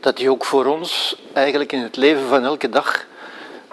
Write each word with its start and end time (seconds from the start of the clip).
dat 0.00 0.16
die 0.16 0.30
ook 0.30 0.44
voor 0.44 0.64
ons 0.64 1.16
eigenlijk 1.32 1.72
in 1.72 1.82
het 1.82 1.96
leven 1.96 2.28
van 2.28 2.44
elke 2.44 2.68
dag. 2.68 3.06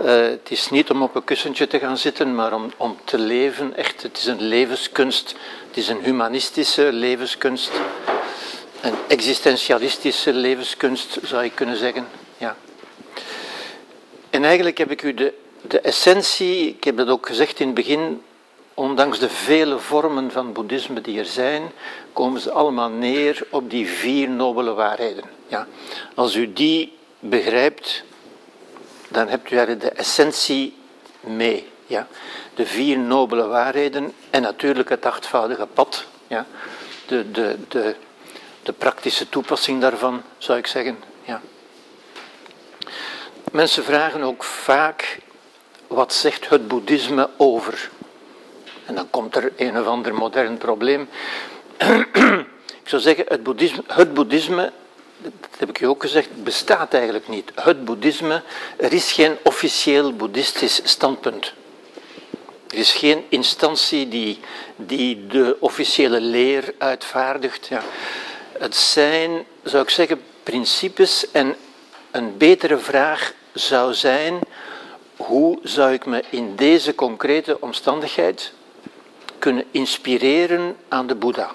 Uh, 0.02 0.08
het 0.08 0.52
is 0.52 0.70
niet 0.70 0.90
om 0.90 1.02
op 1.02 1.16
een 1.16 1.24
kussentje 1.24 1.68
te 1.68 1.80
gaan 1.80 1.98
zitten, 1.98 2.36
maar 2.36 2.54
om, 2.54 2.72
om 2.78 2.98
te 3.04 3.18
leven. 3.18 3.76
Echt, 3.76 4.04
het 4.04 4.18
is 4.18 4.26
een 4.26 4.42
levenskunst. 4.42 5.36
Het 5.68 5.78
is 5.78 5.88
een 5.88 6.02
humanistische 6.02 6.92
levenskunst. 6.92 7.72
Een 8.82 8.94
existentialistische 9.08 10.34
levenskunst, 10.34 11.18
zou 11.24 11.44
je 11.44 11.52
kunnen 11.52 11.78
zeggen. 11.78 12.08
Ja. 12.38 12.56
En 14.30 14.44
eigenlijk 14.44 14.78
heb 14.78 14.92
ik 14.92 15.04
u 15.04 15.14
de, 15.14 15.34
de 15.62 15.80
essentie, 15.80 16.68
ik 16.68 16.84
heb 16.84 16.98
dat 16.98 17.08
ook 17.08 17.28
gezegd 17.28 17.60
in 17.60 17.66
het 17.66 17.76
begin, 17.76 18.22
ondanks 18.78 19.20
de 19.20 19.30
vele 19.30 19.80
vormen 19.80 20.32
van 20.32 20.54
boeddhisme 20.54 21.02
die 21.02 21.20
er 21.20 21.26
zijn, 21.26 21.72
komen 22.14 22.42
ze 22.42 22.52
allemaal 22.52 22.90
neer 22.90 23.48
op 23.50 23.70
die 23.70 23.88
vier 23.88 24.30
nobele 24.30 24.74
waarheden. 24.74 25.24
Ja. 25.48 25.68
Als 26.16 26.36
u 26.36 26.54
die 26.54 26.98
begrijpt, 27.20 28.04
dan 29.08 29.28
hebt 29.28 29.52
u 29.52 29.56
er 29.56 29.80
de 29.80 29.90
essentie 29.90 30.76
mee. 31.20 31.68
Ja. 31.86 32.08
De 32.56 32.66
vier 32.66 32.98
nobele 32.98 33.48
waarheden 33.48 34.14
en 34.30 34.42
natuurlijk 34.42 34.90
het 34.90 35.06
achtvoudige 35.06 35.66
pad. 35.66 36.06
Ja. 36.28 36.46
De, 37.08 37.32
de, 37.32 37.58
de, 37.68 37.96
de 38.64 38.74
praktische 38.74 39.30
toepassing 39.30 39.82
daarvan, 39.82 40.22
zou 40.38 40.58
ik 40.58 40.68
zeggen. 40.68 40.98
Ja. 41.24 41.42
Mensen 43.52 43.84
vragen 43.84 44.24
ook 44.24 44.44
vaak, 44.44 45.20
wat 45.88 46.14
zegt 46.14 46.50
het 46.50 46.68
boeddhisme 46.68 47.30
over? 47.38 47.90
En 48.88 48.96
dan 48.96 49.10
komt 49.10 49.36
er 49.36 49.52
een 49.56 49.80
of 49.80 49.86
ander 49.86 50.14
modern 50.14 50.58
probleem. 50.58 51.10
ik 52.84 52.90
zou 52.90 53.02
zeggen, 53.02 53.26
het 53.28 53.44
boeddhisme, 53.44 53.84
het 53.88 54.14
boeddhisme, 54.14 54.72
dat 55.18 55.60
heb 55.60 55.70
ik 55.70 55.80
u 55.80 55.86
ook 55.86 56.02
gezegd, 56.02 56.44
bestaat 56.44 56.94
eigenlijk 56.94 57.28
niet. 57.28 57.52
Het 57.56 57.86
boeddhisme, 57.86 58.42
er 58.78 58.94
is 58.94 59.12
geen 59.12 59.38
officieel 59.44 60.14
boeddhistisch 60.14 60.82
standpunt. 60.84 61.54
Er 62.70 62.78
is 62.78 62.94
geen 62.94 63.26
instantie 63.30 64.08
die, 64.08 64.40
die 64.76 65.28
de 65.28 65.58
officiële 65.60 66.22
leer 66.22 66.74
uitvaardigt. 66.78 67.68
Ja. 67.68 67.82
Het 68.58 68.76
zijn, 68.76 69.46
zou 69.64 69.84
ik 69.84 69.90
zeggen, 69.90 70.22
principes 70.44 71.32
en 71.32 71.56
een 72.12 72.38
betere 72.38 72.78
vraag 72.78 73.34
zou 73.54 73.94
zijn, 73.94 74.40
hoe 75.16 75.60
zou 75.64 75.94
ik 75.94 76.06
me 76.06 76.24
in 76.30 76.56
deze 76.56 76.96
concrete 76.96 77.62
omstandigheid 77.62 78.54
kunnen 79.40 79.66
inspireren 79.72 80.76
aan 80.88 81.08
de 81.08 81.16
Boeddha? 81.16 81.52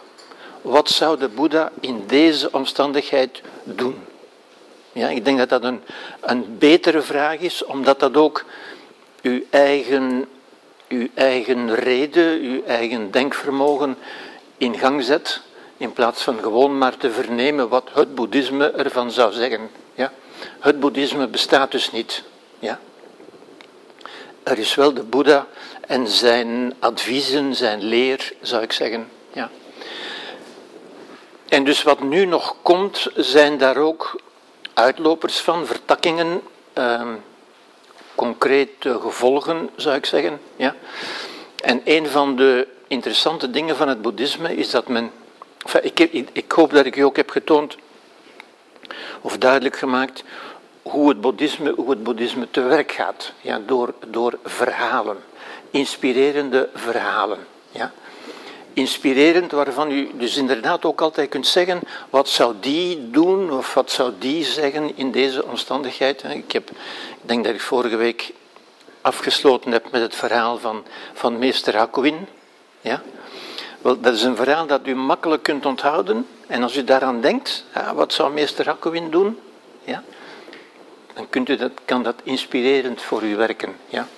Wat 0.63 0.89
zou 0.89 1.19
de 1.19 1.29
Boeddha 1.29 1.71
in 1.81 2.05
deze 2.07 2.49
omstandigheid 2.53 3.43
doen? 3.65 4.05
Ja, 4.93 5.09
ik 5.09 5.25
denk 5.25 5.39
dat 5.39 5.49
dat 5.49 5.65
een, 5.65 5.83
een 6.21 6.59
betere 6.59 7.03
vraag 7.03 7.39
is, 7.39 7.65
omdat 7.65 8.01
dat 8.01 8.17
ook 8.17 8.45
uw 9.23 9.43
eigen, 9.51 10.29
uw 10.89 11.09
eigen 11.15 11.75
reden, 11.75 12.41
uw 12.41 12.63
eigen 12.65 13.11
denkvermogen 13.11 13.97
in 14.57 14.79
gang 14.79 15.05
zet, 15.05 15.41
in 15.77 15.93
plaats 15.93 16.23
van 16.23 16.39
gewoon 16.43 16.79
maar 16.79 16.97
te 16.97 17.11
vernemen 17.11 17.69
wat 17.69 17.89
het 17.93 18.15
boeddhisme 18.15 18.71
ervan 18.71 19.11
zou 19.11 19.33
zeggen. 19.33 19.71
Ja? 19.95 20.13
Het 20.59 20.81
boeddhisme 20.81 21.27
bestaat 21.27 21.71
dus 21.71 21.91
niet. 21.91 22.23
Ja? 22.59 22.81
Er 24.43 24.59
is 24.59 24.75
wel 24.75 24.95
de 24.95 25.03
Boeddha 25.03 25.47
en 25.93 26.09
zijn 26.09 26.75
adviezen, 26.79 27.55
zijn 27.55 27.83
leer, 27.83 28.33
zou 28.41 28.63
ik 28.63 28.73
zeggen. 28.73 29.09
Ja. 29.33 29.51
En 31.49 31.65
dus 31.65 31.83
wat 31.83 32.01
nu 32.01 32.25
nog 32.25 32.57
komt, 32.63 33.09
zijn 33.17 33.59
daar 33.59 33.77
ook 33.77 34.21
uitlopers 34.75 35.41
van, 35.41 35.67
vertakkingen, 35.67 36.43
eh, 36.73 37.09
concrete 38.15 39.01
gevolgen, 39.01 39.71
zou 39.77 39.97
ik 39.97 40.07
zeggen. 40.07 40.41
Ja. 40.57 40.75
En 41.57 41.81
een 41.85 42.07
van 42.07 42.37
de 42.37 42.69
interessante 42.87 43.51
dingen 43.51 43.77
van 43.77 43.89
het 43.89 44.03
boeddhisme 44.03 44.57
is 44.57 44.71
dat 44.71 44.89
men. 44.89 45.11
Ik, 45.83 45.99
ik 46.33 46.53
hoop 46.53 46.73
dat 46.73 46.87
ik 46.87 46.97
u 46.97 47.01
ook 47.01 47.17
heb 47.17 47.31
getoond 47.31 47.77
of 49.21 49.39
duidelijk 49.39 49.77
gemaakt 49.77 50.25
hoe 50.83 51.09
het 51.09 51.21
boeddhisme, 51.21 51.73
hoe 51.77 51.91
het 51.91 52.03
boeddhisme 52.03 52.51
te 52.51 52.61
werk 52.61 52.93
gaat. 52.93 53.33
Ja, 53.41 53.61
door, 53.67 53.95
door 54.07 54.39
verhalen, 54.45 55.17
inspirerende 55.73 56.69
verhalen. 56.75 57.39
Ja. 57.71 57.93
Inspirerend 58.73 59.53
waarvan 59.53 59.91
u 59.91 60.11
dus 60.15 60.37
inderdaad 60.37 60.85
ook 60.85 61.01
altijd 61.01 61.29
kunt 61.29 61.47
zeggen, 61.47 61.81
wat 62.11 62.29
zou 62.29 62.55
die 62.61 63.11
doen 63.11 63.53
of 63.53 63.75
wat 63.75 63.91
zou 63.91 64.13
die 64.19 64.45
zeggen 64.45 64.97
in 64.97 65.11
deze 65.11 65.45
omstandigheid. 65.45 66.23
Ik, 66.23 66.53
heb, 66.53 66.71
ik 66.71 66.77
denk 67.21 67.45
dat 67.45 67.55
ik 67.55 67.61
vorige 67.61 67.97
week 67.97 68.33
afgesloten 69.01 69.73
heb 69.73 69.91
met 69.91 70.01
het 70.01 70.15
verhaal 70.15 70.59
van, 70.59 70.85
van 71.13 71.39
meester 71.39 71.77
Hakuin. 71.77 72.29
Ja? 72.81 73.03
Wel, 73.81 74.01
dat 74.01 74.15
is 74.15 74.23
een 74.23 74.37
verhaal 74.37 74.67
dat 74.67 74.81
u 74.87 74.95
makkelijk 74.95 75.43
kunt 75.43 75.67
onthouden. 75.67 76.27
En 76.47 76.63
als 76.63 76.77
u 76.77 76.85
daaraan 76.85 77.21
denkt, 77.21 77.65
ja, 77.75 77.95
wat 77.95 78.13
zou 78.13 78.33
meester 78.33 78.67
Hakuin 78.67 79.11
doen? 79.11 79.39
Ja? 79.85 80.03
dan 81.15 81.29
kunt 81.31 81.49
u 81.49 81.57
dat, 81.57 81.73
kan 81.85 82.03
dat 82.03 82.15
inspirerend 82.23 83.03
voor 83.03 83.23
u 83.23 83.37
werken. 83.37 83.77
Ja? 83.89 84.09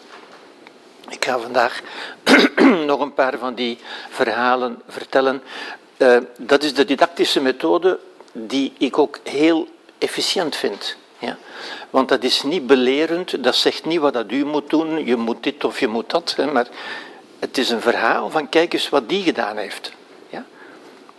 Ik 1.09 1.25
ga 1.25 1.39
vandaag 1.39 1.81
nog 2.87 3.01
een 3.01 3.15
paar 3.15 3.39
van 3.39 3.55
die 3.55 3.79
verhalen 4.11 4.83
vertellen. 4.89 5.43
Uh, 5.97 6.17
dat 6.39 6.63
is 6.63 6.75
de 6.75 6.85
didactische 6.85 7.41
methode 7.41 7.99
die 8.33 8.73
ik 8.79 8.99
ook 8.99 9.19
heel 9.23 9.69
efficiënt 9.99 10.57
vind. 10.57 10.97
Ja? 11.19 11.37
Want 11.91 12.09
dat 12.09 12.25
is 12.25 12.43
niet 12.43 12.67
belerend, 12.67 13.45
dat 13.45 13.57
zegt 13.57 13.85
niet 13.85 14.01
wat 14.01 14.13
dat 14.13 14.33
u 14.33 14.45
moet 14.45 14.71
doen, 14.71 15.07
je 15.07 15.17
moet 15.17 15.43
dit 15.43 15.65
of 15.65 15.81
je 15.81 15.89
moet 15.89 16.11
dat, 16.11 16.37
maar 16.53 16.67
het 17.39 17.59
is 17.59 17.71
een 17.71 17.81
verhaal 17.81 18.31
van 18.31 18.49
kijk 18.49 18.73
eens 18.73 18.89
wat 18.89 19.09
die 19.09 19.23
gedaan 19.23 19.57
heeft 19.57 19.93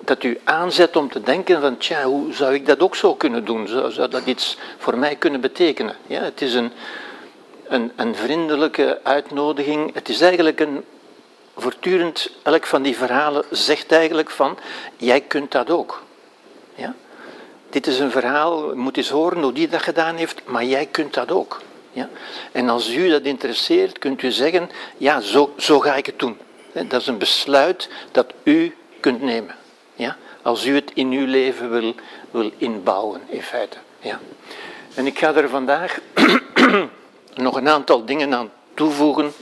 dat 0.05 0.23
u 0.23 0.39
aanzet 0.43 0.95
om 0.95 1.09
te 1.09 1.21
denken 1.21 1.61
van, 1.61 1.77
tja, 1.77 2.03
hoe 2.03 2.33
zou 2.33 2.53
ik 2.53 2.65
dat 2.65 2.79
ook 2.79 2.95
zo 2.95 3.15
kunnen 3.15 3.45
doen? 3.45 3.67
Zou, 3.67 3.91
zou 3.91 4.09
dat 4.09 4.25
iets 4.25 4.57
voor 4.77 4.97
mij 4.97 5.15
kunnen 5.15 5.41
betekenen? 5.41 5.95
Ja, 6.07 6.21
het 6.21 6.41
is 6.41 6.53
een, 6.53 6.71
een, 7.67 7.91
een 7.95 8.15
vriendelijke 8.15 8.99
uitnodiging. 9.03 9.93
Het 9.93 10.09
is 10.09 10.21
eigenlijk 10.21 10.59
een, 10.59 10.83
voortdurend, 11.57 12.29
elk 12.43 12.65
van 12.65 12.81
die 12.81 12.95
verhalen 12.95 13.43
zegt 13.51 13.91
eigenlijk 13.91 14.29
van, 14.29 14.57
jij 14.97 15.21
kunt 15.21 15.51
dat 15.51 15.69
ook. 15.69 16.03
Ja? 16.75 16.95
Dit 17.69 17.87
is 17.87 17.99
een 17.99 18.11
verhaal, 18.11 18.75
moet 18.75 18.97
eens 18.97 19.09
horen 19.09 19.41
hoe 19.41 19.53
die 19.53 19.67
dat 19.67 19.81
gedaan 19.81 20.15
heeft, 20.15 20.41
maar 20.45 20.63
jij 20.63 20.85
kunt 20.85 21.13
dat 21.13 21.31
ook. 21.31 21.61
Ja? 21.91 22.09
En 22.51 22.69
als 22.69 22.93
u 22.93 23.09
dat 23.09 23.21
interesseert, 23.21 23.99
kunt 23.99 24.21
u 24.21 24.31
zeggen, 24.31 24.69
ja, 24.97 25.19
zo, 25.19 25.53
zo 25.57 25.79
ga 25.79 25.95
ik 25.95 26.05
het 26.05 26.19
doen. 26.19 26.37
Dat 26.71 27.01
is 27.01 27.07
een 27.07 27.17
besluit 27.17 27.89
dat 28.11 28.33
u 28.43 28.75
kunt 28.99 29.21
nemen. 29.21 29.55
Ja? 29.95 30.17
Als 30.41 30.65
u 30.65 30.75
het 30.75 30.91
in 30.93 31.11
uw 31.11 31.25
leven 31.25 31.69
wil, 31.69 31.95
wil 32.31 32.51
inbouwen, 32.57 33.21
in 33.27 33.41
feite. 33.41 33.77
Ja? 33.99 34.19
En 34.93 35.05
ik 35.05 35.19
ga 35.19 35.33
er 35.33 35.49
vandaag 35.49 35.99
nog 37.35 37.55
een 37.55 37.69
aantal 37.69 38.05
dingen 38.05 38.33
aan 38.33 38.51
toevoegen. 38.73 39.33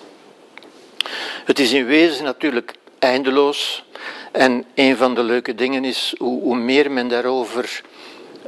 Het 1.45 1.59
is 1.59 1.71
in 1.71 1.85
wezen 1.85 2.23
natuurlijk 2.23 2.73
eindeloos. 2.99 3.83
En 4.31 4.65
een 4.75 4.97
van 4.97 5.15
de 5.15 5.23
leuke 5.23 5.55
dingen 5.55 5.85
is 5.85 6.15
hoe, 6.17 6.41
hoe 6.41 6.55
meer 6.55 6.91
men 6.91 7.07
daarover 7.07 7.81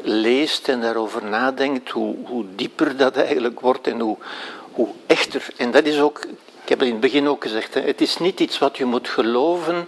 leest 0.02 0.68
en 0.68 0.82
daarover 0.82 1.26
nadenkt, 1.26 1.90
hoe, 1.90 2.16
hoe 2.24 2.46
dieper 2.56 2.98
dat 2.98 3.16
eigenlijk 3.18 3.60
wordt 3.60 3.88
en 3.88 4.00
hoe, 4.00 4.18
hoe 4.72 4.88
echter. 5.08 5.48
En 5.58 5.72
dat 5.72 5.86
is 5.86 6.00
ook, 6.00 6.26
ik 6.64 6.70
heb 6.70 6.80
het 6.80 6.88
in 6.88 6.94
het 6.94 7.02
begin 7.02 7.28
ook 7.28 7.44
gezegd, 7.44 7.74
hè, 7.74 7.82
het 7.82 8.02
is 8.02 8.18
niet 8.18 8.40
iets 8.40 8.58
wat 8.58 8.78
je 8.78 8.86
moet 8.86 9.08
geloven 9.08 9.88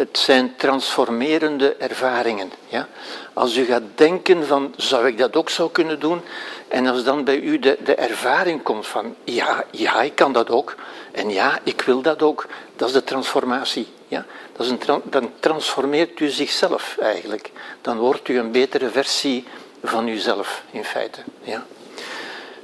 het 0.00 0.18
zijn 0.18 0.56
transformerende 0.56 1.74
ervaringen. 1.74 2.52
Ja? 2.68 2.88
Als 3.32 3.56
u 3.56 3.64
gaat 3.64 3.82
denken 3.94 4.46
van, 4.46 4.74
zou 4.76 5.06
ik 5.06 5.18
dat 5.18 5.36
ook 5.36 5.50
zo 5.50 5.68
kunnen 5.68 6.00
doen? 6.00 6.20
En 6.68 6.86
als 6.86 7.04
dan 7.04 7.24
bij 7.24 7.40
u 7.40 7.58
de, 7.58 7.78
de 7.84 7.94
ervaring 7.94 8.62
komt 8.62 8.86
van, 8.86 9.14
ja, 9.24 9.64
ja, 9.70 10.02
ik 10.02 10.14
kan 10.14 10.32
dat 10.32 10.50
ook. 10.50 10.74
En 11.12 11.30
ja, 11.30 11.58
ik 11.62 11.80
wil 11.80 12.02
dat 12.02 12.22
ook. 12.22 12.46
Dat 12.76 12.88
is 12.88 12.94
de 12.94 13.04
transformatie. 13.04 13.86
Ja? 14.08 14.26
Dat 14.56 14.66
is 14.66 14.72
dan 15.04 15.32
transformeert 15.40 16.20
u 16.20 16.28
zichzelf 16.28 16.96
eigenlijk. 17.00 17.50
Dan 17.80 17.98
wordt 17.98 18.28
u 18.28 18.38
een 18.38 18.52
betere 18.52 18.90
versie 18.90 19.44
van 19.82 20.08
uzelf, 20.08 20.62
in 20.70 20.84
feite. 20.84 21.20
Ja? 21.42 21.66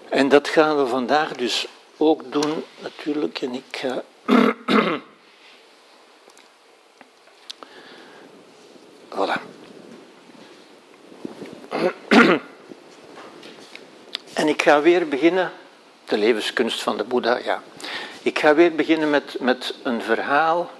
En 0.09 0.29
dat 0.29 0.49
gaan 0.49 0.77
we 0.77 0.87
vandaag 0.87 1.33
dus 1.33 1.67
ook 1.97 2.33
doen, 2.33 2.65
natuurlijk. 2.79 3.41
En 3.41 3.55
ik 3.55 3.77
ga... 3.77 4.03
Voilà. 9.17 9.41
En 14.35 14.49
ik 14.49 14.63
ga 14.63 14.81
weer 14.81 15.09
beginnen, 15.09 15.53
de 16.05 16.19
levenskunst 16.19 16.83
van 16.83 16.97
de 16.97 17.05
Boeddha, 17.05 17.39
ja. 17.45 17.63
Ik 18.23 18.39
ga 18.39 18.55
weer 18.55 18.75
beginnen 18.75 19.11
met, 19.11 19.37
met 19.41 19.75
een 19.83 20.03
verhaal. 20.03 20.71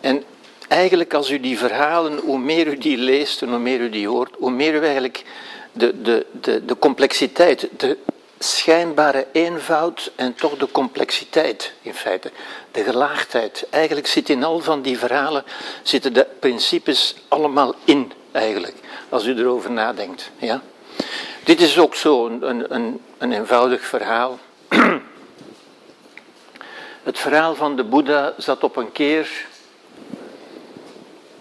En 0.00 0.24
eigenlijk 0.68 1.14
als 1.14 1.30
u 1.30 1.40
die 1.40 1.58
verhalen, 1.58 2.18
hoe 2.18 2.38
meer 2.38 2.66
u 2.66 2.78
die 2.78 2.96
leest 2.96 3.42
en 3.42 3.48
hoe 3.48 3.58
meer 3.58 3.80
u 3.80 3.90
die 3.90 4.08
hoort, 4.08 4.34
hoe 4.38 4.50
meer 4.50 4.74
u 4.74 4.84
eigenlijk 4.84 5.24
de, 5.72 6.02
de, 6.02 6.26
de, 6.40 6.64
de 6.64 6.78
complexiteit, 6.78 7.68
de 7.76 7.98
schijnbare 8.42 9.26
eenvoud 9.32 10.12
en 10.16 10.34
toch 10.34 10.56
de 10.56 10.68
complexiteit 10.70 11.72
in 11.82 11.94
feite, 11.94 12.30
de 12.70 12.82
gelaagdheid. 12.82 13.66
Eigenlijk 13.70 14.06
zit 14.06 14.28
in 14.28 14.44
al 14.44 14.60
van 14.60 14.82
die 14.82 14.98
verhalen, 14.98 15.44
zitten 15.82 16.12
de 16.12 16.26
principes 16.38 17.14
allemaal 17.28 17.74
in 17.84 18.12
eigenlijk, 18.32 18.76
als 19.08 19.26
u 19.26 19.38
erover 19.38 19.70
nadenkt. 19.70 20.30
Ja? 20.38 20.62
Dit 21.44 21.60
is 21.60 21.78
ook 21.78 21.94
zo 21.94 22.26
een, 22.26 22.74
een, 22.74 23.00
een 23.18 23.32
eenvoudig 23.32 23.82
verhaal. 23.82 24.38
Het 27.02 27.18
verhaal 27.18 27.54
van 27.54 27.76
de 27.76 27.84
Boeddha 27.84 28.34
zat 28.36 28.64
op 28.64 28.76
een 28.76 28.92
keer 28.92 29.46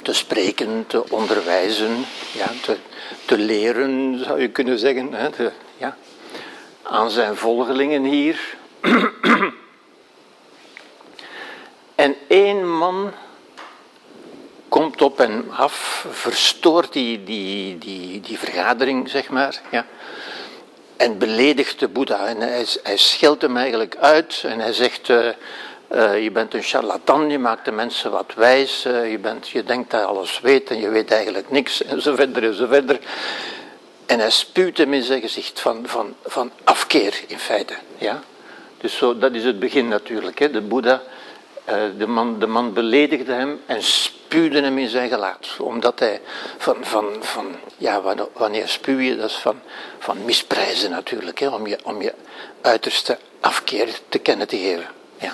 te 0.02 0.14
spreken, 0.14 0.84
te 0.88 1.10
onderwijzen, 1.10 2.06
ja, 2.34 2.48
te, 2.62 2.78
te 3.26 3.38
leren, 3.38 4.22
zou 4.24 4.42
je 4.42 4.50
kunnen 4.50 4.80
zeggen, 4.80 5.14
hè, 5.14 5.30
ja, 5.78 5.98
aan 6.90 7.10
zijn 7.10 7.36
volgelingen 7.36 8.04
hier. 8.04 8.56
en 11.96 12.16
één 12.28 12.78
man 12.78 13.12
komt 14.70 15.02
op 15.02 15.18
hem 15.18 15.46
af, 15.50 16.06
verstoort 16.12 16.94
die, 16.94 17.24
die, 17.24 17.78
die, 17.78 18.20
die 18.20 18.38
vergadering, 18.38 19.10
zeg 19.10 19.30
maar. 19.30 19.62
Ja. 19.72 19.86
En 20.98 21.18
beledigt 21.18 21.80
de 21.80 21.88
Boeddha. 21.88 22.28
En 22.28 22.38
hij, 22.42 22.66
hij 22.84 22.98
scheldt 22.98 23.42
hem 23.42 23.58
eigenlijk 23.58 23.96
uit 23.96 24.44
en 24.46 24.60
hij 24.60 24.74
zegt: 24.74 25.10
uh, 25.10 25.28
uh, 25.92 26.24
Je 26.24 26.32
bent 26.32 26.54
een 26.54 26.64
charlatan, 26.64 27.30
je 27.30 27.40
maakt 27.40 27.66
de 27.66 27.72
mensen 27.72 28.12
wat 28.12 28.34
wijs, 28.36 28.86
uh, 28.86 29.12
je, 29.12 29.20
bent, 29.20 29.50
je 29.50 29.64
denkt 29.64 29.92
dat 29.92 30.00
je 30.00 30.06
alles 30.06 30.40
weet 30.40 30.70
en 30.70 30.80
je 30.80 30.90
weet 30.90 31.12
eigenlijk 31.12 31.52
niks, 31.52 31.84
en 31.84 32.02
zo 32.02 32.16
verder 32.16 32.54
zo 32.54 32.68
verder. 32.68 33.00
En 34.10 34.20
hij 34.20 34.30
spuwt 34.30 34.78
hem 34.78 34.94
in 34.94 35.04
zijn 35.04 35.22
gezicht 35.22 35.60
van, 35.60 35.88
van, 35.88 36.16
van 36.26 36.52
afkeer, 36.64 37.24
in 37.28 37.40
feite. 37.40 37.74
Ja? 37.98 38.24
Dus 38.78 38.98
zo, 38.98 39.18
dat 39.18 39.34
is 39.34 39.44
het 39.44 39.60
begin 39.60 39.88
natuurlijk. 39.88 40.40
Hè. 40.40 40.52
De 40.52 40.62
Boeddha, 40.62 41.02
de, 41.98 42.08
man, 42.08 42.40
de 42.40 42.48
man 42.48 42.74
beledigde 42.74 43.34
hem 43.34 43.62
en 43.66 43.84
spuwde 43.84 44.62
hem 44.62 44.78
in 44.78 44.88
zijn 44.88 45.10
gelaat. 45.10 45.48
Omdat 45.60 46.00
hij 46.00 46.22
van, 46.58 46.78
van, 46.82 47.16
van 47.20 47.56
ja, 47.78 48.02
wanneer 48.34 48.68
spuw 48.68 48.98
je, 48.98 49.16
dat 49.16 49.30
is 49.30 49.36
van, 49.36 49.62
van 50.00 50.26
misprijzen 50.26 50.90
natuurlijk, 50.90 51.40
hè, 51.40 51.48
om, 51.48 51.68
je, 51.68 51.78
om 51.84 52.02
je 52.02 52.14
uiterste 52.62 53.18
afkeer 53.40 54.00
te 54.10 54.20
kennen 54.20 54.48
te 54.48 54.58
geven. 54.58 54.88
Ja. 55.18 55.34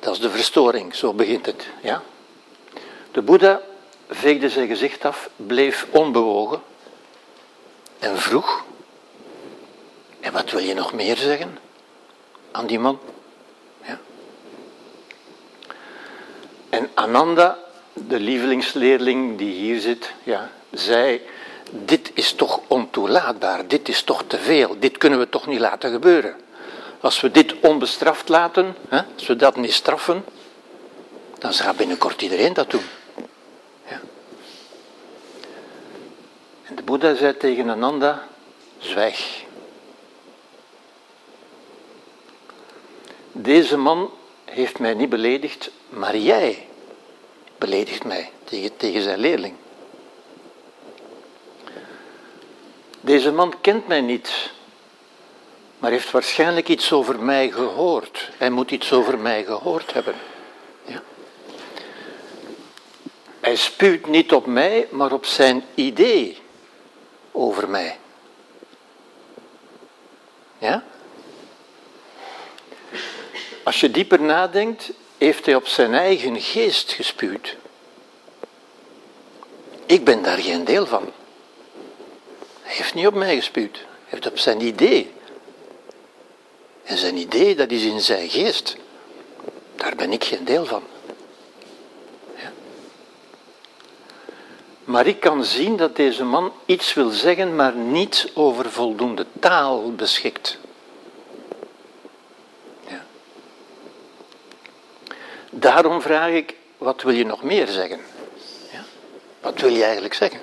Dat 0.00 0.12
is 0.12 0.20
de 0.20 0.30
verstoring, 0.30 0.94
zo 0.94 1.12
begint 1.12 1.46
het. 1.46 1.66
Ja. 1.82 2.02
De 3.12 3.22
Boeddha 3.22 3.60
veegde 4.08 4.48
zijn 4.48 4.68
gezicht 4.68 5.04
af, 5.04 5.30
bleef 5.36 5.86
onbewogen 5.90 6.62
en 7.98 8.18
vroeg: 8.18 8.64
En 10.20 10.32
wat 10.32 10.50
wil 10.50 10.60
je 10.60 10.74
nog 10.74 10.92
meer 10.92 11.16
zeggen 11.16 11.58
aan 12.50 12.66
die 12.66 12.78
man? 12.78 12.98
En 16.68 16.90
Ananda, 16.94 17.58
de 17.92 18.20
lievelingsleerling 18.20 19.38
die 19.38 19.52
hier 19.52 19.80
zit, 19.80 20.12
ja, 20.22 20.50
zei: 20.70 21.20
Dit 21.70 22.10
is 22.14 22.32
toch 22.32 22.60
ontoelaatbaar, 22.66 23.66
dit 23.66 23.88
is 23.88 24.02
toch 24.02 24.24
te 24.26 24.38
veel, 24.38 24.76
dit 24.78 24.98
kunnen 24.98 25.18
we 25.18 25.28
toch 25.28 25.46
niet 25.46 25.60
laten 25.60 25.90
gebeuren. 25.90 26.34
Als 27.00 27.20
we 27.20 27.30
dit 27.30 27.54
onbestraft 27.60 28.28
laten, 28.28 28.76
hè, 28.88 29.00
als 29.14 29.26
we 29.26 29.36
dat 29.36 29.56
niet 29.56 29.72
straffen, 29.72 30.24
dan 31.38 31.52
zal 31.52 31.74
binnenkort 31.74 32.22
iedereen 32.22 32.52
dat 32.52 32.70
doen. 32.70 32.84
En 36.68 36.76
de 36.76 36.82
Boeddha 36.82 37.14
zei 37.14 37.36
tegen 37.36 37.68
Ananda: 37.68 38.28
Zwijg. 38.78 39.44
Deze 43.32 43.76
man 43.76 44.10
heeft 44.44 44.78
mij 44.78 44.94
niet 44.94 45.08
beledigd, 45.08 45.70
maar 45.88 46.16
jij 46.16 46.66
beledigt 47.58 48.04
mij 48.04 48.30
tegen, 48.44 48.76
tegen 48.76 49.02
zijn 49.02 49.18
leerling. 49.18 49.54
Deze 53.00 53.32
man 53.32 53.54
kent 53.60 53.86
mij 53.86 54.00
niet, 54.00 54.50
maar 55.78 55.90
heeft 55.90 56.10
waarschijnlijk 56.10 56.68
iets 56.68 56.92
over 56.92 57.20
mij 57.20 57.50
gehoord. 57.50 58.30
Hij 58.36 58.50
moet 58.50 58.70
iets 58.70 58.92
over 58.92 59.18
mij 59.18 59.44
gehoord 59.44 59.92
hebben. 59.92 60.14
Hij 63.40 63.56
spuwt 63.56 64.06
niet 64.06 64.32
op 64.32 64.46
mij, 64.46 64.86
maar 64.90 65.12
op 65.12 65.26
zijn 65.26 65.64
idee 65.74 66.38
over 67.38 67.68
mij. 67.68 67.98
Ja? 70.58 70.84
Als 73.62 73.80
je 73.80 73.90
dieper 73.90 74.20
nadenkt, 74.20 74.90
heeft 75.18 75.46
hij 75.46 75.54
op 75.54 75.66
zijn 75.66 75.94
eigen 75.94 76.40
geest 76.40 76.92
gespuwd. 76.92 77.56
Ik 79.86 80.04
ben 80.04 80.22
daar 80.22 80.38
geen 80.38 80.64
deel 80.64 80.86
van. 80.86 81.12
Hij 82.62 82.76
heeft 82.76 82.94
niet 82.94 83.06
op 83.06 83.14
mij 83.14 83.36
gespuwd. 83.36 83.76
Hij 83.76 83.86
heeft 84.04 84.26
op 84.26 84.38
zijn 84.38 84.60
idee. 84.60 85.12
En 86.84 86.98
zijn 86.98 87.16
idee, 87.16 87.54
dat 87.54 87.70
is 87.70 87.84
in 87.84 88.00
zijn 88.00 88.28
geest. 88.28 88.76
Daar 89.76 89.96
ben 89.96 90.12
ik 90.12 90.24
geen 90.24 90.44
deel 90.44 90.64
van. 90.64 90.82
Maar 94.88 95.06
ik 95.06 95.20
kan 95.20 95.44
zien 95.44 95.76
dat 95.76 95.96
deze 95.96 96.24
man 96.24 96.52
iets 96.66 96.94
wil 96.94 97.10
zeggen, 97.10 97.56
maar 97.56 97.74
niet 97.74 98.30
over 98.34 98.70
voldoende 98.70 99.26
taal 99.40 99.92
beschikt. 99.92 100.58
Daarom 105.50 106.00
vraag 106.00 106.30
ik, 106.30 106.54
wat 106.78 107.02
wil 107.02 107.12
je 107.12 107.24
nog 107.24 107.42
meer 107.42 107.66
zeggen? 107.66 108.00
Ja? 108.72 108.84
Wat 109.40 109.60
wil 109.60 109.72
je 109.72 109.84
eigenlijk 109.84 110.14
zeggen? 110.14 110.40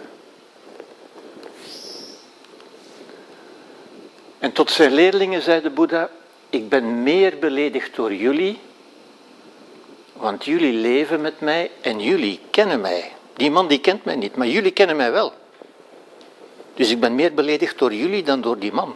En 4.39 4.51
tot 4.51 4.71
zijn 4.71 4.93
leerlingen 4.93 5.41
zei 5.41 5.61
de 5.61 5.69
Boeddha, 5.69 6.09
ik 6.49 6.69
ben 6.69 7.03
meer 7.03 7.37
beledigd 7.39 7.95
door 7.95 8.13
jullie, 8.13 8.59
want 10.13 10.45
jullie 10.45 10.73
leven 10.73 11.21
met 11.21 11.39
mij 11.39 11.71
en 11.81 11.99
jullie 11.99 12.39
kennen 12.49 12.81
mij. 12.81 13.14
Die 13.35 13.51
man 13.51 13.67
die 13.67 13.79
kent 13.79 14.05
mij 14.05 14.15
niet, 14.15 14.35
maar 14.35 14.47
jullie 14.47 14.71
kennen 14.71 14.95
mij 14.95 15.11
wel. 15.11 15.33
Dus 16.73 16.89
ik 16.89 16.99
ben 16.99 17.15
meer 17.15 17.33
beledigd 17.33 17.77
door 17.77 17.93
jullie 17.93 18.23
dan 18.23 18.41
door 18.41 18.59
die 18.59 18.73
man. 18.73 18.95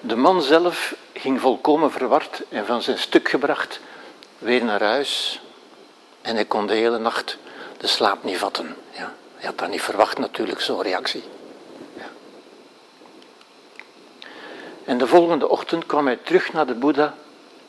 De 0.00 0.16
man 0.16 0.42
zelf 0.42 0.94
ging 1.12 1.40
volkomen 1.40 1.90
verward 1.90 2.42
en 2.48 2.66
van 2.66 2.82
zijn 2.82 2.98
stuk 2.98 3.28
gebracht 3.28 3.80
weer 4.38 4.64
naar 4.64 4.82
huis. 4.82 5.40
En 6.20 6.34
hij 6.34 6.44
kon 6.44 6.66
de 6.66 6.74
hele 6.74 6.98
nacht 6.98 7.38
de 7.78 7.86
slaap 7.86 8.24
niet 8.24 8.38
vatten. 8.38 8.76
Ja. 8.90 9.14
Hij 9.36 9.46
had 9.46 9.58
dat 9.58 9.68
niet 9.68 9.82
verwacht 9.82 10.18
natuurlijk, 10.18 10.60
zo'n 10.60 10.82
reactie. 10.82 11.22
Ja. 11.96 12.08
En 14.84 14.98
de 14.98 15.06
volgende 15.06 15.48
ochtend 15.48 15.86
kwam 15.86 16.06
hij 16.06 16.18
terug 16.22 16.52
naar 16.52 16.66
de 16.66 16.74
Boeddha 16.74 17.14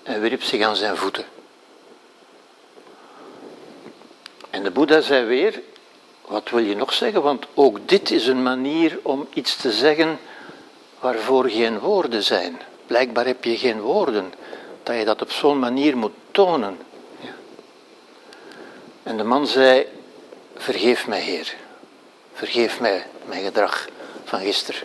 en 0.04 0.22
wierp 0.22 0.44
zich 0.44 0.66
aan 0.66 0.76
zijn 0.76 0.98
voeten. 0.98 1.26
En 4.50 4.64
de 4.64 4.72
Boeddha 4.72 5.02
zei 5.02 5.26
weer, 5.26 5.62
wat 6.28 6.50
wil 6.50 6.60
je 6.60 6.76
nog 6.76 6.94
zeggen? 6.94 7.22
Want 7.22 7.46
ook 7.54 7.88
dit 7.88 8.12
is 8.12 8.28
een 8.28 8.44
manier 8.44 9.00
om 9.02 9.28
iets 9.34 9.56
te 9.56 9.72
zeggen 9.72 10.20
waarvoor 11.00 11.50
geen 11.50 11.80
woorden 11.80 12.24
zijn. 12.24 12.62
Blijkbaar 12.88 13.26
heb 13.26 13.44
je 13.44 13.58
geen 13.58 13.82
woorden, 13.82 14.34
dat 14.84 14.96
je 14.96 15.06
dat 15.06 15.22
op 15.22 15.32
zo'n 15.32 15.60
manier 15.60 15.98
moet 15.98 16.14
tonen. 16.32 16.78
Ja. 17.20 17.34
En 19.04 19.18
de 19.18 19.24
man 19.24 19.48
zei, 19.48 19.88
vergeef 20.56 21.08
mij 21.08 21.22
Heer, 21.22 21.56
vergeef 22.34 22.80
mij 22.80 23.06
mijn 23.26 23.44
gedrag 23.44 23.88
van 24.24 24.40
gisteren. 24.40 24.82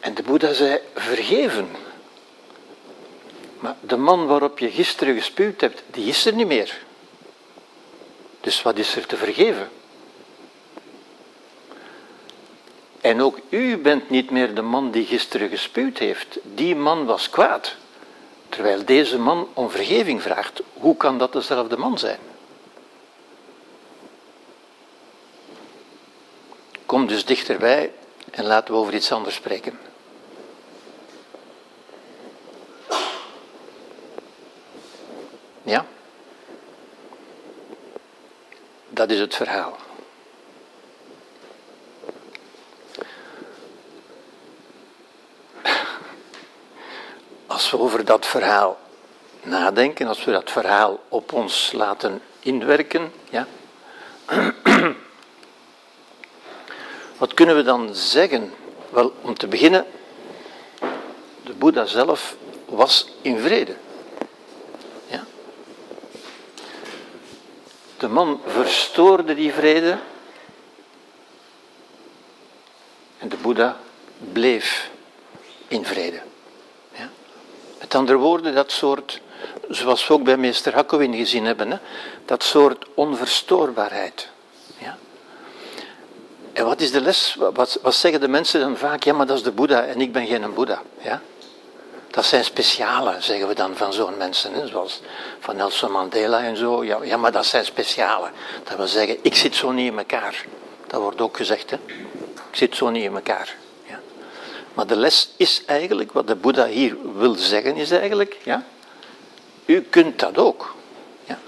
En 0.00 0.14
de 0.14 0.22
Boeddha 0.22 0.52
zei, 0.52 0.80
vergeven. 0.94 1.68
Maar 3.58 3.76
de 3.80 3.96
man 3.96 4.26
waarop 4.26 4.58
je 4.58 4.70
gisteren 4.70 5.14
gespuwd 5.14 5.60
hebt, 5.60 5.82
die 5.90 6.06
is 6.06 6.26
er 6.26 6.34
niet 6.34 6.46
meer. 6.46 6.78
Dus 8.40 8.62
wat 8.62 8.78
is 8.78 8.96
er 8.96 9.06
te 9.06 9.16
vergeven? 9.16 9.70
En 13.00 13.22
ook 13.22 13.38
u 13.48 13.76
bent 13.76 14.10
niet 14.10 14.30
meer 14.30 14.54
de 14.54 14.62
man 14.62 14.90
die 14.90 15.06
gisteren 15.06 15.48
gespuwd 15.48 15.98
heeft. 15.98 16.38
Die 16.42 16.76
man 16.76 17.06
was 17.06 17.30
kwaad. 17.30 17.74
Terwijl 18.48 18.84
deze 18.84 19.18
man 19.18 19.48
om 19.52 19.70
vergeving 19.70 20.22
vraagt. 20.22 20.62
Hoe 20.72 20.96
kan 20.96 21.18
dat 21.18 21.32
dezelfde 21.32 21.76
man 21.76 21.98
zijn? 21.98 22.18
Kom 26.86 27.06
dus 27.06 27.24
dichterbij 27.24 27.92
en 28.30 28.44
laten 28.44 28.74
we 28.74 28.80
over 28.80 28.94
iets 28.94 29.12
anders 29.12 29.34
spreken. 29.34 29.87
Ja? 35.68 35.86
Dat 38.88 39.10
is 39.10 39.18
het 39.18 39.34
verhaal. 39.34 39.76
Als 47.46 47.70
we 47.70 47.78
over 47.78 48.04
dat 48.04 48.26
verhaal 48.26 48.78
nadenken, 49.42 50.06
als 50.06 50.24
we 50.24 50.32
dat 50.32 50.50
verhaal 50.50 51.00
op 51.08 51.32
ons 51.32 51.72
laten 51.72 52.22
inwerken, 52.40 53.12
ja, 53.30 53.46
wat 57.18 57.34
kunnen 57.34 57.56
we 57.56 57.62
dan 57.62 57.94
zeggen? 57.94 58.54
Wel, 58.90 59.12
om 59.20 59.38
te 59.38 59.46
beginnen, 59.46 59.86
de 61.44 61.52
Boeddha 61.52 61.84
zelf 61.84 62.36
was 62.64 63.08
in 63.22 63.38
vrede. 63.38 63.76
De 67.98 68.08
man 68.08 68.40
verstoorde 68.46 69.34
die 69.34 69.52
vrede 69.52 69.98
en 73.18 73.28
de 73.28 73.36
Boeddha 73.36 73.76
bleef 74.32 74.90
in 75.68 75.84
vrede. 75.84 76.20
Ja? 76.92 77.08
Met 77.78 77.94
andere 77.94 78.18
woorden, 78.18 78.54
dat 78.54 78.72
soort, 78.72 79.20
zoals 79.68 80.06
we 80.06 80.14
ook 80.14 80.22
bij 80.22 80.36
meester 80.36 80.74
Hakkowin 80.74 81.14
gezien 81.14 81.44
hebben, 81.44 81.70
hè, 81.70 81.78
dat 82.24 82.42
soort 82.42 82.86
onverstoorbaarheid. 82.94 84.28
Ja? 84.78 84.98
En 86.52 86.64
wat 86.64 86.80
is 86.80 86.90
de 86.90 87.00
les? 87.00 87.36
Wat, 87.54 87.78
wat 87.82 87.94
zeggen 87.94 88.20
de 88.20 88.28
mensen 88.28 88.60
dan 88.60 88.76
vaak? 88.76 89.02
Ja, 89.02 89.12
maar 89.12 89.26
dat 89.26 89.36
is 89.36 89.42
de 89.42 89.52
Boeddha 89.52 89.84
en 89.84 90.00
ik 90.00 90.12
ben 90.12 90.26
geen 90.26 90.54
Boeddha. 90.54 90.82
Ja? 91.00 91.22
Dat 92.18 92.26
zijn 92.26 92.44
speciale, 92.44 93.16
zeggen 93.18 93.48
we 93.48 93.54
dan 93.54 93.76
van 93.76 93.92
zo'n 93.92 94.16
mensen, 94.16 94.52
hè? 94.52 94.66
zoals 94.66 95.00
van 95.40 95.56
Nelson 95.56 95.90
Mandela 95.90 96.42
en 96.42 96.56
zo. 96.56 96.84
Ja, 96.84 96.98
ja, 97.02 97.16
maar 97.16 97.32
dat 97.32 97.46
zijn 97.46 97.64
speciale. 97.64 98.30
Dat 98.64 98.76
wil 98.76 98.86
zeggen, 98.86 99.18
ik 99.22 99.34
zit 99.34 99.54
zo 99.54 99.70
niet 99.70 99.92
in 99.92 99.98
elkaar. 99.98 100.44
Dat 100.86 101.00
wordt 101.00 101.20
ook 101.20 101.36
gezegd, 101.36 101.70
hè. 101.70 101.76
Ik 102.50 102.56
zit 102.56 102.76
zo 102.76 102.90
niet 102.90 103.04
in 103.04 103.14
elkaar. 103.14 103.56
Ja. 103.88 104.00
Maar 104.74 104.86
de 104.86 104.96
les 104.96 105.30
is 105.36 105.62
eigenlijk, 105.66 106.12
wat 106.12 106.26
de 106.26 106.34
Boeddha 106.34 106.66
hier 106.66 106.96
wil 107.14 107.34
zeggen, 107.34 107.76
is 107.76 107.90
eigenlijk, 107.90 108.36
ja, 108.42 108.64
u 109.64 109.82
kunt 109.82 110.18
dat 110.18 110.38
ook. 110.38 110.74
Ja. 111.24 111.38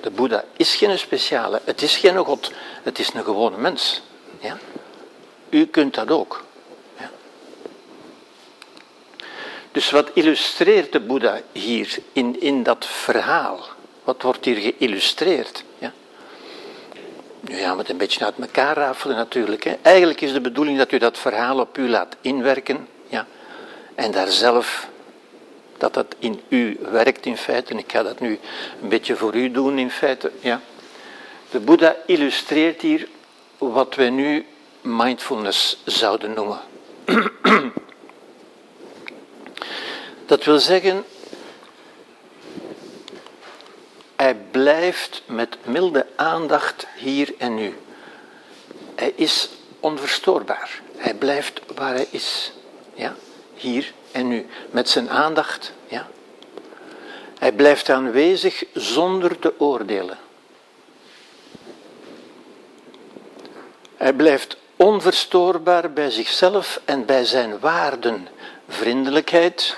De 0.00 0.10
Boeddha 0.10 0.44
is 0.56 0.74
geen 0.74 0.98
speciale, 0.98 1.60
het 1.64 1.82
is 1.82 1.96
geen 1.96 2.16
God, 2.16 2.52
het 2.82 2.98
is 2.98 3.12
een 3.14 3.24
gewone 3.24 3.56
mens. 3.56 4.02
Ja. 4.38 4.58
U 5.48 5.66
kunt 5.66 5.94
dat 5.94 6.10
ook. 6.10 6.44
Dus 9.72 9.90
wat 9.90 10.10
illustreert 10.14 10.92
de 10.92 11.00
Boeddha 11.00 11.40
hier 11.52 11.98
in, 12.12 12.40
in 12.40 12.62
dat 12.62 12.86
verhaal? 12.86 13.66
Wat 14.04 14.22
wordt 14.22 14.44
hier 14.44 14.56
geïllustreerd? 14.56 15.64
Ja? 15.78 15.92
Nu 17.40 17.56
gaan 17.56 17.72
we 17.72 17.80
het 17.80 17.90
een 17.90 17.96
beetje 17.96 18.24
uit 18.24 18.38
elkaar 18.38 18.76
rafelen 18.76 19.16
natuurlijk. 19.16 19.64
Hè. 19.64 19.74
Eigenlijk 19.82 20.20
is 20.20 20.32
de 20.32 20.40
bedoeling 20.40 20.78
dat 20.78 20.92
u 20.92 20.98
dat 20.98 21.18
verhaal 21.18 21.58
op 21.58 21.78
u 21.78 21.88
laat 21.88 22.16
inwerken. 22.20 22.88
Ja? 23.08 23.26
En 23.94 24.10
daar 24.10 24.28
zelf, 24.28 24.88
dat 25.78 25.94
dat 25.94 26.14
in 26.18 26.40
u 26.48 26.78
werkt 26.80 27.26
in 27.26 27.36
feite. 27.36 27.72
En 27.72 27.78
ik 27.78 27.92
ga 27.92 28.02
dat 28.02 28.20
nu 28.20 28.38
een 28.82 28.88
beetje 28.88 29.16
voor 29.16 29.34
u 29.34 29.50
doen 29.50 29.78
in 29.78 29.90
feite. 29.90 30.30
Ja? 30.40 30.60
De 31.50 31.60
Boeddha 31.60 31.96
illustreert 32.06 32.80
hier 32.80 33.08
wat 33.58 33.94
wij 33.94 34.10
nu 34.10 34.46
mindfulness 34.80 35.82
zouden 35.84 36.32
noemen. 36.32 36.60
Dat 40.30 40.44
wil 40.44 40.58
zeggen, 40.58 41.04
hij 44.16 44.36
blijft 44.50 45.22
met 45.26 45.56
milde 45.62 46.06
aandacht 46.16 46.86
hier 46.96 47.34
en 47.38 47.54
nu. 47.54 47.78
Hij 48.94 49.12
is 49.16 49.48
onverstoorbaar. 49.80 50.80
Hij 50.96 51.14
blijft 51.14 51.60
waar 51.74 51.94
hij 51.94 52.06
is. 52.10 52.52
Ja? 52.94 53.14
Hier 53.54 53.92
en 54.12 54.28
nu. 54.28 54.46
Met 54.70 54.88
zijn 54.88 55.10
aandacht. 55.10 55.72
Ja? 55.86 56.08
Hij 57.38 57.52
blijft 57.52 57.88
aanwezig 57.88 58.64
zonder 58.72 59.38
te 59.38 59.54
oordelen. 59.58 60.18
Hij 63.96 64.12
blijft 64.12 64.56
onverstoorbaar 64.76 65.92
bij 65.92 66.10
zichzelf 66.10 66.80
en 66.84 67.06
bij 67.06 67.24
zijn 67.24 67.58
waarden. 67.58 68.28
Vriendelijkheid, 68.68 69.76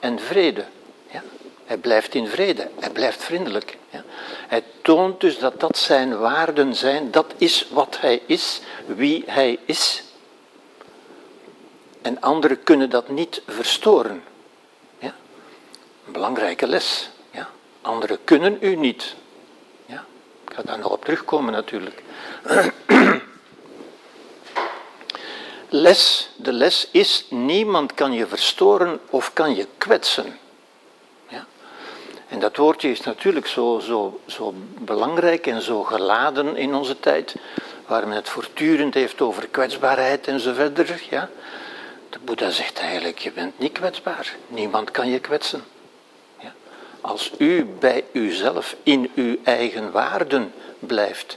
en 0.00 0.20
vrede. 0.20 0.64
Ja? 1.10 1.22
Hij 1.64 1.76
blijft 1.76 2.14
in 2.14 2.26
vrede, 2.26 2.70
hij 2.80 2.90
blijft 2.90 3.24
vriendelijk. 3.24 3.78
Ja? 3.90 4.04
Hij 4.48 4.64
toont 4.82 5.20
dus 5.20 5.38
dat 5.38 5.60
dat 5.60 5.78
zijn 5.78 6.18
waarden 6.18 6.74
zijn, 6.74 7.10
dat 7.10 7.34
is 7.36 7.66
wat 7.70 8.00
hij 8.00 8.22
is, 8.26 8.60
wie 8.86 9.22
hij 9.26 9.58
is. 9.64 10.02
En 12.02 12.20
anderen 12.20 12.62
kunnen 12.62 12.90
dat 12.90 13.08
niet 13.08 13.42
verstoren. 13.46 14.22
Ja? 14.98 15.14
Een 16.06 16.12
belangrijke 16.12 16.66
les. 16.66 17.10
Ja? 17.30 17.48
Anderen 17.80 18.18
kunnen 18.24 18.56
u 18.60 18.76
niet. 18.76 19.14
Ja? 19.86 20.04
Ik 20.48 20.54
ga 20.54 20.62
daar 20.62 20.78
nog 20.78 20.92
op 20.92 21.04
terugkomen 21.04 21.52
natuurlijk. 21.52 22.02
les, 25.68 26.30
de 26.36 26.52
les 26.52 26.88
is, 26.90 27.26
niemand 27.30 27.94
kan 27.94 28.12
je 28.12 28.26
verstoren 28.26 29.00
of 29.10 29.32
kan 29.32 29.54
je 29.54 29.66
kwetsen. 29.78 30.38
Ja? 31.28 31.46
En 32.28 32.38
dat 32.38 32.56
woordje 32.56 32.90
is 32.90 33.00
natuurlijk 33.00 33.46
zo, 33.46 33.78
zo, 33.78 34.20
zo 34.26 34.54
belangrijk 34.78 35.46
en 35.46 35.62
zo 35.62 35.82
geladen 35.82 36.56
in 36.56 36.74
onze 36.74 37.00
tijd, 37.00 37.34
waar 37.86 38.08
men 38.08 38.16
het 38.16 38.28
voortdurend 38.28 38.94
heeft 38.94 39.20
over 39.20 39.48
kwetsbaarheid 39.48 40.26
en 40.26 40.40
zo 40.40 40.52
verder. 40.52 41.02
Ja? 41.10 41.30
De 42.10 42.18
Boeddha 42.24 42.50
zegt 42.50 42.78
eigenlijk, 42.78 43.18
je 43.18 43.32
bent 43.32 43.58
niet 43.58 43.72
kwetsbaar, 43.72 44.36
niemand 44.48 44.90
kan 44.90 45.08
je 45.08 45.18
kwetsen. 45.18 45.64
Ja? 46.38 46.54
Als 47.00 47.32
u 47.38 47.64
bij 47.64 48.04
uzelf 48.12 48.76
in 48.82 49.10
uw 49.14 49.36
eigen 49.44 49.90
waarden 49.90 50.52
blijft, 50.78 51.36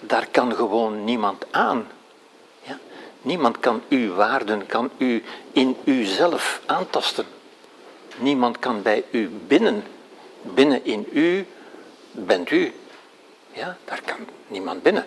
daar 0.00 0.26
kan 0.30 0.54
gewoon 0.54 1.04
niemand 1.04 1.44
aan. 1.50 1.88
Niemand 3.22 3.60
kan 3.60 3.82
uw 3.88 4.14
waarden, 4.14 4.66
kan 4.66 4.90
u 4.98 5.22
in 5.52 5.76
uzelf 5.84 6.60
aantasten. 6.66 7.26
Niemand 8.16 8.58
kan 8.58 8.82
bij 8.82 9.04
u 9.10 9.28
binnen. 9.46 9.84
Binnen 10.42 10.84
in 10.84 11.06
u 11.12 11.46
bent 12.10 12.50
u. 12.50 12.72
Ja, 13.52 13.76
daar 13.84 14.00
kan 14.04 14.16
niemand 14.46 14.82
binnen. 14.82 15.06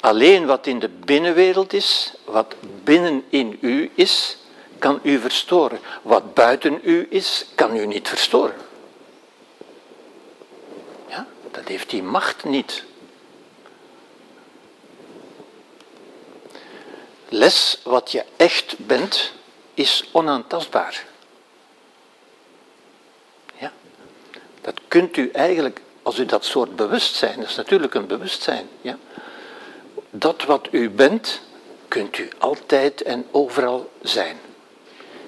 Alleen 0.00 0.46
wat 0.46 0.66
in 0.66 0.78
de 0.78 0.88
binnenwereld 0.88 1.72
is, 1.72 2.12
wat 2.24 2.54
binnen 2.84 3.24
in 3.28 3.58
u 3.60 3.90
is, 3.94 4.36
kan 4.78 5.00
u 5.02 5.18
verstoren. 5.18 5.78
Wat 6.02 6.34
buiten 6.34 6.80
u 6.82 7.06
is, 7.10 7.46
kan 7.54 7.76
u 7.76 7.86
niet 7.86 8.08
verstoren. 8.08 8.54
Ja, 11.08 11.26
dat 11.50 11.68
heeft 11.68 11.90
die 11.90 12.02
macht 12.02 12.44
niet. 12.44 12.84
Les 17.34 17.80
wat 17.82 18.12
je 18.12 18.24
echt 18.36 18.74
bent, 18.78 19.32
is 19.74 20.08
onaantastbaar. 20.10 21.06
Ja? 23.58 23.72
Dat 24.60 24.80
kunt 24.88 25.16
u 25.16 25.30
eigenlijk, 25.30 25.80
als 26.02 26.18
u 26.18 26.26
dat 26.26 26.44
soort 26.44 26.76
bewustzijn, 26.76 27.40
dat 27.40 27.48
is 27.48 27.56
natuurlijk 27.56 27.94
een 27.94 28.06
bewustzijn, 28.06 28.68
ja? 28.80 28.98
dat 30.10 30.44
wat 30.44 30.68
u 30.70 30.90
bent, 30.90 31.40
kunt 31.88 32.18
u 32.18 32.30
altijd 32.38 33.02
en 33.02 33.26
overal 33.30 33.90
zijn. 34.02 34.38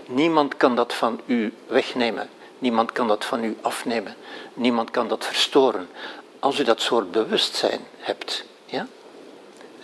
Niemand 0.07 0.57
kan 0.57 0.77
dat 0.77 0.95
van 0.95 1.21
u 1.27 1.53
wegnemen. 1.67 2.29
Niemand 2.59 2.93
kan 2.93 3.09
dat 3.09 3.25
van 3.25 3.45
u 3.45 3.57
afnemen. 3.61 4.17
Niemand 4.55 4.91
kan 4.91 5.09
dat 5.09 5.27
verstoren. 5.27 5.89
Als 6.39 6.59
u 6.59 6.65
dat 6.65 6.81
soort 6.81 7.11
bewustzijn 7.11 7.87
hebt. 7.99 8.45
Ja? 8.67 8.87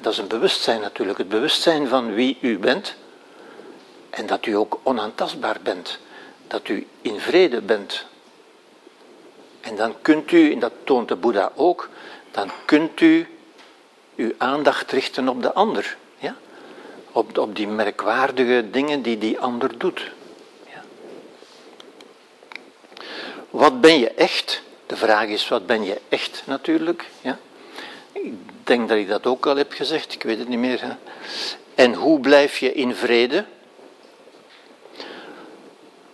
Dat 0.00 0.12
is 0.12 0.18
een 0.18 0.26
bewustzijn 0.26 0.80
natuurlijk, 0.80 1.18
het 1.18 1.28
bewustzijn 1.28 1.88
van 1.88 2.14
wie 2.14 2.38
u 2.40 2.58
bent 2.58 2.94
en 4.10 4.26
dat 4.26 4.46
u 4.46 4.52
ook 4.56 4.80
onaantastbaar 4.82 5.56
bent, 5.62 5.98
dat 6.46 6.68
u 6.68 6.86
in 7.02 7.20
vrede 7.20 7.60
bent. 7.60 8.06
En 9.60 9.76
dan 9.76 9.94
kunt 10.02 10.32
u, 10.32 10.52
en 10.52 10.58
dat 10.58 10.72
toont 10.84 11.08
de 11.08 11.16
Boeddha 11.16 11.52
ook, 11.54 11.88
dan 12.30 12.50
kunt 12.64 13.00
u 13.00 13.26
uw 14.16 14.32
aandacht 14.38 14.90
richten 14.90 15.28
op 15.28 15.42
de 15.42 15.52
ander. 15.52 15.96
Ja? 16.18 16.36
Op, 17.12 17.38
op 17.38 17.56
die 17.56 17.68
merkwaardige 17.68 18.70
dingen 18.70 19.02
die 19.02 19.18
die 19.18 19.38
ander 19.38 19.78
doet. 19.78 20.10
Ja? 20.66 20.82
Wat 23.50 23.80
ben 23.80 23.98
je 23.98 24.10
echt? 24.10 24.62
De 24.86 24.96
vraag 24.96 25.26
is, 25.26 25.48
wat 25.48 25.66
ben 25.66 25.84
je 25.84 26.00
echt 26.08 26.42
natuurlijk? 26.44 27.06
Ja? 27.20 27.38
Denk 28.64 28.88
dat 28.88 28.98
ik 28.98 29.08
dat 29.08 29.26
ook 29.26 29.46
al 29.46 29.56
heb 29.56 29.72
gezegd, 29.72 30.14
ik 30.14 30.22
weet 30.22 30.38
het 30.38 30.48
niet 30.48 30.58
meer. 30.58 30.82
Hè. 30.82 30.92
En 31.74 31.94
hoe 31.94 32.20
blijf 32.20 32.58
je 32.58 32.72
in 32.72 32.94
vrede? 32.94 33.44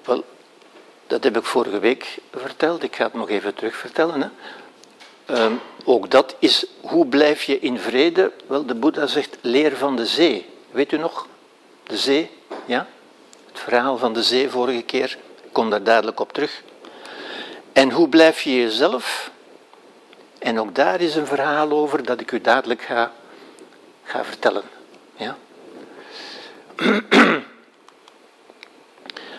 Wel, 0.04 0.24
dat 1.06 1.24
heb 1.24 1.36
ik 1.36 1.44
vorige 1.44 1.78
week 1.78 2.18
verteld, 2.32 2.82
ik 2.82 2.96
ga 2.96 3.04
het 3.04 3.14
nog 3.14 3.28
even 3.28 3.54
terug 3.54 3.76
vertellen. 3.76 4.20
Hè. 4.20 4.28
Ehm, 5.34 5.52
ook 5.84 6.10
dat 6.10 6.36
is, 6.38 6.66
hoe 6.80 7.06
blijf 7.06 7.42
je 7.42 7.58
in 7.58 7.78
vrede? 7.78 8.32
Wel, 8.46 8.66
de 8.66 8.74
Boeddha 8.74 9.06
zegt, 9.06 9.36
leer 9.40 9.76
van 9.76 9.96
de 9.96 10.06
zee. 10.06 10.46
Weet 10.70 10.92
u 10.92 10.98
nog? 10.98 11.26
De 11.82 11.96
zee, 11.96 12.30
ja? 12.64 12.86
Het 13.46 13.60
verhaal 13.60 13.98
van 13.98 14.12
de 14.12 14.22
zee 14.22 14.50
vorige 14.50 14.82
keer, 14.82 15.18
ik 15.44 15.52
kom 15.52 15.70
daar 15.70 15.82
dadelijk 15.82 16.20
op 16.20 16.32
terug. 16.32 16.62
En 17.72 17.90
hoe 17.90 18.08
blijf 18.08 18.42
je 18.42 18.56
jezelf? 18.56 19.30
En 20.46 20.60
ook 20.60 20.74
daar 20.74 21.00
is 21.00 21.14
een 21.14 21.26
verhaal 21.26 21.70
over 21.70 22.04
dat 22.04 22.20
ik 22.20 22.32
u 22.32 22.40
dadelijk 22.40 22.82
ga, 22.82 23.12
ga 24.02 24.24
vertellen. 24.24 24.62
Ja? 25.16 25.36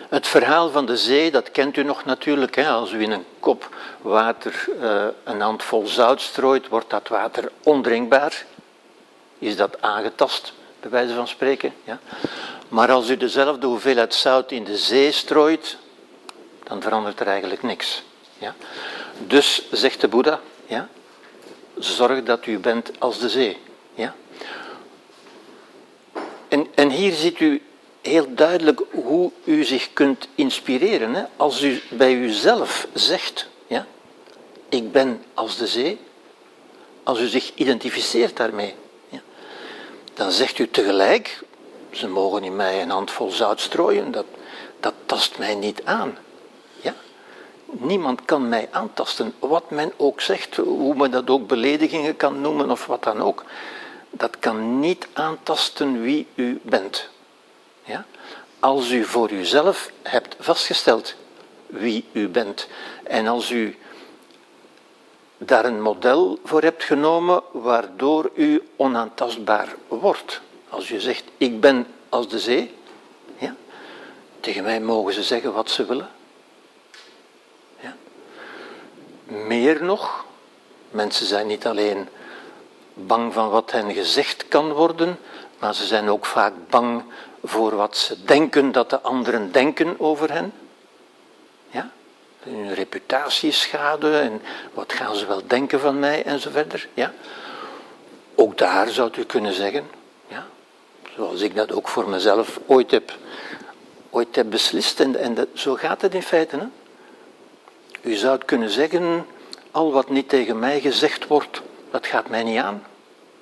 Het 0.08 0.26
verhaal 0.26 0.70
van 0.70 0.86
de 0.86 0.96
zee, 0.96 1.30
dat 1.30 1.50
kent 1.50 1.76
u 1.76 1.82
nog 1.82 2.04
natuurlijk. 2.04 2.56
Hè? 2.56 2.68
Als 2.68 2.92
u 2.92 3.02
in 3.02 3.10
een 3.10 3.24
kop 3.40 3.74
water 4.00 4.68
uh, 4.80 5.04
een 5.24 5.40
handvol 5.40 5.86
zout 5.86 6.20
strooit, 6.20 6.68
wordt 6.68 6.90
dat 6.90 7.08
water 7.08 7.52
ondrinkbaar. 7.62 8.44
Is 9.38 9.56
dat 9.56 9.82
aangetast, 9.82 10.52
bij 10.80 10.90
wijze 10.90 11.14
van 11.14 11.28
spreken. 11.28 11.74
Ja? 11.84 11.98
Maar 12.68 12.90
als 12.90 13.08
u 13.08 13.16
dezelfde 13.16 13.66
hoeveelheid 13.66 14.14
zout 14.14 14.50
in 14.52 14.64
de 14.64 14.76
zee 14.76 15.12
strooit, 15.12 15.76
dan 16.62 16.82
verandert 16.82 17.20
er 17.20 17.26
eigenlijk 17.26 17.62
niks. 17.62 18.02
Ja? 18.38 18.54
Dus, 19.18 19.70
zegt 19.70 20.00
de 20.00 20.08
Boeddha, 20.08 20.40
ja? 20.66 20.88
Zorg 21.78 22.22
dat 22.22 22.46
u 22.46 22.58
bent 22.58 22.90
als 22.98 23.18
de 23.18 23.28
zee. 23.28 23.56
Ja? 23.94 24.14
En, 26.48 26.66
en 26.74 26.90
hier 26.90 27.12
ziet 27.12 27.40
u 27.40 27.62
heel 28.00 28.34
duidelijk 28.34 28.80
hoe 28.90 29.30
u 29.44 29.64
zich 29.64 29.92
kunt 29.92 30.28
inspireren. 30.34 31.14
Hè? 31.14 31.24
Als 31.36 31.62
u 31.62 31.82
bij 31.90 32.14
uzelf 32.14 32.86
zegt, 32.92 33.48
ja, 33.66 33.86
ik 34.68 34.92
ben 34.92 35.22
als 35.34 35.56
de 35.56 35.66
zee, 35.66 36.00
als 37.02 37.20
u 37.20 37.26
zich 37.26 37.54
identificeert 37.54 38.36
daarmee, 38.36 38.74
ja, 39.08 39.20
dan 40.14 40.30
zegt 40.30 40.58
u 40.58 40.68
tegelijk, 40.68 41.42
ze 41.90 42.08
mogen 42.08 42.44
in 42.44 42.56
mij 42.56 42.82
een 42.82 42.90
handvol 42.90 43.30
zout 43.30 43.60
strooien, 43.60 44.10
dat, 44.10 44.26
dat 44.80 44.94
tast 45.06 45.38
mij 45.38 45.54
niet 45.54 45.84
aan. 45.84 46.18
Niemand 47.70 48.24
kan 48.24 48.48
mij 48.48 48.68
aantasten, 48.70 49.34
wat 49.38 49.70
men 49.70 49.92
ook 49.96 50.20
zegt, 50.20 50.56
hoe 50.56 50.94
men 50.94 51.10
dat 51.10 51.30
ook 51.30 51.46
beledigingen 51.46 52.16
kan 52.16 52.40
noemen 52.40 52.70
of 52.70 52.86
wat 52.86 53.02
dan 53.02 53.22
ook. 53.22 53.44
Dat 54.10 54.38
kan 54.38 54.80
niet 54.80 55.08
aantasten 55.12 56.02
wie 56.02 56.26
u 56.34 56.60
bent. 56.62 57.08
Ja? 57.84 58.04
Als 58.58 58.90
u 58.90 59.04
voor 59.04 59.30
uzelf 59.30 59.90
hebt 60.02 60.36
vastgesteld 60.38 61.14
wie 61.66 62.04
u 62.12 62.28
bent 62.28 62.68
en 63.02 63.26
als 63.26 63.50
u 63.50 63.78
daar 65.38 65.64
een 65.64 65.82
model 65.82 66.38
voor 66.44 66.62
hebt 66.62 66.84
genomen 66.84 67.42
waardoor 67.52 68.30
u 68.34 68.68
onaantastbaar 68.76 69.74
wordt. 69.88 70.40
Als 70.68 70.90
u 70.90 71.00
zegt, 71.00 71.24
ik 71.36 71.60
ben 71.60 71.86
als 72.08 72.28
de 72.28 72.38
zee, 72.38 72.74
ja, 73.38 73.54
tegen 74.40 74.62
mij 74.62 74.80
mogen 74.80 75.12
ze 75.12 75.22
zeggen 75.22 75.52
wat 75.52 75.70
ze 75.70 75.86
willen. 75.86 76.08
Ja. 77.80 77.96
Meer 79.28 79.84
nog, 79.84 80.24
mensen 80.90 81.26
zijn 81.26 81.46
niet 81.46 81.66
alleen 81.66 82.08
bang 82.94 83.32
van 83.32 83.48
wat 83.50 83.70
hen 83.70 83.92
gezegd 83.92 84.48
kan 84.48 84.72
worden, 84.72 85.18
maar 85.58 85.74
ze 85.74 85.86
zijn 85.86 86.10
ook 86.10 86.26
vaak 86.26 86.52
bang 86.68 87.02
voor 87.44 87.76
wat 87.76 87.96
ze 87.96 88.24
denken 88.24 88.72
dat 88.72 88.90
de 88.90 89.00
anderen 89.00 89.52
denken 89.52 90.00
over 90.00 90.32
hen. 90.32 90.52
Ja? 91.70 91.90
Hun 92.42 92.74
reputatieschade 92.74 94.18
en 94.18 94.42
wat 94.74 94.92
gaan 94.92 95.16
ze 95.16 95.26
wel 95.26 95.42
denken 95.46 95.80
van 95.80 95.98
mij 95.98 96.24
en 96.24 96.40
zo 96.40 96.50
verder. 96.50 96.88
Ja? 96.94 97.12
Ook 98.34 98.58
daar 98.58 98.88
zou 98.88 99.10
u 99.18 99.24
kunnen 99.24 99.52
zeggen, 99.52 99.90
ja? 100.26 100.46
zoals 101.14 101.40
ik 101.40 101.54
dat 101.54 101.72
ook 101.72 101.88
voor 101.88 102.08
mezelf 102.08 102.60
ooit 102.66 102.90
heb, 102.90 103.12
ooit 104.10 104.36
heb 104.36 104.50
beslist, 104.50 105.00
en, 105.00 105.16
en 105.16 105.48
zo 105.54 105.74
gaat 105.74 106.00
het 106.02 106.14
in 106.14 106.22
feite. 106.22 106.56
Hè? 106.56 106.66
U 108.00 108.14
zou 108.14 108.38
kunnen 108.44 108.70
zeggen, 108.70 109.26
al 109.70 109.92
wat 109.92 110.08
niet 110.08 110.28
tegen 110.28 110.58
mij 110.58 110.80
gezegd 110.80 111.26
wordt, 111.26 111.62
dat 111.90 112.06
gaat 112.06 112.28
mij 112.28 112.42
niet 112.42 112.58
aan. 112.58 112.84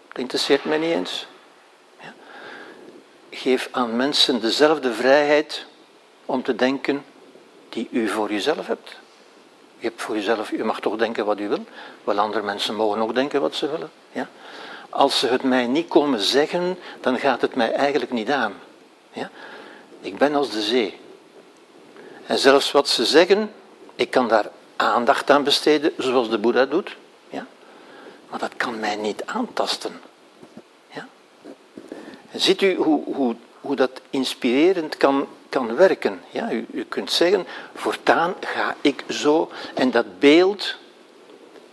Dat 0.08 0.18
interesseert 0.18 0.64
mij 0.64 0.78
niet 0.78 0.92
eens 0.92 1.26
geef 3.36 3.68
aan 3.70 3.96
mensen 3.96 4.40
dezelfde 4.40 4.92
vrijheid 4.92 5.66
om 6.24 6.42
te 6.42 6.54
denken 6.54 7.04
die 7.68 7.88
u 7.90 8.08
voor 8.08 8.30
uzelf 8.30 8.66
hebt. 8.66 8.96
U 9.78 9.82
hebt 9.82 10.02
voor 10.02 10.16
uzelf, 10.16 10.50
u 10.50 10.64
mag 10.64 10.80
toch 10.80 10.96
denken 10.96 11.24
wat 11.24 11.40
u 11.40 11.48
wil, 11.48 11.64
wel 12.04 12.18
andere 12.18 12.42
mensen 12.44 12.74
mogen 12.74 13.00
ook 13.00 13.14
denken 13.14 13.40
wat 13.40 13.54
ze 13.54 13.70
willen. 13.70 13.90
Ja? 14.12 14.28
Als 14.90 15.18
ze 15.18 15.26
het 15.26 15.42
mij 15.42 15.66
niet 15.66 15.88
komen 15.88 16.20
zeggen, 16.20 16.78
dan 17.00 17.18
gaat 17.18 17.40
het 17.40 17.54
mij 17.54 17.72
eigenlijk 17.72 18.12
niet 18.12 18.30
aan. 18.30 18.54
Ja? 19.12 19.30
Ik 20.00 20.18
ben 20.18 20.34
als 20.34 20.50
de 20.50 20.62
zee. 20.62 20.98
En 22.26 22.38
zelfs 22.38 22.72
wat 22.72 22.88
ze 22.88 23.04
zeggen, 23.04 23.52
ik 23.96 24.10
kan 24.10 24.28
daar 24.28 24.50
aandacht 24.76 25.30
aan 25.30 25.44
besteden, 25.44 25.92
zoals 25.98 26.30
de 26.30 26.38
Boeddha 26.38 26.66
doet. 26.66 26.96
Ja? 27.28 27.46
Maar 28.30 28.38
dat 28.38 28.56
kan 28.56 28.80
mij 28.80 28.96
niet 28.96 29.22
aantasten. 29.26 30.00
Ziet 32.36 32.62
u 32.62 32.74
hoe, 32.74 33.02
hoe, 33.14 33.36
hoe 33.60 33.76
dat 33.76 34.00
inspirerend 34.10 34.96
kan, 34.96 35.28
kan 35.48 35.76
werken? 35.76 36.20
Ja, 36.30 36.52
u, 36.52 36.66
u 36.70 36.84
kunt 36.84 37.12
zeggen, 37.12 37.46
voortaan 37.74 38.34
ga 38.40 38.74
ik 38.80 39.04
zo. 39.08 39.50
En 39.74 39.90
dat 39.90 40.18
beeld 40.18 40.76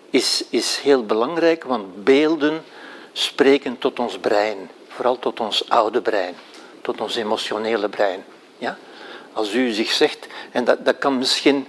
is, 0.10 0.44
is 0.50 0.78
heel 0.78 1.06
belangrijk, 1.06 1.64
want 1.64 2.04
beelden 2.04 2.64
spreken 3.12 3.78
tot 3.78 4.00
ons 4.00 4.18
brein. 4.18 4.70
Vooral 4.88 5.20
tot 5.20 5.40
ons 5.40 5.70
oude 5.70 6.02
brein, 6.02 6.36
tot 6.82 7.02
ons 7.02 7.16
emotionele 7.16 7.90
brein. 7.90 8.24
Ja? 8.58 8.78
Als 9.34 9.54
u 9.54 9.72
zich 9.72 9.92
zegt, 9.92 10.28
en 10.52 10.64
dat, 10.64 10.86
dat 10.86 10.98
kan 10.98 11.18
misschien, 11.18 11.68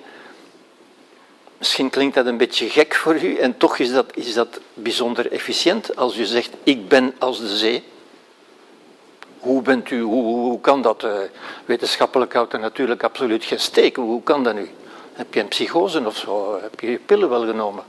misschien 1.65 1.91
klinkt 1.91 2.15
dat 2.15 2.27
een 2.27 2.37
beetje 2.37 2.69
gek 2.69 2.95
voor 2.95 3.23
u, 3.23 3.37
en 3.37 3.57
toch 3.57 3.79
is 3.79 3.93
dat, 3.93 4.17
is 4.17 4.35
dat 4.35 4.61
bijzonder 4.75 5.33
efficiënt. 5.33 5.97
Als 5.97 6.17
u 6.17 6.25
zegt, 6.25 6.51
ik 6.63 6.89
ben 6.89 7.15
als 7.19 7.39
de 7.39 7.57
zee, 7.57 7.85
hoe 9.39 9.63
bent 9.63 9.91
u, 9.91 10.01
hoe, 10.01 10.61
kan 10.61 10.83
dat? 10.83 11.05
Uh, 11.05 11.19
wetenschappelijk 11.65 12.33
houdt 12.33 12.53
er 12.53 12.59
natuurlijk 12.59 13.03
absoluut 13.03 13.45
geen 13.45 13.61
steek. 13.61 13.97
Hoe 13.97 14.23
kan 14.23 14.45
dat 14.45 14.55
nu? 14.55 14.71
Heb 15.13 15.35
je 15.35 15.41
een 15.41 15.49
psychose 15.49 16.07
of 16.07 16.17
zo? 16.17 16.59
Heb 16.63 16.81
je 16.81 16.91
je 16.91 16.99
pillen 16.99 17.29
wel 17.29 17.47
genomen? 17.47 17.85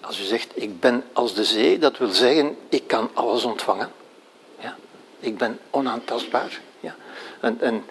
Als 0.00 0.20
u 0.20 0.22
zegt, 0.22 0.50
ik 0.54 0.80
ben 0.80 1.04
als 1.12 1.34
de 1.34 1.44
zee, 1.44 1.78
dat 1.78 1.98
wil 1.98 2.08
zeggen, 2.08 2.56
ik 2.68 2.86
kan 2.86 3.10
alles 3.14 3.44
ontvangen. 3.44 3.92
Ja? 4.58 4.76
Ik 5.20 5.38
ben 5.38 5.58
onaantastbaar. 5.70 6.60
Ja? 6.80 6.94
Een, 7.40 7.56
een 7.60 7.84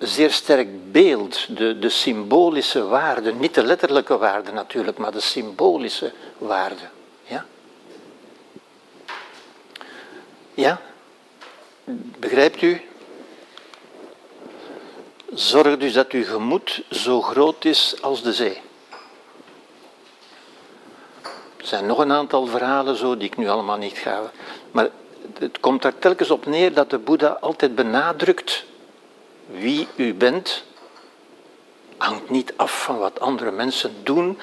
zeer 0.00 0.30
sterk 0.30 0.92
beeld, 0.92 1.56
de, 1.56 1.78
de 1.78 1.88
symbolische 1.88 2.86
waarde, 2.86 3.34
niet 3.34 3.54
de 3.54 3.62
letterlijke 3.62 4.18
waarde 4.18 4.52
natuurlijk, 4.52 4.98
maar 4.98 5.12
de 5.12 5.20
symbolische 5.20 6.12
waarde. 6.38 6.88
Ja? 10.54 10.80
Begrijpt 12.18 12.62
u? 12.62 12.80
Zorg 15.34 15.76
dus 15.76 15.92
dat 15.92 16.10
uw 16.10 16.24
gemoed 16.24 16.82
zo 16.90 17.20
groot 17.20 17.64
is 17.64 17.94
als 18.00 18.22
de 18.22 18.32
zee. 18.32 18.60
Er 21.56 21.66
zijn 21.66 21.86
nog 21.86 21.98
een 21.98 22.12
aantal 22.12 22.46
verhalen 22.46 22.96
zo 22.96 23.16
die 23.16 23.28
ik 23.28 23.36
nu 23.36 23.48
allemaal 23.48 23.76
niet 23.76 23.98
ga. 23.98 24.30
Maar 24.70 24.88
het 25.38 25.60
komt 25.60 25.84
er 25.84 25.98
telkens 25.98 26.30
op 26.30 26.46
neer 26.46 26.74
dat 26.74 26.90
de 26.90 26.98
Boeddha 26.98 27.36
altijd 27.40 27.74
benadrukt 27.74 28.64
wie 29.50 29.88
u 29.96 30.14
bent. 30.14 30.64
Hangt 31.96 32.30
niet 32.30 32.52
af 32.56 32.82
van 32.82 32.98
wat 32.98 33.20
andere 33.20 33.50
mensen 33.50 33.94
doen 34.02 34.38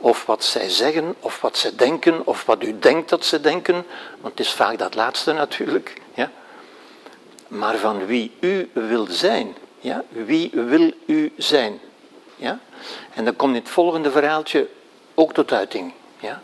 of 0.00 0.26
wat 0.26 0.44
zij 0.44 0.68
zeggen, 0.68 1.14
of 1.20 1.40
wat 1.40 1.56
ze 1.56 1.74
denken, 1.74 2.26
of 2.26 2.44
wat 2.44 2.62
u 2.62 2.78
denkt 2.78 3.08
dat 3.08 3.24
ze 3.24 3.40
denken, 3.40 3.86
want 4.20 4.38
het 4.38 4.46
is 4.46 4.52
vaak 4.52 4.78
dat 4.78 4.94
laatste 4.94 5.32
natuurlijk. 5.32 6.00
Ja? 6.14 6.30
Maar 7.48 7.76
van 7.76 8.06
wie 8.06 8.32
u 8.40 8.70
wil 8.72 9.06
zijn. 9.08 9.56
Ja? 9.78 10.04
Wie 10.08 10.50
wil 10.52 10.92
u 11.06 11.32
zijn? 11.36 11.80
Ja? 12.36 12.58
En 13.14 13.24
dan 13.24 13.36
komt 13.36 13.54
in 13.54 13.60
het 13.60 13.70
volgende 13.70 14.10
verhaaltje 14.10 14.68
ook 15.14 15.32
tot 15.32 15.52
uiting. 15.52 15.92
Ja? 16.20 16.42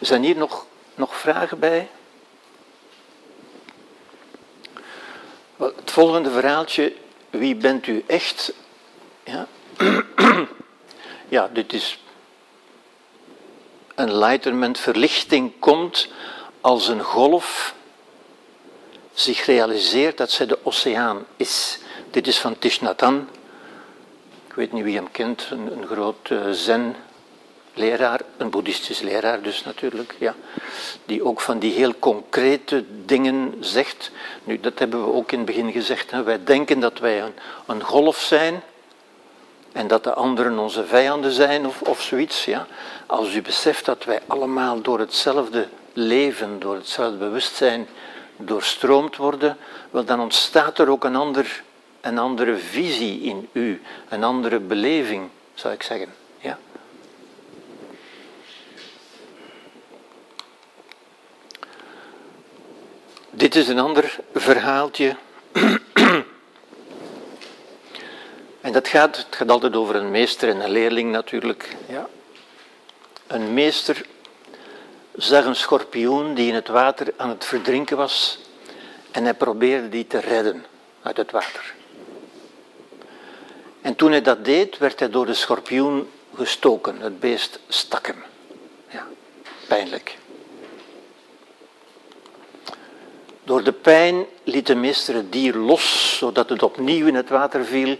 Zijn 0.00 0.22
hier 0.22 0.36
nog, 0.36 0.66
nog 0.94 1.16
vragen 1.16 1.58
bij? 1.58 1.88
Het 5.56 5.90
volgende 5.90 6.30
verhaaltje, 6.30 6.92
wie 7.38 7.54
bent 7.54 7.86
u 7.86 8.04
echt? 8.06 8.52
Ja, 9.24 9.46
ja 11.28 11.48
dit 11.52 11.72
is 11.72 11.98
enlightenment, 13.94 14.78
verlichting 14.78 15.52
komt 15.58 16.08
als 16.60 16.88
een 16.88 17.02
golf 17.02 17.74
zich 19.14 19.44
realiseert 19.44 20.16
dat 20.16 20.30
zij 20.30 20.46
de 20.46 20.58
oceaan 20.62 21.26
is. 21.36 21.78
Dit 22.10 22.26
is 22.26 22.38
van 22.38 22.58
Tishnatan. 22.58 23.28
Ik 24.46 24.54
weet 24.54 24.72
niet 24.72 24.84
wie 24.84 24.96
hem 24.96 25.10
kent, 25.10 25.48
een, 25.50 25.72
een 25.72 25.86
groot 25.86 26.30
uh, 26.30 26.50
zen 26.50 26.96
leraar, 27.76 28.20
een 28.36 28.50
boeddhistisch 28.50 29.00
leraar 29.00 29.42
dus 29.42 29.64
natuurlijk, 29.64 30.14
ja, 30.18 30.34
die 31.04 31.24
ook 31.24 31.40
van 31.40 31.58
die 31.58 31.72
heel 31.72 31.92
concrete 31.98 32.84
dingen 33.04 33.54
zegt. 33.60 34.10
Nu, 34.44 34.60
dat 34.60 34.78
hebben 34.78 35.04
we 35.04 35.12
ook 35.12 35.32
in 35.32 35.38
het 35.38 35.46
begin 35.46 35.72
gezegd. 35.72 36.10
Hè. 36.10 36.22
Wij 36.22 36.44
denken 36.44 36.80
dat 36.80 36.98
wij 36.98 37.22
een, 37.22 37.34
een 37.66 37.82
golf 37.82 38.20
zijn 38.20 38.62
en 39.72 39.86
dat 39.86 40.04
de 40.04 40.14
anderen 40.14 40.58
onze 40.58 40.86
vijanden 40.86 41.32
zijn 41.32 41.66
of, 41.66 41.82
of 41.82 42.02
zoiets. 42.02 42.44
Ja. 42.44 42.66
Als 43.06 43.34
u 43.34 43.42
beseft 43.42 43.84
dat 43.84 44.04
wij 44.04 44.20
allemaal 44.26 44.80
door 44.80 44.98
hetzelfde 44.98 45.68
leven, 45.92 46.58
door 46.58 46.74
hetzelfde 46.74 47.16
bewustzijn 47.16 47.88
doorstroomd 48.36 49.16
worden, 49.16 49.56
dan 50.04 50.20
ontstaat 50.20 50.78
er 50.78 50.88
ook 50.88 51.04
een, 51.04 51.16
ander, 51.16 51.62
een 52.00 52.18
andere 52.18 52.56
visie 52.56 53.20
in 53.20 53.48
u, 53.52 53.82
een 54.08 54.24
andere 54.24 54.60
beleving, 54.60 55.28
zou 55.54 55.74
ik 55.74 55.82
zeggen. 55.82 56.14
Ja. 56.38 56.58
Dit 63.36 63.54
is 63.54 63.68
een 63.68 63.78
ander 63.78 64.18
verhaaltje. 64.34 65.16
en 68.60 68.72
dat 68.72 68.88
gaat, 68.88 69.16
het 69.16 69.36
gaat 69.36 69.50
altijd 69.50 69.76
over 69.76 69.96
een 69.96 70.10
meester 70.10 70.48
en 70.48 70.60
een 70.60 70.70
leerling 70.70 71.10
natuurlijk. 71.10 71.76
Ja. 71.88 72.08
Een 73.26 73.54
meester 73.54 74.06
zag 75.16 75.44
een 75.44 75.56
schorpioen 75.56 76.34
die 76.34 76.48
in 76.48 76.54
het 76.54 76.68
water 76.68 77.12
aan 77.16 77.28
het 77.28 77.44
verdrinken 77.44 77.96
was 77.96 78.38
en 79.10 79.24
hij 79.24 79.34
probeerde 79.34 79.88
die 79.88 80.06
te 80.06 80.18
redden 80.18 80.64
uit 81.02 81.16
het 81.16 81.30
water. 81.30 81.74
En 83.80 83.94
toen 83.94 84.10
hij 84.10 84.22
dat 84.22 84.44
deed, 84.44 84.78
werd 84.78 84.98
hij 84.98 85.10
door 85.10 85.26
de 85.26 85.34
schorpioen 85.34 86.10
gestoken. 86.34 87.00
Het 87.00 87.20
beest 87.20 87.60
stak 87.68 88.06
hem. 88.06 88.22
Ja, 88.88 89.06
pijnlijk. 89.68 90.16
Door 93.46 93.62
de 93.62 93.72
pijn 93.72 94.26
liet 94.42 94.66
de 94.66 94.74
meester 94.74 95.14
het 95.14 95.32
dier 95.32 95.54
los, 95.54 96.16
zodat 96.18 96.48
het 96.48 96.62
opnieuw 96.62 97.06
in 97.06 97.14
het 97.14 97.28
water 97.28 97.64
viel 97.64 97.96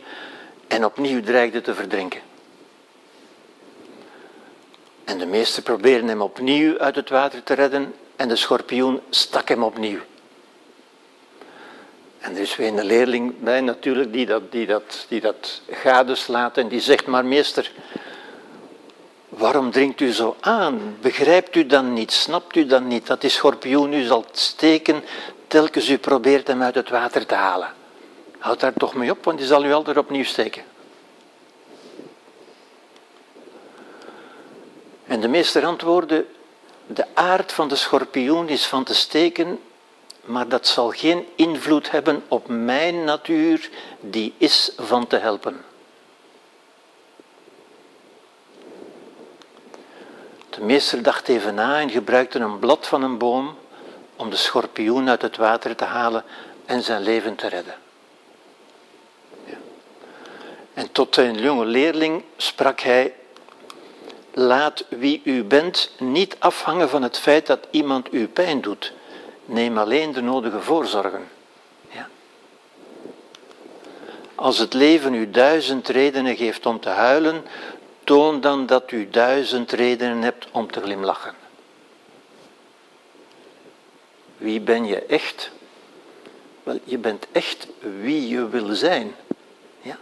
en 0.69 0.85
opnieuw 0.85 1.23
dreigde 1.23 1.61
te 1.61 1.75
verdrinken. 1.75 2.21
En 5.05 5.19
de 5.19 5.27
meester 5.27 5.63
probeerde 5.63 6.09
hem 6.09 6.21
opnieuw 6.21 6.79
uit 6.79 6.95
het 6.95 7.09
water 7.09 7.43
te 7.43 7.55
redden 7.55 7.95
en 8.17 8.29
de 8.29 8.37
schorpioen 8.37 9.01
stak 9.11 9.49
hem 9.49 9.63
opnieuw. 9.63 9.99
En 12.19 12.35
er 12.35 12.41
is 12.41 12.57
weer 12.57 12.69
een 12.69 12.85
leerling 12.85 13.39
bij 13.39 13.61
natuurlijk 13.61 14.13
die 14.13 14.27
dat, 14.27 14.53
die 14.53 14.67
dat, 14.67 15.07
die 15.09 15.21
dat 15.21 15.61
gadeslaat 15.71 16.57
en 16.57 16.69
die 16.69 16.81
zegt, 16.81 17.07
maar 17.07 17.25
meester, 17.25 17.73
waarom 19.29 19.71
dringt 19.71 20.01
u 20.01 20.13
zo 20.13 20.37
aan? 20.41 20.97
Begrijpt 21.01 21.57
u 21.57 21.67
dan 21.67 21.93
niet? 21.93 22.13
Snapt 22.13 22.57
u 22.57 22.67
dan 22.67 22.87
niet 22.87 23.07
dat 23.07 23.21
die 23.21 23.31
schorpioen 23.31 23.93
u 23.93 24.03
zal 24.03 24.25
steken 24.33 25.03
telkens 25.47 25.89
u 25.89 25.99
probeert 25.99 26.47
hem 26.47 26.63
uit 26.63 26.75
het 26.75 26.89
water 26.89 27.27
te 27.27 27.35
halen? 27.35 27.73
Houd 28.39 28.61
daar 28.61 28.73
toch 28.73 28.95
mee 28.95 29.11
op, 29.11 29.25
want 29.25 29.39
die 29.39 29.47
zal 29.47 29.65
u 29.65 29.73
altijd 29.73 29.97
opnieuw 29.97 30.25
steken. 30.25 30.63
En 35.07 35.21
de 35.21 35.29
meester 35.29 35.65
antwoordde, 35.65 36.27
de 36.87 37.05
aard 37.15 37.53
van 37.53 37.69
de 37.69 37.77
schorpioen 37.77 38.49
is 38.49 38.67
van 38.67 38.85
te 38.85 38.95
steken, 38.95 39.61
maar 40.25 40.49
dat 40.49 40.67
zal 40.67 40.91
geen 40.91 41.27
invloed 41.35 41.91
hebben 41.91 42.25
op 42.29 42.49
mijn 42.49 43.05
natuur, 43.05 43.71
die 44.01 44.35
is 44.39 44.73
van 44.77 45.07
te 45.07 45.17
helpen. 45.17 45.65
De 50.51 50.63
meester 50.63 51.03
dacht 51.03 51.29
even 51.29 51.55
na 51.55 51.81
en 51.81 51.91
gebruikte 51.91 52.39
een 52.39 52.59
blad 52.59 52.87
van 52.87 53.03
een 53.03 53.19
boom 53.19 53.57
om 54.17 54.31
de 54.31 54.37
schorpioen 54.37 55.09
uit 55.09 55.23
het 55.23 55.37
water 55.37 55.77
te 55.77 55.85
halen 55.85 56.25
en 56.65 56.83
zijn 56.83 57.03
leven 57.03 57.35
te 57.35 57.49
redden. 57.49 57.75
En 60.75 60.93
tot 60.93 61.15
zijn 61.15 61.39
jonge 61.39 61.65
leerling 61.65 62.23
sprak 62.37 62.81
hij 62.81 63.15
Laat 64.39 64.85
wie 64.89 65.21
u 65.25 65.45
bent 65.45 65.91
niet 65.99 66.37
afhangen 66.39 66.89
van 66.89 67.03
het 67.03 67.19
feit 67.19 67.47
dat 67.47 67.67
iemand 67.71 68.13
u 68.13 68.29
pijn 68.29 68.61
doet. 68.61 68.93
Neem 69.45 69.79
alleen 69.79 70.13
de 70.13 70.21
nodige 70.21 70.61
voorzorgen. 70.61 71.29
Ja. 71.89 72.09
Als 74.35 74.59
het 74.59 74.75
leven 74.75 75.15
u 75.15 75.31
duizend 75.31 75.89
redenen 75.89 76.37
geeft 76.37 76.67
om 76.67 76.81
te 76.81 76.89
huilen, 76.89 77.45
toon 78.05 78.41
dan 78.41 78.67
dat 78.67 78.91
u 78.91 79.11
duizend 79.11 79.73
redenen 79.73 80.23
hebt 80.23 80.47
om 80.51 80.71
te 80.71 80.81
glimlachen. 80.81 81.35
Wie 84.39 84.61
ben 84.61 84.87
je 84.87 85.03
echt? 85.03 85.51
Wel, 86.63 86.79
je 86.85 86.99
bent 86.99 87.27
echt 87.33 87.69
wie 88.01 88.29
je 88.29 88.49
wil 88.49 88.75
zijn. 88.75 89.15
Ja? 89.81 89.99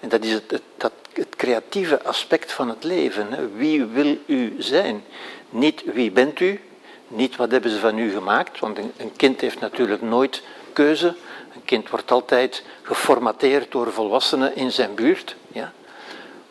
En 0.00 0.08
dat 0.08 0.24
is 0.24 0.32
het, 0.32 0.60
dat 0.76 0.92
het 1.12 1.36
creatieve 1.36 2.02
aspect 2.02 2.52
van 2.52 2.68
het 2.68 2.84
leven. 2.84 3.56
Wie 3.56 3.84
wil 3.84 4.18
u 4.26 4.54
zijn? 4.58 5.04
Niet 5.50 5.82
wie 5.84 6.10
bent 6.10 6.40
u, 6.40 6.60
niet 7.08 7.36
wat 7.36 7.50
hebben 7.50 7.70
ze 7.70 7.78
van 7.78 7.98
u 7.98 8.10
gemaakt, 8.10 8.58
want 8.58 8.78
een 8.78 9.12
kind 9.16 9.40
heeft 9.40 9.60
natuurlijk 9.60 10.02
nooit 10.02 10.42
keuze. 10.72 11.06
Een 11.54 11.64
kind 11.64 11.90
wordt 11.90 12.10
altijd 12.10 12.62
geformateerd 12.82 13.72
door 13.72 13.92
volwassenen 13.92 14.56
in 14.56 14.72
zijn 14.72 14.94
buurt. 14.94 15.36
Ja? 15.48 15.72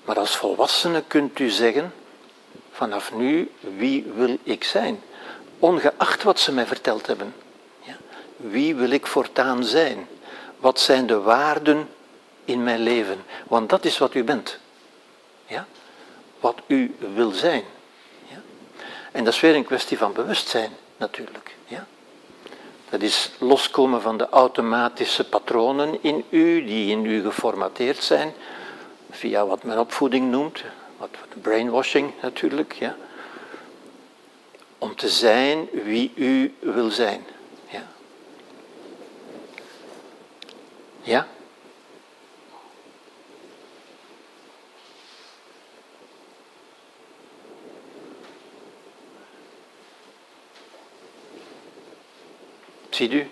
Maar 0.06 0.20
als 0.20 0.38
volwassene 0.38 1.04
kunt 1.08 1.40
u 1.40 1.50
zeggen, 1.50 1.94
vanaf 2.72 3.14
nu, 3.14 3.52
wie 3.78 4.06
wil 4.16 4.38
ik 4.44 4.64
zijn? 4.64 5.02
Ongeacht 5.64 6.24
wat 6.24 6.40
ze 6.40 6.52
mij 6.52 6.66
verteld 6.66 7.08
hebben. 7.08 7.36
Ja? 7.82 7.96
Wie 8.36 8.76
wil 8.76 8.90
ik 8.90 9.08
voortaan 9.08 9.64
zijn? 9.64 10.08
Wat 10.58 10.80
zijn 10.80 11.08
de 11.08 11.20
waarden 11.20 11.90
in 12.46 12.64
mijn 12.64 12.80
leven. 12.80 13.24
Want 13.48 13.70
dat 13.70 13.86
is 13.86 13.98
wat 13.98 14.14
u 14.14 14.24
bent. 14.24 14.60
Ja? 15.46 15.66
Wat 16.40 16.62
u 16.68 16.96
wil 17.14 17.32
zijn. 17.32 17.64
Ja? 18.28 18.42
En 19.12 19.24
dat 19.24 19.34
is 19.34 19.40
weer 19.40 19.56
een 19.56 19.66
kwestie 19.66 19.98
van 19.98 20.14
bewustzijn, 20.14 20.72
natuurlijk. 20.98 21.56
Ja? 21.68 21.86
Dat 22.90 23.02
is 23.02 23.32
loskomen 23.38 24.02
van 24.02 24.18
de 24.18 24.30
automatische 24.30 25.24
patronen 25.24 25.98
in 26.02 26.26
u, 26.30 26.66
die 26.66 26.92
in 26.92 27.06
u 27.06 27.22
geformateerd 27.22 28.04
zijn, 28.04 28.34
via 29.12 29.46
wat 29.46 29.64
men 29.64 29.80
opvoeding 29.80 30.32
noemt, 30.32 30.64
wat 30.98 31.10
brainwashing 31.42 32.14
natuurlijk. 32.22 32.74
Ja? 32.74 32.96
Om 34.84 34.96
te 34.96 35.10
zijn 35.10 35.70
wie 35.72 36.12
u 36.16 36.56
wil 36.60 36.90
zijn. 36.90 37.26
Ja? 37.70 37.88
Ja? 41.02 41.28
Ziet 52.90 53.14
u? 53.14 53.30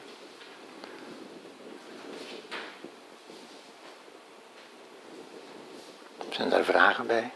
Zijn 6.29 6.49
daar 6.49 6.63
vragen 6.63 7.07
bij? 7.07 7.31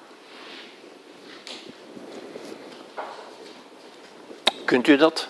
Kunt 4.65 4.87
u 4.87 4.95
dat? 4.97 5.27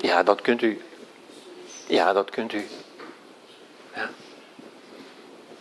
Ja, 0.00 0.22
dat 0.22 0.40
kunt 0.40 0.62
u. 0.62 0.80
Ja, 1.86 2.12
dat 2.12 2.30
kunt 2.30 2.52
u. 2.52 2.66
Ja. 3.94 4.10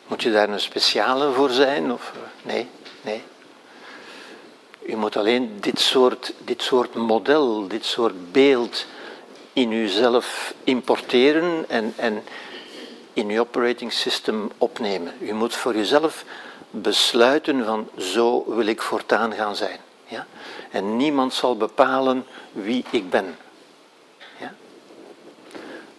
Moet 0.08 0.24
je 0.24 0.32
daar 0.32 0.50
een 0.50 0.60
speciale 0.60 1.32
voor 1.32 1.50
zijn? 1.50 1.92
Of? 1.92 2.12
Nee, 2.42 2.70
nee. 3.02 3.24
U 4.82 4.96
moet 4.96 5.16
alleen 5.16 5.58
dit 5.60 5.80
soort, 5.80 6.34
dit 6.38 6.62
soort 6.62 6.94
model, 6.94 7.68
dit 7.68 7.86
soort 7.86 8.32
beeld 8.32 8.86
in 9.54 9.72
uzelf 9.72 10.54
importeren 10.64 11.66
en, 11.70 11.94
en 11.96 12.24
in 13.14 13.30
uw 13.30 13.40
operating 13.40 13.94
system 13.94 14.52
opnemen. 14.58 15.14
U 15.20 15.34
moet 15.34 15.56
voor 15.56 15.76
uzelf 15.76 16.26
besluiten 16.72 17.66
van 17.66 17.90
zo 17.98 18.44
wil 18.48 18.66
ik 18.66 18.82
voortaan 18.82 19.34
gaan 19.34 19.56
zijn. 19.56 19.80
Ja? 20.08 20.28
En 20.72 20.98
niemand 20.98 21.34
zal 21.34 21.58
bepalen 21.58 22.26
wie 22.52 22.86
ik 22.90 23.10
ben. 23.10 23.38
Ja? 24.40 24.54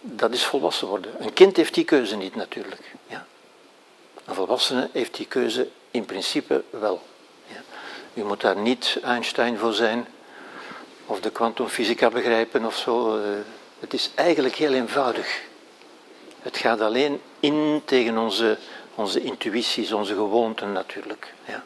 Dat 0.01 0.33
is 0.33 0.45
volwassen 0.45 0.87
worden. 0.87 1.23
Een 1.23 1.33
kind 1.33 1.57
heeft 1.57 1.73
die 1.73 1.85
keuze 1.85 2.15
niet 2.15 2.35
natuurlijk. 2.35 2.93
Ja? 3.07 3.25
Een 4.25 4.35
volwassene 4.35 4.89
heeft 4.91 5.15
die 5.15 5.27
keuze 5.27 5.67
in 5.91 6.05
principe 6.05 6.63
wel. 6.69 7.01
U 8.13 8.23
moet 8.23 8.41
daar 8.41 8.57
niet 8.57 8.99
Einstein 9.03 9.57
voor 9.57 9.73
zijn 9.73 10.07
of 11.05 11.19
de 11.19 11.31
kwantumfysica 11.31 12.09
begrijpen 12.09 12.65
of 12.65 12.77
zo. 12.77 13.17
Eh, 13.17 13.23
het 13.79 13.93
is 13.93 14.11
eigenlijk 14.15 14.55
heel 14.55 14.73
eenvoudig. 14.73 15.41
Het 16.41 16.57
gaat 16.57 16.81
alleen 16.81 17.21
in 17.39 17.81
tegen 17.85 18.17
onze 18.17 18.57
onze 18.95 19.21
intuïties, 19.21 19.91
onze 19.91 20.13
gewoonten 20.13 20.71
natuurlijk. 20.71 21.33
Ja. 21.47 21.63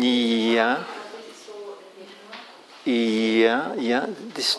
Ja, 0.00 0.84
ja, 2.82 3.72
ja. 3.78 4.08
Is, 4.34 4.58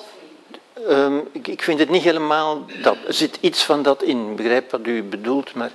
ehm, 0.87 1.19
ik, 1.31 1.47
ik 1.47 1.61
vind 1.63 1.79
het 1.79 1.89
niet 1.89 2.03
helemaal 2.03 2.65
dat. 2.81 2.97
Er 3.07 3.13
zit 3.13 3.37
iets 3.41 3.63
van 3.63 3.83
dat 3.83 4.03
in. 4.03 4.29
Ik 4.29 4.35
begrijp 4.35 4.71
wat 4.71 4.87
u 4.87 5.03
bedoelt, 5.03 5.53
maar 5.53 5.71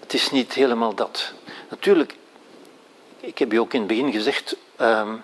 het 0.00 0.14
is 0.14 0.30
niet 0.30 0.52
helemaal 0.52 0.94
dat. 0.94 1.32
Natuurlijk, 1.68 2.16
ik 3.20 3.38
heb 3.38 3.52
u 3.52 3.56
ook 3.56 3.72
in 3.72 3.78
het 3.78 3.88
begin 3.88 4.12
gezegd, 4.12 4.56
ehm, 4.76 5.14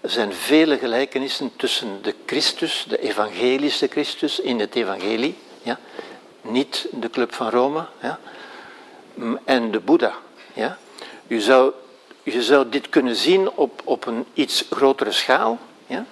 er 0.00 0.10
zijn 0.10 0.32
vele 0.32 0.78
gelijkenissen 0.78 1.52
tussen 1.56 2.02
de 2.02 2.14
Christus, 2.26 2.84
de 2.88 3.00
evangelische 3.00 3.86
Christus 3.86 4.40
in 4.40 4.60
het 4.60 4.74
evangelie, 4.74 5.38
ja, 5.62 5.78
niet 6.40 6.86
de 6.90 7.10
Club 7.10 7.34
van 7.34 7.50
Rome, 7.50 7.86
ja, 8.02 8.18
en 9.44 9.70
de 9.70 9.80
Boeddha. 9.80 10.14
Ja. 10.52 10.78
Je, 11.26 11.40
zou, 11.40 11.72
zou 12.24 12.68
dit 12.68 12.88
kunnen 12.88 13.16
zien 13.16 13.50
op, 13.50 13.80
op 13.84 14.06
een 14.06 14.26
iets 14.34 14.64
grotere 14.70 15.12
schaal. 15.12 15.58
Ja. 15.86 16.04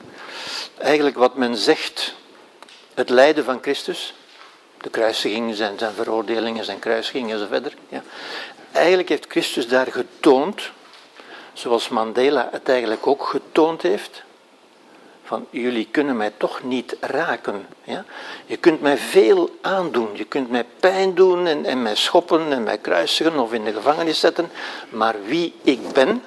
Eigenlijk 0.78 1.16
wat 1.16 1.36
men 1.36 1.56
zegt, 1.56 2.14
het 2.94 3.08
lijden 3.08 3.44
van 3.44 3.58
Christus, 3.62 4.14
de 4.80 4.90
kruisiging, 4.90 5.54
zijn, 5.54 5.78
zijn 5.78 5.92
veroordelingen, 5.92 6.64
zijn 6.64 6.78
kruisiging 6.78 7.32
en 7.32 7.38
zo 7.38 7.46
verder. 7.46 7.72
Ja. 7.88 8.02
Eigenlijk 8.72 9.08
heeft 9.08 9.26
Christus 9.28 9.68
daar 9.68 9.86
getoond, 9.86 10.70
zoals 11.58 11.88
Mandela 11.88 12.48
het 12.52 12.68
eigenlijk 12.68 13.06
ook 13.06 13.26
getoond 13.26 13.82
heeft, 13.82 14.22
van 15.24 15.46
jullie 15.50 15.88
kunnen 15.90 16.16
mij 16.16 16.32
toch 16.36 16.62
niet 16.62 16.96
raken. 17.00 17.66
Ja? 17.84 18.04
Je 18.46 18.56
kunt 18.56 18.80
mij 18.80 18.96
veel 18.98 19.56
aandoen, 19.60 20.08
je 20.12 20.24
kunt 20.24 20.50
mij 20.50 20.64
pijn 20.80 21.14
doen 21.14 21.46
en, 21.46 21.64
en 21.64 21.82
mij 21.82 21.94
schoppen 21.94 22.52
en 22.52 22.62
mij 22.62 22.78
kruisigen 22.78 23.38
of 23.38 23.52
in 23.52 23.64
de 23.64 23.72
gevangenis 23.72 24.20
zetten, 24.20 24.50
maar 24.88 25.14
wie 25.24 25.54
ik 25.62 25.92
ben, 25.92 26.22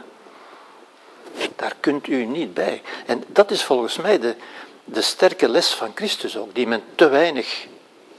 daar 1.56 1.76
kunt 1.80 2.08
u 2.08 2.26
niet 2.26 2.54
bij. 2.54 2.82
En 3.06 3.24
dat 3.28 3.52
is 3.52 3.64
volgens 3.64 3.98
mij 3.98 4.20
de, 4.20 4.36
de 4.84 5.02
sterke 5.02 5.50
les 5.50 5.74
van 5.74 5.92
Christus 5.96 6.38
ook, 6.38 6.56
die 6.56 6.68
men 6.68 6.84
te 6.96 7.08
weinig 7.08 7.68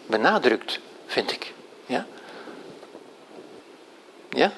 benadrukt, 0.06 0.78
vind 1.06 1.32
ik. 1.32 1.52
Ja? 1.86 2.06
Ja? 4.28 4.52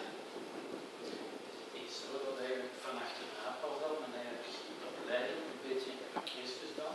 iets 1.84 1.96
wat 2.12 2.38
eigenlijk 2.38 2.74
van 2.84 2.94
achterna 3.04 3.48
pas 3.62 3.78
al, 3.88 3.96
en 4.06 4.12
eigenlijk 4.24 4.78
dat 4.84 4.96
lijden 5.10 5.36
een 5.52 5.62
beetje 5.68 5.92
aan 6.16 6.26
Christus 6.34 6.70
dan, 6.80 6.94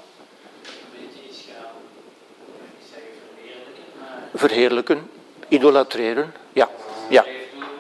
een 0.84 0.93
beetje 0.98 1.22
is 1.32 1.39
gaan, 1.50 1.76
ik 2.32 2.46
wil 2.46 2.62
niet 2.76 2.88
zeggen 2.93 3.13
verheerlijken, 3.28 3.88
maar 4.00 4.22
Verheerlijken, 4.38 5.10
idolatreren, 5.47 6.34
ja, 6.54 6.69
ja, 7.10 7.26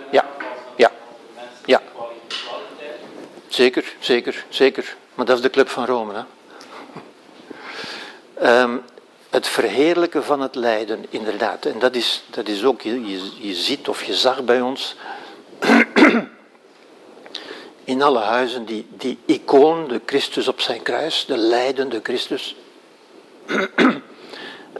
Ja. 0.09 0.25
Ja. 0.75 0.91
Ja. 1.65 1.81
zeker, 3.47 3.95
zeker, 3.99 4.45
zeker. 4.49 4.95
Maar 5.15 5.25
dat 5.25 5.35
is 5.35 5.41
de 5.41 5.49
Club 5.49 5.69
van 5.69 5.85
Rome. 5.85 6.13
Hè? 6.13 6.23
Ehm, 8.33 8.77
het 9.29 9.47
verheerlijken 9.47 10.23
van 10.23 10.41
het 10.41 10.55
lijden, 10.55 11.05
inderdaad. 11.09 11.65
En 11.65 11.79
dat 11.79 11.95
is, 11.95 12.23
dat 12.29 12.47
is 12.47 12.63
ook, 12.63 12.81
je, 12.81 13.09
je, 13.09 13.47
je 13.47 13.53
ziet 13.53 13.87
of 13.87 14.03
je 14.03 14.13
zag 14.13 14.43
bij 14.43 14.61
ons 14.61 14.95
in 17.83 18.01
alle 18.01 18.19
huizen 18.19 18.65
die, 18.65 18.87
die 18.89 19.17
icoon, 19.25 19.87
de 19.87 20.01
Christus 20.05 20.47
op 20.47 20.61
zijn 20.61 20.81
kruis, 20.81 21.25
de 21.25 21.37
lijdende 21.37 21.99
Christus. 22.03 22.55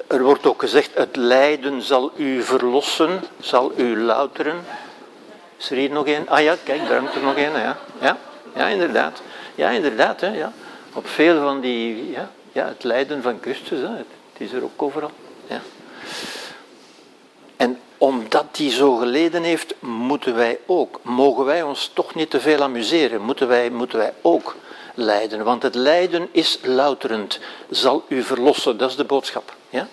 Er 0.07 0.23
wordt 0.23 0.45
ook 0.45 0.59
gezegd, 0.59 0.89
het 0.93 1.15
lijden 1.15 1.81
zal 1.81 2.11
u 2.15 2.43
verlossen, 2.43 3.23
zal 3.39 3.71
u 3.75 3.99
louteren. 3.99 4.65
Is 5.57 5.69
er 5.69 5.77
hier 5.77 5.89
nog 5.89 6.05
één? 6.05 6.27
Ah 6.27 6.41
ja, 6.41 6.55
kijk, 6.63 6.87
daar 6.87 6.97
hangt 6.97 7.15
er 7.15 7.21
nog 7.21 7.35
één. 7.35 7.51
Ja, 7.51 7.77
ja, 8.01 8.17
ja 8.55 8.67
inderdaad. 8.67 9.21
Ja, 9.55 9.69
inderdaad. 9.69 10.21
Hè, 10.21 10.37
ja. 10.37 10.53
Op 10.93 11.07
veel 11.07 11.41
van 11.41 11.59
die, 11.59 12.11
ja, 12.11 12.29
ja, 12.51 12.67
het 12.67 12.83
lijden 12.83 13.21
van 13.21 13.37
Christus, 13.41 13.79
het 13.81 14.05
is 14.37 14.51
er 14.51 14.63
ook 14.63 14.81
overal. 14.81 15.11
Ja. 15.47 15.61
En 17.57 17.79
omdat 17.97 18.45
hij 18.51 18.69
zo 18.69 18.95
geleden 18.95 19.43
heeft, 19.43 19.75
moeten 19.79 20.35
wij 20.35 20.59
ook, 20.65 20.99
mogen 21.03 21.45
wij 21.45 21.61
ons 21.61 21.91
toch 21.93 22.15
niet 22.15 22.29
te 22.29 22.39
veel 22.39 22.61
amuseren, 22.61 23.21
moeten 23.21 23.47
wij, 23.47 23.69
moeten 23.69 23.97
wij 23.97 24.13
ook 24.21 24.55
lijden. 24.97 25.43
Want 25.43 25.63
het 25.63 25.75
lijden 25.75 26.29
is 26.31 26.59
louterend, 26.63 27.39
zal 27.69 28.05
u 28.07 28.23
verlossen, 28.23 28.77
dat 28.77 28.89
is 28.89 28.95
de 28.95 29.03
boodschap. 29.03 29.55
Ja? 29.69 29.87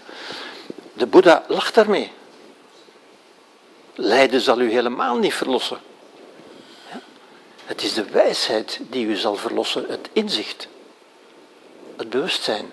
De 0.92 1.06
Boeddha 1.06 1.44
lacht 1.48 1.74
daarmee. 1.74 2.12
Lijden 3.94 4.40
zal 4.40 4.60
u 4.60 4.70
helemaal 4.70 5.16
niet 5.16 5.34
verlossen. 5.34 5.78
Ja? 6.90 7.00
Het 7.64 7.82
is 7.82 7.94
de 7.94 8.04
wijsheid 8.04 8.80
die 8.80 9.06
u 9.06 9.16
zal 9.16 9.36
verlossen, 9.36 9.84
het 9.88 10.08
inzicht, 10.12 10.68
het 11.96 12.10
bewustzijn. 12.10 12.72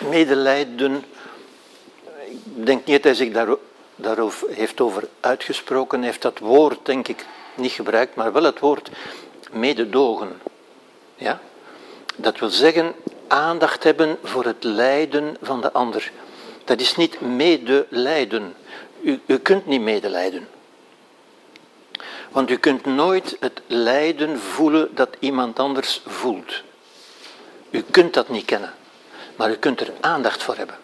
medelijden. 0.09 1.05
Ik 2.55 2.67
denk 2.67 2.85
niet 2.85 2.95
dat 2.95 3.05
hij 3.05 3.15
zich 3.15 3.33
daar, 3.33 3.57
daarover 3.97 4.49
heeft 4.51 4.81
over 4.81 5.09
uitgesproken. 5.21 5.99
Hij 5.99 6.07
heeft 6.07 6.23
dat 6.23 6.39
woord, 6.39 6.87
denk 6.87 7.09
ik, 7.09 7.27
niet 7.55 7.73
gebruikt, 7.73 8.15
maar 8.15 8.33
wel 8.33 8.43
het 8.43 8.59
woord 8.59 8.91
mededogen. 9.53 10.41
Ja? 11.17 11.41
Dat 12.17 12.39
wil 12.39 12.49
zeggen 12.49 12.95
aandacht 13.29 13.85
hebben 13.85 14.19
voor 14.23 14.45
het 14.45 14.65
lijden 14.65 15.37
van 15.43 15.61
de 15.61 15.73
ander. 15.73 16.13
Dat 16.65 16.81
is 16.81 16.97
niet 16.97 17.21
medelijden. 17.21 18.55
U, 19.01 19.21
u 19.27 19.39
kunt 19.39 19.67
niet 19.67 19.81
medelijden. 19.81 20.49
Want 22.31 22.51
u 22.51 22.57
kunt 22.57 22.85
nooit 22.85 23.37
het 23.41 23.63
lijden 23.67 24.39
voelen 24.39 24.95
dat 24.95 25.17
iemand 25.19 25.59
anders 25.59 26.03
voelt. 26.07 26.63
U 27.71 27.85
kunt 27.91 28.15
dat 28.15 28.29
niet 28.29 28.45
kennen, 28.45 28.75
maar 29.37 29.51
u 29.51 29.55
kunt 29.55 29.81
er 29.81 29.93
aandacht 30.01 30.43
voor 30.43 30.57
hebben. 30.57 30.77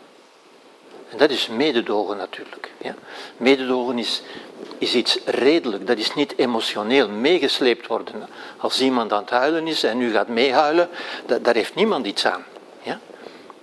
En 1.11 1.19
dat 1.19 1.31
is 1.31 1.49
mededogen 1.49 2.17
natuurlijk. 2.17 2.71
Ja? 2.79 2.95
Mededogen 3.37 3.99
is, 3.99 4.23
is 4.81 4.95
iets 4.95 5.19
redelijk, 5.25 5.87
dat 5.87 5.99
is 5.99 6.15
niet 6.15 6.35
emotioneel 6.37 7.09
meegesleept 7.09 7.87
worden. 7.87 8.29
Als 8.57 8.81
iemand 8.81 9.13
aan 9.13 9.21
het 9.21 9.31
huilen 9.31 9.67
is 9.67 9.83
en 9.83 10.01
u 10.01 10.13
gaat 10.13 10.29
meehuilen, 10.29 10.89
da- 11.27 11.39
daar 11.39 11.55
heeft 11.55 11.75
niemand 11.75 12.07
iets 12.07 12.27
aan. 12.27 12.45
Ja? 12.83 13.01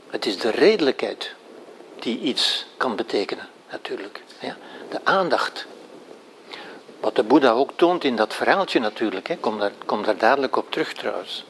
Het 0.09 0.25
is 0.25 0.37
de 0.37 0.49
redelijkheid 0.49 1.33
die 1.99 2.19
iets 2.19 2.65
kan 2.77 2.95
betekenen, 2.95 3.47
natuurlijk. 3.71 4.21
Ja? 4.39 4.57
De 4.89 4.99
aandacht. 5.03 5.65
Wat 6.99 7.15
de 7.15 7.23
Boeddha 7.23 7.51
ook 7.51 7.71
toont 7.75 8.03
in 8.03 8.15
dat 8.15 8.33
verhaaltje 8.33 8.79
natuurlijk. 8.79 9.27
Daar, 9.59 9.71
kom 9.85 10.03
daar 10.03 10.17
dadelijk 10.17 10.55
op 10.55 10.71
terug 10.71 10.93
trouwens. 10.93 11.45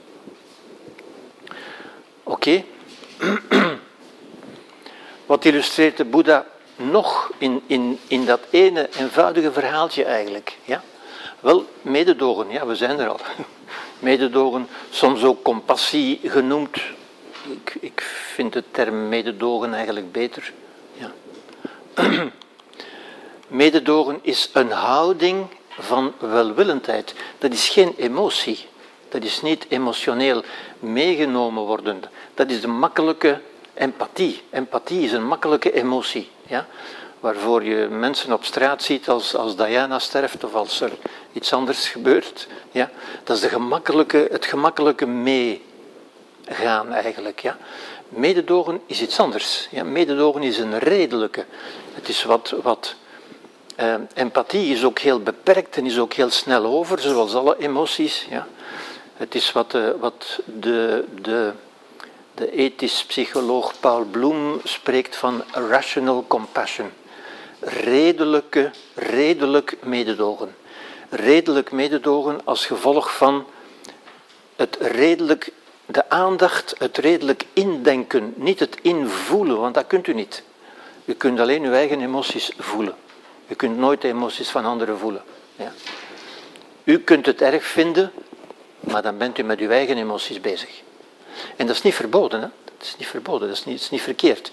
Oké. 2.23 2.63
Wat 5.25 5.45
illustreert 5.45 5.97
de 5.97 6.05
Boeddha 6.05 6.45
nog 6.77 7.31
in, 7.37 7.61
in, 7.67 7.99
in 8.07 8.25
dat 8.25 8.39
ene 8.49 8.89
eenvoudige 8.99 9.51
verhaaltje 9.51 10.03
eigenlijk? 10.03 10.57
Ja? 10.65 10.83
Wel, 11.39 11.65
mededogen, 11.81 12.49
ja, 12.49 12.65
we 12.65 12.75
zijn 12.75 12.99
er 12.99 13.07
al. 13.07 13.19
Mededogen, 13.99 14.67
soms 14.89 15.23
ook 15.23 15.43
compassie 15.43 16.19
genoemd. 16.23 16.77
Ik, 17.49 17.77
ik 17.79 18.01
vind 18.33 18.53
de 18.53 18.63
term 18.71 19.09
mededogen 19.09 19.73
eigenlijk 19.73 20.11
beter. 20.11 20.53
Ja. 20.93 21.11
Mededogen 23.47 24.19
is 24.21 24.49
een 24.53 24.71
houding 24.71 25.47
van 25.69 26.13
welwillendheid. 26.19 27.13
Dat 27.37 27.53
is 27.53 27.69
geen 27.69 27.93
emotie. 27.97 28.65
Dat 29.09 29.23
is 29.23 29.41
niet 29.41 29.65
emotioneel 29.69 30.43
meegenomen 30.79 31.63
worden. 31.63 32.03
Dat 32.33 32.49
is 32.49 32.61
de 32.61 32.67
makkelijke 32.67 33.41
empathie. 33.73 34.41
Empathie 34.49 35.01
is 35.01 35.11
een 35.11 35.27
makkelijke 35.27 35.73
emotie. 35.73 36.29
Ja? 36.47 36.65
Waarvoor 37.19 37.63
je 37.63 37.87
mensen 37.87 38.33
op 38.33 38.45
straat 38.45 38.83
ziet 38.83 39.09
als, 39.09 39.35
als 39.35 39.55
Diana 39.55 39.99
sterft 39.99 40.43
of 40.43 40.53
als 40.53 40.81
er 40.81 40.91
iets 41.33 41.53
anders 41.53 41.89
gebeurt. 41.89 42.47
Ja? 42.71 42.89
Dat 43.23 43.35
is 43.35 43.41
de 43.41 43.49
gemakkelijke, 43.49 44.27
het 44.31 44.45
gemakkelijke 44.45 45.05
meegaan 45.05 46.93
eigenlijk. 46.93 47.39
Ja? 47.39 47.57
Mededogen 48.09 48.81
is 48.85 49.01
iets 49.01 49.19
anders. 49.19 49.67
Ja? 49.71 49.83
Mededogen 49.83 50.43
is 50.43 50.57
een 50.57 50.79
redelijke. 50.79 51.45
Het 51.93 52.09
is 52.09 52.23
wat, 52.23 52.53
wat 52.61 52.95
uh, 53.79 53.95
empathie 54.13 54.73
is 54.73 54.83
ook 54.83 54.99
heel 54.99 55.19
beperkt 55.19 55.77
en 55.77 55.85
is 55.85 55.99
ook 55.99 56.13
heel 56.13 56.29
snel 56.29 56.65
over, 56.65 56.99
zoals 56.99 57.35
alle 57.35 57.55
emoties. 57.59 58.27
Ja? 58.29 58.47
Het 59.17 59.35
is 59.35 59.51
wat, 59.51 59.73
uh, 59.73 59.89
wat 59.99 60.39
de, 60.45 61.05
de, 61.21 61.51
de 62.37 62.51
ethisch 62.51 63.05
psycholoog 63.05 63.79
Paul 63.79 64.05
Bloem 64.05 64.59
spreekt 64.63 65.15
van 65.15 65.43
rational 65.51 66.25
compassion. 66.27 66.89
Redelijke, 67.59 68.71
redelijk 68.93 69.77
mededogen. 69.83 70.55
Redelijk 71.09 71.71
mededogen 71.71 72.41
als 72.43 72.65
gevolg 72.65 73.15
van 73.15 73.45
het 74.55 74.77
redelijk, 74.81 75.51
de 75.85 76.09
aandacht, 76.09 76.75
het 76.77 76.97
redelijk 76.97 77.45
indenken, 77.53 78.33
niet 78.35 78.59
het 78.59 78.77
invoelen, 78.81 79.59
want 79.59 79.73
dat 79.73 79.87
kunt 79.87 80.07
u 80.07 80.13
niet. 80.13 80.43
U 81.05 81.13
kunt 81.13 81.39
alleen 81.39 81.63
uw 81.63 81.73
eigen 81.73 82.01
emoties 82.01 82.51
voelen. 82.57 82.95
U 83.47 83.55
kunt 83.55 83.77
nooit 83.77 84.01
de 84.01 84.07
emoties 84.07 84.49
van 84.49 84.65
anderen 84.65 84.97
voelen. 84.97 85.23
Ja. 85.55 85.71
U 86.83 86.99
kunt 86.99 87.25
het 87.25 87.41
erg 87.41 87.65
vinden, 87.65 88.11
maar 88.79 89.01
dan 89.01 89.17
bent 89.17 89.37
u 89.37 89.43
met 89.43 89.59
uw 89.59 89.69
eigen 89.69 89.97
emoties 89.97 90.41
bezig. 90.41 90.85
En 91.55 91.67
dat 91.67 91.75
is 91.75 91.81
niet 91.81 91.95
verboden, 91.95 92.41
hè? 92.41 92.47
dat 92.77 92.87
is 92.87 92.95
niet 92.97 93.07
verboden, 93.07 93.47
dat 93.47 93.57
is 93.57 93.65
niet, 93.65 93.75
dat 93.75 93.83
is 93.83 93.89
niet 93.89 94.01
verkeerd. 94.01 94.51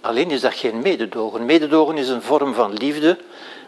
Alleen 0.00 0.30
is 0.30 0.40
dat 0.40 0.54
geen 0.54 0.80
mededogen. 0.82 1.44
Mededogen 1.44 1.96
is 1.96 2.08
een 2.08 2.22
vorm 2.22 2.54
van 2.54 2.72
liefde, 2.72 3.18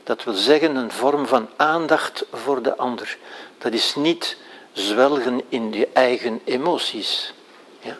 dat 0.04 0.24
wil 0.24 0.34
zeggen 0.34 0.76
een 0.76 0.90
vorm 0.90 1.26
van 1.26 1.48
aandacht 1.56 2.24
voor 2.32 2.62
de 2.62 2.76
ander. 2.76 3.18
Dat 3.58 3.72
is 3.72 3.94
niet 3.94 4.36
zwelgen 4.72 5.42
in 5.48 5.72
je 5.72 5.88
eigen 5.92 6.40
emoties. 6.44 7.32
Ja. 7.80 7.96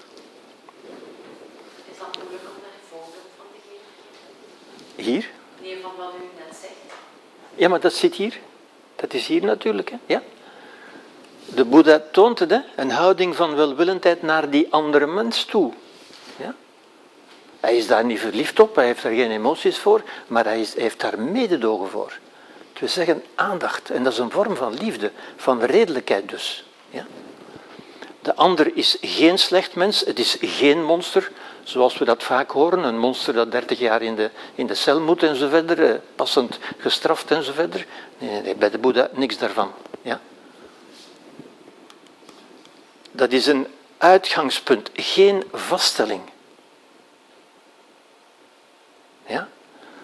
Is 1.91 1.99
dat 1.99 2.17
een 2.17 2.23
voorbeeld 2.23 3.13
van 3.37 3.47
te 3.53 3.59
geven? 4.97 5.13
Hier? 5.13 5.31
Nee, 5.61 5.79
van 5.83 5.91
wat 5.97 6.13
u 6.17 6.45
net 6.45 6.57
zegt. 6.61 6.73
Ja, 7.55 7.69
maar 7.69 7.81
dat 7.81 7.93
zit 7.93 8.15
hier. 8.15 8.39
Dat 8.97 9.15
is 9.15 9.27
hier 9.27 9.45
natuurlijk. 9.45 9.91
Hè? 9.91 9.97
Ja? 10.07 10.23
De 11.55 11.65
Boeddha 11.65 12.03
toont 12.11 12.39
het, 12.39 12.61
een 12.77 12.91
houding 12.91 13.37
van 13.37 13.55
welwillendheid 13.55 14.23
naar 14.23 14.51
die 14.51 14.67
andere 14.71 15.07
mens 15.07 15.45
toe. 15.45 15.73
Ja? 16.37 16.55
Hij 17.61 17.77
is 17.77 17.87
daar 17.87 18.05
niet 18.05 18.21
verliefd 18.21 18.61
op, 18.61 18.75
hij 18.75 18.87
heeft 18.87 19.03
daar 19.03 19.13
geen 19.13 19.31
emoties 19.31 19.79
voor, 19.79 20.03
maar 20.27 20.45
hij, 20.45 20.67
heeft 20.77 21.01
daar 21.01 21.21
mededogen 21.21 21.89
voor. 21.89 22.19
We 22.79 22.89
zeggen 22.89 23.23
aandacht, 23.35 23.91
en 23.91 24.03
dat 24.03 24.13
is 24.13 24.19
een 24.19 24.31
vorm 24.31 24.57
van 24.57 24.75
liefde, 24.75 25.11
van 25.37 25.63
redelijkheid 25.63 26.29
dus. 26.29 26.65
Ja? 26.91 27.07
De 28.23 28.35
ander 28.35 28.77
is 28.77 28.97
geen 29.01 29.39
slecht 29.39 29.75
mens, 29.75 30.01
het 30.01 30.19
is 30.19 30.37
geen 30.41 30.85
monster, 30.85 31.31
zoals 31.63 31.99
we 31.99 32.05
dat 32.05 32.23
vaak 32.23 32.51
horen. 32.51 32.85
Een 32.85 32.99
monster 32.99 33.35
dat 33.35 33.51
30 33.51 33.79
jaar 33.79 34.03
in 34.03 34.15
de, 34.15 34.31
in 34.55 34.67
de 34.67 34.75
cel 34.75 35.01
moet 35.01 35.23
en 35.23 35.37
zo 35.37 35.49
verder, 35.49 35.91
eh, 35.91 35.95
passend 36.15 36.59
gestraft 36.79 37.31
en 37.31 37.43
zo 37.43 37.53
verder. 37.53 37.87
Nee, 38.19 38.43
nee, 38.43 38.55
bij 38.55 38.71
de 38.71 38.79
Boeddha 38.79 39.09
niks 39.13 39.39
daarvan. 39.39 39.73
Ja? 40.03 40.21
Dat 43.13 43.33
is 43.33 43.47
een 43.47 43.67
uitgangspunt, 43.99 44.91
geen 44.95 45.45
vaststelling. 45.53 46.21
Ja? 49.27 49.49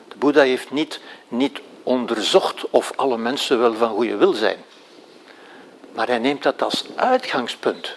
De 0.08 0.16
Boeddha 0.16 0.42
heeft 0.42 0.70
niet, 0.70 1.00
niet 1.28 1.60
onderzocht 1.82 2.70
of 2.70 2.92
alle 2.96 3.18
mensen 3.18 3.58
wel 3.58 3.74
van 3.74 3.90
goede 3.90 4.16
wil 4.16 4.32
zijn. 4.32 4.64
Maar 5.92 6.06
hij 6.06 6.18
neemt 6.18 6.42
dat 6.42 6.62
als 6.62 6.84
uitgangspunt. 6.94 7.96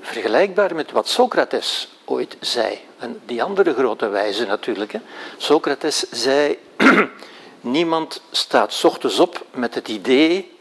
Vergelijkbaar 0.00 0.74
met 0.74 0.90
wat 0.90 1.08
Socrates 1.08 1.88
ooit 2.04 2.36
zei. 2.40 2.78
En 2.98 3.20
die 3.26 3.42
andere 3.42 3.74
grote 3.74 4.08
wijze 4.08 4.46
natuurlijk. 4.46 4.92
Hè. 4.92 5.00
Socrates 5.36 6.10
zei, 6.10 6.58
niemand 7.60 8.22
staat 8.30 8.84
ochtends 8.84 9.18
op 9.18 9.46
met 9.50 9.74
het 9.74 9.88
idee, 9.88 10.58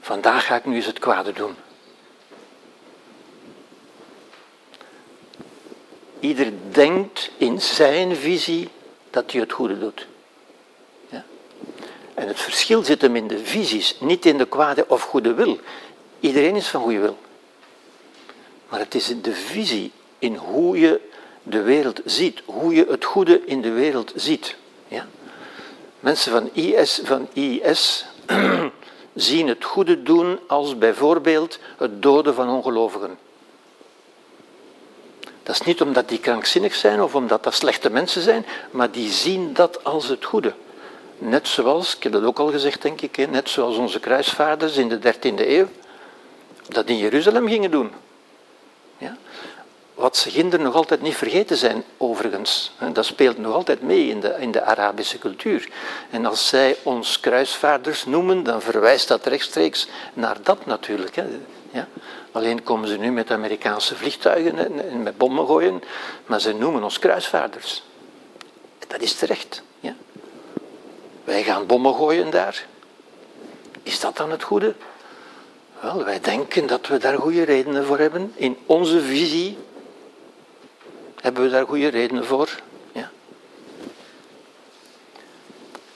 vandaag 0.00 0.46
ga 0.46 0.56
ik 0.56 0.64
nu 0.64 0.76
eens 0.76 0.86
het 0.86 0.98
kwade 0.98 1.32
doen. 1.32 1.56
Ieder 6.20 6.52
denkt 6.70 7.30
in 7.36 7.60
zijn 7.60 8.16
visie 8.16 8.68
dat 9.10 9.32
hij 9.32 9.40
het 9.40 9.52
goede 9.52 9.78
doet. 9.78 10.06
Ja? 11.08 11.24
En 12.14 12.28
het 12.28 12.40
verschil 12.40 12.84
zit 12.84 13.02
hem 13.02 13.16
in 13.16 13.26
de 13.26 13.38
visies, 13.38 13.96
niet 14.00 14.26
in 14.26 14.38
de 14.38 14.46
kwade 14.46 14.84
of 14.88 15.02
goede 15.02 15.34
wil. 15.34 15.58
Iedereen 16.20 16.56
is 16.56 16.68
van 16.68 16.82
goede 16.82 16.98
wil. 16.98 17.18
Maar 18.68 18.80
het 18.80 18.94
is 18.94 19.10
in 19.10 19.22
de 19.22 19.34
visie, 19.34 19.92
in 20.18 20.34
hoe 20.34 20.78
je 20.78 21.00
de 21.42 21.62
wereld 21.62 22.00
ziet, 22.04 22.42
hoe 22.44 22.74
je 22.74 22.86
het 22.88 23.04
goede 23.04 23.44
in 23.44 23.62
de 23.62 23.70
wereld 23.70 24.12
ziet. 24.14 24.56
Ja? 24.88 25.06
Mensen 26.00 26.32
van 26.32 26.50
IS, 26.52 27.00
van 27.04 27.28
IS 27.32 28.04
zien 29.14 29.48
het 29.48 29.64
goede 29.64 30.02
doen 30.02 30.38
als 30.46 30.78
bijvoorbeeld 30.78 31.58
het 31.76 32.02
doden 32.02 32.34
van 32.34 32.48
ongelovigen. 32.48 33.18
Dat 35.48 35.60
is 35.60 35.66
niet 35.66 35.80
omdat 35.80 36.08
die 36.08 36.18
krankzinnig 36.18 36.74
zijn 36.74 37.02
of 37.02 37.14
omdat 37.14 37.44
dat 37.44 37.54
slechte 37.54 37.90
mensen 37.90 38.22
zijn, 38.22 38.46
maar 38.70 38.90
die 38.90 39.10
zien 39.10 39.52
dat 39.52 39.84
als 39.84 40.08
het 40.08 40.24
goede. 40.24 40.54
Net 41.18 41.48
zoals, 41.48 41.96
ik 41.96 42.02
heb 42.02 42.12
dat 42.12 42.24
ook 42.24 42.38
al 42.38 42.50
gezegd 42.50 42.82
denk 42.82 43.00
ik, 43.00 43.30
net 43.30 43.48
zoals 43.48 43.76
onze 43.76 44.00
kruisvaarders 44.00 44.76
in 44.76 44.88
de 44.88 44.98
13e 44.98 45.46
eeuw 45.46 45.68
dat 46.68 46.88
in 46.88 46.98
Jeruzalem 46.98 47.48
gingen 47.48 47.70
doen. 47.70 47.92
Ja? 48.98 49.16
Wat 49.94 50.16
ze 50.16 50.30
ginder 50.30 50.60
nog 50.60 50.74
altijd 50.74 51.02
niet 51.02 51.16
vergeten 51.16 51.56
zijn, 51.56 51.84
overigens. 51.96 52.72
Dat 52.92 53.06
speelt 53.06 53.38
nog 53.38 53.54
altijd 53.54 53.82
mee 53.82 54.08
in 54.08 54.20
de, 54.20 54.36
in 54.38 54.52
de 54.52 54.62
Arabische 54.62 55.18
cultuur. 55.18 55.68
En 56.10 56.26
als 56.26 56.48
zij 56.48 56.76
ons 56.82 57.20
kruisvaarders 57.20 58.04
noemen, 58.04 58.42
dan 58.42 58.62
verwijst 58.62 59.08
dat 59.08 59.26
rechtstreeks 59.26 59.88
naar 60.14 60.36
dat 60.42 60.66
natuurlijk. 60.66 61.14
Ja? 61.70 61.88
Alleen 62.32 62.62
komen 62.62 62.88
ze 62.88 62.96
nu 62.96 63.10
met 63.10 63.30
Amerikaanse 63.30 63.96
vliegtuigen 63.96 64.88
en 64.90 65.02
met 65.02 65.18
bommen 65.18 65.46
gooien, 65.46 65.82
maar 66.26 66.40
ze 66.40 66.52
noemen 66.52 66.82
ons 66.82 66.98
kruisvaarders. 66.98 67.82
Dat 68.88 69.00
is 69.00 69.14
terecht. 69.14 69.62
Ja? 69.80 69.94
Wij 71.24 71.42
gaan 71.42 71.66
bommen 71.66 71.94
gooien 71.94 72.30
daar. 72.30 72.66
Is 73.82 74.00
dat 74.00 74.16
dan 74.16 74.30
het 74.30 74.42
goede? 74.42 74.74
Wel, 75.80 76.04
wij 76.04 76.20
denken 76.20 76.66
dat 76.66 76.86
we 76.86 76.98
daar 76.98 77.18
goede 77.18 77.42
redenen 77.42 77.84
voor 77.84 77.98
hebben. 77.98 78.32
In 78.36 78.58
onze 78.66 79.00
visie 79.00 79.58
hebben 81.20 81.42
we 81.42 81.48
daar 81.48 81.66
goede 81.66 81.88
redenen 81.88 82.24
voor. 82.24 82.48
Ja. 82.92 83.10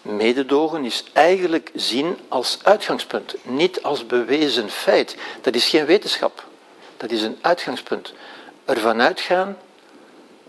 Mededogen 0.03 0.85
is 0.85 1.05
eigenlijk 1.13 1.71
zien 1.75 2.19
als 2.29 2.59
uitgangspunt, 2.63 3.35
niet 3.43 3.83
als 3.83 4.07
bewezen 4.07 4.71
feit. 4.71 5.17
Dat 5.41 5.55
is 5.55 5.69
geen 5.69 5.87
wetenschap, 5.87 6.45
dat 6.97 7.11
is 7.11 7.23
een 7.23 7.39
uitgangspunt. 7.41 8.13
Ervan 8.65 9.01
uitgaan 9.01 9.59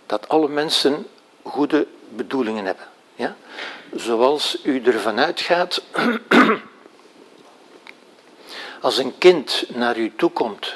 dat 0.06 0.30
alle 0.30 0.48
mensen 0.48 1.08
goede 1.44 1.88
bedoelingen 2.10 2.66
hebben. 2.66 2.86
Ja? 3.16 3.36
Zoals 3.96 4.60
u 4.64 4.82
ervan 4.84 5.20
uitgaat 5.20 5.82
als 8.82 8.98
een 8.98 9.18
kind 9.18 9.64
naar 9.68 9.98
u 9.98 10.16
toe 10.16 10.30
komt 10.30 10.76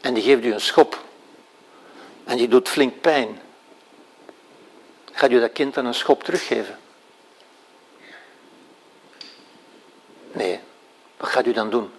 en 0.00 0.14
die 0.14 0.22
geeft 0.22 0.44
u 0.44 0.52
een 0.52 0.60
schop 0.60 1.02
en 2.24 2.36
die 2.36 2.48
doet 2.48 2.68
flink 2.68 3.00
pijn, 3.00 3.40
gaat 5.12 5.30
u 5.30 5.40
dat 5.40 5.52
kind 5.52 5.74
dan 5.74 5.86
een 5.86 5.94
schop 5.94 6.22
teruggeven? 6.24 6.78
Nee, 10.34 10.60
wat 11.16 11.28
gaat 11.28 11.46
u 11.46 11.52
dan 11.52 11.70
doen? 11.70 11.90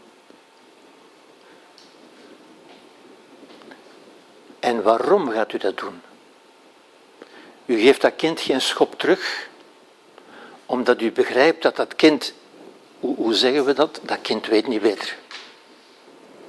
En 4.59 4.83
waarom 4.83 5.29
gaat 5.29 5.53
u 5.53 5.57
dat 5.57 5.77
doen? 5.77 6.01
U 7.65 7.79
geeft 7.79 8.01
dat 8.01 8.15
kind 8.15 8.39
geen 8.39 8.61
schop 8.61 8.99
terug, 8.99 9.49
omdat 10.65 11.01
u 11.01 11.11
begrijpt 11.11 11.61
dat 11.61 11.75
dat 11.75 11.95
kind 11.95 12.33
hoe, 12.99 13.15
hoe 13.15 13.33
zeggen 13.33 13.65
we 13.65 13.73
dat? 13.73 13.99
Dat 14.03 14.21
kind 14.21 14.47
weet 14.47 14.67
niet 14.67 14.81
beter. 14.81 15.17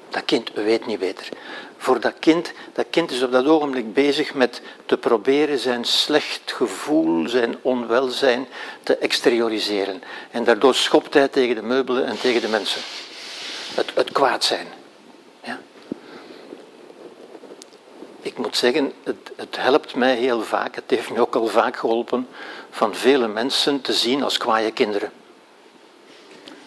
Dat 0.08 0.24
kind 0.24 0.52
weet 0.52 0.86
niet 0.86 0.98
beter. 0.98 1.28
Voor 1.76 2.00
dat 2.00 2.14
kind. 2.18 2.52
Dat 2.72 2.86
kind 2.90 3.10
is 3.10 3.22
op 3.22 3.32
dat 3.32 3.46
ogenblik 3.46 3.94
bezig 3.94 4.34
met 4.34 4.62
te 4.86 4.98
proberen 4.98 5.58
zijn 5.58 5.84
slecht 5.84 6.52
gevoel, 6.52 7.28
zijn 7.28 7.56
onwelzijn 7.62 8.48
te 8.82 8.96
exterioriseren. 8.96 10.02
En 10.30 10.44
daardoor 10.44 10.74
schopt 10.74 11.14
hij 11.14 11.28
tegen 11.28 11.54
de 11.54 11.62
meubelen 11.62 12.06
en 12.06 12.20
tegen 12.20 12.40
de 12.40 12.48
mensen. 12.48 12.80
Het, 13.74 13.90
het 13.94 14.12
kwaad 14.12 14.44
zijn. 14.44 14.66
Ja. 15.42 15.58
Ik 18.20 18.38
moet 18.38 18.56
zeggen, 18.56 18.92
het, 19.02 19.32
het 19.36 19.56
helpt 19.56 19.94
mij 19.94 20.16
heel 20.16 20.42
vaak, 20.42 20.74
het 20.74 20.90
heeft 20.90 21.10
me 21.10 21.20
ook 21.20 21.34
al 21.34 21.46
vaak 21.46 21.76
geholpen, 21.76 22.28
van 22.70 22.94
vele 22.94 23.28
mensen 23.28 23.80
te 23.80 23.92
zien 23.92 24.22
als 24.22 24.36
kwaaie 24.36 24.70
kinderen. 24.70 25.12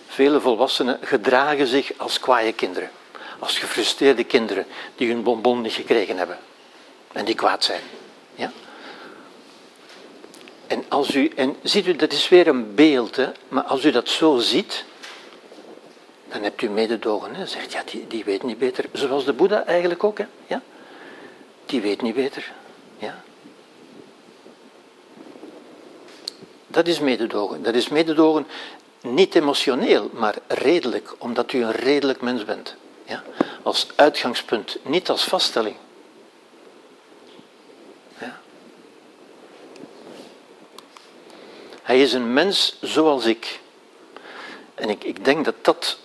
Vele 0.07 0.41
volwassenen 0.41 0.99
gedragen 1.01 1.67
zich 1.67 1.91
als 1.97 2.19
kwaaie 2.19 2.53
kinderen. 2.53 2.89
Als 3.39 3.57
gefrustreerde 3.57 4.23
kinderen 4.23 4.65
die 4.95 5.07
hun 5.07 5.23
bonbon 5.23 5.61
niet 5.61 5.73
gekregen 5.73 6.17
hebben. 6.17 6.37
En 7.11 7.25
die 7.25 7.35
kwaad 7.35 7.63
zijn. 7.63 7.81
Ja? 8.35 8.51
En, 10.67 10.85
als 10.87 11.15
u, 11.15 11.31
en 11.35 11.55
ziet 11.63 11.87
u, 11.87 11.95
dat 11.95 12.13
is 12.13 12.29
weer 12.29 12.47
een 12.47 12.75
beeld, 12.75 13.15
hè? 13.15 13.27
maar 13.47 13.63
als 13.63 13.85
u 13.85 13.91
dat 13.91 14.09
zo 14.09 14.37
ziet, 14.37 14.85
dan 16.27 16.43
hebt 16.43 16.61
u 16.61 16.69
mededogen. 16.69 17.35
Hè? 17.35 17.45
Zegt, 17.45 17.71
ja, 17.71 17.83
die, 17.85 18.07
die 18.07 18.23
weet 18.23 18.43
niet 18.43 18.57
beter. 18.57 18.85
Zoals 18.93 19.25
de 19.25 19.33
Boeddha 19.33 19.65
eigenlijk 19.65 20.03
ook. 20.03 20.17
Hè? 20.17 20.25
Ja? 20.47 20.61
Die 21.65 21.81
weet 21.81 22.01
niet 22.01 22.15
beter. 22.15 22.51
Ja? 22.97 23.23
Dat 26.67 26.87
is 26.87 26.99
mededogen. 26.99 27.63
Dat 27.63 27.75
is 27.75 27.89
mededogen 27.89 28.47
niet 29.01 29.35
emotioneel, 29.35 30.09
maar 30.13 30.35
redelijk, 30.47 31.15
omdat 31.17 31.53
u 31.53 31.63
een 31.63 31.71
redelijk 31.71 32.21
mens 32.21 32.45
bent. 32.45 32.75
Als 33.63 33.87
uitgangspunt, 33.95 34.77
niet 34.81 35.09
als 35.09 35.23
vaststelling. 35.23 35.75
Ja? 38.17 38.39
Hij 41.81 42.01
is 42.01 42.13
een 42.13 42.33
mens 42.33 42.77
zoals 42.81 43.25
ik. 43.25 43.59
En 44.75 44.89
ik, 44.89 45.03
ik 45.03 45.25
denk 45.25 45.45
dat 45.45 45.55
dat, 45.61 45.97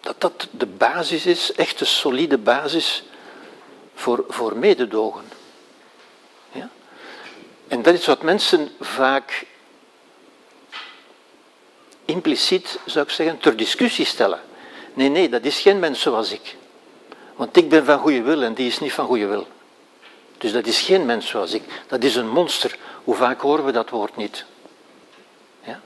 dat 0.00 0.20
dat 0.20 0.48
de 0.50 0.66
basis 0.66 1.26
is, 1.26 1.52
echt 1.52 1.78
de 1.78 1.84
solide 1.84 2.38
basis 2.38 3.02
voor, 3.94 4.24
voor 4.28 4.56
mededogen. 4.56 5.24
Ja? 6.52 6.68
En 7.68 7.82
dat 7.82 7.94
is 7.94 8.06
wat 8.06 8.22
mensen 8.22 8.70
vaak 8.80 9.46
impliciet, 12.04 12.78
zou 12.84 13.04
ik 13.04 13.10
zeggen, 13.10 13.38
ter 13.38 13.56
discussie 13.56 14.04
stellen. 14.04 14.40
Nee, 14.94 15.08
nee, 15.08 15.28
dat 15.28 15.44
is 15.44 15.60
geen 15.60 15.78
mens 15.78 16.00
zoals 16.00 16.32
ik. 16.32 16.56
Want 17.36 17.56
ik 17.56 17.68
ben 17.68 17.84
van 17.84 17.98
goede 17.98 18.22
wil 18.22 18.42
en 18.42 18.54
die 18.54 18.66
is 18.66 18.78
niet 18.78 18.92
van 18.92 19.06
goede 19.06 19.26
wil. 19.26 19.46
Dus 20.38 20.52
dat 20.52 20.66
is 20.66 20.80
geen 20.80 21.06
mens 21.06 21.28
zoals 21.28 21.54
ik. 21.54 21.62
Dat 21.86 22.04
is 22.04 22.16
een 22.16 22.28
monster. 22.28 22.76
Hoe 23.04 23.14
vaak 23.14 23.40
horen 23.40 23.64
we 23.64 23.72
dat 23.72 23.90
woord 23.90 24.16
niet? 24.16 24.44
Ja? 25.60 25.80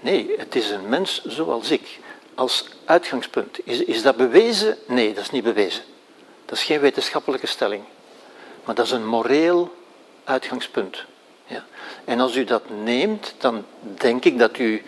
Nee, 0.00 0.34
het 0.36 0.54
is 0.54 0.70
een 0.70 0.88
mens 0.88 1.24
zoals 1.24 1.70
ik. 1.70 1.98
Als 2.34 2.68
uitgangspunt. 2.84 3.58
Is, 3.64 3.84
is 3.84 4.02
dat 4.02 4.16
bewezen? 4.16 4.78
Nee, 4.86 5.14
dat 5.14 5.22
is 5.24 5.30
niet 5.30 5.44
bewezen. 5.44 5.82
Dat 6.44 6.58
is 6.58 6.64
geen 6.64 6.80
wetenschappelijke 6.80 7.46
stelling. 7.46 7.82
Maar 8.64 8.74
dat 8.74 8.84
is 8.84 8.92
een 8.92 9.06
moreel 9.06 9.74
uitgangspunt. 10.24 11.04
Ja? 11.46 11.64
En 12.04 12.20
als 12.20 12.36
u 12.36 12.44
dat 12.44 12.62
neemt, 12.70 13.34
dan 13.38 13.64
denk 13.80 14.24
ik 14.24 14.38
dat 14.38 14.58
u 14.58 14.82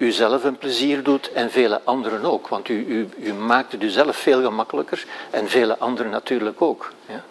uzelf 0.00 0.44
een 0.44 0.58
plezier 0.58 1.02
doet 1.02 1.32
en 1.32 1.50
vele 1.50 1.80
anderen 1.84 2.24
ook. 2.24 2.48
Want 2.48 2.68
u, 2.68 2.86
u, 2.86 3.08
u 3.18 3.32
maakt 3.32 3.72
het 3.72 3.82
uzelf 3.82 4.16
veel 4.16 4.42
gemakkelijker 4.42 5.06
en 5.30 5.48
vele 5.48 5.78
anderen 5.78 6.12
natuurlijk 6.12 6.62
ook. 6.62 6.92
Ja? 7.06 7.24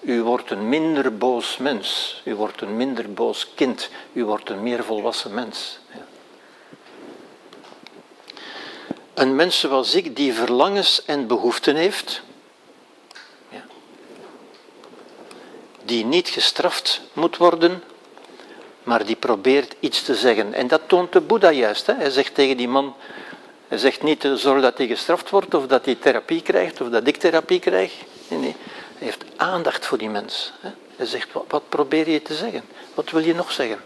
U 0.00 0.22
wordt 0.22 0.50
een 0.50 0.68
minder 0.68 1.16
boos 1.16 1.56
mens. 1.56 2.20
U 2.24 2.34
wordt 2.34 2.60
een 2.60 2.76
minder 2.76 3.12
boos 3.12 3.54
kind. 3.54 3.90
U 4.12 4.24
wordt 4.24 4.50
een 4.50 4.62
meer 4.62 4.84
volwassen 4.84 5.34
mens. 5.34 5.78
Ja. 5.90 6.06
Een 9.14 9.36
mens 9.36 9.60
zoals 9.60 9.94
ik 9.94 10.16
die 10.16 10.34
verlangens 10.34 11.04
en 11.04 11.26
behoeften 11.26 11.76
heeft, 11.76 12.22
die 15.84 16.04
niet 16.04 16.28
gestraft 16.28 17.00
moet 17.12 17.36
worden, 17.36 17.82
maar 18.86 19.04
die 19.04 19.16
probeert 19.16 19.74
iets 19.80 20.02
te 20.02 20.14
zeggen. 20.14 20.54
En 20.54 20.66
dat 20.66 20.80
toont 20.86 21.12
de 21.12 21.20
Boeddha 21.20 21.50
juist. 21.50 21.86
Hè. 21.86 21.94
Hij 21.94 22.10
zegt 22.10 22.34
tegen 22.34 22.56
die 22.56 22.68
man, 22.68 22.94
hij 23.68 23.78
zegt 23.78 24.02
niet 24.02 24.24
eh, 24.24 24.32
zorg 24.32 24.62
dat 24.62 24.78
hij 24.78 24.86
gestraft 24.86 25.30
wordt 25.30 25.54
of 25.54 25.66
dat 25.66 25.84
hij 25.84 25.94
therapie 25.94 26.42
krijgt 26.42 26.80
of 26.80 26.88
dat 26.88 27.06
ik 27.06 27.16
therapie 27.16 27.60
krijg. 27.60 27.92
Nee, 28.28 28.38
nee. 28.38 28.54
Hij 28.98 29.06
heeft 29.06 29.24
aandacht 29.36 29.86
voor 29.86 29.98
die 29.98 30.10
mens. 30.10 30.52
Hè. 30.60 30.70
Hij 30.96 31.06
zegt, 31.06 31.32
wat, 31.32 31.44
wat 31.48 31.68
probeer 31.68 32.10
je 32.10 32.22
te 32.22 32.34
zeggen? 32.34 32.62
Wat 32.94 33.10
wil 33.10 33.24
je 33.24 33.34
nog 33.34 33.52
zeggen? 33.52 33.78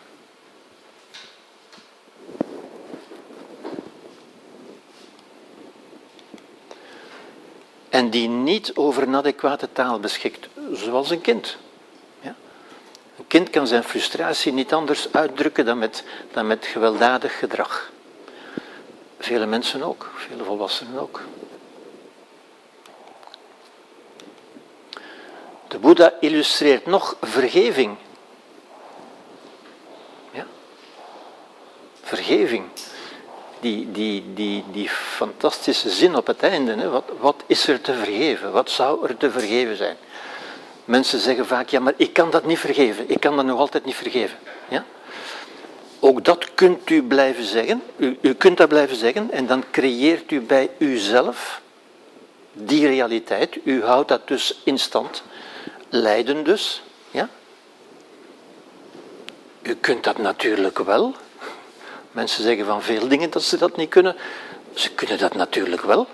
En 7.88 8.10
die 8.10 8.28
niet 8.28 8.74
over 8.74 9.02
een 9.02 9.14
adequate 9.14 9.68
taal 9.72 10.00
beschikt, 10.00 10.48
zoals 10.72 11.10
een 11.10 11.20
kind. 11.20 11.56
Kind 13.30 13.50
kan 13.50 13.66
zijn 13.66 13.84
frustratie 13.84 14.52
niet 14.52 14.72
anders 14.72 15.08
uitdrukken 15.12 15.64
dan 15.64 15.78
met, 15.78 16.04
dan 16.32 16.46
met 16.46 16.66
gewelddadig 16.66 17.38
gedrag. 17.38 17.90
Vele 19.18 19.46
mensen 19.46 19.82
ook, 19.82 20.10
vele 20.14 20.44
volwassenen 20.44 21.00
ook. 21.00 21.20
De 25.68 25.78
Boeddha 25.78 26.12
illustreert 26.20 26.86
nog 26.86 27.16
vergeving. 27.20 27.96
Ja? 30.30 30.46
Vergeving. 32.02 32.64
Die, 33.60 33.92
die, 33.92 34.34
die, 34.34 34.64
die 34.72 34.88
fantastische 34.88 35.90
zin 35.90 36.16
op 36.16 36.26
het 36.26 36.42
einde. 36.42 36.74
Hè? 36.74 36.88
Wat, 36.88 37.04
wat 37.18 37.42
is 37.46 37.68
er 37.68 37.80
te 37.80 37.94
vergeven? 37.94 38.52
Wat 38.52 38.70
zou 38.70 39.08
er 39.08 39.16
te 39.16 39.30
vergeven 39.30 39.76
zijn? 39.76 39.96
Mensen 40.90 41.20
zeggen 41.20 41.46
vaak, 41.46 41.68
ja, 41.68 41.80
maar 41.80 41.94
ik 41.96 42.12
kan 42.12 42.30
dat 42.30 42.46
niet 42.46 42.58
vergeven. 42.58 43.10
Ik 43.10 43.20
kan 43.20 43.36
dat 43.36 43.44
nog 43.44 43.58
altijd 43.58 43.84
niet 43.84 43.94
vergeven. 43.94 44.38
Ja? 44.68 44.84
Ook 46.00 46.24
dat 46.24 46.54
kunt 46.54 46.90
u 46.90 47.02
blijven 47.02 47.44
zeggen. 47.44 47.82
U, 47.96 48.18
u 48.20 48.34
kunt 48.34 48.56
dat 48.56 48.68
blijven 48.68 48.96
zeggen 48.96 49.30
en 49.30 49.46
dan 49.46 49.64
creëert 49.70 50.30
u 50.30 50.40
bij 50.40 50.70
uzelf 50.78 51.60
die 52.52 52.86
realiteit. 52.86 53.58
U 53.64 53.84
houdt 53.84 54.08
dat 54.08 54.28
dus 54.28 54.60
in 54.64 54.78
stand. 54.78 55.22
Lijden 55.88 56.44
dus. 56.44 56.82
Ja? 57.10 57.28
U 59.62 59.74
kunt 59.74 60.04
dat 60.04 60.18
natuurlijk 60.18 60.78
wel. 60.78 61.14
Mensen 62.12 62.42
zeggen 62.42 62.66
van 62.66 62.82
veel 62.82 63.08
dingen 63.08 63.30
dat 63.30 63.42
ze 63.42 63.58
dat 63.58 63.76
niet 63.76 63.90
kunnen. 63.90 64.16
Ze 64.74 64.90
kunnen 64.90 65.18
dat 65.18 65.34
natuurlijk 65.34 65.82
wel. 65.82 66.06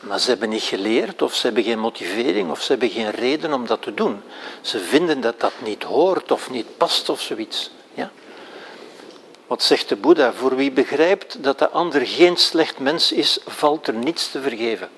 Maar 0.00 0.20
ze 0.20 0.30
hebben 0.30 0.48
niet 0.48 0.62
geleerd, 0.62 1.22
of 1.22 1.34
ze 1.34 1.46
hebben 1.46 1.64
geen 1.64 1.78
motivering, 1.78 2.50
of 2.50 2.62
ze 2.62 2.70
hebben 2.70 2.90
geen 2.90 3.10
reden 3.10 3.52
om 3.52 3.66
dat 3.66 3.82
te 3.82 3.94
doen. 3.94 4.22
Ze 4.60 4.78
vinden 4.78 5.20
dat 5.20 5.40
dat 5.40 5.52
niet 5.64 5.82
hoort 5.82 6.30
of 6.30 6.50
niet 6.50 6.76
past 6.76 7.08
of 7.08 7.20
zoiets. 7.20 7.70
Ja? 7.94 8.10
Wat 9.46 9.62
zegt 9.62 9.88
de 9.88 9.96
Boeddha? 9.96 10.32
Voor 10.32 10.56
wie 10.56 10.70
begrijpt 10.70 11.42
dat 11.42 11.58
de 11.58 11.68
ander 11.68 12.06
geen 12.06 12.36
slecht 12.36 12.78
mens 12.78 13.12
is, 13.12 13.38
valt 13.46 13.86
er 13.86 13.94
niets 13.94 14.30
te 14.30 14.40
vergeven. 14.40 14.88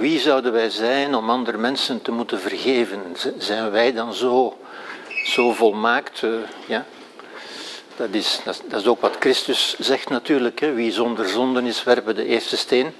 Wie 0.00 0.20
zouden 0.20 0.52
wij 0.52 0.70
zijn 0.70 1.14
om 1.14 1.30
andere 1.30 1.58
mensen 1.58 2.02
te 2.02 2.10
moeten 2.10 2.40
vergeven? 2.40 3.16
Zijn 3.38 3.70
wij 3.70 3.92
dan 3.92 4.14
zo, 4.14 4.58
zo 5.24 5.52
volmaakt? 5.52 6.22
Uh, 6.22 6.34
ja? 6.66 6.86
dat, 7.96 8.08
is, 8.10 8.40
dat, 8.44 8.80
is, 8.80 8.86
ook 8.86 9.00
wat 9.00 9.16
Christus 9.18 9.78
zegt 9.78 10.08
natuurlijk. 10.08 10.60
Hè? 10.60 10.72
Wie 10.72 10.92
zonder 10.92 11.28
zonden 11.28 11.66
is, 11.66 11.84
werpen 11.84 12.14
de 12.14 12.24
eerste 12.24 12.56
steen. 12.56 12.94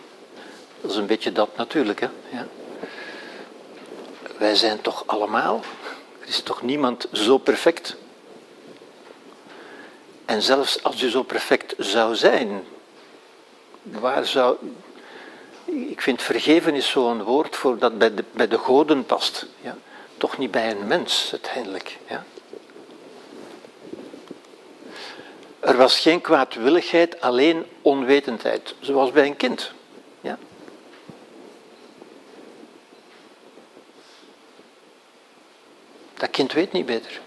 Dat 0.81 0.91
is 0.91 0.97
een 0.97 1.07
beetje 1.07 1.33
dat 1.33 1.57
natuurlijk. 1.57 2.01
Hè? 2.01 2.09
Ja. 2.31 2.47
Wij 4.39 4.55
zijn 4.55 4.81
toch 4.81 5.03
allemaal? 5.07 5.61
Er 6.21 6.29
is 6.29 6.41
toch 6.43 6.63
niemand 6.63 7.07
zo 7.13 7.39
perfect? 7.39 7.97
En 10.25 10.43
zelfs 10.43 10.83
als 10.83 11.03
u 11.03 11.09
zo 11.09 11.23
perfect 11.23 11.75
zou 11.79 12.15
zijn, 12.15 12.65
waar 13.83 14.27
zou, 14.27 14.57
ik 15.71 16.01
vind 16.01 16.23
vergeven 16.23 16.75
is 16.75 16.91
zo'n 16.91 17.23
woord 17.23 17.57
voor 17.57 17.79
dat 17.79 17.99
bij 17.99 18.15
de, 18.15 18.25
bij 18.33 18.49
de 18.49 18.59
goden 18.59 19.07
past. 19.07 19.47
Ja? 19.61 19.77
Toch 20.17 20.39
niet 20.39 20.51
bij 20.51 20.71
een 20.71 20.87
mens 20.87 21.29
uiteindelijk. 21.33 21.99
Ja? 22.09 22.25
Er 25.61 25.77
was 25.77 25.99
geen 25.99 26.21
kwaadwilligheid, 26.21 27.21
alleen 27.21 27.67
onwetendheid, 27.83 28.75
zoals 28.81 29.11
bij 29.11 29.27
een 29.27 29.37
kind. 29.37 29.73
Ja? 30.21 30.39
Dat 36.15 36.31
kind 36.31 36.53
weet 36.53 36.73
niet 36.73 36.87
beter. 36.87 37.21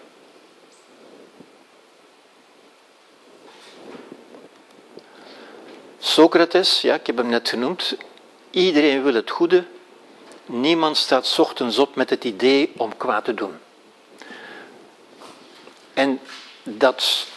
Socrates, 6.00 6.82
ja, 6.82 6.96
ik 6.96 7.08
heb 7.08 7.18
hem 7.18 7.28
net 7.28 7.50
genoemd, 7.50 7.98
iedereen 8.54 9.04
wil 9.04 9.14
het 9.14 9.30
goede, 9.30 9.66
niemand 10.46 10.98
staat 10.98 11.40
ochtends 11.40 11.78
op 11.78 11.96
met 11.96 12.10
het 12.10 12.24
idee 12.24 12.74
om 12.78 12.98
kwaad 12.98 13.26
te 13.26 13.34
doen. 13.34 13.54
En 15.94 16.20
dat 16.64 17.28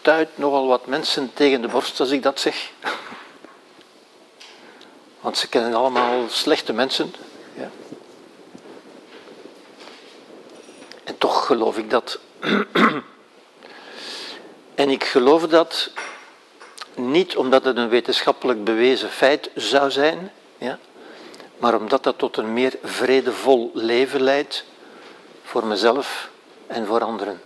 stuit 0.00 0.38
nogal 0.38 0.66
wat 0.66 0.86
mensen 0.86 1.30
tegen 1.34 1.62
de 1.62 1.68
borst 1.68 2.00
als 2.00 2.10
ik 2.10 2.22
dat 2.22 2.40
zeg. 2.40 2.70
Want 5.20 5.38
ze 5.38 5.48
kennen 5.48 5.74
allemaal 5.74 6.28
slechte 6.28 6.72
mensen. 6.72 7.14
Ja. 7.54 7.70
En 11.04 11.18
toch 11.18 11.46
geloof 11.46 11.78
ik 11.78 11.90
dat. 11.90 12.18
en 14.74 14.90
ik 14.90 15.04
geloof 15.04 15.46
dat 15.46 15.90
niet 16.94 17.36
omdat 17.36 17.64
het 17.64 17.76
een 17.76 17.88
wetenschappelijk 17.88 18.64
bewezen 18.64 19.10
feit 19.10 19.50
zou 19.54 19.90
zijn, 19.90 20.32
ja, 20.58 20.78
maar 21.58 21.74
omdat 21.74 22.02
dat 22.02 22.18
tot 22.18 22.36
een 22.36 22.52
meer 22.52 22.78
vredevol 22.82 23.70
leven 23.74 24.22
leidt 24.22 24.64
voor 25.42 25.66
mezelf 25.66 26.30
en 26.66 26.86
voor 26.86 27.00
anderen. 27.00 27.40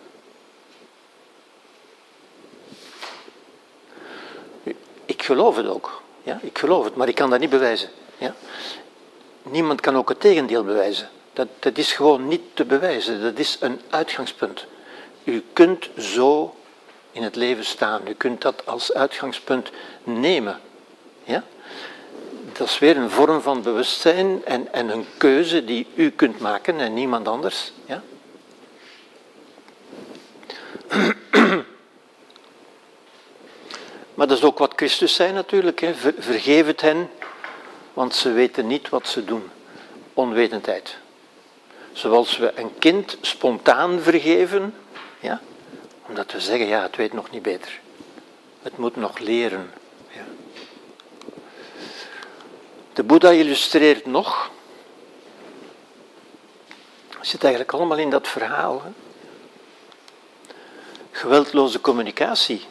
Ik 5.05 5.23
geloof 5.23 5.57
het 5.57 5.67
ook. 5.67 6.03
Ja, 6.23 6.39
ik 6.43 6.59
geloof 6.59 6.85
het, 6.85 6.97
maar 6.97 7.09
ik 7.09 7.15
kan 7.15 7.31
dat 7.31 7.41
niet 7.41 7.51
bewijzen. 7.51 7.89
Ja. 8.19 8.35
Niemand 9.43 9.81
kan 9.81 9.97
ook 9.97 10.09
het 10.09 10.21
tegendeel 10.21 10.65
bewijzen. 10.65 11.09
Dat, 11.33 11.49
dat 11.59 11.79
is 11.79 11.93
gewoon 11.93 12.29
niet 12.29 12.43
te 12.55 12.65
bewijzen. 12.65 13.23
Dat 13.23 13.39
is 13.39 13.57
een 13.61 13.81
uitgangspunt. 13.91 14.67
U 15.25 15.45
kunt 15.53 15.91
zo 15.99 16.55
in 17.13 17.23
het 17.23 17.37
leven 17.37 17.65
staan. 17.65 18.09
U 18.09 18.15
kunt 18.15 18.43
dat 18.43 18.67
als 18.67 18.93
uitgangspunt 18.93 19.71
nemen. 20.05 20.61
Ja? 21.25 21.45
Dat 22.61 22.69
is 22.69 22.79
weer 22.79 22.97
een 22.97 23.11
vorm 23.11 23.41
van 23.41 23.63
bewustzijn 23.63 24.45
en, 24.45 24.73
en 24.73 24.89
een 24.89 25.07
keuze 25.17 25.65
die 25.65 25.87
u 25.95 26.11
kunt 26.11 26.39
maken 26.39 26.81
en 26.81 26.95
niemand 26.95 27.29
anders. 27.29 27.73
Ja? 27.85 28.03
Maar 34.15 34.27
dat 34.27 34.39
is 34.39 34.45
ook 34.45 34.59
wat 34.59 34.73
Christus 34.77 35.15
zei 35.15 35.33
natuurlijk. 35.33 35.81
Hè. 35.81 35.95
Vergeef 36.19 36.67
het 36.67 36.81
hen, 36.81 37.11
want 37.93 38.15
ze 38.15 38.33
weten 38.33 38.67
niet 38.67 38.89
wat 38.89 39.09
ze 39.09 39.25
doen. 39.25 39.51
Onwetendheid. 40.15 40.97
Zoals 41.93 42.39
we 42.39 42.53
een 42.55 42.79
kind 42.79 43.17
spontaan 43.21 44.01
vergeven, 44.01 44.75
ja, 45.21 45.41
omdat 46.07 46.33
we 46.33 46.41
zeggen, 46.41 46.67
ja, 46.67 46.83
het 46.83 46.97
weet 46.97 47.13
nog 47.13 47.31
niet 47.31 47.43
beter. 47.43 47.81
Het 48.63 48.77
moet 48.77 48.97
nog 48.97 49.19
leren. 49.19 49.71
Ja. 50.09 50.25
De 52.93 53.03
Boeddha 53.03 53.31
illustreert 53.31 54.07
nog, 54.07 54.51
zit 57.21 57.43
eigenlijk 57.43 57.73
allemaal 57.73 57.99
in 57.99 58.11
dat 58.11 58.29
verhaal. 58.29 58.83
Geweldloze 61.11 61.81
communicatie 61.81 62.67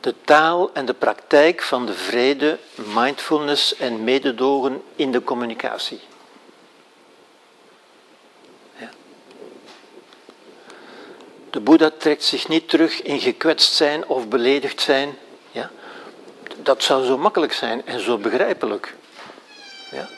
de 0.00 0.14
taal 0.24 0.70
en 0.72 0.86
de 0.86 0.94
praktijk 0.94 1.62
van 1.62 1.86
de 1.86 1.94
vrede, 1.94 2.58
mindfulness 2.74 3.76
en 3.76 4.04
mededogen 4.04 4.82
in 4.96 5.12
de 5.12 5.24
communicatie. 5.24 6.00
Ja. 8.76 8.90
De 11.50 11.60
Boeddha 11.60 11.90
trekt 11.98 12.24
zich 12.24 12.48
niet 12.48 12.68
terug 12.68 13.02
in 13.02 13.20
gekwetst 13.20 13.72
zijn 13.72 14.06
of 14.06 14.28
beledigd 14.28 14.80
zijn. 14.80 15.18
Dat 16.68 16.82
zou 16.82 17.04
zo 17.04 17.18
makkelijk 17.18 17.52
zijn 17.52 17.86
en 17.86 18.00
zo 18.00 18.18
begrijpelijk. 18.18 18.94
Ja. 19.90 20.08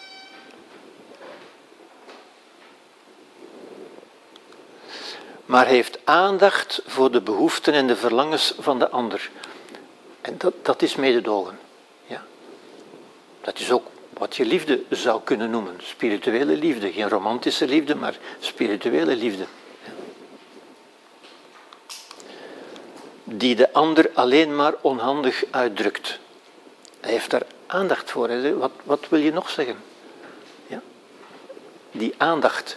maar 5.45 5.67
heeft 5.67 5.99
aandacht 6.05 6.83
voor 6.87 7.11
de 7.11 7.21
behoeften 7.21 7.75
en 7.75 7.87
de 7.87 7.97
verlangens 7.97 8.55
van 8.59 8.79
de 8.79 8.89
ander. 8.89 9.31
En 10.21 10.35
dat, 10.39 10.55
dat 10.63 10.83
is 10.83 10.95
mededogen. 10.95 11.59
Ja. 12.07 12.23
Dat 13.41 13.59
is 13.59 13.71
ook 13.71 13.87
wat 14.09 14.37
je 14.37 14.45
liefde 14.45 14.83
zou 14.89 15.21
kunnen 15.25 15.51
noemen. 15.51 15.81
Spirituele 15.83 16.57
liefde. 16.57 16.93
Geen 16.93 17.09
romantische 17.09 17.67
liefde, 17.67 17.95
maar 17.95 18.17
spirituele 18.41 19.17
liefde. 19.17 19.45
Die 23.25 23.57
de 23.57 23.73
ander 23.73 24.11
alleen 24.15 24.57
maar 24.57 24.75
onhandig 24.81 25.45
uitdrukt. 25.51 26.19
Hij 27.01 27.11
heeft 27.11 27.31
daar 27.31 27.47
aandacht 27.67 28.11
voor. 28.11 28.57
Wat, 28.59 28.71
wat 28.85 29.09
wil 29.09 29.19
je 29.19 29.33
nog 29.33 29.51
zeggen? 29.51 29.77
Ja? 30.67 30.81
Die 31.91 32.15
aandacht. 32.17 32.77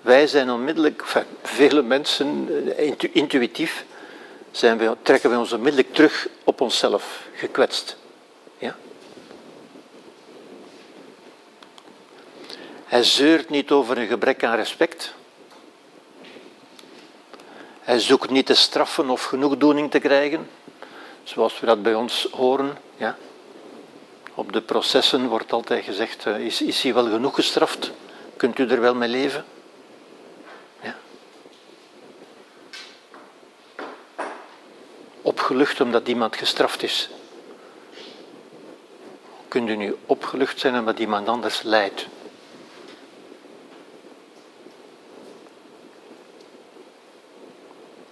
Wij 0.00 0.26
zijn 0.26 0.50
onmiddellijk, 0.50 1.04
vele 1.42 1.82
mensen, 1.82 2.48
eh, 2.76 2.92
intuïtief, 3.12 3.84
zijn 4.50 4.78
we, 4.78 4.96
trekken 5.02 5.30
we 5.30 5.38
ons 5.38 5.52
onmiddellijk 5.52 5.94
terug 5.94 6.28
op 6.44 6.60
onszelf, 6.60 7.22
gekwetst. 7.34 7.96
Ja? 8.58 8.76
Hij 12.84 13.02
zeurt 13.02 13.48
niet 13.48 13.70
over 13.70 13.98
een 13.98 14.06
gebrek 14.06 14.44
aan 14.44 14.56
respect. 14.56 15.14
Hij 17.80 18.00
zoekt 18.00 18.30
niet 18.30 18.46
te 18.46 18.54
straffen 18.54 19.10
of 19.10 19.24
genoegdoening 19.24 19.90
te 19.90 19.98
krijgen, 19.98 20.48
zoals 21.22 21.60
we 21.60 21.66
dat 21.66 21.82
bij 21.82 21.94
ons 21.94 22.28
horen. 22.32 22.78
Ja? 22.96 23.16
Op 24.34 24.52
de 24.52 24.60
processen 24.60 25.28
wordt 25.28 25.52
altijd 25.52 25.84
gezegd, 25.84 26.26
eh, 26.26 26.38
is, 26.38 26.62
is 26.62 26.82
hij 26.82 26.94
wel 26.94 27.10
genoeg 27.10 27.34
gestraft? 27.34 27.90
Kunt 28.36 28.58
u 28.58 28.68
er 28.68 28.80
wel 28.80 28.94
mee 28.94 29.08
leven? 29.08 29.44
opgelucht 35.46 35.80
omdat 35.80 36.08
iemand 36.08 36.36
gestraft 36.36 36.82
is? 36.82 37.08
Kunt 39.48 39.68
u 39.68 39.76
nu 39.76 39.96
opgelucht 40.06 40.58
zijn 40.58 40.78
omdat 40.78 40.98
iemand 40.98 41.28
anders 41.28 41.62
lijdt? 41.62 42.06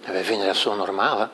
En 0.03 0.13
wij 0.13 0.23
vinden 0.23 0.47
dat 0.47 0.55
zo 0.55 0.75
normaal, 0.75 1.19
hè? 1.19 1.25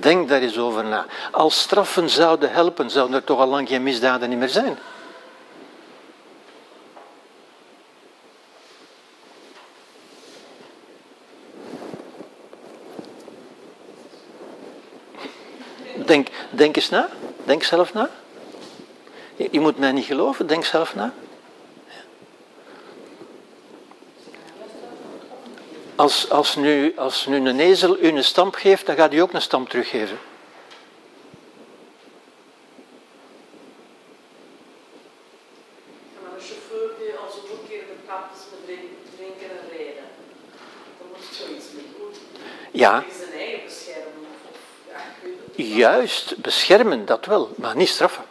Denk 0.00 0.28
daar 0.28 0.40
eens 0.40 0.58
over 0.58 0.84
na. 0.84 1.06
Als 1.30 1.60
straffen 1.60 2.10
zouden 2.10 2.52
helpen, 2.52 2.90
zouden 2.90 3.16
er 3.16 3.24
toch 3.24 3.38
al 3.38 3.46
lang 3.46 3.68
geen 3.68 3.82
misdaden 3.82 4.38
meer 4.38 4.48
zijn. 4.48 4.78
Denk, 16.06 16.28
denk 16.50 16.76
eens 16.76 16.88
na. 16.88 17.08
Denk 17.44 17.62
zelf 17.62 17.92
na. 17.92 18.10
Je, 19.36 19.48
je 19.50 19.60
moet 19.60 19.78
mij 19.78 19.92
niet 19.92 20.04
geloven, 20.04 20.46
denk 20.46 20.64
zelf 20.64 20.94
na. 20.94 21.12
Als, 26.02 26.30
als, 26.30 26.56
nu, 26.56 26.92
als 26.96 27.26
nu 27.26 27.36
een 27.48 27.60
ezel 27.60 27.98
u 27.98 28.08
een 28.08 28.24
stamp 28.24 28.54
geeft, 28.54 28.86
dan 28.86 28.96
gaat 28.96 29.12
hij 29.12 29.22
ook 29.22 29.32
een 29.32 29.42
stamp 29.42 29.68
teruggeven. 29.68 30.18
Maar 36.22 36.32
een 36.34 36.44
chauffeur 36.44 36.90
die 36.98 37.14
als 37.24 37.34
een 37.34 37.68
keer 37.68 37.78
de 37.78 37.94
kap 38.06 38.30
is 38.34 38.40
met 38.50 38.78
drinken 39.16 39.50
en 39.50 39.76
rijden, 39.76 40.04
dan 40.98 41.06
moet 41.12 41.28
je 41.28 41.44
zoiets 41.44 41.64
mee 41.74 41.84
doen. 41.98 42.12
Ja. 42.70 43.00
Tegen 43.00 43.18
zijn 43.18 43.32
eigen 43.32 43.64
beschermen. 43.64 44.26
Of, 44.50 44.58
ja. 45.56 45.64
Juist, 45.64 46.36
beschermen, 46.36 47.06
dat 47.06 47.26
wel, 47.26 47.50
maar 47.56 47.76
niet 47.76 47.88
straffen. 47.88 48.24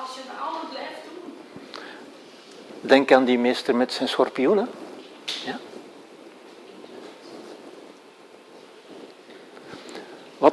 Als 0.00 0.14
je 0.14 0.20
het 0.26 0.40
allemaal 0.40 0.68
blijft 0.70 1.00
doen. 1.04 1.36
Denk 2.80 3.12
aan 3.12 3.24
die 3.24 3.38
meester 3.38 3.76
met 3.76 3.92
zijn 3.92 4.08
schorpioenen. 4.08 4.84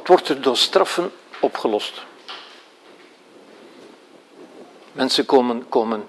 Wat 0.04 0.12
wordt 0.12 0.28
er 0.28 0.42
door 0.42 0.56
straffen 0.56 1.12
opgelost? 1.40 2.02
Mensen 4.92 5.26
komen, 5.26 5.68
komen 5.68 6.08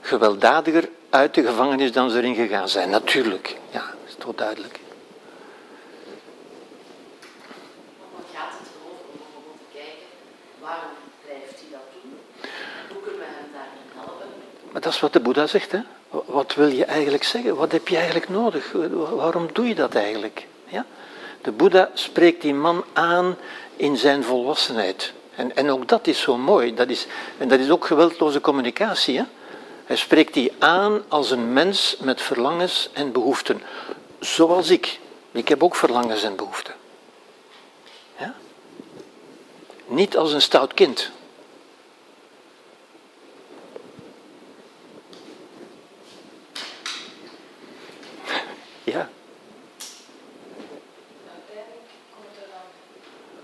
gewelddadiger 0.00 0.88
uit 1.10 1.34
de 1.34 1.42
gevangenis 1.42 1.92
dan 1.92 2.10
ze 2.10 2.16
erin 2.16 2.34
gegaan 2.34 2.68
zijn. 2.68 2.90
Natuurlijk, 2.90 3.56
ja, 3.70 3.80
dat 3.80 4.08
is 4.08 4.14
toch 4.18 4.34
duidelijk. 4.34 4.80
Dan 8.12 8.24
gaat 8.34 8.52
het 8.58 8.68
erover 8.76 9.04
om 9.12 9.18
bijvoorbeeld 9.18 9.58
te 9.58 9.78
kijken 9.78 10.06
waarom 10.60 10.90
blijft 11.24 11.60
hij 11.60 11.68
dat 11.70 11.80
doen? 11.92 12.18
Hoe 12.88 13.02
kunnen 13.02 13.20
we 13.20 13.26
hem 13.26 13.50
daarin 13.52 13.86
helpen? 13.94 14.26
Maar 14.72 14.80
dat 14.80 14.92
is 14.92 15.00
wat 15.00 15.12
de 15.12 15.20
Boeddha 15.20 15.46
zegt. 15.46 15.72
Hè? 15.72 15.80
Wat 16.26 16.54
wil 16.54 16.68
je 16.68 16.84
eigenlijk 16.84 17.24
zeggen? 17.24 17.56
Wat 17.56 17.72
heb 17.72 17.88
je 17.88 17.96
eigenlijk 17.96 18.28
nodig? 18.28 18.72
Waarom 19.14 19.48
doe 19.52 19.68
je 19.68 19.74
dat 19.74 19.94
eigenlijk? 19.94 20.46
Ja? 20.64 20.86
De 21.42 21.52
Boeddha 21.52 21.90
spreekt 21.94 22.42
die 22.42 22.54
man 22.54 22.84
aan 22.92 23.36
in 23.76 23.96
zijn 23.96 24.24
volwassenheid. 24.24 25.12
En, 25.34 25.56
en 25.56 25.70
ook 25.70 25.88
dat 25.88 26.06
is 26.06 26.20
zo 26.20 26.36
mooi. 26.36 26.74
Dat 26.74 26.88
is, 26.88 27.06
en 27.38 27.48
dat 27.48 27.58
is 27.58 27.70
ook 27.70 27.86
geweldloze 27.86 28.40
communicatie. 28.40 29.18
Hè? 29.18 29.24
Hij 29.84 29.96
spreekt 29.96 30.34
die 30.34 30.52
aan 30.58 31.02
als 31.08 31.30
een 31.30 31.52
mens 31.52 31.96
met 32.00 32.20
verlangens 32.20 32.90
en 32.92 33.12
behoeften. 33.12 33.62
Zoals 34.20 34.70
ik. 34.70 34.98
Ik 35.32 35.48
heb 35.48 35.62
ook 35.62 35.74
verlangens 35.74 36.22
en 36.22 36.36
behoeften. 36.36 36.74
Niet 39.90 40.16
als 40.16 40.32
een 40.32 40.42
stout 40.42 40.74
kind. 40.74 41.10
Ja. 48.84 49.08
Uiteindelijk 51.32 51.90
komt 52.14 52.36
er 52.36 52.48
dan 52.50 52.66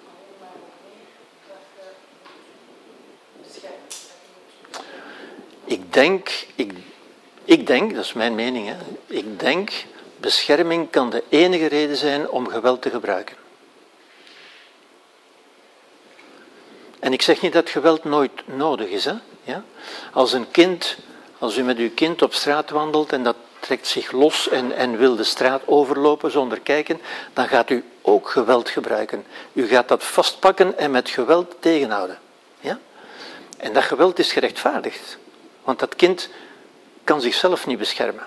alleen 0.06 0.36
maar 0.40 0.48
op 0.54 0.72
neer 0.84 1.08
dat 1.48 1.64
je 1.74 1.86
beschermt. 3.42 3.96
Dat 4.70 4.82
je 4.82 4.98
moet 5.66 5.72
Ik 5.72 5.85
denk, 5.96 6.46
ik, 6.54 6.72
ik 7.44 7.66
denk, 7.66 7.94
dat 7.94 8.04
is 8.04 8.12
mijn 8.12 8.34
mening, 8.34 8.68
hè, 8.68 8.76
ik 9.06 9.40
denk, 9.40 9.72
bescherming 10.16 10.90
kan 10.90 11.10
de 11.10 11.22
enige 11.28 11.66
reden 11.66 11.96
zijn 11.96 12.28
om 12.28 12.48
geweld 12.48 12.82
te 12.82 12.90
gebruiken. 12.90 13.36
En 16.98 17.12
ik 17.12 17.22
zeg 17.22 17.42
niet 17.42 17.52
dat 17.52 17.70
geweld 17.70 18.04
nooit 18.04 18.30
nodig 18.44 18.88
is. 18.88 19.04
Hè? 19.04 19.14
Ja? 19.44 19.64
Als 20.12 20.32
een 20.32 20.50
kind, 20.50 20.96
als 21.38 21.56
u 21.56 21.62
met 21.62 21.78
uw 21.78 21.90
kind 21.94 22.22
op 22.22 22.34
straat 22.34 22.70
wandelt 22.70 23.12
en 23.12 23.22
dat 23.22 23.36
trekt 23.60 23.86
zich 23.86 24.12
los 24.12 24.48
en, 24.48 24.72
en 24.72 24.96
wil 24.96 25.16
de 25.16 25.24
straat 25.24 25.62
overlopen 25.64 26.30
zonder 26.30 26.60
kijken, 26.60 27.00
dan 27.32 27.48
gaat 27.48 27.70
u 27.70 27.84
ook 28.02 28.28
geweld 28.28 28.68
gebruiken. 28.68 29.24
U 29.52 29.66
gaat 29.66 29.88
dat 29.88 30.04
vastpakken 30.04 30.78
en 30.78 30.90
met 30.90 31.08
geweld 31.08 31.54
tegenhouden. 31.60 32.18
Ja? 32.60 32.78
En 33.56 33.72
dat 33.72 33.84
geweld 33.84 34.18
is 34.18 34.32
gerechtvaardigd. 34.32 35.18
Want 35.66 35.78
dat 35.78 35.96
kind 35.96 36.28
kan 37.04 37.20
zichzelf 37.20 37.66
niet 37.66 37.78
beschermen. 37.78 38.26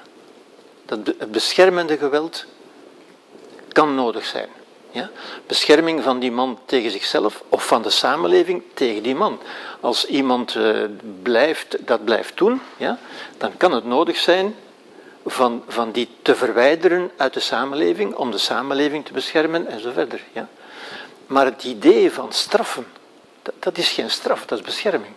Dat 0.85 0.99
het 1.05 1.31
beschermende 1.31 1.97
geweld 1.97 2.45
kan 3.71 3.95
nodig 3.95 4.25
zijn. 4.25 4.49
Ja? 4.91 5.09
Bescherming 5.47 6.03
van 6.03 6.19
die 6.19 6.31
man 6.31 6.59
tegen 6.65 6.91
zichzelf 6.91 7.43
of 7.49 7.67
van 7.67 7.81
de 7.81 7.89
samenleving 7.89 8.63
tegen 8.73 9.03
die 9.03 9.15
man. 9.15 9.39
Als 9.79 10.05
iemand 10.05 10.55
eh, 10.55 10.83
blijft, 11.23 11.87
dat 11.87 12.03
blijft 12.03 12.37
doen, 12.37 12.61
ja, 12.77 12.97
dan 13.37 13.57
kan 13.57 13.71
het 13.71 13.85
nodig 13.85 14.17
zijn 14.17 14.55
van, 15.25 15.63
van 15.67 15.91
die 15.91 16.09
te 16.21 16.35
verwijderen 16.35 17.11
uit 17.17 17.33
de 17.33 17.39
samenleving, 17.39 18.15
om 18.15 18.31
de 18.31 18.37
samenleving 18.37 19.05
te 19.05 19.13
beschermen 19.13 19.67
en 19.67 19.79
zo 19.79 19.91
verder. 19.91 20.21
Ja. 20.31 20.47
Maar 21.27 21.45
het 21.45 21.63
idee 21.63 22.11
van 22.11 22.33
straffen, 22.33 22.87
dat 23.59 23.77
is 23.77 23.89
geen 23.89 24.09
straf, 24.09 24.45
dat 24.45 24.59
is 24.59 24.65
bescherming. 24.65 25.13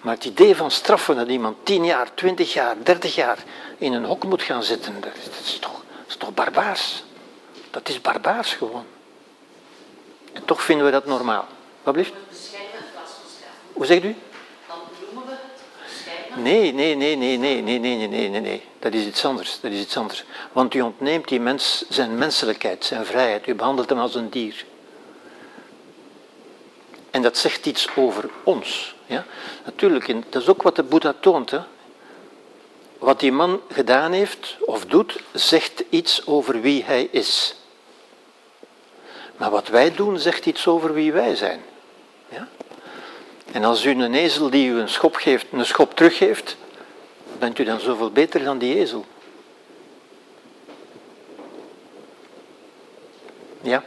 Maar 0.00 0.14
het 0.14 0.24
idee 0.24 0.56
van 0.56 0.70
straffen 0.70 1.16
dat 1.16 1.28
iemand 1.28 1.56
10 1.62 1.84
jaar, 1.84 2.14
20 2.14 2.52
jaar, 2.52 2.76
30 2.82 3.14
jaar 3.14 3.44
in 3.78 3.92
een 3.92 4.04
hok 4.04 4.24
moet 4.24 4.42
gaan 4.42 4.62
zitten, 4.62 5.00
dat 5.00 5.12
is, 5.44 5.58
toch, 5.58 5.72
dat 5.72 6.08
is 6.08 6.16
toch 6.16 6.34
barbaars. 6.34 7.02
Dat 7.70 7.88
is 7.88 8.00
barbaars 8.00 8.52
gewoon. 8.54 8.84
En 10.32 10.44
toch 10.44 10.62
vinden 10.62 10.86
we 10.86 10.92
dat 10.92 11.06
normaal. 11.06 11.46
Wat 11.82 11.94
straffen. 11.94 12.12
Hoe 13.72 13.86
zegt 13.86 14.04
u? 14.04 14.16
Dan 14.68 14.78
noemen 15.12 15.30
we 15.30 15.36
het 16.32 16.42
nee, 16.42 16.72
nee, 16.72 16.94
nee, 16.94 17.16
nee, 17.16 17.36
nee, 17.36 17.60
nee, 17.62 17.78
nee, 17.78 18.08
nee, 18.08 18.28
nee, 18.28 18.40
nee. 18.40 18.62
Dat 18.78 18.92
is 18.92 19.06
iets 19.06 19.24
anders. 19.24 19.60
Dat 19.60 19.70
is 19.70 19.80
iets 19.80 19.96
anders. 19.96 20.24
Want 20.52 20.74
u 20.74 20.80
ontneemt 20.80 21.28
die 21.28 21.40
mens 21.40 21.84
zijn 21.88 22.18
menselijkheid, 22.18 22.84
zijn 22.84 23.06
vrijheid. 23.06 23.46
U 23.46 23.54
behandelt 23.54 23.88
hem 23.88 23.98
als 23.98 24.14
een 24.14 24.30
dier. 24.30 24.64
En 27.10 27.22
dat 27.22 27.36
zegt 27.36 27.66
iets 27.66 27.88
over 27.96 28.30
ons. 28.42 28.94
Ja? 29.06 29.24
Natuurlijk, 29.64 30.06
dat 30.30 30.42
is 30.42 30.48
ook 30.48 30.62
wat 30.62 30.76
de 30.76 30.82
Boeddha 30.82 31.14
toont. 31.20 31.50
Hè? 31.50 31.58
Wat 32.98 33.20
die 33.20 33.32
man 33.32 33.60
gedaan 33.70 34.12
heeft 34.12 34.56
of 34.60 34.86
doet, 34.86 35.22
zegt 35.32 35.82
iets 35.88 36.26
over 36.26 36.60
wie 36.60 36.84
hij 36.84 37.08
is. 37.10 37.54
Maar 39.36 39.50
wat 39.50 39.68
wij 39.68 39.94
doen, 39.94 40.18
zegt 40.18 40.46
iets 40.46 40.66
over 40.66 40.94
wie 40.94 41.12
wij 41.12 41.34
zijn. 41.34 41.62
Ja? 42.28 42.48
En 43.52 43.64
als 43.64 43.84
u 43.84 43.90
een 43.90 44.14
ezel 44.14 44.50
die 44.50 44.68
u 44.68 44.78
een 44.78 44.88
schop 44.88 45.14
geeft, 45.14 45.46
een 45.52 45.66
schop 45.66 45.94
teruggeeft, 45.94 46.56
bent 47.38 47.58
u 47.58 47.64
dan 47.64 47.80
zoveel 47.80 48.10
beter 48.10 48.44
dan 48.44 48.58
die 48.58 48.76
ezel? 48.78 49.04
Ja, 53.62 53.84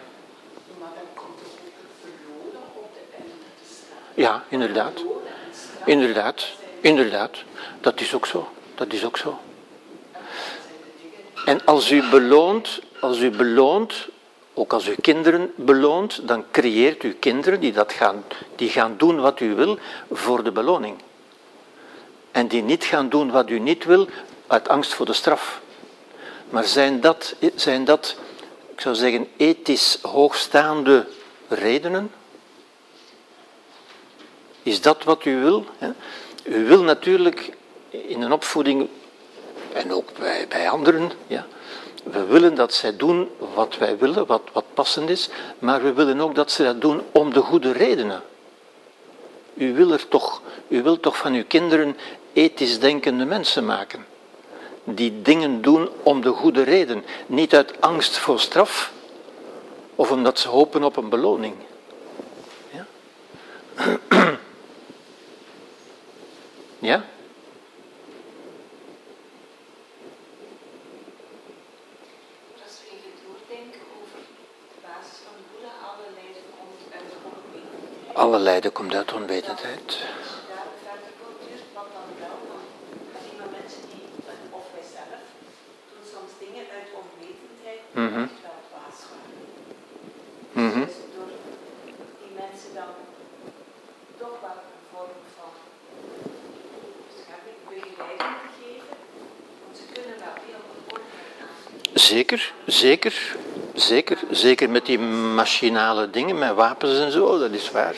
Maar 0.80 0.90
dan 0.96 1.24
komt 1.24 1.40
er 1.40 1.46
ook 1.46 1.72
het 1.82 2.00
verloren 2.02 2.62
op 2.74 2.90
de 2.94 3.16
ende 3.18 3.30
te 3.62 3.74
staan. 3.74 3.98
Ja, 4.24 4.44
inderdaad. 4.50 5.04
Inderdaad, 5.86 6.46
inderdaad. 6.82 7.38
Dat 7.82 8.00
is 8.02 8.14
ook 8.14 8.26
zo. 8.26 8.48
Dat 8.76 8.94
is 8.94 9.06
ook 9.06 9.18
zo. 9.18 9.40
En 11.46 11.66
als 11.66 11.92
u 11.92 12.10
beloont, 12.10 12.82
als 13.00 13.20
u 13.20 13.30
beloont, 13.30 14.08
ook 14.54 14.74
als 14.74 14.88
u 14.88 14.96
kinderen 15.02 15.52
beloont, 15.56 16.28
dan 16.28 16.46
creëert 16.52 17.04
u 17.04 17.14
kinderen 17.14 17.60
die, 17.60 17.72
dat 17.72 17.92
gaan, 17.92 18.24
die 18.56 18.70
gaan 18.70 18.96
doen 18.98 19.20
wat 19.20 19.40
u 19.40 19.56
wil 19.56 19.78
voor 20.12 20.44
de 20.44 20.52
beloning. 20.52 21.02
En 22.32 22.48
die 22.48 22.62
niet 22.62 22.84
gaan 22.84 23.10
doen 23.10 23.32
wat 23.32 23.50
u 23.50 23.60
niet 23.60 23.86
wil 23.86 24.08
uit 24.48 24.68
angst 24.68 24.94
voor 24.94 25.06
de 25.06 25.14
straf. 25.14 25.62
Maar 26.50 26.64
zijn 26.64 27.02
dat, 27.02 27.36
zijn 27.56 27.86
dat 27.86 28.16
ik 28.74 28.82
zou 28.82 28.96
zeggen, 28.96 29.28
ethisch 29.38 29.98
hoogstaande 30.02 31.08
redenen? 31.48 32.12
Is 34.64 34.82
dat 34.82 35.04
wat 35.04 35.26
u 35.26 35.36
wil? 35.42 35.66
U 36.44 36.66
wil 36.66 36.84
natuurlijk 36.84 37.52
in 37.90 38.22
een 38.22 38.32
opvoeding, 38.32 38.90
en 39.74 39.94
ook 39.94 40.10
bij, 40.20 40.46
bij 40.50 40.70
anderen, 40.70 41.12
ja, 41.28 41.46
we 42.04 42.24
willen 42.24 42.56
dat 42.56 42.74
zij 42.74 42.98
doen 42.98 43.30
wat 43.54 43.78
wij 43.78 43.98
willen, 43.98 44.26
wat, 44.26 44.42
wat 44.54 44.66
passend 44.74 45.10
is, 45.10 45.30
maar 45.60 45.84
we 45.84 45.94
willen 45.94 46.22
ook 46.22 46.36
dat 46.36 46.52
ze 46.52 46.64
dat 46.64 46.82
doen 46.82 47.02
om 47.12 47.34
de 47.34 47.42
goede 47.42 47.72
redenen. 47.72 48.22
U 49.54 49.74
wil, 49.74 49.92
er 49.92 50.08
toch, 50.08 50.42
u 50.68 50.84
wilt 50.84 51.02
toch 51.02 51.18
van 51.18 51.34
uw 51.34 51.44
kinderen 51.48 51.98
ethisch 52.34 52.80
denkende 52.80 53.26
mensen 53.26 53.66
maken, 53.66 54.06
die 54.84 55.22
dingen 55.22 55.62
doen 55.62 55.90
om 56.04 56.22
de 56.22 56.30
goede 56.30 56.64
reden, 56.64 57.06
niet 57.26 57.56
uit 57.56 57.82
angst 57.82 58.18
voor 58.18 58.40
straf 58.40 58.92
of 59.96 60.12
omdat 60.12 60.40
ze 60.40 60.48
hopen 60.48 60.84
op 60.84 60.98
een 60.98 61.10
beloning. 61.10 61.56
Ja? 62.72 62.86
Ja? 64.10 64.38
Als 64.38 64.40
we 64.40 64.40
even 64.40 64.40
doordenken 64.40 64.42
over 64.42 64.42
de 65.28 65.62
basis 65.66 66.50
van 66.50 66.62
de 66.62 66.73
Boeddha, 66.84 67.04
alle 75.86 76.08
lijden 76.16 76.42
komt 76.52 76.94
uit 76.94 77.14
onwetendheid. 77.24 78.16
Alle 78.16 78.40
lijden 78.40 78.72
komt 78.72 78.94
uit 78.96 79.14
onwetendheid. 79.14 79.88
Als 79.88 80.30
je 80.38 80.48
daar 80.54 80.70
verder 80.86 81.12
voortduurt, 81.20 81.66
wat 81.78 81.90
dan 81.98 82.10
wel, 82.24 82.38
dan 83.14 83.22
zien 83.26 83.38
we 83.44 83.48
mensen 83.60 83.82
die, 83.92 84.06
of 84.58 84.66
wij 84.76 84.86
zelf, 84.98 85.24
doen 85.92 86.06
soms 86.16 86.32
dingen 86.44 86.66
uit 86.78 86.90
onwetendheid, 87.02 87.82
die 87.94 88.02
Mhm. 88.08 88.24
echt 88.30 88.42
wel 88.48 88.60
dwaas 88.70 88.98
waren. 89.12 89.42
Mhm. 90.66 90.80
Dus 90.86 90.96
door 91.16 91.30
die 92.22 92.32
mensen 92.44 92.72
dan 92.80 92.92
toch 94.22 94.38
wel 94.46 94.58
een 94.66 94.82
vorm 94.92 95.16
van 95.38 95.52
bescherming, 97.08 97.58
begeleiding 97.70 98.36
te 98.46 98.50
geven, 98.60 98.96
want 99.62 99.74
ze 99.80 99.86
kunnen 99.96 100.18
wel 100.26 100.36
heel 100.48 100.62
veel 100.68 100.82
oordeel 100.94 101.28
aan. 101.48 101.62
Zeker, 102.04 102.54
zeker, 102.66 103.36
zeker. 103.74 104.18
Zeker 104.32 104.70
met 104.70 104.86
die 104.86 105.00
machinale 105.00 106.10
dingen, 106.10 106.38
met 106.38 106.54
wapens 106.54 107.00
en 107.00 107.12
zo, 107.12 107.40
dat 107.40 107.52
is 107.52 107.72
waar. 107.72 107.96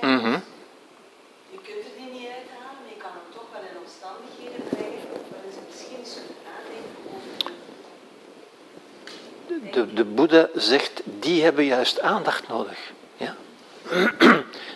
Onwetendheid. 0.00 0.22
Mhm. 0.22 0.38
Je 1.50 1.58
kunt 1.62 1.84
die 1.96 2.20
niet 2.20 2.28
uithalen, 2.28 2.78
maar 2.82 2.92
je 2.94 2.96
kan 2.98 3.10
hem 3.10 3.28
toch 3.32 3.46
wel 3.52 3.60
in 3.60 3.76
omstandigheden 3.84 4.62
brengen 4.68 5.00
waarin 5.30 5.52
ze 5.52 5.58
misschien 5.68 5.96
eens 5.98 6.14
kunnen 6.14 6.36
nadenken 6.50 7.00
over 9.74 9.88
De, 9.88 9.94
de 9.94 10.04
Boeddha 10.04 10.48
zegt, 10.54 11.02
die 11.04 11.42
hebben 11.42 11.64
juist 11.64 12.00
aandacht 12.00 12.48
nodig. 12.48 12.78
Ja? 13.16 13.34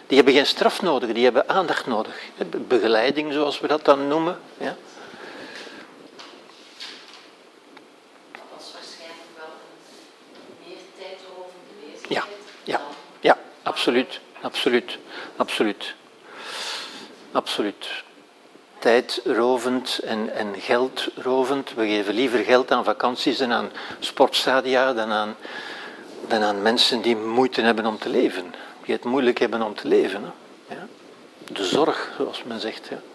Die 0.07 0.17
hebben 0.17 0.35
geen 0.35 0.47
straf 0.47 0.83
nodig, 0.83 1.13
die 1.13 1.25
hebben 1.25 1.49
aandacht 1.49 1.87
nodig. 1.87 2.15
Begeleiding, 2.69 3.33
zoals 3.33 3.61
we 3.61 3.67
dat 3.67 3.85
dan 3.85 4.09
noemen. 4.09 4.39
Ja. 4.59 4.77
Dat 8.33 8.43
was 8.57 8.73
waarschijnlijk 8.73 9.31
wel 9.37 9.53
een 10.35 10.67
meer 10.67 10.83
tijdrovende 10.99 11.71
Ja, 12.09 12.25
bezigheid 12.25 12.27
ja, 12.65 12.77
dan 12.77 12.87
ja, 13.21 13.39
absoluut, 13.85 14.21
absoluut, 14.41 14.99
absoluut, 15.37 15.95
absoluut. 17.33 18.03
Tijdrovend 18.79 19.99
en, 19.99 20.35
en 20.35 20.55
geldrovend. 20.61 21.75
We 21.75 21.87
geven 21.87 22.15
liever 22.15 22.39
geld 22.39 22.71
aan 22.71 22.85
vakanties 22.85 23.41
en 23.41 23.53
aan 23.53 23.71
sportstadia 23.99 24.93
dan 24.93 25.11
aan, 25.11 25.37
dan 26.29 26.43
aan 26.43 26.63
mensen 26.63 27.03
die 27.03 27.17
moeite 27.17 27.61
hebben 27.61 27.87
om 27.87 27.99
te 27.99 28.09
leven. 28.09 28.55
Die 28.85 28.95
het 28.95 29.05
moeilijk 29.05 29.39
hebben 29.39 29.63
om 29.63 29.75
te 29.75 29.89
leven. 29.89 30.33
Hè. 30.67 30.75
Ja. 30.75 30.87
De 31.53 31.65
zorg, 31.65 32.13
zoals 32.17 32.43
men 32.45 32.61
zegt. 32.61 32.87
Ja. 32.91 33.14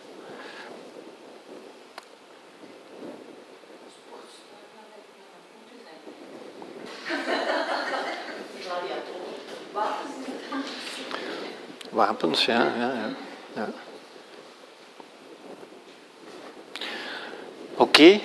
Wapens, 11.99 12.45
ja, 12.45 12.73
ja, 12.77 13.15
ja. 13.55 13.69
Oké. 17.75 18.19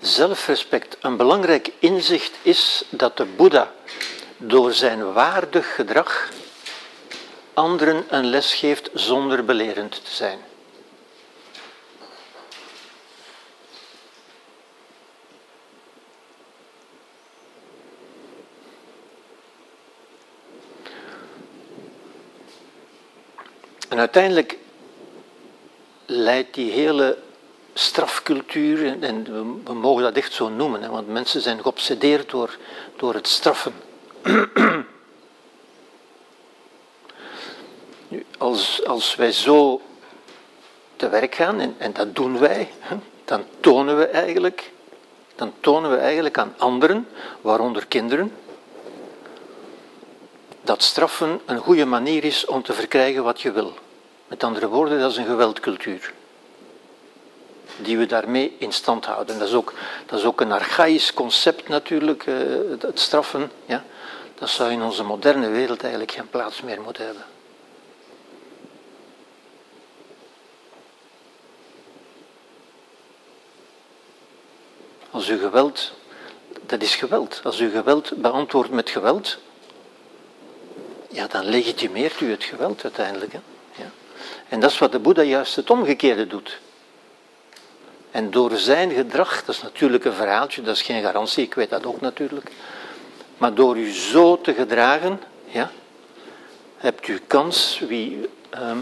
Zelfrespect. 0.00 0.96
Een 1.00 1.16
belangrijk 1.16 1.72
inzicht 1.78 2.38
is 2.42 2.84
dat 2.88 3.16
de 3.16 3.24
Boeddha 3.24 3.72
door 4.36 4.72
zijn 4.72 5.12
waardig 5.12 5.74
gedrag 5.74 6.30
anderen 7.54 8.04
een 8.08 8.26
les 8.26 8.54
geeft 8.54 8.90
zonder 8.94 9.44
belerend 9.44 10.04
te 10.04 10.10
zijn. 10.10 10.38
En 23.96 24.02
uiteindelijk 24.02 24.58
leidt 26.06 26.54
die 26.54 26.70
hele 26.70 27.18
strafcultuur, 27.74 29.02
en- 29.02 29.24
we, 29.64 29.72
mogen 29.72 30.02
dat 30.02 30.16
echt 30.16 30.32
zo 30.32 30.48
noemen, 30.48 30.82
hè, 30.82 30.88
want 30.88 31.08
mensen 31.08 31.40
zijn 31.40 31.62
geobsedeerd 31.62 32.30
door, 32.30 32.56
door 32.96 33.14
het 33.14 33.28
straffen. 33.28 33.72
Als, 38.38 38.84
als 38.84 39.14
wij 39.14 39.32
zo 39.32 39.80
te 40.96 41.08
werk 41.08 41.34
gaan, 41.34 41.60
en, 41.60 41.74
en 41.78 41.92
dat 41.92 42.14
doen 42.14 42.38
wij, 42.38 42.70
dan 43.24 43.44
tonen 43.60 43.98
we 43.98 44.04
eigenlijk, 44.04 44.72
dan 45.34 45.52
tonen 45.60 45.90
we 45.90 45.96
eigenlijk 45.96 46.38
aan 46.38 46.54
anderen, 46.56 47.08
waaronder 47.40 47.86
kinderen, 47.86 48.32
dat 50.62 50.82
straffen 50.82 51.40
een 51.44 51.58
goede 51.58 51.84
manier 51.84 52.24
is 52.24 52.46
om 52.46 52.62
te 52.62 52.72
verkrijgen 52.72 53.24
wat 53.24 53.40
je 53.40 53.52
wil. 53.52 53.74
Met 54.28 54.44
andere 54.44 54.68
woorden, 54.68 55.00
dat 55.00 55.10
is 55.10 55.16
een 55.16 55.26
geweldcultuur. 55.26 56.12
Die 57.76 57.98
we 57.98 58.06
daarmee 58.06 58.56
in 58.58 58.72
stand 58.72 59.04
houden. 59.04 59.38
Dat 59.38 59.48
is 59.48 59.54
ook, 59.54 59.72
dat 60.06 60.18
is 60.18 60.24
ook 60.24 60.40
een 60.40 60.52
archaïsch 60.52 61.14
concept 61.14 61.68
natuurlijk, 61.68 62.26
eh, 62.26 62.34
het, 62.78 63.00
straffen. 63.00 63.50
Ja? 63.66 63.84
Dat 64.34 64.48
zou 64.48 64.70
in 64.70 64.82
onze 64.82 65.02
moderne 65.04 65.48
wereld 65.48 65.80
eigenlijk 65.80 66.12
geen 66.12 66.28
plaats 66.28 66.62
meer 66.62 66.80
moeten 66.80 67.04
hebben. 67.04 67.24
Als 75.10 75.28
u 75.28 75.38
geweld, 75.38 75.92
dat 76.66 76.82
is 76.82 76.94
geweld. 76.94 77.40
Als 77.44 77.60
u 77.60 77.70
geweld 77.70 78.12
beantwoordt 78.16 78.70
met 78.70 78.90
geweld, 78.90 79.38
ja, 81.08 81.26
dan 81.26 81.44
legitimeert 81.44 82.20
u 82.20 82.30
het 82.30 82.44
geweld 82.44 82.82
uiteindelijk. 82.82 83.34
En 84.48 84.60
dat 84.60 84.70
is 84.70 84.78
wat 84.78 84.92
de 84.92 84.98
Boeddha 84.98 85.22
juist 85.22 85.56
het 85.56 85.70
omgekeerde 85.70 86.26
doet. 86.26 86.58
En 88.10 88.30
door 88.30 88.56
zijn 88.56 88.90
gedrag, 88.90 89.44
dat 89.44 89.54
is 89.54 89.62
natuurlijk 89.62 90.04
een 90.04 90.12
verhaaltje, 90.12 90.62
dat 90.62 90.76
is 90.76 90.82
geen 90.82 91.02
garantie, 91.02 91.44
ik 91.44 91.54
weet 91.54 91.70
dat 91.70 91.86
ook 91.86 92.00
natuurlijk. 92.00 92.50
Maar 93.38 93.54
door 93.54 93.76
u 93.76 93.92
zo 93.92 94.40
te 94.40 94.54
gedragen, 94.54 95.20
ja, 95.44 95.70
hebt 96.76 97.08
u 97.08 97.20
kans, 97.26 97.82
wie, 97.88 98.28
ehm, 98.50 98.78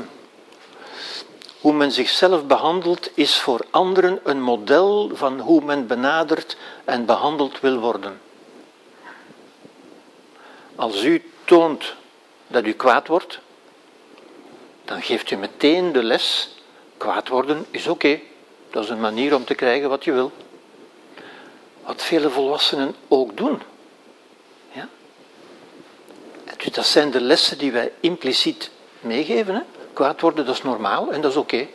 hoe 1.61 1.73
men 1.73 1.93
zichzelf 1.93 2.47
behandelt, 2.47 3.11
is 3.15 3.37
voor 3.37 3.67
anderen 3.71 4.21
een 4.23 4.43
model 4.43 5.11
van 5.13 5.41
hoe 5.41 5.65
men 5.65 5.87
benaderd 5.87 6.57
en 6.85 7.05
behandeld 7.05 7.61
wil 7.61 7.79
worden. 7.79 8.21
Als 10.77 11.05
u 11.05 11.31
toont 11.45 11.95
dat 12.47 12.65
u 12.65 12.73
kwaad 12.73 13.07
wordt, 13.07 13.39
dan 14.85 15.03
geeft 15.03 15.31
u 15.31 15.37
meteen 15.37 15.93
de 15.93 16.03
les, 16.03 16.55
kwaad 16.97 17.29
worden 17.29 17.67
is 17.71 17.87
oké. 17.87 18.21
Dat 18.71 18.85
is 18.85 18.91
een 18.91 19.01
manier 19.01 19.35
om 19.35 19.45
te 19.45 19.55
krijgen 19.55 19.89
wat 19.89 20.05
je 20.05 20.13
wil. 20.13 20.33
Wat 21.85 22.03
vele 22.03 22.31
volwassenen 22.31 22.95
ook 23.09 23.37
doen. 23.37 23.63
Ja? 24.73 24.89
Dus 26.57 26.73
dat 26.73 26.87
zijn 26.87 27.11
de 27.11 27.21
lessen 27.21 27.59
die 27.59 27.73
wij 27.73 27.93
impliciet 28.01 28.71
meegeven. 29.01 29.55
Hè? 29.55 29.61
Kwaad 29.93 30.21
worden, 30.21 30.47
dat 30.47 30.55
is 30.55 30.63
normaal 30.63 31.13
en 31.13 31.21
dat 31.21 31.31
is 31.31 31.37
oké. 31.37 31.67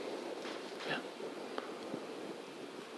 Ja? 0.88 1.00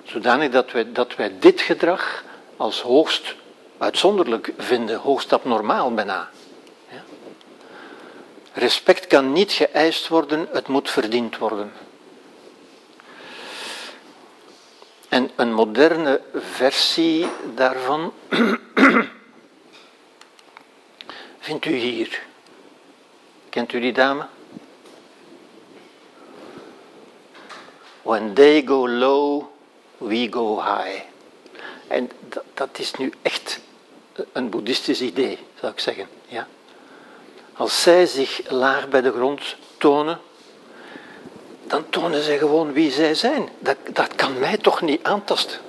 Zodanig 0.03 0.49
dat 0.49 0.72
wij, 0.72 0.91
dat 0.91 1.16
wij 1.16 1.39
dit 1.39 1.62
gedrag 1.62 2.24
als 2.57 2.82
hoogst 2.82 3.36
uitzonderlijk 3.78 4.53
vinden, 4.57 4.97
hoogst 4.97 5.34
abnormaal 5.34 5.93
bijna. 5.93 6.30
Respect 8.54 9.08
kan 9.08 9.32
niet 9.32 9.52
geëist 9.52 10.08
worden, 10.08 10.47
het 10.52 10.68
moet 10.68 10.89
verdiend 10.89 11.38
worden. 11.38 11.72
En 15.10 15.32
een 15.36 15.54
moderne 15.54 16.22
versie 16.34 17.28
daarvan 17.56 18.14
vindt 21.39 21.66
u 21.66 21.76
hier. 21.76 22.24
Kent 23.49 23.74
u 23.74 23.80
die 23.80 23.93
dame? 23.93 24.28
When 28.02 28.34
they 28.34 28.62
go 28.66 28.88
low, 28.88 29.43
we 29.97 30.28
go 30.32 30.62
high. 30.62 31.02
En 31.88 32.10
dat, 32.20 32.43
dat 32.54 32.80
is 32.80 32.93
nu 32.93 33.14
echt 33.22 33.60
een 34.32 34.49
boeddhistisch 34.49 35.02
idee, 35.02 35.39
zou 35.60 35.72
ik 35.72 35.80
zeggen. 35.80 36.20
Als 37.54 37.82
zij 37.82 38.06
zich 38.06 38.41
laag 38.49 38.89
bij 38.89 39.02
de 39.02 39.12
grond 39.12 39.56
tonen, 39.78 40.20
dan 41.64 41.89
tonen 41.89 42.24
zij 42.24 42.38
gewoon 42.38 42.74
wie 42.74 42.91
zij 42.91 43.16
zijn. 43.16 43.49
Dat, 43.60 43.78
dat 43.93 44.16
kan 44.16 44.39
mij 44.39 44.58
toch 44.58 44.82
niet 44.82 45.04
aantasten. 45.04 45.60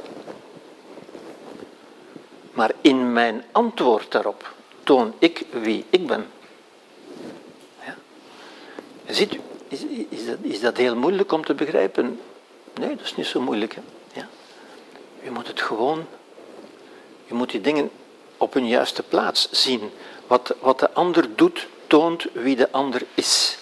Maar 2.52 2.72
in 2.80 3.12
mijn 3.12 3.44
antwoord 3.52 4.10
daarop 4.12 4.52
toon 4.84 5.14
ik 5.18 5.44
wie 5.50 5.84
ik 5.90 6.06
ben. 6.06 6.26
Ja. 7.84 7.96
Ziet 9.06 9.34
u, 9.34 9.40
is, 9.68 9.84
is, 10.08 10.26
dat, 10.26 10.36
is 10.40 10.60
dat 10.60 10.76
heel 10.76 10.96
moeilijk 10.96 11.32
om 11.32 11.44
te 11.44 11.54
begrijpen? 11.54 12.20
Nee, 12.74 12.96
dat 12.96 13.04
is 13.04 13.16
niet 13.16 13.26
zo 13.26 13.40
moeilijk. 13.40 13.74
Hè? 13.74 13.80
Ja. 14.12 14.28
Je 15.22 15.30
moet 15.30 15.46
het 15.46 15.60
gewoon, 15.60 16.06
je 17.26 17.34
moet 17.34 17.50
die 17.50 17.60
dingen 17.60 17.90
op 18.36 18.54
hun 18.54 18.68
juiste 18.68 19.02
plaats 19.02 19.48
zien. 19.50 19.90
Wat, 20.32 20.54
wat 20.60 20.78
de 20.78 20.92
ander 20.92 21.36
doet, 21.36 21.66
toont 21.86 22.26
wie 22.32 22.56
de 22.56 22.70
ander 22.70 23.02
is. 23.14 23.58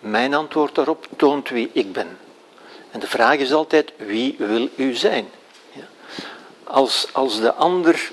Mijn 0.00 0.34
antwoord 0.34 0.74
daarop 0.74 1.06
toont 1.16 1.48
wie 1.48 1.70
ik 1.72 1.92
ben. 1.92 2.18
En 2.90 3.00
de 3.00 3.06
vraag 3.06 3.36
is 3.36 3.52
altijd, 3.52 3.92
wie 3.96 4.34
wil 4.38 4.68
u 4.76 4.94
zijn? 4.94 5.28
Ja. 5.72 5.82
Als, 6.64 7.08
als 7.12 7.40
de 7.40 7.54
ander, 7.54 8.10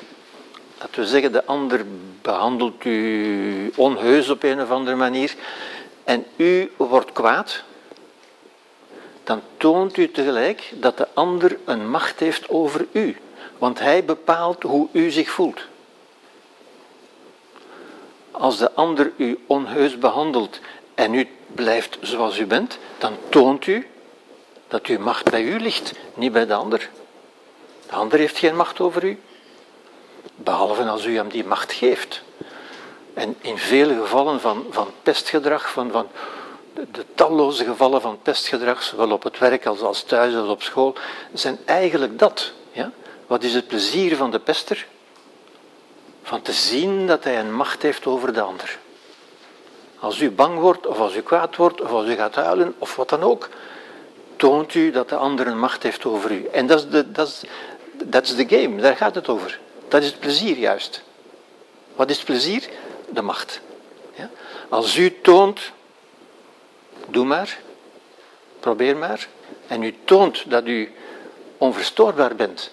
laten 0.80 1.02
we 1.02 1.08
zeggen, 1.08 1.32
de 1.32 1.46
ander 1.46 1.86
behandelt 2.22 2.86
u 2.86 3.72
onheus 3.76 4.30
op 4.30 4.44
een 4.44 4.62
of 4.62 4.70
andere 4.70 4.96
manier 4.96 5.36
en 6.04 6.26
u 6.36 6.72
wordt 6.78 7.12
kwaad, 7.12 7.64
dan 9.24 9.42
toont 9.58 9.98
u 9.98 10.12
tegelijk 10.12 10.74
dat 10.74 10.98
de 10.98 11.08
ander 11.14 11.58
een 11.66 11.90
macht 11.90 12.20
heeft 12.20 12.50
over 12.50 12.86
u. 12.92 13.18
Want 13.58 13.80
hij 13.80 14.06
bepaalt 14.06 14.64
hoe 14.64 14.88
u 14.92 15.12
zich 15.12 15.30
voelt. 15.30 15.68
Als 18.40 18.58
de 18.58 18.74
ander 18.74 19.12
u 19.16 19.40
onheus 19.48 19.98
behandelt 19.98 20.60
en 20.96 21.14
u 21.14 21.28
blijft 21.48 21.98
zoals 22.02 22.38
u 22.38 22.46
bent, 22.46 22.78
dan 22.98 23.18
toont 23.30 23.68
u 23.68 23.88
dat 24.68 24.86
uw 24.86 25.00
macht 25.00 25.32
bij 25.32 25.44
u 25.44 25.60
ligt, 25.60 25.94
niet 26.14 26.32
bij 26.32 26.46
de 26.46 26.54
ander. 26.54 26.90
De 27.88 27.96
ander 27.96 28.20
heeft 28.20 28.38
geen 28.38 28.56
macht 28.56 28.80
over 28.80 29.04
u. 29.04 29.20
Behalve 30.36 30.84
als 30.84 31.06
u 31.06 31.16
hem 31.16 31.30
die 31.30 31.46
macht 31.46 31.74
geeft. 31.74 32.22
En 33.14 33.36
in 33.42 33.58
vele 33.58 33.94
gevallen 33.94 34.42
van, 34.42 34.66
van 34.70 34.88
pestgedrag, 35.04 35.72
van, 35.72 35.92
van 35.92 36.08
de, 36.74 37.06
talloze 37.16 37.64
gevallen 37.64 38.02
van 38.02 38.22
pestgedrag, 38.22 38.84
zowel 38.84 39.12
op 39.12 39.24
het 39.24 39.38
werk 39.38 39.66
als, 39.66 39.82
als 39.82 40.04
thuis 40.04 40.36
als 40.36 40.50
op 40.50 40.62
school, 40.62 40.96
zijn 41.34 41.58
eigenlijk 41.66 42.20
dat. 42.20 42.52
Ja? 42.72 42.92
Wat 43.28 43.44
is 43.44 43.54
het 43.54 43.68
plezier 43.68 44.16
van 44.16 44.32
de 44.32 44.40
pester? 44.40 44.88
Van 46.28 46.42
te 46.42 46.54
zien 46.54 47.08
dat 47.08 47.24
hij 47.24 47.40
een 47.40 47.54
macht 47.54 47.82
heeft 47.82 48.06
over 48.06 48.34
de 48.34 48.42
ander. 48.42 48.80
Als 50.00 50.20
u 50.20 50.32
bang 50.32 50.60
wordt, 50.60 50.88
of 50.88 51.00
als 51.00 51.16
u 51.16 51.22
kwaad 51.22 51.56
wordt, 51.56 51.82
of 51.82 51.90
als 51.92 52.08
u 52.08 52.16
gaat 52.16 52.36
huilen, 52.36 52.76
of 52.78 52.96
wat 52.96 53.10
dan 53.10 53.24
ook, 53.24 53.50
toont 54.36 54.74
u 54.74 54.92
dat 54.92 55.10
de 55.10 55.16
ander 55.16 55.48
een 55.48 55.60
macht 55.60 55.84
heeft 55.84 56.06
over 56.06 56.32
u. 56.32 56.46
En 56.46 56.68
dat 56.68 56.80
is 58.24 58.36
de, 58.36 58.46
game, 58.48 58.82
daar 58.82 58.96
gaat 58.96 59.16
het 59.16 59.30
over. 59.30 59.60
Dat 59.88 60.02
is 60.02 60.08
het 60.08 60.20
plezier 60.20 60.58
juist. 60.58 61.04
Wat 61.96 62.10
is 62.10 62.18
het 62.18 62.26
plezier? 62.26 62.70
De 63.10 63.22
macht. 63.22 63.62
Ja? 64.16 64.30
Als 64.70 64.98
u 64.98 65.22
toont, 65.22 65.72
doe 67.08 67.26
maar, 67.26 67.58
probeer 68.60 68.98
maar, 68.98 69.28
en 69.68 69.84
u 69.84 69.96
toont 70.04 70.50
dat 70.50 70.68
u 70.68 70.94
onverstoorbaar 71.58 72.36
bent, 72.36 72.72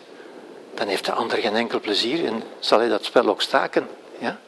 dan 0.75 0.89
heeft 0.89 1.05
de 1.05 1.13
ander 1.13 1.39
geen 1.39 1.57
enkel 1.57 1.81
plezier 1.81 2.27
en 2.27 2.43
zal 2.59 2.79
hij 2.79 2.89
dat 2.89 3.05
spel 3.05 3.29
ook 3.29 3.43
staken. 3.43 3.89
Ja? 4.19 4.39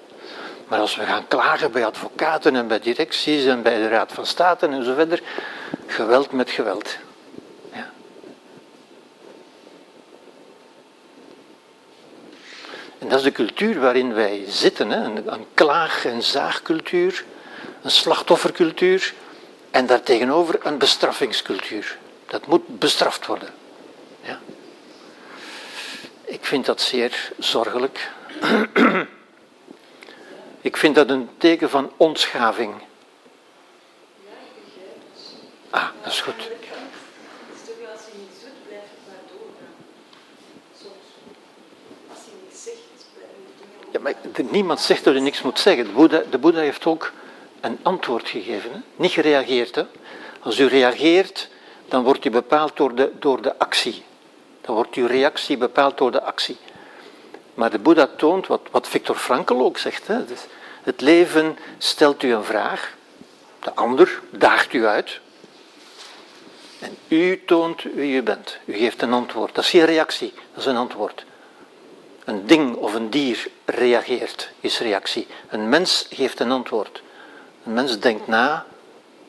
Maar 0.69 0.79
als 0.79 0.97
we 0.97 1.05
gaan 1.05 1.29
klagen 1.29 1.73
bij 1.73 1.87
advocaten 1.87 2.57
en 2.57 2.69
bij 2.69 2.81
directies 2.81 3.45
en 3.45 3.63
bij 3.63 3.77
de 3.77 3.89
Raad 3.89 4.13
van 4.13 4.27
State 4.27 4.67
en 4.67 4.85
zo 4.85 4.95
verder, 4.95 5.23
geweld 5.87 6.33
met 6.33 6.51
geweld. 6.51 6.97
Ja. 7.73 7.91
En 12.99 13.09
dat 13.09 13.19
is 13.19 13.25
de 13.25 13.33
cultuur 13.33 13.81
waarin 13.81 14.15
wij 14.15 14.45
zitten, 14.49 14.91
hè? 14.91 15.05
Een, 15.05 15.47
klaag- 15.55 16.05
en 16.05 16.23
zaagcultuur, 16.23 17.25
een 17.83 17.91
slachtoffercultuur 17.91 19.15
en 19.71 19.87
daartegenover 19.87 20.59
een 20.63 20.79
bestraffingscultuur. 20.79 21.99
Dat 22.27 22.47
moet 22.47 22.79
bestraft 22.79 23.27
worden. 23.27 23.49
Ja. 24.23 24.39
Ik 26.27 26.45
vind 26.45 26.67
dat 26.67 26.81
zeer 26.81 27.33
zorgelijk. 27.39 28.11
Ik 30.61 30.77
vind 30.77 30.95
dat 30.95 31.11
een 31.11 31.29
teken 31.39 31.71
van 31.71 31.93
ontschaving. 31.97 32.75
Ah, 35.71 35.89
dat 36.03 36.13
is 36.13 36.21
goed. 36.21 36.51
Ja, 43.93 44.01
maar 44.01 44.15
niemand 44.51 44.81
zegt 44.81 45.05
dat 45.05 45.15
je 45.15 45.21
niks 45.21 45.43
moet 45.43 45.59
zeggen. 45.59 45.85
De 45.85 45.93
Boeddha, 45.93 46.23
de 46.31 46.39
Boeddha 46.39 46.61
heeft 46.61 46.87
ook 46.87 47.13
een 47.61 47.79
antwoord 47.83 48.29
gegeven, 48.29 48.73
hè? 48.73 48.79
niet 48.97 49.13
gereageerd. 49.13 49.75
Hè? 49.75 49.85
Als 50.41 50.59
u 50.59 50.67
reageert, 50.67 51.49
dan 51.89 52.03
wordt 52.03 52.25
u 52.25 52.31
bepaald 52.31 52.77
door 52.77 52.95
de, 52.95 53.13
door 53.19 53.43
de 53.43 53.59
actie. 53.59 54.05
Dan 54.67 54.75
wordt 54.75 54.95
uw 54.95 55.07
reactie 55.07 55.57
bepaald 55.57 55.99
door 55.99 56.11
de 56.11 56.23
actie. 56.23 56.57
Maar 57.55 57.71
de 57.71 57.79
Boeddha 57.79 58.09
toont 58.17 58.47
wat, 58.47 58.61
wat 58.71 58.89
Victor 58.89 59.17
Frankl 59.17 59.55
ook 59.55 59.79
zegt. 59.79 60.07
Hè? 60.07 60.25
Dus 60.25 60.41
het 60.83 61.01
leven 61.01 61.59
stelt 61.79 62.23
u 62.23 62.33
een 62.33 62.45
vraag, 62.45 62.95
de 63.61 63.75
ander 63.75 64.21
daagt 64.31 64.73
u 64.73 64.87
uit. 64.87 65.21
En 66.79 66.97
u 67.09 67.45
toont 67.45 67.83
wie 67.83 68.17
u 68.17 68.23
bent. 68.23 68.59
U 68.65 68.73
geeft 68.73 69.03
een 69.03 69.13
antwoord. 69.13 69.55
Dat 69.55 69.65
is 69.65 69.71
geen 69.71 69.85
reactie, 69.85 70.33
dat 70.53 70.61
is 70.61 70.67
een 70.67 70.77
antwoord. 70.77 71.25
Een 72.25 72.47
ding 72.47 72.77
of 72.77 72.95
een 72.95 73.11
dier 73.11 73.47
reageert, 73.65 74.51
is 74.61 74.79
reactie. 74.79 75.27
Een 75.49 75.69
mens 75.69 76.07
geeft 76.11 76.41
een 76.41 76.53
antwoord. 76.53 77.03
Een 77.65 77.73
mens 77.73 77.99
denkt 77.99 78.27
na 78.27 78.67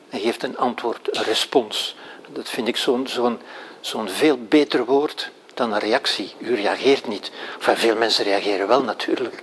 en 0.08 0.20
geeft 0.20 0.42
een 0.42 0.56
antwoord, 0.56 1.16
een 1.16 1.22
respons. 1.22 1.96
Dat 2.28 2.48
vind 2.48 2.68
ik 2.68 2.76
zo'n 2.76 3.06
zo'n 3.06 3.40
zo'n 3.80 4.08
veel 4.08 4.38
beter 4.38 4.84
woord 4.84 5.30
dan 5.54 5.72
een 5.72 5.78
reactie. 5.78 6.34
U 6.38 6.54
reageert 6.54 7.06
niet. 7.06 7.30
Veel 7.58 7.96
mensen 7.96 8.24
reageren 8.24 8.68
wel 8.68 8.82
natuurlijk. 8.82 9.42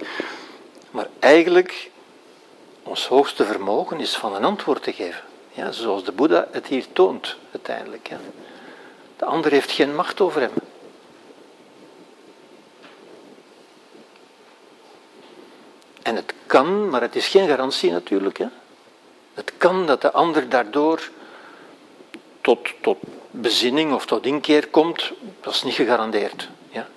Maar 0.92 1.08
eigenlijk, 1.20 1.92
ons 2.84 3.08
hoogste 3.08 3.46
vermogen 3.46 4.00
is 4.00 4.16
van 4.16 4.36
een 4.36 4.44
antwoord 4.44 4.84
te 4.84 4.94
geven. 4.94 5.24
Ja, 5.52 5.72
zoals 5.72 6.04
de 6.04 6.12
Boeddha 6.12 6.48
het 6.52 6.68
hier 6.68 6.86
toont, 6.94 7.36
uiteindelijk. 7.52 8.10
De 9.18 9.26
ander 9.26 9.52
heeft 9.52 9.72
geen 9.72 9.96
macht 9.96 10.22
over 10.22 10.42
hem. 10.42 10.52
En 16.02 16.16
het 16.16 16.34
kan, 16.46 16.90
maar 16.90 17.02
het 17.02 17.16
is 17.16 17.28
geen 17.28 17.48
garantie 17.48 17.92
natuurlijk. 17.92 18.38
Hè. 18.38 18.46
Het 19.34 19.52
kan 19.58 19.86
dat 19.86 20.02
de 20.02 20.12
ander 20.12 20.50
daardoor 20.50 21.10
tot, 22.42 22.70
tot 22.82 22.98
bezinning 23.42 23.94
of 23.94 24.06
tot 24.06 24.26
inkeer 24.26 24.68
komt, 24.68 25.12
dat 25.42 25.54
is 25.54 25.64
niet 25.64 25.74
gegarandeerd. 25.74 26.50
Ja. 26.70 26.88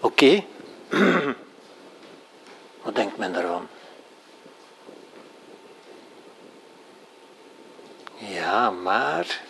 Oké. 0.00 0.44
Wat 2.82 2.94
denkt 2.94 3.16
men 3.16 3.32
daarvan? 3.32 3.68
Ja, 8.14 8.70
maar. 8.70 9.40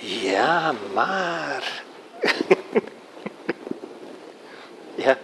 Ja, 0.00 0.74
maar. 0.94 1.82
ja. 5.04 5.16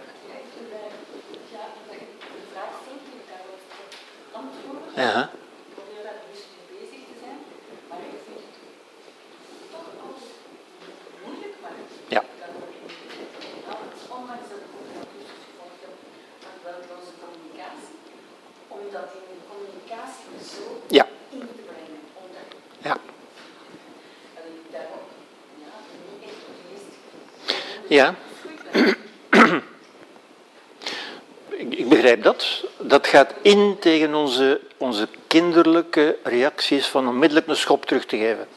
Ja. 4.95 5.03
Ja. 5.03 5.21
Ik 5.23 5.75
probeer 5.75 6.03
daar 6.07 6.19
bewust 6.23 6.47
mee 6.55 6.67
bezig 6.79 7.01
te 7.09 7.15
zijn, 7.23 7.39
maar 7.89 7.99
ik 8.13 8.19
vind 8.25 8.39
het 8.45 8.55
toch 9.73 9.87
altijd 10.05 10.35
moeilijk, 11.23 11.55
maar 11.63 11.75
Ja. 12.15 12.21
dat 12.41 12.51
word 12.57 12.71
ik 12.75 12.81
niet 12.85 12.95
nou, 13.67 13.79
ondanks 14.17 14.47
dat 14.51 14.59
ik 14.65 14.71
ook 14.77 14.87
een 14.93 15.07
cursus 15.13 15.39
gevolgd 15.47 15.81
heb 15.85 15.95
aan 16.47 16.57
buitenlandse 16.69 17.15
communicatie, 17.23 17.95
om 18.75 18.81
dat 18.95 19.07
in 19.19 19.25
de 19.31 19.37
communicatie 19.51 20.31
zo 20.53 20.63
Ja. 20.97 21.05
in 21.35 21.43
te 21.57 21.63
brengen, 21.69 22.01
omdat 22.21 22.47
Ja. 22.87 22.95
ja, 24.75 24.83
niet 26.09 26.23
echt 26.29 26.41
optimistisch 26.51 26.99
Ja. 27.97 28.07
Goed, 28.43 28.59
ben. 28.65 28.97
Ik, 31.63 31.73
ik 31.75 31.89
dat. 32.17 32.63
Dat 32.77 33.07
gaat 33.07 33.33
in 33.41 33.77
tegen 33.79 34.15
onze, 34.15 34.61
onze 34.77 35.07
kinderlijke 35.27 36.17
reacties 36.23 36.87
van 36.87 37.07
onmiddellijk 37.07 37.47
een 37.47 37.55
schop 37.55 37.85
terug 37.85 38.05
te 38.05 38.17
geven. 38.17 38.47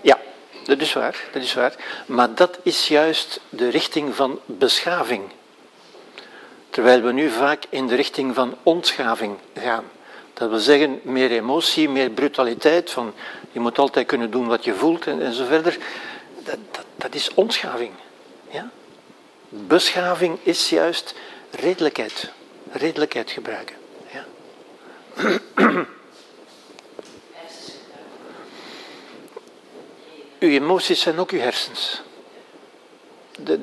Ja, 0.00 0.18
dat 0.64 0.80
is 0.80 0.92
waar, 0.92 1.24
dat 1.32 1.42
is 1.42 1.54
waar. 1.54 1.74
Maar 2.06 2.34
dat 2.34 2.58
is 2.62 2.88
juist 2.88 3.40
de 3.48 3.68
richting 3.68 4.14
van 4.14 4.40
beschaving. 4.46 5.22
Terwijl 6.70 7.02
we 7.02 7.12
nu 7.12 7.30
vaak 7.30 7.62
in 7.68 7.86
de 7.86 7.94
richting 7.94 8.34
van 8.34 8.56
ontschaving 8.62 9.36
gaan. 9.54 9.84
Dat 10.34 10.48
wil 10.48 10.58
zeggen, 10.58 11.00
meer 11.02 11.30
emotie, 11.30 11.88
meer 11.88 12.10
brutaliteit, 12.10 12.90
van 12.90 13.14
je 13.52 13.60
moet 13.60 13.78
altijd 13.78 14.06
kunnen 14.06 14.30
doen 14.30 14.46
wat 14.46 14.64
je 14.64 14.74
voelt 14.74 15.06
en, 15.06 15.32
zo 15.32 15.44
verder. 15.44 15.78
Dat, 16.44 16.58
dat, 16.70 16.84
dat 16.96 17.14
is 17.14 17.30
ontschaving. 17.34 17.90
Ja? 18.50 18.70
Beschaving 19.48 20.38
is 20.42 20.68
juist 20.68 21.14
redelijkheid. 21.50 22.30
Redelijkheid 22.72 23.30
gebruiken. 23.30 23.76
Ja. 24.12 24.24
Uw 30.40 30.48
emoties 30.48 31.00
zijn 31.00 31.18
ook 31.18 31.30
uw 31.30 31.38
hersens. 31.38 32.00
De, 33.38 33.60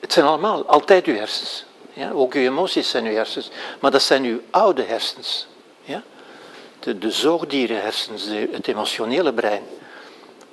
het 0.00 0.12
zijn 0.12 0.26
allemaal 0.26 0.66
altijd 0.66 1.06
uw 1.06 1.14
hersens. 1.14 1.64
Ja? 1.92 2.10
Ook 2.10 2.34
uw 2.34 2.42
emoties 2.42 2.90
zijn 2.90 3.04
uw 3.04 3.14
hersens. 3.14 3.50
Maar 3.80 3.90
dat 3.90 4.02
zijn 4.02 4.24
uw 4.24 4.40
oude 4.50 4.82
hersens. 4.82 5.46
Ja? 5.82 6.02
De, 6.78 6.98
de 6.98 7.10
zoogdierenhersens, 7.10 8.24
het 8.50 8.68
emotionele 8.68 9.32
brein. 9.32 9.62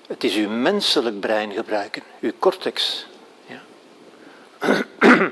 Het 0.07 0.23
is 0.23 0.35
uw 0.35 0.49
menselijk 0.49 1.19
brein 1.19 1.51
gebruiken, 1.51 2.03
uw 2.19 2.31
cortex. 2.39 3.05
Ja? 3.45 3.61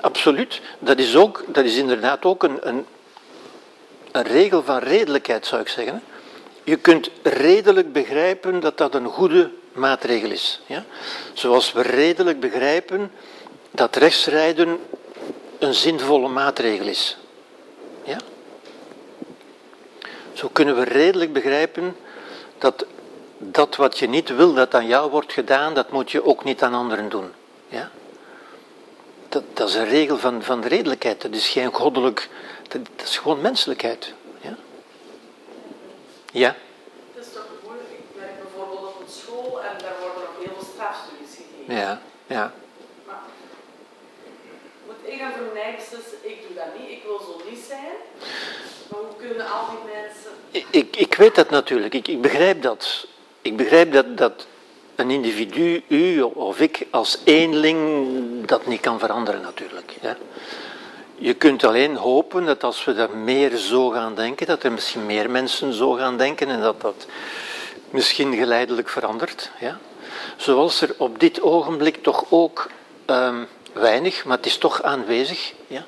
Absoluut. 0.00 0.60
Dat 0.78 0.98
is, 0.98 1.16
ook, 1.16 1.44
dat 1.46 1.64
is 1.64 1.76
inderdaad 1.76 2.24
ook 2.24 2.42
een, 2.42 2.68
een, 2.68 2.86
een 4.12 4.22
regel 4.22 4.62
van 4.62 4.78
redelijkheid, 4.78 5.46
zou 5.46 5.60
ik 5.60 5.68
zeggen. 5.68 6.02
Je 6.64 6.76
kunt 6.76 7.10
redelijk 7.22 7.92
begrijpen 7.92 8.60
dat 8.60 8.78
dat 8.78 8.94
een 8.94 9.06
goede 9.06 9.50
maatregel 9.72 10.30
is. 10.30 10.60
Ja? 10.66 10.84
Zoals 11.32 11.72
we 11.72 11.82
redelijk 11.82 12.40
begrijpen 12.40 13.12
dat 13.70 13.96
rechtsrijden 13.96 14.78
een 15.58 15.74
zinvolle 15.74 16.28
maatregel 16.28 16.86
is. 16.86 17.16
Ja? 18.02 18.18
Zo 20.32 20.48
kunnen 20.52 20.76
we 20.76 20.84
redelijk 20.84 21.32
begrijpen 21.32 21.96
dat 22.58 22.86
dat 23.38 23.76
wat 23.76 23.98
je 23.98 24.08
niet 24.08 24.36
wil 24.36 24.54
dat 24.54 24.74
aan 24.74 24.86
jou 24.86 25.10
wordt 25.10 25.32
gedaan, 25.32 25.74
dat 25.74 25.90
moet 25.90 26.10
je 26.10 26.24
ook 26.24 26.44
niet 26.44 26.62
aan 26.62 26.74
anderen 26.74 27.08
doen. 27.08 27.32
Dat, 29.28 29.42
dat 29.52 29.68
is 29.68 29.74
een 29.74 29.88
regel 29.88 30.18
van, 30.18 30.42
van 30.42 30.60
de 30.60 30.68
redelijkheid. 30.68 31.22
Dat 31.22 31.34
is 31.34 31.48
geen 31.48 31.74
goddelijk, 31.74 32.28
dat, 32.68 32.80
dat 32.96 33.06
is 33.06 33.18
gewoon 33.18 33.40
menselijkheid. 33.40 34.12
Ja? 34.40 34.56
Ja? 36.32 36.56
Het 37.14 37.26
is 37.26 37.32
toch 37.32 37.46
moeilijk. 37.64 37.88
Ik 37.88 38.20
werk 38.20 38.42
bijvoorbeeld 38.42 38.94
op 38.94 39.00
een 39.00 39.12
school 39.12 39.62
en 39.62 39.78
daar 39.78 39.94
worden 40.00 40.22
nog 40.22 40.44
heel 40.44 40.54
veel 40.58 40.68
strafstudies 40.74 41.34
gegeven. 41.36 41.74
Ja, 41.74 42.00
ja. 42.26 42.52
Maar 43.06 43.22
moet 44.86 45.12
ik 45.12 45.18
dan 45.18 45.32
voor 45.32 45.52
mij 45.54 45.74
beslissen, 45.76 46.18
ik 46.20 46.38
doe 46.46 46.56
dat 46.56 46.78
niet, 46.78 46.90
ik 46.90 47.02
wil 47.02 47.18
zo 47.18 47.50
niet 47.50 47.64
zijn? 47.68 47.96
Maar 48.88 49.00
hoe 49.00 49.16
kunnen 49.18 49.50
al 49.50 49.64
die 49.70 49.94
mensen... 49.94 50.30
Ik, 50.50 50.66
ik, 50.70 50.96
ik 50.96 51.14
weet 51.14 51.34
dat 51.34 51.50
natuurlijk, 51.50 51.94
ik, 51.94 52.08
ik 52.08 52.20
begrijp 52.20 52.62
dat. 52.62 53.06
Ik 53.42 53.56
begrijp 53.56 53.92
dat, 53.92 54.16
dat 54.16 54.46
een 54.98 55.10
individu, 55.10 55.82
u 55.88 56.22
of 56.22 56.60
ik, 56.60 56.86
als 56.90 57.18
eenling 57.24 58.46
dat 58.46 58.66
niet 58.66 58.80
kan 58.80 58.98
veranderen 58.98 59.40
natuurlijk. 59.40 59.96
Je 61.16 61.34
kunt 61.34 61.64
alleen 61.64 61.96
hopen 61.96 62.44
dat 62.44 62.64
als 62.64 62.84
we 62.84 62.92
er 62.92 63.16
meer 63.16 63.56
zo 63.56 63.88
gaan 63.88 64.14
denken, 64.14 64.46
dat 64.46 64.62
er 64.62 64.72
misschien 64.72 65.06
meer 65.06 65.30
mensen 65.30 65.72
zo 65.72 65.92
gaan 65.92 66.16
denken 66.16 66.48
en 66.48 66.60
dat 66.60 66.80
dat 66.80 67.06
misschien 67.90 68.36
geleidelijk 68.36 68.88
verandert. 68.88 69.50
Ja. 69.60 69.78
Zoals 70.36 70.80
er 70.80 70.94
op 70.96 71.20
dit 71.20 71.40
ogenblik 71.40 72.02
toch 72.02 72.24
ook 72.28 72.70
ehm, 73.04 73.44
weinig, 73.72 74.24
maar 74.24 74.36
het 74.36 74.46
is 74.46 74.58
toch 74.58 74.82
aanwezig. 74.82 75.52
Ja. 75.66 75.84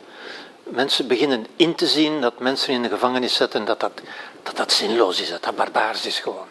Mensen 0.63 1.07
beginnen 1.07 1.47
in 1.57 1.75
te 1.75 1.87
zien 1.87 2.21
dat 2.21 2.39
mensen 2.39 2.73
in 2.73 2.83
de 2.83 2.89
gevangenis 2.89 3.35
zetten, 3.35 3.65
dat 3.65 3.81
dat, 3.81 4.01
dat, 4.43 4.57
dat 4.57 4.73
zinloos 4.73 5.21
is, 5.21 5.31
dat 5.31 5.43
dat 5.43 5.57
barbaars 5.57 6.07
is 6.07 6.19
gewoon. 6.19 6.47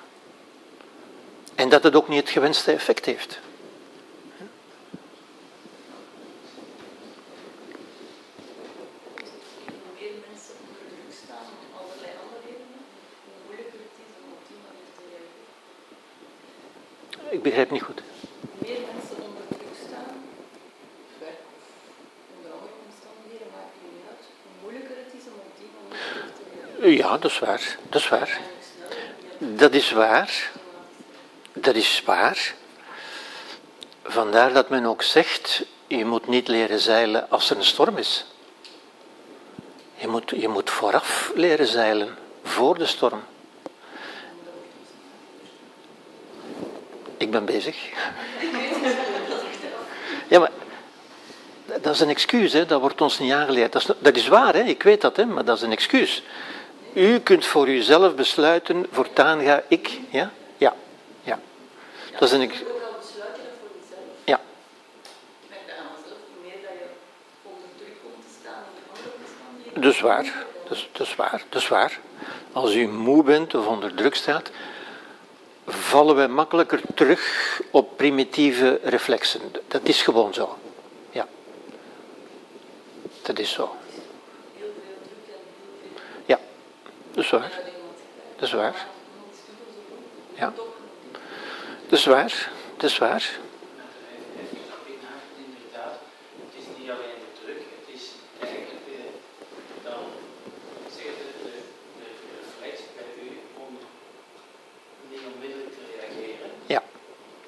En 1.59 1.69
dat 1.69 1.83
het 1.83 1.95
ook 1.95 2.07
niet 2.07 2.19
het 2.19 2.29
gewenste 2.29 2.71
effect 2.71 3.05
heeft. 3.05 3.39
Hoe 4.37 4.47
meer 9.99 10.11
mensen 10.27 10.53
onder 10.63 10.83
druk 10.91 11.11
staan 11.23 11.45
om 11.63 11.69
allerlei 11.79 12.11
andere 12.23 12.41
redenen, 12.47 12.81
hoe 13.25 13.37
moeilijker 13.45 13.79
het 13.87 13.95
is 14.05 14.11
om 14.23 14.31
op 14.37 14.43
die 14.49 14.59
manier 14.67 14.91
te 14.97 15.03
reageren. 15.11 15.43
Ik 17.35 17.41
begrijp 17.47 17.69
niet 17.71 17.83
goed. 17.87 18.01
Meer 18.65 18.81
mensen 18.91 19.17
onder 19.27 19.43
druk 19.53 19.75
staan, 19.87 20.15
werk 21.23 21.41
of 21.55 22.25
onder 22.35 22.51
andere 22.61 22.75
omstandigheden, 22.87 23.49
uit, 24.11 24.25
hoe 24.43 24.55
moeilijker 24.61 24.95
het 25.03 25.11
is 25.19 25.25
om 25.31 25.37
op 25.47 25.53
die 25.61 25.71
manier 25.77 26.27
te 26.37 26.43
reageren. 26.53 26.97
Ja, 27.01 27.11
dat 27.23 27.31
is 27.31 27.39
waar. 27.39 27.63
Dat 27.89 28.01
is 28.01 28.09
waar. 28.09 28.33
Dat 29.37 29.73
is 29.81 29.91
waar. 29.91 30.57
Dat 31.53 31.75
is 31.75 32.03
waar. 32.05 32.55
Vandaar 34.03 34.53
dat 34.53 34.69
men 34.69 34.85
ook 34.85 35.01
zegt, 35.01 35.65
je 35.87 36.05
moet 36.05 36.27
niet 36.27 36.47
leren 36.47 36.79
zeilen 36.79 37.29
als 37.29 37.49
er 37.49 37.57
een 37.57 37.63
storm 37.63 37.97
is. 37.97 38.25
Je 39.95 40.07
moet, 40.07 40.33
je 40.35 40.47
moet 40.47 40.69
vooraf 40.69 41.31
leren 41.35 41.67
zeilen, 41.67 42.17
voor 42.43 42.77
de 42.77 42.85
storm. 42.85 43.23
Ik 47.17 47.31
ben 47.31 47.45
bezig. 47.45 47.77
Ja, 50.27 50.39
maar 50.39 50.51
dat 51.81 51.93
is 51.93 51.99
een 51.99 52.09
excuus, 52.09 52.53
hè? 52.53 52.65
dat 52.65 52.81
wordt 52.81 53.01
ons 53.01 53.19
niet 53.19 53.31
aangeleerd. 53.31 53.71
Dat 53.71 53.81
is, 53.81 53.95
dat 53.99 54.15
is 54.15 54.27
waar, 54.27 54.53
hè? 54.53 54.61
ik 54.61 54.83
weet 54.83 55.01
dat, 55.01 55.15
hè? 55.15 55.25
maar 55.25 55.45
dat 55.45 55.57
is 55.57 55.63
een 55.63 55.71
excuus. 55.71 56.23
U 56.93 57.19
kunt 57.19 57.45
voor 57.45 57.67
uzelf 57.67 58.15
besluiten, 58.15 58.85
voortaan 58.91 59.43
ga 59.43 59.63
ik, 59.67 59.99
ja. 60.09 60.31
Dat 61.31 61.31
is 61.31 61.33
een 61.33 61.33
ex- 61.33 62.08
Je 62.08 62.08
kunt 62.08 62.08
ook 62.08 62.08
al 62.08 62.08
besluiten 62.08 62.08
dat 62.19 62.29
voor 63.59 63.69
jezelf. 63.79 64.03
Ja, 64.23 64.39
Ik 65.43 65.49
merk 65.49 65.61
dat 65.67 65.75
aan 65.77 65.85
mezelf, 66.01 66.17
hoe 66.33 66.41
meer 66.43 66.61
dat 66.61 66.71
je 66.79 66.85
onder 67.43 67.69
druk 67.77 67.95
komt 68.03 68.23
te 68.27 68.33
staan 68.41 68.63
in 68.75 68.83
andere 68.95 69.09
omstandigheden. 69.21 69.81
is 69.93 69.99
waar. 70.01 70.45
Waar, 71.15 71.43
waar. 71.67 71.99
Als 72.51 72.73
u 72.75 72.87
moe 72.87 73.23
bent 73.23 73.55
of 73.55 73.67
onder 73.67 73.93
druk 73.95 74.15
staat, 74.15 74.49
vallen 75.67 76.15
wij 76.15 76.27
makkelijker 76.27 76.81
terug 76.95 77.61
op 77.71 77.97
primitieve 77.97 78.79
reflexen. 78.83 79.41
Dat 79.67 79.81
is 79.83 80.01
gewoon 80.01 80.33
zo. 80.33 80.57
Ja. 81.11 81.27
Dat 83.21 83.39
is 83.39 83.51
zo. 83.51 83.75
Heel 84.57 84.67
veel 84.73 84.93
druk 85.03 85.11
en 85.27 85.41
heel 85.71 85.79
veel 85.81 86.21
Ja, 86.25 86.39
dat 87.13 87.23
is 87.23 87.29
waar. 87.29 87.51
dat 88.35 88.47
is 88.47 88.53
waar. 88.53 88.85
Ja. 90.33 90.53
Dat 91.89 91.99
is 91.99 92.05
waar. 92.05 92.51
Dat 92.77 92.97
waar. 92.97 93.25
Met 93.77 93.91
even 94.41 94.73
op 94.79 94.85
inhaakt, 94.93 95.33
inderdaad. 95.45 95.95
Het 96.45 96.53
is 96.59 96.65
niet 96.77 96.89
alleen 96.95 97.19
de 97.25 97.31
druk, 97.41 97.61
het 97.77 97.87
is 97.97 98.03
eigenlijk 98.47 98.81
de, 98.89 98.99
dan 99.87 100.01
zeg 100.97 101.11
de, 101.21 101.27
de, 101.45 101.53
de 101.99 102.07
reflex 102.37 102.75
bij 102.97 103.11
u 103.25 103.27
om 103.65 103.71
niet 105.09 105.23
onmiddellijk 105.31 105.73
te 105.77 105.83
reageren. 105.93 106.49
Ja. 106.75 106.81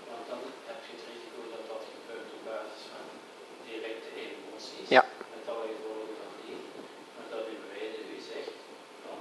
Want 0.10 0.24
dan 0.32 0.42
heb 0.70 0.80
je 0.88 0.92
het 0.98 1.04
risico 1.12 1.40
dat 1.56 1.64
dat 1.72 1.84
gebeurt 1.96 2.30
op 2.38 2.42
basis 2.52 2.82
van 2.94 3.06
directe 3.70 4.10
emoties. 4.26 4.88
Ja. 4.98 5.04
Met 5.36 5.46
alle 5.52 5.68
gevolgen 5.74 6.16
van 6.24 6.34
die. 6.44 6.58
Maar 7.16 7.28
dat 7.36 7.44
u 7.54 7.56
weten, 7.76 8.04
u 8.16 8.18
zegt 8.32 8.54
van 9.06 9.18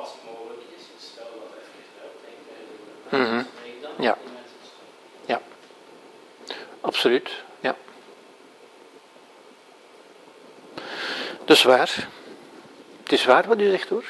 als 0.00 0.08
het 0.14 0.22
mogelijk 0.30 0.62
is, 0.76 0.84
stel 1.10 1.30
dat 1.42 1.52
even 1.70 1.96
uitdenkt 2.06 2.44
bij 2.50 2.62
de 2.70 2.76
Mhm. 3.22 3.40
spreek 3.52 3.78
dan 3.86 3.94
Ja. 4.08 4.14
met 4.16 4.24
die 4.24 4.32
mensen 4.38 4.60
stoppen. 4.70 4.96
Ja. 5.32 5.38
Absoluut. 6.80 7.30
Ja. 7.60 7.76
Dat 11.44 11.47
is 11.58 11.64
waar. 11.64 12.08
Het 13.02 13.12
is 13.12 13.24
waar 13.24 13.46
wat 13.48 13.60
u 13.60 13.70
zegt 13.70 13.88
hoor. 13.88 14.04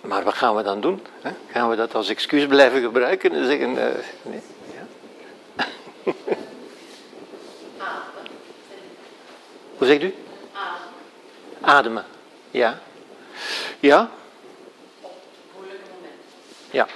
Maar 0.00 0.24
wat 0.24 0.34
gaan 0.34 0.56
we 0.56 0.62
dan 0.62 0.80
doen? 0.80 1.02
hè? 1.20 1.30
Gaan 1.50 1.68
we 1.70 1.76
dat 1.76 1.94
als 1.94 2.08
excuus 2.08 2.46
blijven 2.46 2.80
gebruiken 2.82 3.32
en 3.32 3.46
zeggen. 3.46 3.78
eh, 3.78 4.04
nee? 4.22 4.40
Ja. 4.74 4.86
Ademen. 7.78 8.30
Hoe 9.78 9.86
zegt 9.86 10.02
u? 10.02 10.14
Ademen. 10.52 11.74
Ademen. 11.76 12.04
Ja. 12.50 12.78
Ja, 13.80 14.10
Op 15.00 15.12
moeilijke 15.56 15.82
momenten. 15.94 16.20
ja. 16.70 16.86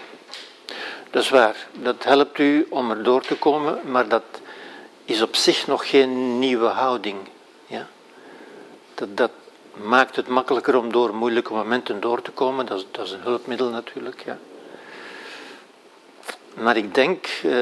Dat 1.10 1.22
is 1.22 1.28
waar. 1.28 1.56
Dat 1.72 2.04
helpt 2.04 2.38
u 2.38 2.66
om 2.70 2.90
er 2.90 3.02
door 3.02 3.22
te 3.22 3.36
komen, 3.36 3.80
maar 3.90 4.08
dat 4.08 4.22
is 5.11 5.22
op 5.22 5.36
zich 5.36 5.66
nog 5.66 5.90
geen 5.90 6.38
nieuwe 6.38 6.66
houding. 6.66 7.18
Ja? 7.66 7.88
Dat, 8.94 9.16
dat 9.16 9.30
maakt 9.72 10.16
het 10.16 10.28
makkelijker 10.28 10.76
om 10.76 10.92
door 10.92 11.14
moeilijke 11.14 11.52
momenten 11.52 12.00
door 12.00 12.22
te 12.22 12.30
komen. 12.30 12.66
Dat 12.66 12.78
is, 12.78 12.86
dat 12.90 13.06
is 13.06 13.12
een 13.12 13.20
hulpmiddel 13.20 13.68
natuurlijk. 13.68 14.22
Ja. 14.24 14.38
Maar 16.54 16.76
ik 16.76 16.94
denk, 16.94 17.26
eh, 17.42 17.52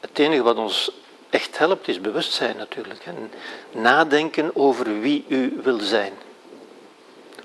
het 0.00 0.18
enige 0.18 0.42
wat 0.42 0.56
ons 0.56 0.90
echt 1.30 1.58
helpt 1.58 1.88
is 1.88 2.00
bewustzijn 2.00 2.56
natuurlijk. 2.56 3.04
Hè. 3.04 3.12
Nadenken 3.80 4.56
over 4.56 5.00
wie 5.00 5.24
u 5.28 5.60
wil 5.62 5.78
zijn. 5.78 6.12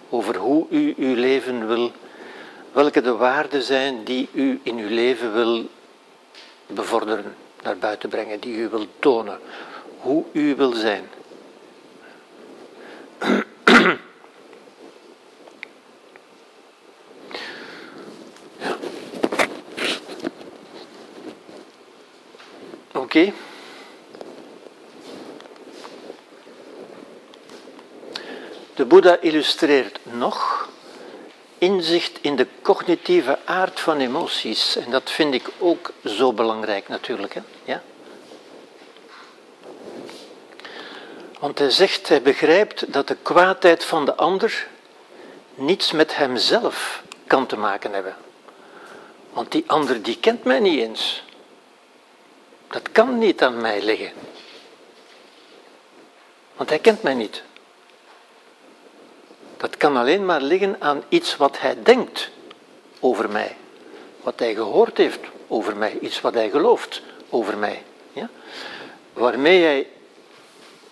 Over 0.10 0.36
hoe 0.36 0.66
u 0.70 0.94
uw 0.98 1.16
leven 1.16 1.68
wil, 1.68 1.92
welke 2.72 3.02
de 3.02 3.16
waarden 3.16 3.62
zijn 3.62 4.04
die 4.04 4.30
u 4.32 4.60
in 4.64 4.78
uw 4.78 4.90
leven 4.90 5.34
wil 5.34 5.70
bevorderen, 6.68 7.36
naar 7.62 7.78
buiten 7.78 8.10
brengen, 8.10 8.40
die 8.40 8.56
u 8.56 8.70
wil 8.70 8.88
tonen. 9.00 9.40
Hoe 10.00 10.26
u 10.32 10.56
wil 10.56 10.74
zijn. 10.74 11.10
Oké. 22.94 23.34
De 28.76 28.86
Boeddha 28.86 29.18
illustreert 29.20 30.00
nog 30.04 30.69
inzicht 31.60 32.18
in 32.22 32.36
de 32.36 32.48
cognitieve 32.62 33.40
aard 33.46 33.80
van 33.80 34.00
emoties. 34.00 34.76
En 34.76 34.92
dat 34.92 35.12
vind 35.12 35.34
ik 35.34 35.50
ook 35.58 35.92
zo 36.06 36.34
belangrijk 36.34 36.88
natuurlijk. 36.88 37.34
Hè? 37.34 37.42
Ja? 37.64 37.82
Want 41.40 41.60
hij 41.60 41.70
zegt, 41.70 42.10
hij 42.10 42.22
begrijpt 42.22 42.94
dat 42.94 43.08
de 43.08 43.18
kwaadheid 43.22 43.86
van 43.86 44.06
de 44.06 44.16
ander 44.16 44.68
niets 45.56 45.92
met 45.92 46.16
hemzelf 46.16 47.04
kan 47.28 47.46
te 47.46 47.58
maken 47.58 47.94
hebben. 47.94 48.16
Want 49.34 49.52
die 49.52 49.64
ander 49.68 50.02
die 50.02 50.18
kent 50.20 50.44
mij 50.44 50.60
niet 50.60 50.80
eens. 50.80 51.24
Dat 52.68 52.92
kan 52.92 53.18
niet 53.18 53.42
aan 53.42 53.62
mij 53.62 53.82
liggen. 53.82 54.12
Want 56.56 56.70
hij 56.70 56.80
kent 56.80 57.04
mij 57.04 57.14
niet. 57.14 57.44
Dat 59.60 59.78
kan 59.78 59.98
alleen 59.98 60.26
maar 60.26 60.42
liggen 60.42 60.76
aan 60.80 61.04
iets 61.10 61.38
wat 61.38 61.60
hij 61.60 61.76
denkt 61.84 62.30
over 63.00 63.30
mij. 63.30 63.56
Wat 64.22 64.40
hij 64.40 64.54
gehoord 64.54 64.98
heeft 64.98 65.20
over 65.48 65.76
mij. 65.76 65.98
Iets 66.02 66.22
wat 66.22 66.34
hij 66.34 66.50
gelooft 66.50 67.02
over 67.30 67.58
mij. 67.58 67.84
Ja? 68.12 68.30
Waarmee 69.14 69.64
hij 69.64 69.88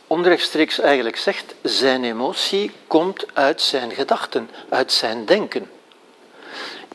onrechtstreeks 0.07 0.79
eigenlijk 0.79 1.17
zegt, 1.17 1.55
zijn 1.61 2.03
emotie 2.03 2.71
komt 2.87 3.25
uit 3.33 3.61
zijn 3.61 3.91
gedachten, 3.91 4.49
uit 4.69 4.91
zijn 4.91 5.25
denken. 5.25 5.69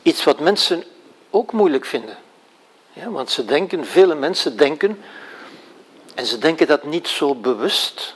Iets 0.01 0.23
wat 0.23 0.39
mensen 0.39 0.83
ook 1.29 1.51
moeilijk 1.51 1.85
vinden. 1.85 2.17
Ja, 2.93 3.09
want 3.09 3.31
ze 3.31 3.45
denken, 3.45 3.85
vele 3.85 4.15
mensen 4.15 4.57
denken, 4.57 5.03
en 6.15 6.25
ze 6.25 6.37
denken 6.37 6.67
dat 6.67 6.83
niet 6.83 7.07
zo 7.07 7.35
bewust, 7.35 8.15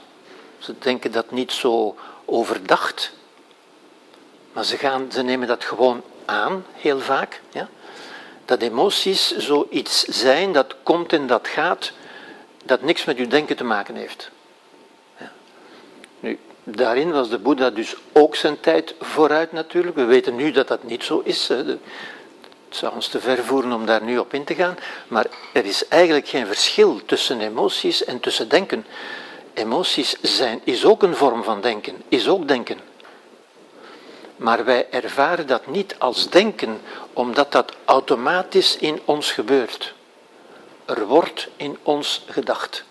ze 0.57 0.73
denken 0.79 1.11
dat 1.11 1.31
niet 1.31 1.51
zo 1.51 1.95
overdacht, 2.25 3.15
maar 4.57 4.65
ze, 4.65 4.77
gaan, 4.77 5.11
ze 5.11 5.21
nemen 5.21 5.47
dat 5.47 5.63
gewoon 5.63 6.01
aan, 6.25 6.65
heel 6.73 6.99
vaak. 6.99 7.41
Ja? 7.51 7.69
Dat 8.45 8.61
emoties 8.61 9.37
zoiets 9.37 10.03
zijn 10.03 10.51
dat 10.51 10.75
komt 10.83 11.13
en 11.13 11.27
dat 11.27 11.47
gaat, 11.47 11.91
dat 12.63 12.81
niks 12.81 13.05
met 13.05 13.17
uw 13.17 13.27
denken 13.27 13.55
te 13.55 13.63
maken 13.63 13.95
heeft. 13.95 14.31
Ja? 15.17 15.31
Nu, 16.19 16.39
daarin 16.63 17.11
was 17.11 17.29
de 17.29 17.37
Boeddha 17.37 17.69
dus 17.69 17.95
ook 18.13 18.35
zijn 18.35 18.59
tijd 18.59 18.95
vooruit 18.99 19.51
natuurlijk. 19.51 19.95
We 19.95 20.05
weten 20.05 20.35
nu 20.35 20.51
dat 20.51 20.67
dat 20.67 20.83
niet 20.83 21.03
zo 21.03 21.21
is. 21.23 21.47
Het 21.47 21.79
zou 22.69 22.93
ons 22.93 23.07
te 23.07 23.19
ver 23.19 23.43
voeren 23.43 23.71
om 23.71 23.85
daar 23.85 24.03
nu 24.03 24.17
op 24.17 24.33
in 24.33 24.43
te 24.43 24.55
gaan. 24.55 24.77
Maar 25.07 25.25
er 25.53 25.65
is 25.65 25.87
eigenlijk 25.87 26.27
geen 26.27 26.47
verschil 26.47 27.01
tussen 27.05 27.41
emoties 27.41 28.03
en 28.03 28.19
tussen 28.19 28.49
denken. 28.49 28.85
Emoties 29.53 30.15
zijn, 30.21 30.61
is 30.63 30.85
ook 30.85 31.03
een 31.03 31.15
vorm 31.15 31.43
van 31.43 31.61
denken, 31.61 32.01
is 32.09 32.27
ook 32.27 32.47
denken. 32.47 32.86
Maar 34.37 34.65
wij 34.65 34.87
ervaren 34.89 35.47
dat 35.47 35.67
niet 35.67 35.95
als 35.97 36.29
denken, 36.29 36.81
omdat 37.13 37.51
dat 37.51 37.73
automatisch 37.85 38.77
in 38.77 39.01
ons 39.05 39.31
gebeurt. 39.31 39.93
Er 40.85 41.05
wordt 41.05 41.47
in 41.55 41.77
ons 41.83 42.23
gedacht. 42.27 42.83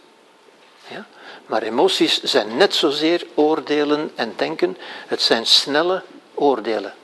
Ja? 0.89 1.07
Maar 1.47 1.63
emoties 1.63 2.23
zijn 2.23 2.57
net 2.57 2.75
zozeer 2.75 3.27
oordelen 3.35 4.13
en 4.15 4.33
denken, 4.37 4.77
het 5.07 5.23
zijn 5.23 5.47
snelle 5.47 6.03
oordelen. 6.35 6.95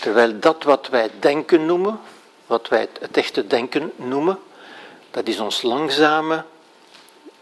Terwijl 0.00 0.38
dat 0.38 0.62
wat 0.62 0.88
wij 0.88 1.10
denken 1.18 1.66
noemen, 1.66 2.00
wat 2.46 2.68
wij 2.68 2.88
het 3.00 3.16
echte 3.16 3.46
denken 3.46 3.92
noemen, 3.96 4.38
dat 5.10 5.28
is 5.28 5.40
ons 5.40 5.62
langzame, 5.62 6.44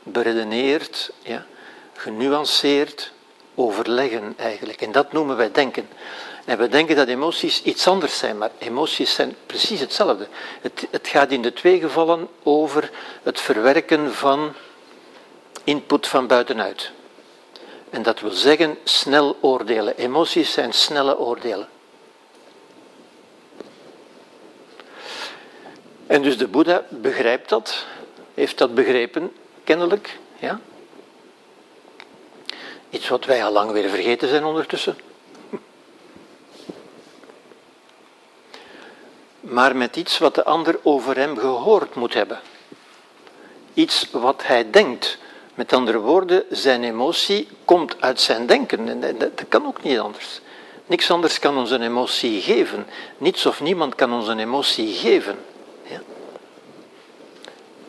beredeneerd, 0.03 1.11
ja, 1.23 1.47
genuanceerd 1.95 3.13
overleggen 3.59 4.35
eigenlijk. 4.37 4.81
En 4.81 4.93
dat 4.93 5.13
noemen 5.13 5.37
wij 5.37 5.53
denken. 5.53 5.89
En 6.45 6.59
we 6.59 6.69
denken 6.69 6.97
dat 6.97 7.09
emoties 7.09 7.63
iets 7.63 7.89
anders 7.89 8.19
zijn, 8.19 8.39
maar 8.39 8.51
emoties 8.59 9.15
zijn 9.15 9.37
precies 9.47 9.81
hetzelfde. 9.81 10.29
Het, 10.61 10.87
het 10.91 11.09
gaat 11.09 11.31
in 11.31 11.43
de 11.43 11.53
twee 11.53 11.81
gevallen 11.81 12.29
over 12.43 12.91
het 13.23 13.41
verwerken 13.41 14.15
van 14.15 14.53
input 15.65 16.07
van 16.07 16.27
buitenuit. 16.27 16.91
En 17.91 18.03
dat 18.03 18.21
wil 18.21 18.31
zeggen 18.31 18.79
snel 18.85 19.37
oordelen. 19.41 19.97
Emoties 19.97 20.53
zijn 20.53 20.73
snelle 20.73 21.19
oordelen. 21.19 21.69
En 26.07 26.23
dus 26.23 26.39
de 26.39 26.49
Boeddha 26.49 26.83
begrijpt 26.89 27.49
dat, 27.49 27.87
heeft 28.35 28.59
dat 28.59 28.75
begrepen, 28.75 29.33
kennelijk. 29.65 30.19
Ja? 30.39 30.61
Iets 32.91 33.09
wat 33.09 33.25
wij 33.25 33.45
al 33.45 33.53
lang 33.53 33.71
weer 33.71 33.89
vergeten 33.89 34.29
zijn 34.29 34.45
ondertussen. 34.45 34.97
Maar 39.41 39.77
met 39.77 39.97
iets 39.97 40.19
wat 40.19 40.35
de 40.35 40.45
ander 40.45 40.79
over 40.83 41.17
hem 41.17 41.39
gehoord 41.39 41.95
moet 41.95 42.15
hebben. 42.15 42.41
Iets 43.75 44.09
wat 44.13 44.43
hij 44.47 44.71
denkt. 44.71 45.19
Met 45.55 45.73
andere 45.73 45.99
woorden, 45.99 46.45
zijn 46.51 46.85
emotie 46.85 47.49
komt 47.65 48.01
uit 48.01 48.21
zijn 48.21 48.47
denken. 48.47 49.03
En 49.03 49.19
dat 49.19 49.45
kan 49.49 49.67
ook 49.67 49.83
niet 49.83 49.99
anders. 49.99 50.41
Niks 50.87 51.11
anders 51.11 51.39
kan 51.39 51.59
ons 51.59 51.71
een 51.71 51.83
emotie 51.83 52.41
geven. 52.41 52.87
Niets 53.19 53.47
of 53.47 53.61
niemand 53.61 53.95
kan 53.95 54.13
ons 54.13 54.29
een 54.29 54.39
emotie 54.39 54.95
geven. 54.95 55.39
Ja? 55.83 56.01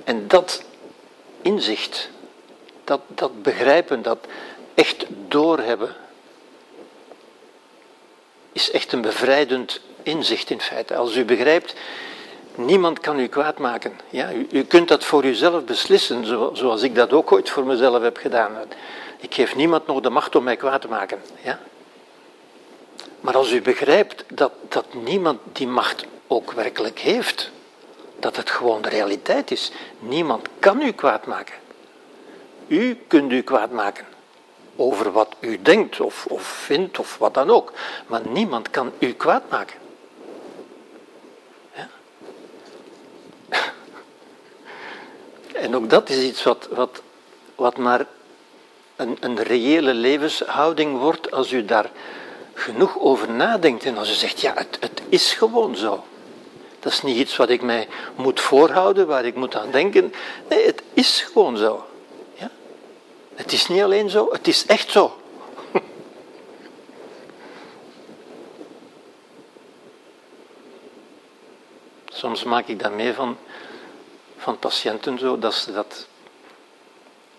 En 0.03 0.27
dat 0.27 0.63
inzicht, 1.41 2.09
dat, 2.83 3.01
dat 3.07 3.41
begrijpen, 3.43 4.01
dat 4.01 4.17
echt 4.79 5.05
doorhebben, 5.27 5.95
is 8.51 8.71
echt 8.71 8.91
een 8.91 9.01
bevrijdend 9.01 9.81
inzicht 10.03 10.49
in 10.49 10.61
feite. 10.61 10.95
Als 10.95 11.15
u 11.15 11.25
begrijpt, 11.25 11.73
niemand 12.55 12.99
kan 12.99 13.19
u 13.19 13.27
kwaad 13.27 13.57
maken. 13.57 13.99
Ja, 14.09 14.33
u, 14.33 14.47
u 14.51 14.63
kunt 14.63 14.87
dat 14.87 15.03
voor 15.03 15.23
uzelf 15.23 15.63
beslissen, 15.63 16.25
zoals 16.57 16.81
ik 16.81 16.95
dat 16.95 17.13
ook 17.13 17.31
ooit 17.31 17.49
voor 17.49 17.65
mezelf 17.65 18.01
heb 18.01 18.17
gedaan. 18.17 18.57
Ik 19.17 19.33
geef 19.33 19.55
niemand 19.55 19.87
nog 19.87 20.01
de 20.01 20.09
macht 20.09 20.35
om 20.35 20.43
mij 20.43 20.55
kwaad 20.55 20.81
te 20.81 20.87
maken. 20.87 21.21
Ja? 21.43 21.59
Maar 23.19 23.35
als 23.35 23.51
u 23.51 23.61
begrijpt 23.61 24.23
dat, 24.27 24.51
dat 24.69 24.85
niemand 24.93 25.39
die 25.51 25.67
macht 25.67 26.05
ook 26.27 26.51
werkelijk 26.51 26.99
heeft, 26.99 27.51
dat 28.19 28.35
het 28.35 28.49
gewoon 28.49 28.81
de 28.81 28.89
realiteit 28.89 29.51
is. 29.51 29.71
Niemand 29.99 30.47
kan 30.59 30.81
u 30.81 30.91
kwaad 30.91 31.25
maken. 31.25 31.55
U 32.67 32.97
kunt 33.07 33.31
u 33.31 33.41
kwaad 33.41 33.71
maken 33.71 34.08
over 34.79 35.11
wat 35.11 35.35
u 35.39 35.61
denkt 35.61 35.99
of, 35.99 36.25
of 36.25 36.41
vindt 36.41 36.99
of 36.99 37.17
wat 37.17 37.33
dan 37.33 37.49
ook. 37.49 37.73
Maar 38.07 38.21
niemand 38.27 38.69
kan 38.69 38.91
u 38.99 39.13
kwaad 39.13 39.49
maken. 39.49 39.77
Ja? 41.75 41.89
En 45.53 45.75
ook 45.75 45.89
dat 45.89 46.09
is 46.09 46.23
iets 46.23 46.43
wat, 46.43 46.67
wat, 46.71 47.01
wat 47.55 47.77
maar 47.77 48.05
een, 48.95 49.17
een 49.19 49.43
reële 49.43 49.93
levenshouding 49.93 50.97
wordt 50.97 51.31
als 51.31 51.51
u 51.51 51.65
daar 51.65 51.91
genoeg 52.53 52.99
over 52.99 53.31
nadenkt 53.31 53.85
en 53.85 53.97
als 53.97 54.09
u 54.09 54.13
zegt, 54.13 54.41
ja, 54.41 54.53
het, 54.55 54.77
het 54.79 55.01
is 55.09 55.33
gewoon 55.33 55.75
zo. 55.75 56.03
Dat 56.79 56.91
is 56.91 57.01
niet 57.01 57.17
iets 57.17 57.35
wat 57.35 57.49
ik 57.49 57.61
mij 57.61 57.87
moet 58.15 58.39
voorhouden, 58.39 59.07
waar 59.07 59.25
ik 59.25 59.35
moet 59.35 59.55
aan 59.55 59.71
denken. 59.71 60.13
Nee, 60.49 60.65
het 60.65 60.83
is 60.93 61.21
gewoon 61.21 61.57
zo. 61.57 61.88
Ja? 63.39 63.43
Het 63.43 63.51
is 63.51 63.67
niet 63.67 63.81
alleen 63.81 64.09
zo, 64.09 64.31
het 64.31 64.47
is 64.47 64.65
echt 64.65 64.91
zo. 64.91 65.21
Soms 72.09 72.43
maak 72.43 72.67
ik 72.67 72.79
dat 72.79 72.93
mee 72.93 73.13
van, 73.13 73.37
van 74.37 74.59
patiënten 74.59 75.19
zo, 75.19 75.39
dat 75.39 75.53
ze 75.53 75.73
dat 75.73 76.07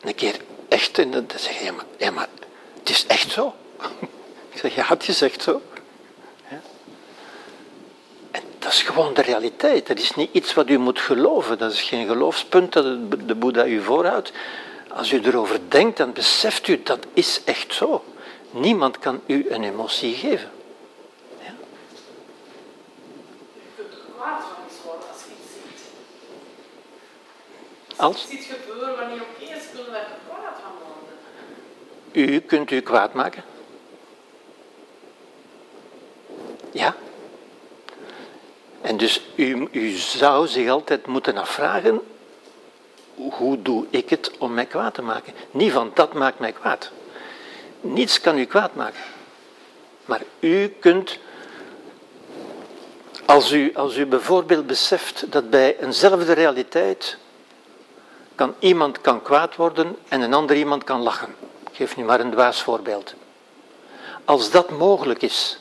een 0.00 0.14
keer 0.14 0.40
echt, 0.68 0.98
en 0.98 1.10
dan 1.10 1.26
zeggen 1.36 1.64
ja 1.64 1.72
maar, 1.72 1.86
ja, 1.98 2.10
maar 2.10 2.28
het 2.78 2.88
is 2.88 3.06
echt 3.06 3.30
zo. 3.30 3.54
Ik 4.52 4.58
zeg, 4.58 4.74
ja, 4.74 4.84
het 4.86 5.08
is 5.08 5.22
echt 5.22 5.42
zo. 5.42 5.62
En 8.30 8.42
dat 8.58 8.72
is 8.72 8.82
gewoon 8.82 9.14
de 9.14 9.22
realiteit. 9.22 9.86
Dat 9.86 9.98
is 9.98 10.14
niet 10.14 10.32
iets 10.32 10.54
wat 10.54 10.68
u 10.68 10.78
moet 10.78 11.00
geloven. 11.00 11.58
Dat 11.58 11.72
is 11.72 11.82
geen 11.82 12.06
geloofspunt 12.06 12.72
dat 12.72 13.10
de 13.26 13.34
Boeddha 13.34 13.66
u 13.66 13.82
voorhoudt. 13.82 14.32
Als 14.92 15.12
u 15.12 15.20
erover 15.22 15.60
denkt, 15.68 15.96
dan 15.96 16.12
beseft 16.12 16.68
u 16.68 16.82
dat 16.82 17.06
is 17.12 17.40
echt 17.44 17.74
zo. 17.74 18.04
Niemand 18.50 18.98
kan 18.98 19.20
u 19.26 19.50
een 19.50 19.64
emotie 19.64 20.14
geven. 20.14 20.50
Ja? 21.38 21.52
Je 23.54 23.60
kunt 23.76 23.92
er 23.92 23.98
kwaad 24.16 24.42
van 24.42 24.64
iets 24.68 24.76
worden 24.84 25.08
als 25.12 25.22
je 25.22 25.30
iets 25.42 25.52
ziet. 25.52 25.82
Als? 27.98 28.26
je 28.28 28.36
iets 28.36 28.46
gebeuren 28.46 28.96
wanneer 28.96 29.22
opeens 29.34 29.64
kunnen 29.72 29.92
we 29.92 29.98
er 29.98 30.18
kwaad 30.28 30.56
van 30.62 30.72
worden. 32.12 32.32
U 32.34 32.40
kunt 32.40 32.70
u 32.70 32.80
kwaad 32.80 33.12
maken. 33.12 33.44
Ja. 36.72 36.94
En 38.80 38.96
dus 38.96 39.22
u, 39.34 39.68
u 39.70 39.90
zou 39.90 40.46
zich 40.46 40.68
altijd 40.68 41.06
moeten 41.06 41.36
afvragen, 41.36 42.00
hoe 43.30 43.62
doe 43.62 43.86
ik 43.90 44.10
het 44.10 44.30
om 44.38 44.54
mij 44.54 44.66
kwaad 44.66 44.94
te 44.94 45.02
maken? 45.02 45.32
Niet 45.50 45.72
van 45.72 45.90
dat 45.94 46.12
maakt 46.12 46.38
mij 46.38 46.52
kwaad. 46.52 46.90
Niets 47.80 48.20
kan 48.20 48.38
u 48.38 48.44
kwaad 48.44 48.74
maken. 48.74 49.00
Maar 50.04 50.22
u 50.40 50.68
kunt 50.68 51.18
Als 53.30 53.52
u, 53.52 53.70
als 53.74 53.96
u 53.96 54.06
bijvoorbeeld 54.06 54.66
beseft 54.66 55.32
dat 55.32 55.50
bij 55.50 55.78
eenzelfde 55.80 56.32
realiteit 56.32 57.16
kan 58.34 58.54
iemand 58.58 59.00
kan 59.00 59.22
kwaad 59.22 59.56
worden 59.56 59.96
en 60.08 60.20
een 60.20 60.34
ander 60.34 60.56
iemand 60.56 60.84
kan 60.84 61.00
lachen. 61.00 61.34
Ik 61.70 61.76
geef 61.76 61.96
nu 61.96 62.04
maar 62.04 62.20
een 62.20 62.30
dwaas 62.30 62.62
voorbeeld. 62.62 63.14
Als 64.24 64.50
dat 64.50 64.70
mogelijk 64.70 65.22
is, 65.22 65.58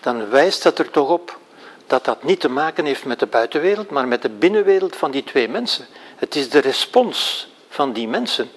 dan 0.00 0.28
wijst 0.28 0.62
dat 0.62 0.78
er 0.78 0.90
toch 0.90 1.08
op 1.08 1.38
dat 1.86 2.04
dat 2.04 2.22
niet 2.22 2.40
te 2.40 2.48
maken 2.48 2.84
heeft 2.84 3.04
met 3.04 3.18
de 3.18 3.26
buitenwereld, 3.26 3.90
maar 3.90 4.08
met 4.08 4.22
de 4.22 4.28
binnenwereld 4.28 4.96
van 4.96 5.10
die 5.10 5.24
twee 5.24 5.48
mensen. 5.48 5.86
Het 6.22 6.34
is 6.34 6.50
de 6.50 6.58
respons 6.58 7.48
van 7.68 7.92
die 7.92 8.08
mensen. 8.08 8.50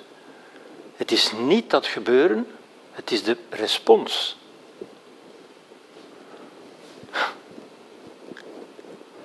Het 0.95 1.11
is 1.11 1.31
niet 1.31 1.69
dat 1.69 1.85
gebeuren, 1.85 2.47
het 2.91 3.11
is 3.11 3.23
de 3.23 3.37
respons. 3.49 4.37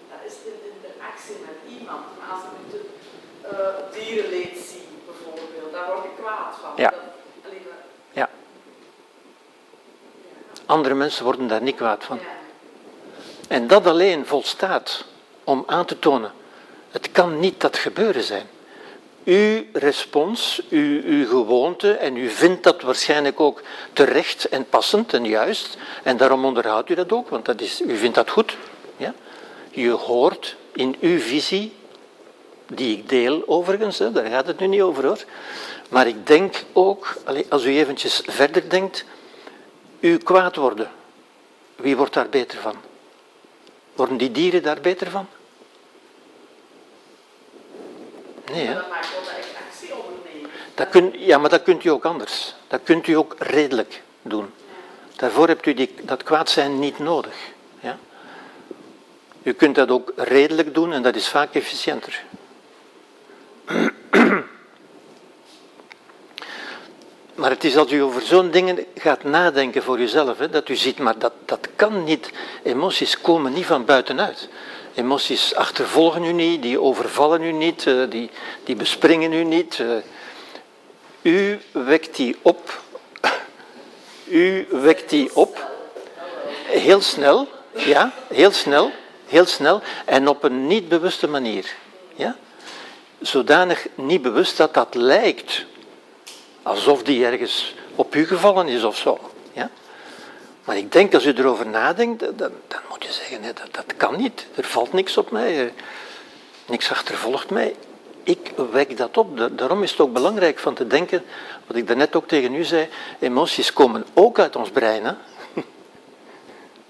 Dat 0.09 0.19
is 0.27 0.33
de 0.45 0.71
interactie 0.75 1.35
met 1.41 1.79
iemand. 1.79 2.01
Maar 2.19 2.31
als 2.35 2.43
ik 2.45 2.51
een 2.73 2.87
uh, 3.53 3.59
dierenleed 3.93 4.59
zie, 4.69 4.83
bijvoorbeeld, 5.07 5.73
daar 5.73 5.87
word 5.93 6.05
ik 6.05 6.11
kwaad 6.25 6.55
van. 6.61 6.71
Ja. 6.77 6.91
Dat, 6.91 6.99
alleen 7.45 7.63
maar- 7.69 7.85
Ja. 8.13 8.31
Andere 10.67 10.95
mensen 10.95 11.25
worden 11.25 11.47
daar 11.49 11.63
niet 11.63 11.77
kwaad 11.77 12.05
van. 12.05 12.19
ja. 12.19 12.25
En 13.49 13.67
dat 13.67 13.87
alleen 13.87 14.27
volstaat 14.27 15.05
om 15.45 15.63
aan 15.67 15.85
te 15.87 15.99
tonen, 15.99 16.33
het 16.91 17.13
kan 17.13 17.41
niet 17.41 17.61
dat 17.61 17.77
gebeuren 17.77 18.23
zijn. 18.23 18.47
Uw 19.25 19.63
respons, 19.73 20.63
uw, 20.69 21.03
uw 21.03 21.27
gewoonte, 21.27 21.93
en 21.93 22.17
u 22.17 22.29
vindt 22.29 22.63
dat 22.63 22.83
waarschijnlijk 22.83 23.41
ook 23.41 23.63
terecht 23.93 24.45
en 24.49 24.69
passend 24.69 25.13
en 25.13 25.25
juist, 25.25 25.77
en 26.03 26.17
daarom 26.17 26.45
onderhoudt 26.45 26.91
u 26.91 26.95
dat 26.95 27.13
ook, 27.13 27.29
want 27.29 27.45
dat 27.45 27.61
is, 27.61 27.81
u 27.81 27.97
vindt 27.97 28.15
dat 28.15 28.31
goed. 28.31 28.57
Ja? 28.97 29.15
Je 29.71 29.91
hoort 29.91 30.57
in 30.73 30.97
uw 31.01 31.19
visie, 31.19 31.73
die 32.67 32.97
ik 32.97 33.09
deel 33.09 33.43
overigens, 33.47 33.99
hè, 33.99 34.13
daar 34.13 34.27
gaat 34.27 34.47
het 34.47 34.59
nu 34.59 34.67
niet 34.67 34.83
over 34.83 35.07
hoor, 35.07 35.25
maar 35.89 36.07
ik 36.07 36.27
denk 36.27 36.65
ook, 36.73 37.17
als 37.49 37.65
u 37.65 37.79
eventjes 37.79 38.23
verder 38.27 38.71
denkt, 38.71 39.05
u 40.01 40.19
kwaad 40.19 40.57
worden, 40.57 40.91
wie 41.77 41.97
wordt 41.97 42.15
daar 42.15 42.29
beter 42.29 42.59
van? 42.59 42.75
Worden 43.95 44.17
die 44.17 44.31
dieren 44.31 44.63
daar 44.63 44.81
beter 44.81 45.11
van? 45.11 45.27
Nee, 48.51 48.67
hè? 48.67 48.75
Maar 48.75 48.83
dat 48.83 48.91
maakt 48.91 49.11
wel 49.13 49.23
dat 49.25 49.33
ik 49.45 49.57
actie 49.69 49.95
onderneem. 49.95 50.47
Dat 50.75 51.29
ja, 51.29 51.39
maar 51.39 51.51
dat 51.51 51.63
kunt 51.63 51.85
u 51.85 51.89
ook 51.89 52.05
anders. 52.05 52.55
Dat 52.69 52.81
kunt 52.85 53.07
u 53.07 53.13
ook 53.13 53.35
redelijk 53.39 54.03
doen. 54.23 54.53
Daarvoor 55.17 55.49
hebt 55.49 55.67
u 55.67 55.75
die, 55.75 55.95
dat 56.03 56.23
kwaad 56.23 56.51
zijn 56.51 56.79
niet 56.79 56.99
nodig. 56.99 57.35
Ja? 57.81 57.99
U 59.43 59.53
kunt 59.53 59.75
dat 59.75 59.91
ook 59.91 60.13
redelijk 60.17 60.75
doen 60.75 60.93
en 60.93 61.03
dat 61.03 61.17
is 61.17 61.29
vaak 61.29 61.55
efficiënter. 61.55 62.23
Maar 67.35 67.51
het 67.51 67.65
is 67.65 67.77
als 67.77 67.93
u 67.93 68.03
over 68.03 68.23
zo'n 68.23 68.51
dingen 68.51 68.87
gaat 68.95 69.25
nadenken 69.25 69.83
voor 69.83 69.99
uzelf, 69.99 70.39
hè, 70.39 70.49
dat 70.49 70.69
u 70.69 70.77
ziet, 70.77 70.99
maar 70.99 71.19
dat, 71.19 71.33
dat 71.45 71.69
kan 71.77 72.05
niet. 72.05 72.31
Emoties 72.63 73.21
komen 73.21 73.53
niet 73.53 73.67
van 73.67 73.85
buitenuit. 73.85 74.49
Emoties 74.95 75.55
achtervolgen 75.55 76.25
u 76.25 76.33
niet, 76.33 76.63
die 76.63 76.81
overvallen 76.81 77.43
u 77.43 77.53
niet, 77.53 77.87
eh, 77.87 78.03
die, 78.09 78.31
die 78.65 78.77
bespringen 78.77 79.33
u 79.33 79.45
niet. 79.45 79.81
eh. 79.81 79.97
U 81.23 81.61
wekt 81.73 82.17
die 82.17 82.37
op. 82.43 82.81
U 84.25 84.67
wekt 84.71 85.11
die 85.11 85.37
op. 85.37 85.71
Heel 86.65 87.01
snel, 87.01 87.49
ja, 87.75 88.13
heel 88.29 88.51
snel, 88.51 88.91
heel 89.27 89.47
snel 89.47 89.81
en 90.05 90.29
op 90.29 90.43
een 90.43 90.67
niet 90.67 90.89
bewuste 90.89 91.29
manier. 91.29 91.75
Ja? 92.15 92.37
Zodanig 93.21 93.87
niet 93.95 94.23
bewust 94.23 94.57
dat 94.57 94.75
dat 94.75 94.95
lijkt 94.95 95.65
alsof 96.63 97.03
die 97.03 97.25
ergens 97.25 97.75
op 97.95 98.15
u 98.15 98.27
gevallen 98.27 98.69
is 98.69 98.83
of 98.83 98.97
zo. 98.97 99.19
Maar 100.65 100.77
ik 100.77 100.93
denk, 100.93 101.15
als 101.15 101.27
u 101.27 101.33
erover 101.33 101.67
nadenkt, 101.67 102.21
dan, 102.21 102.37
dan 102.69 102.81
moet 102.89 103.05
je 103.05 103.13
zeggen, 103.13 103.41
nee, 103.41 103.53
dat, 103.53 103.69
dat 103.75 103.97
kan 103.97 104.17
niet. 104.17 104.47
Er 104.55 104.65
valt 104.65 104.93
niks 104.93 105.17
op 105.17 105.31
mij, 105.31 105.73
niks 106.67 106.91
achtervolgt 106.91 107.51
mij. 107.51 107.75
Ik 108.23 108.53
wek 108.71 108.97
dat 108.97 109.17
op. 109.17 109.37
Da- 109.37 109.49
Daarom 109.49 109.83
is 109.83 109.91
het 109.91 110.01
ook 110.01 110.13
belangrijk 110.13 110.59
van 110.59 110.75
te 110.75 110.87
denken, 110.87 111.25
wat 111.67 111.77
ik 111.77 111.87
daarnet 111.87 112.17
ook 112.17 112.29
tegen 112.29 112.55
u 112.55 112.65
zei, 112.65 112.89
emoties 113.19 113.73
komen 113.73 114.05
ook 114.15 114.39
uit 114.39 114.57
ons 114.57 114.71
brein. 114.71 115.05
Hè? 115.05 115.13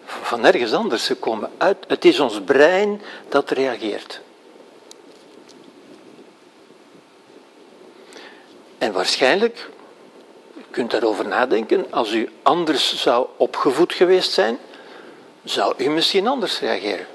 Van 0.05 0.41
nergens 0.41 0.73
anders. 0.73 1.05
Ze 1.05 1.15
komen 1.17 1.51
uit. 1.59 1.77
Het 1.89 2.05
is 2.05 2.21
ons 2.21 2.41
brein 2.41 3.03
dat 3.29 3.51
reageert. 3.51 4.21
En 8.79 8.93
waarschijnlijk, 8.93 9.69
kunt 10.71 10.91
daarover 10.91 11.29
nadenken, 11.29 11.87
als 11.91 12.13
u 12.13 12.29
anders 12.43 13.03
zou 13.03 13.27
opgevoed 13.37 13.93
geweest 13.93 14.33
zijn, 14.33 14.59
zou 15.45 15.75
u 15.77 15.89
misschien 15.89 16.27
anders 16.27 16.61
reageren. 16.61 17.07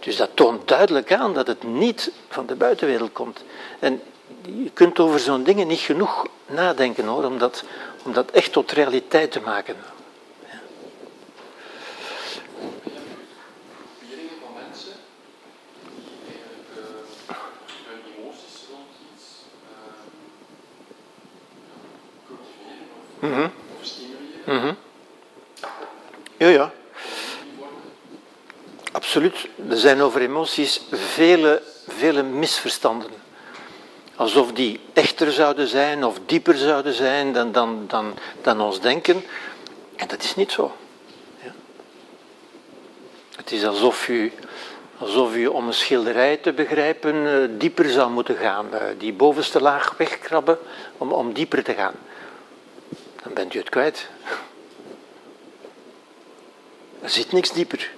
Dus 0.00 0.16
dat 0.16 0.30
toont 0.34 0.68
duidelijk 0.68 1.12
aan 1.12 1.34
dat 1.34 1.46
het 1.46 1.62
niet 1.62 2.10
van 2.28 2.46
de 2.46 2.54
buitenwereld 2.54 3.12
komt. 3.12 3.44
En 3.78 4.02
je 4.42 4.70
kunt 4.72 4.98
over 4.98 5.20
zo'n 5.20 5.44
dingen 5.44 5.66
niet 5.66 5.80
genoeg 5.80 6.26
nadenken 6.46 7.06
hoor, 7.06 7.24
om 7.24 7.38
dat, 7.38 7.64
om 8.04 8.12
dat 8.12 8.30
echt 8.30 8.52
tot 8.52 8.72
realiteit 8.72 9.32
te 9.32 9.40
maken. 9.40 9.76
groeperingen 14.08 14.38
van 14.42 14.52
mensen 14.62 14.92
die 16.04 16.36
eigenlijk 16.38 16.68
eh, 16.76 17.36
hun 17.88 18.02
emoties 18.16 18.56
rond 18.70 18.90
iets 19.12 19.26
eh, 19.68 20.04
ja, 22.68 22.98
stimuleren. 23.20 23.52
Mhm. 24.44 24.72
Ja, 26.36 26.48
ja. 26.48 26.72
Absoluut. 28.92 29.48
Er 29.68 29.76
zijn 29.76 30.00
over 30.00 30.20
emoties 30.20 30.80
vele, 30.92 31.62
vele 31.88 32.22
misverstanden. 32.22 33.10
Alsof 34.16 34.52
die 34.52 34.80
echter 34.92 35.32
zouden 35.32 35.68
zijn 35.68 36.04
of 36.04 36.18
dieper 36.26 36.56
zouden 36.56 36.92
zijn 36.94 37.32
dan, 37.32 37.52
dan, 37.52 37.84
dan, 37.88 38.14
dan 38.42 38.60
ons 38.60 38.80
denken. 38.80 39.24
En 39.96 40.08
dat 40.08 40.22
is 40.22 40.34
niet 40.34 40.52
zo. 40.52 40.76
Ja. 41.42 41.52
Het 43.36 43.52
is 43.52 43.64
alsof 43.64 44.08
u, 44.08 44.32
alsof 44.98 45.34
u 45.34 45.46
om 45.46 45.66
een 45.66 45.74
schilderij 45.74 46.36
te 46.36 46.52
begrijpen 46.52 47.26
eh, 47.26 47.48
dieper 47.58 47.90
zou 47.90 48.10
moeten 48.10 48.36
gaan. 48.36 48.74
eh, 48.74 48.80
die 48.98 49.12
bovenste 49.12 49.60
laag 49.60 49.94
wegkrabben 49.96 50.58
om, 50.98 51.12
om 51.12 51.32
dieper 51.32 51.62
te 51.62 51.74
gaan. 51.74 51.94
Dan 53.22 53.32
bent 53.34 53.54
u 53.54 53.58
het 53.58 53.68
kwijt. 53.68 54.08
Er 57.00 57.10
zit 57.10 57.32
niks 57.32 57.52
dieper. 57.52 57.90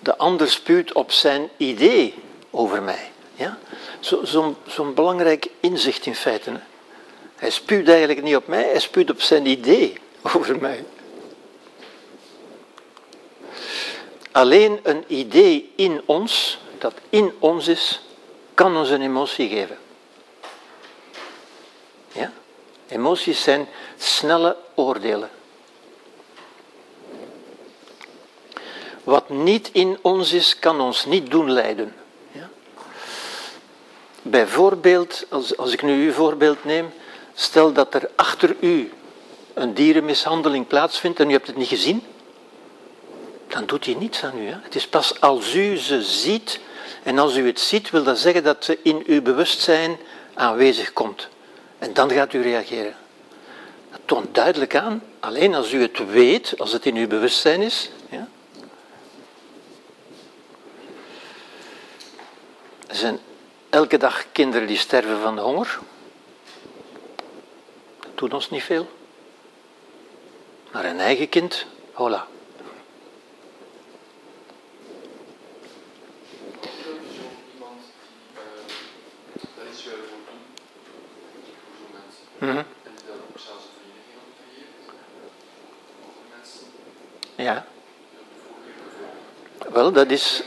De 0.00 0.16
ander 0.16 0.48
spuwt 0.50 0.92
op 0.92 1.12
zijn 1.12 1.48
idee 1.56 2.14
over 2.50 2.82
mij. 2.82 3.10
Ja? 3.34 3.58
Zo- 4.00 4.24
Zo'n 4.24 4.56
zo'n 4.66 4.94
belangrijk 4.94 5.46
inzicht 5.60 6.06
in 6.06 6.14
feite. 6.14 6.60
Hij 7.36 7.50
spuwt 7.50 7.88
eigenlijk 7.88 8.22
niet 8.22 8.36
op 8.36 8.46
mij, 8.46 8.62
hij 8.64 8.80
spuwt 8.80 9.10
op 9.10 9.20
zijn 9.20 9.46
idee 9.46 9.92
over 10.22 10.60
mij. 10.60 10.84
Alleen 14.38 14.80
een 14.82 15.04
idee 15.06 15.72
in 15.76 16.02
ons, 16.04 16.58
dat 16.78 16.94
in 17.10 17.32
ons 17.38 17.68
is, 17.68 18.00
kan 18.54 18.76
ons 18.76 18.90
een 18.90 19.02
emotie 19.02 19.48
geven. 19.48 19.78
Ja? 22.12 22.32
Emoties 22.88 23.42
zijn 23.42 23.68
snelle 23.96 24.56
oordelen. 24.74 25.30
Wat 29.04 29.28
niet 29.28 29.70
in 29.72 29.98
ons 30.02 30.32
is, 30.32 30.58
kan 30.58 30.80
ons 30.80 31.04
niet 31.04 31.30
doen 31.30 31.50
lijden. 31.50 31.94
Ja? 32.32 32.48
Bijvoorbeeld, 34.22 35.26
als, 35.28 35.56
als 35.56 35.72
ik 35.72 35.82
nu 35.82 36.06
uw 36.06 36.12
voorbeeld 36.12 36.64
neem, 36.64 36.92
stel 37.34 37.72
dat 37.72 37.94
er 37.94 38.10
achter 38.16 38.56
u 38.60 38.92
een 39.54 39.74
dierenmishandeling 39.74 40.66
plaatsvindt 40.66 41.20
en 41.20 41.28
u 41.28 41.32
hebt 41.32 41.46
het 41.46 41.56
niet 41.56 41.68
gezien, 41.68 42.02
dan 43.48 43.66
doet 43.66 43.84
hij 43.84 43.94
niets 43.94 44.24
aan 44.24 44.38
u. 44.38 44.46
Hè? 44.46 44.56
Het 44.62 44.74
is 44.74 44.88
pas 44.88 45.20
als 45.20 45.54
u 45.54 45.76
ze 45.76 46.02
ziet, 46.02 46.60
en 47.02 47.18
als 47.18 47.36
u 47.36 47.46
het 47.46 47.60
ziet, 47.60 47.90
wil 47.90 48.02
dat 48.02 48.18
zeggen 48.18 48.44
dat 48.44 48.64
ze 48.64 48.78
in 48.82 49.02
uw 49.06 49.22
bewustzijn 49.22 49.98
aanwezig 50.34 50.92
komt. 50.92 51.28
En 51.78 51.92
dan 51.94 52.10
gaat 52.10 52.32
u 52.32 52.42
reageren. 52.42 52.96
Dat 53.90 54.00
toont 54.04 54.34
duidelijk 54.34 54.76
aan, 54.76 55.02
alleen 55.20 55.54
als 55.54 55.72
u 55.72 55.82
het 55.82 56.10
weet, 56.10 56.54
als 56.58 56.72
het 56.72 56.86
in 56.86 56.96
uw 56.96 57.06
bewustzijn 57.06 57.62
is. 57.62 57.90
Ja? 58.10 58.28
Er 62.86 62.96
zijn 62.96 63.18
elke 63.70 63.96
dag 63.96 64.24
kinderen 64.32 64.66
die 64.66 64.78
sterven 64.78 65.20
van 65.20 65.38
honger. 65.38 65.78
doet 68.14 68.34
ons 68.34 68.50
niet 68.50 68.62
veel. 68.62 68.88
Maar 70.72 70.84
een 70.84 71.00
eigen 71.00 71.28
kind, 71.28 71.66
hola. 71.92 72.26
Dat 76.60 76.70
is 76.72 76.86
ook 76.86 77.00
iemand 77.54 77.80
die 77.82 78.32
uh, 78.34 79.56
daar 79.56 79.66
iets 79.72 79.84
wil 79.84 79.96
voor 79.96 80.18
doen. 80.26 80.42
Voor 81.78 82.00
Mhm. 82.38 82.48
En 82.48 82.56
ook 82.56 83.38
zelfs 83.38 83.64
een 83.64 83.92
vereniging. 87.34 87.54
Ja, 87.54 87.66
wel, 89.72 89.92
dat 89.92 90.10
is 90.10 90.42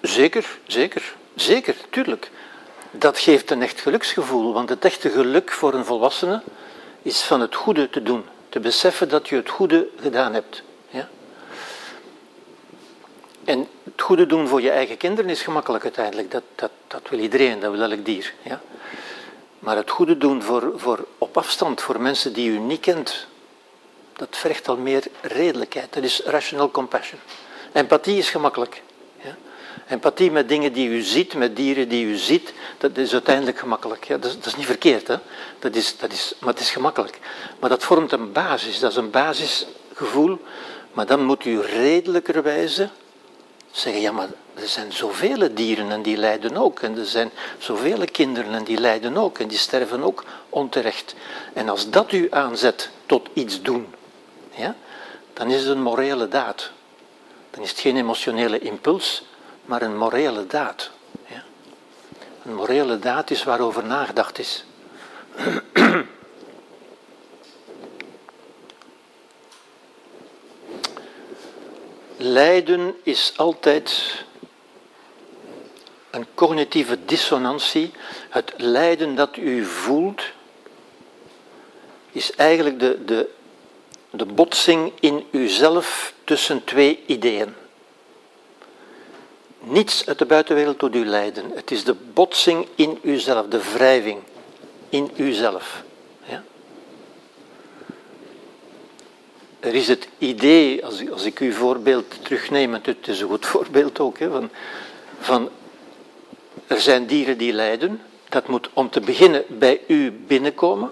zeker, 0.00 0.58
zeker, 0.66 1.14
zeker, 1.34 1.76
tuurlijk. 1.90 2.30
Dat 2.90 3.18
geeft 3.18 3.50
een 3.50 3.62
echt 3.62 3.80
geluksgevoel, 3.80 4.52
want 4.52 4.68
het 4.68 4.84
echte 4.84 5.10
geluk 5.10 5.50
voor 5.50 5.74
een 5.74 5.84
volwassene 5.84 6.42
is 7.02 7.22
van 7.22 7.40
het 7.40 7.54
goede 7.54 7.90
te 7.90 8.02
doen. 8.02 8.24
Te 8.48 8.60
beseffen 8.60 9.08
dat 9.08 9.28
je 9.28 9.36
het 9.36 9.50
goede 9.50 9.88
gedaan 10.00 10.34
hebt. 10.34 10.62
Ja? 10.90 11.08
En 13.44 13.68
het 13.84 14.02
goede 14.02 14.26
doen 14.26 14.48
voor 14.48 14.60
je 14.60 14.70
eigen 14.70 14.96
kinderen 14.96 15.30
is 15.30 15.42
gemakkelijk 15.42 15.84
uiteindelijk. 15.84 16.30
Dat, 16.30 16.42
dat, 16.54 16.70
dat 16.86 17.08
wil 17.08 17.18
iedereen, 17.18 17.60
dat 17.60 17.72
wil 17.72 17.90
elk 17.90 18.04
dier. 18.04 18.32
Ja? 18.42 18.60
Maar 19.62 19.76
het 19.76 19.90
goede 19.90 20.18
doen 20.18 20.42
voor, 20.42 20.72
voor 20.76 21.06
op 21.18 21.36
afstand, 21.36 21.80
voor 21.80 22.00
mensen 22.00 22.32
die 22.32 22.50
u 22.50 22.58
niet 22.58 22.80
kent, 22.80 23.26
dat 24.16 24.28
vergt 24.30 24.68
al 24.68 24.76
meer 24.76 25.04
redelijkheid. 25.20 25.92
Dat 25.92 26.02
is 26.02 26.22
rational 26.24 26.70
compassion. 26.70 27.20
Empathie 27.72 28.18
is 28.18 28.30
gemakkelijk. 28.30 28.82
Ja? 29.22 29.36
Empathie 29.88 30.30
met 30.30 30.48
dingen 30.48 30.72
die 30.72 30.88
u 30.88 31.00
ziet, 31.00 31.34
met 31.34 31.56
dieren 31.56 31.88
die 31.88 32.06
u 32.06 32.16
ziet, 32.16 32.52
dat 32.78 32.96
is 32.96 33.12
uiteindelijk 33.12 33.58
gemakkelijk. 33.58 34.04
Ja? 34.04 34.18
Dat, 34.18 34.30
is, 34.30 34.36
dat 34.36 34.46
is 34.46 34.56
niet 34.56 34.66
verkeerd, 34.66 35.08
hè? 35.08 35.16
Dat 35.58 35.74
is, 35.74 35.98
dat 35.98 36.12
is, 36.12 36.34
maar 36.40 36.50
het 36.52 36.62
is 36.62 36.70
gemakkelijk. 36.70 37.18
Maar 37.58 37.70
dat 37.70 37.84
vormt 37.84 38.12
een 38.12 38.32
basis, 38.32 38.78
dat 38.78 38.90
is 38.90 38.96
een 38.96 39.10
basisgevoel. 39.10 40.38
Maar 40.92 41.06
dan 41.06 41.24
moet 41.24 41.44
u 41.44 41.60
redelijkerwijze 41.60 42.88
zeggen, 43.70 44.02
ja 44.02 44.12
maar 44.12 44.28
er 44.54 44.68
zijn 44.68 44.92
zoveel 44.92 45.54
dieren 45.54 45.90
en 45.90 46.02
die 46.02 46.16
lijden 46.16 46.56
ook. 46.56 46.80
En 46.80 46.98
er 46.98 47.06
zijn 47.06 47.30
zoveel 47.58 48.04
kinderen 48.12 48.54
en 48.54 48.64
die 48.64 48.80
lijden 48.80 49.16
ook. 49.16 49.38
En 49.38 49.48
die 49.48 49.58
sterven 49.58 50.02
ook 50.02 50.24
onterecht. 50.48 51.14
En 51.52 51.68
als 51.68 51.90
dat 51.90 52.12
u 52.12 52.26
aanzet 52.30 52.90
tot 53.06 53.28
iets 53.32 53.62
doen, 53.62 53.94
ja, 54.54 54.76
dan 55.32 55.50
is 55.50 55.60
het 55.60 55.70
een 55.70 55.82
morele 55.82 56.28
daad. 56.28 56.70
Dan 57.50 57.62
is 57.62 57.70
het 57.70 57.78
geen 57.78 57.96
emotionele 57.96 58.58
impuls, 58.58 59.24
maar 59.64 59.82
een 59.82 59.96
morele 59.96 60.46
daad. 60.46 60.90
Ja. 61.26 61.42
Een 62.44 62.54
morele 62.54 62.98
daad 62.98 63.30
is 63.30 63.44
waarover 63.44 63.84
nagedacht 63.84 64.38
is. 64.38 64.64
Lijden 72.16 72.94
is 73.02 73.32
altijd 73.36 74.24
een 76.12 76.26
cognitieve 76.34 76.98
dissonantie. 77.04 77.90
Het 78.28 78.52
lijden 78.56 79.14
dat 79.14 79.36
u 79.36 79.64
voelt 79.64 80.22
is 82.12 82.34
eigenlijk 82.34 82.80
de, 82.80 83.04
de, 83.04 83.28
de 84.10 84.24
botsing 84.26 84.92
in 85.00 85.26
uzelf 85.30 86.14
tussen 86.24 86.64
twee 86.64 87.02
ideeën. 87.06 87.54
Niets 89.58 90.06
uit 90.06 90.18
de 90.18 90.26
buitenwereld 90.26 90.80
doet 90.80 90.94
u 90.94 91.06
lijden. 91.06 91.50
Het 91.54 91.70
is 91.70 91.84
de 91.84 91.94
botsing 91.94 92.68
in 92.74 92.98
uzelf, 93.02 93.46
de 93.46 93.72
wrijving 93.72 94.20
in 94.88 95.10
uzelf. 95.16 95.82
Ja? 96.24 96.42
Er 99.60 99.74
is 99.74 99.88
het 99.88 100.08
idee, 100.18 100.84
als, 100.84 101.10
als 101.10 101.24
ik 101.24 101.38
uw 101.38 101.52
voorbeeld 101.52 102.24
terugneem, 102.24 102.72
het 102.72 103.08
is 103.08 103.20
een 103.20 103.28
goed 103.28 103.46
voorbeeld 103.56 104.00
ook, 104.00 104.18
hè, 104.18 104.30
van, 104.30 104.50
van 105.20 105.50
er 106.72 106.80
zijn 106.80 107.06
dieren 107.06 107.38
die 107.38 107.52
lijden. 107.52 108.00
Dat 108.28 108.48
moet 108.48 108.68
om 108.72 108.90
te 108.90 109.00
beginnen 109.00 109.44
bij 109.48 109.80
u 109.86 110.12
binnenkomen. 110.12 110.90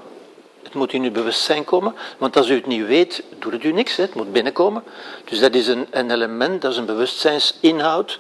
Het 0.63 0.75
moet 0.75 0.93
in 0.93 1.03
uw 1.03 1.11
bewustzijn 1.11 1.65
komen, 1.65 1.95
want 2.19 2.37
als 2.37 2.49
u 2.49 2.55
het 2.55 2.67
niet 2.67 2.87
weet, 2.87 3.23
doet 3.39 3.53
het 3.53 3.65
u 3.65 3.73
niks. 3.73 3.97
Het 3.97 4.15
moet 4.15 4.33
binnenkomen. 4.33 4.85
Dus 5.25 5.39
dat 5.39 5.55
is 5.55 5.67
een, 5.67 5.87
een 5.91 6.11
element, 6.11 6.63
dat 6.63 6.73
is 6.73 6.77
een 6.77 6.87
bewustzijnsinhoud, 6.87 8.19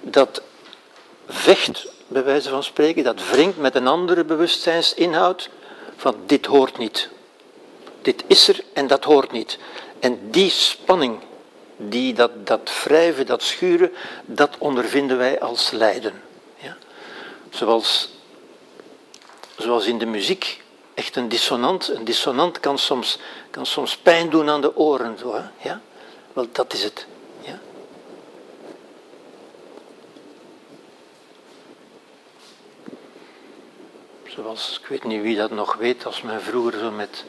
dat 0.00 0.42
vecht, 1.28 1.86
bij 2.06 2.24
wijze 2.24 2.48
van 2.48 2.62
spreken, 2.62 3.04
dat 3.04 3.30
wringt 3.30 3.58
met 3.58 3.74
een 3.74 3.86
andere 3.86 4.24
bewustzijnsinhoud, 4.24 5.50
van 5.96 6.14
dit 6.26 6.46
hoort 6.46 6.78
niet. 6.78 7.08
Dit 8.02 8.24
is 8.26 8.48
er 8.48 8.60
en 8.72 8.86
dat 8.86 9.04
hoort 9.04 9.32
niet. 9.32 9.58
En 9.98 10.18
die 10.30 10.50
spanning, 10.50 11.18
die, 11.76 12.14
dat, 12.14 12.46
dat 12.46 12.70
wrijven, 12.84 13.26
dat 13.26 13.42
schuren, 13.42 13.92
dat 14.24 14.56
ondervinden 14.58 15.18
wij 15.18 15.40
als 15.40 15.70
lijden. 15.70 16.28
Zoals, 17.50 18.08
zoals 19.56 19.86
in 19.86 19.98
de 19.98 20.06
muziek, 20.06 20.62
echt 20.94 21.16
een 21.16 21.28
dissonant. 21.28 21.88
Een 21.88 22.04
dissonant 22.04 22.60
kan 22.60 22.78
soms, 22.78 23.18
kan 23.50 23.66
soms 23.66 23.96
pijn 23.96 24.30
doen 24.30 24.48
aan 24.48 24.60
de 24.60 24.76
oren. 24.76 25.18
Zo, 25.18 25.34
hè? 25.34 25.68
Ja? 25.68 25.80
Wel, 26.32 26.46
dat 26.52 26.72
is 26.72 26.82
het. 26.82 27.06
Ja? 27.40 27.58
Zoals, 34.26 34.80
ik 34.82 34.88
weet 34.88 35.04
niet 35.04 35.22
wie 35.22 35.36
dat 35.36 35.50
nog 35.50 35.74
weet, 35.74 36.06
als 36.06 36.22
men 36.22 36.42
vroeger 36.42 36.78
zo 36.78 36.90
met 36.90 37.24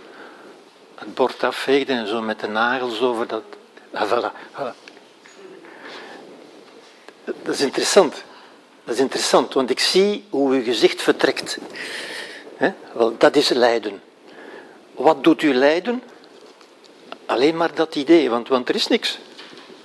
het 0.95 1.14
bord 1.14 1.43
afveegde 1.43 1.93
en 1.93 2.07
zo 2.07 2.22
met 2.22 2.39
de 2.39 2.48
nagels 2.48 3.02
over 3.02 3.27
dat. 3.27 3.43
Ah, 3.91 4.11
voilà, 4.11 4.31
voilà. 4.53 4.89
Dat 7.23 7.53
is 7.56 7.61
interessant. 7.61 8.23
Dat 8.84 8.95
is 8.95 9.02
interessant, 9.02 9.53
want 9.53 9.70
ik 9.70 9.80
zie 9.80 10.24
hoe 10.30 10.53
uw 10.53 10.64
gezicht 10.64 11.02
vertrekt. 11.02 11.58
Wel, 12.94 13.18
dat 13.18 13.36
is 13.36 13.49
lijden. 13.49 14.02
Wat 14.95 15.24
doet 15.24 15.41
u 15.41 15.53
lijden? 15.53 16.03
Alleen 17.26 17.58
maar 17.58 17.76
dat 17.76 17.95
idee, 17.95 18.30
want, 18.30 18.48
want 18.48 18.70
er 18.70 18.76
is 18.76 18.88
niks. 18.88 19.20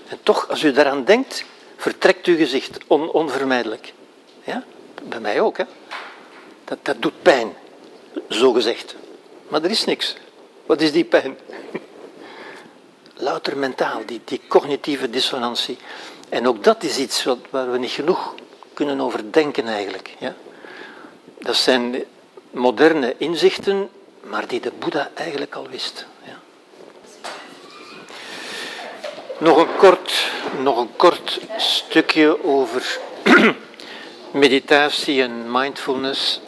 En 0.09 0.19
toch, 0.23 0.49
als 0.49 0.63
u 0.63 0.73
daaraan 0.73 1.05
denkt, 1.05 1.45
vertrekt 1.77 2.27
uw 2.27 2.37
gezicht 2.37 2.79
on, 2.87 3.11
onvermijdelijk. 3.11 3.93
Ja? 4.45 4.65
Bij 5.03 5.21
mij 5.21 5.41
ook, 5.41 5.57
hè? 5.57 5.65
Dat, 6.65 6.79
dat 6.83 7.03
doet 7.03 7.23
pijn, 7.23 7.57
zo 8.29 8.53
gezegd. 8.53 8.95
Maar 9.49 9.63
er 9.63 9.71
is 9.71 9.85
niks. 9.85 10.17
Wat 10.67 10.81
is 10.81 10.93
die 10.93 11.05
pijn? 11.05 11.39
Louter 13.15 13.57
mentaal, 13.57 14.03
die, 14.07 14.21
die 14.25 14.41
cognitieve 14.49 15.11
dissonantie. 15.11 15.79
En 16.29 16.49
ook 16.49 16.65
dat 16.65 16.83
is 16.83 16.99
iets 16.99 17.25
wat, 17.25 17.39
waar 17.51 17.73
we 17.73 17.79
niet 17.79 17.91
genoeg 17.91 18.35
kunnen 18.77 19.01
over 19.01 19.33
denken 19.33 19.67
eigenlijk. 19.67 20.15
Ja? 20.19 20.35
Dat 21.39 21.57
zijn 21.57 22.05
moderne 22.51 23.15
inzichten, 23.19 23.91
maar 24.21 24.47
die 24.47 24.61
de 24.61 24.73
Boeddha 24.79 25.11
eigenlijk 25.15 25.55
al 25.55 25.69
wist. 25.69 26.07
Ja? 26.25 26.39
Nog, 29.39 29.57
een 29.57 29.77
kort, 29.77 30.31
nog 30.63 30.79
een 30.79 30.97
kort 30.97 31.41
stukje 31.57 32.45
over 32.45 32.99
meditatie 34.31 35.23
en 35.23 35.51
mindfulness. 35.51 36.41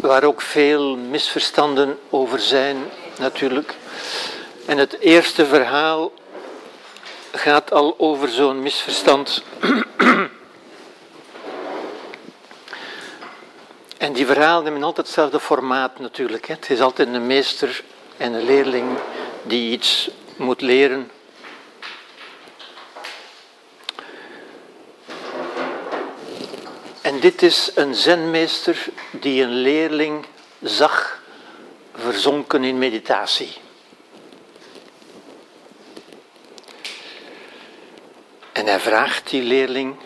Waar 0.00 0.24
ook 0.24 0.40
veel 0.40 0.96
misverstanden 0.96 1.98
over 2.10 2.40
zijn, 2.40 2.76
natuurlijk. 3.18 3.74
En 4.66 4.78
het 4.78 4.98
eerste 4.98 5.46
verhaal 5.46 6.12
gaat 7.32 7.72
al 7.72 7.94
over 7.98 8.28
zo'n 8.28 8.62
misverstand. 8.62 9.42
En 13.98 14.12
die 14.12 14.26
verhalen 14.26 14.64
hebben 14.64 14.82
altijd 14.82 15.06
hetzelfde 15.06 15.40
formaat 15.40 15.98
natuurlijk. 15.98 16.46
Hè. 16.46 16.54
Het 16.54 16.70
is 16.70 16.80
altijd 16.80 17.08
een 17.08 17.26
meester 17.26 17.82
en 18.16 18.32
een 18.32 18.44
leerling 18.44 18.98
die 19.42 19.72
iets 19.72 20.10
moet 20.36 20.60
leren. 20.60 21.10
En 27.00 27.20
dit 27.20 27.42
is 27.42 27.70
een 27.74 27.94
zenmeester 27.94 28.86
die 29.10 29.42
een 29.42 29.54
leerling 29.54 30.26
zag 30.62 31.22
verzonken 31.94 32.64
in 32.64 32.78
meditatie. 32.78 33.56
En 38.58 38.66
hij 38.66 38.80
vraagt 38.80 39.30
die 39.30 39.42
leerling 39.42 39.96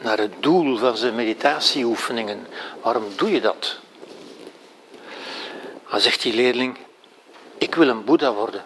naar 0.00 0.18
het 0.18 0.42
doel 0.42 0.76
van 0.76 0.96
zijn 0.96 1.14
meditatieoefeningen. 1.14 2.46
Waarom 2.82 3.04
doe 3.16 3.30
je 3.30 3.40
dat? 3.40 3.78
Dan 5.90 6.00
zegt 6.00 6.22
die 6.22 6.34
leerling, 6.34 6.78
ik 7.58 7.74
wil 7.74 7.88
een 7.88 8.04
Boeddha 8.04 8.32
worden. 8.32 8.64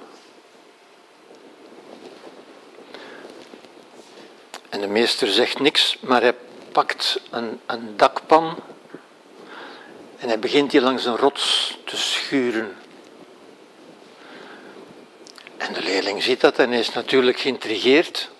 En 4.68 4.80
de 4.80 4.86
meester 4.86 5.28
zegt 5.28 5.58
niks, 5.58 5.96
maar 6.00 6.20
hij 6.20 6.34
pakt 6.72 7.20
een, 7.30 7.60
een 7.66 7.96
dakpan 7.96 8.56
en 10.18 10.28
hij 10.28 10.38
begint 10.38 10.70
die 10.70 10.80
langs 10.80 11.04
een 11.04 11.16
rots 11.16 11.76
te 11.84 11.96
schuren. 11.96 12.76
En 15.56 15.72
de 15.72 15.82
leerling 15.82 16.22
ziet 16.22 16.40
dat 16.40 16.58
en 16.58 16.72
is 16.72 16.92
natuurlijk 16.92 17.40
geïntrigeerd. 17.40 18.30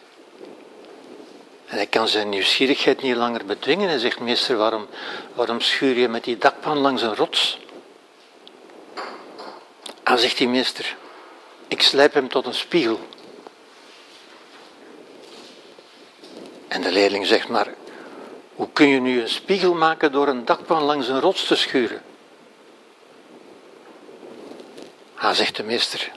En 1.72 1.78
hij 1.78 1.86
kan 1.86 2.08
zijn 2.08 2.28
nieuwsgierigheid 2.28 3.02
niet 3.02 3.16
langer 3.16 3.44
bedwingen. 3.44 3.88
Hij 3.88 3.98
zegt, 3.98 4.20
meester, 4.20 4.56
waarom, 4.56 4.86
waarom 5.34 5.60
schuur 5.60 5.98
je 5.98 6.08
met 6.08 6.24
die 6.24 6.38
dakpan 6.38 6.78
langs 6.78 7.02
een 7.02 7.14
rots? 7.14 7.58
Dan 10.02 10.18
zegt 10.18 10.38
die 10.38 10.48
meester, 10.48 10.96
ik 11.68 11.82
slijp 11.82 12.14
hem 12.14 12.28
tot 12.28 12.46
een 12.46 12.54
spiegel. 12.54 13.00
En 16.68 16.80
de 16.80 16.90
leerling 16.90 17.26
zegt, 17.26 17.48
maar 17.48 17.74
hoe 18.54 18.68
kun 18.72 18.88
je 18.88 19.00
nu 19.00 19.20
een 19.20 19.28
spiegel 19.28 19.74
maken 19.74 20.12
door 20.12 20.28
een 20.28 20.44
dakpan 20.44 20.82
langs 20.82 21.08
een 21.08 21.20
rots 21.20 21.46
te 21.46 21.56
schuren? 21.56 22.02
Hij 25.14 25.34
zegt 25.34 25.56
de 25.56 25.62
meester, 25.62 26.10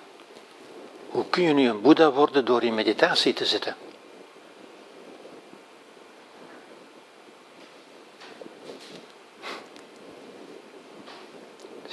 hoe 1.09 1.25
kun 1.29 1.43
je 1.43 1.53
nu 1.53 1.69
een 1.69 1.81
boeddha 1.81 2.11
worden 2.11 2.45
door 2.45 2.63
in 2.63 2.73
meditatie 2.73 3.33
te 3.33 3.45
zitten? 3.45 3.84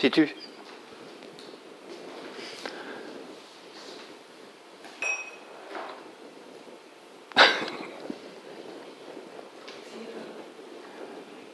Ziet 0.03 0.17
u? 0.17 0.29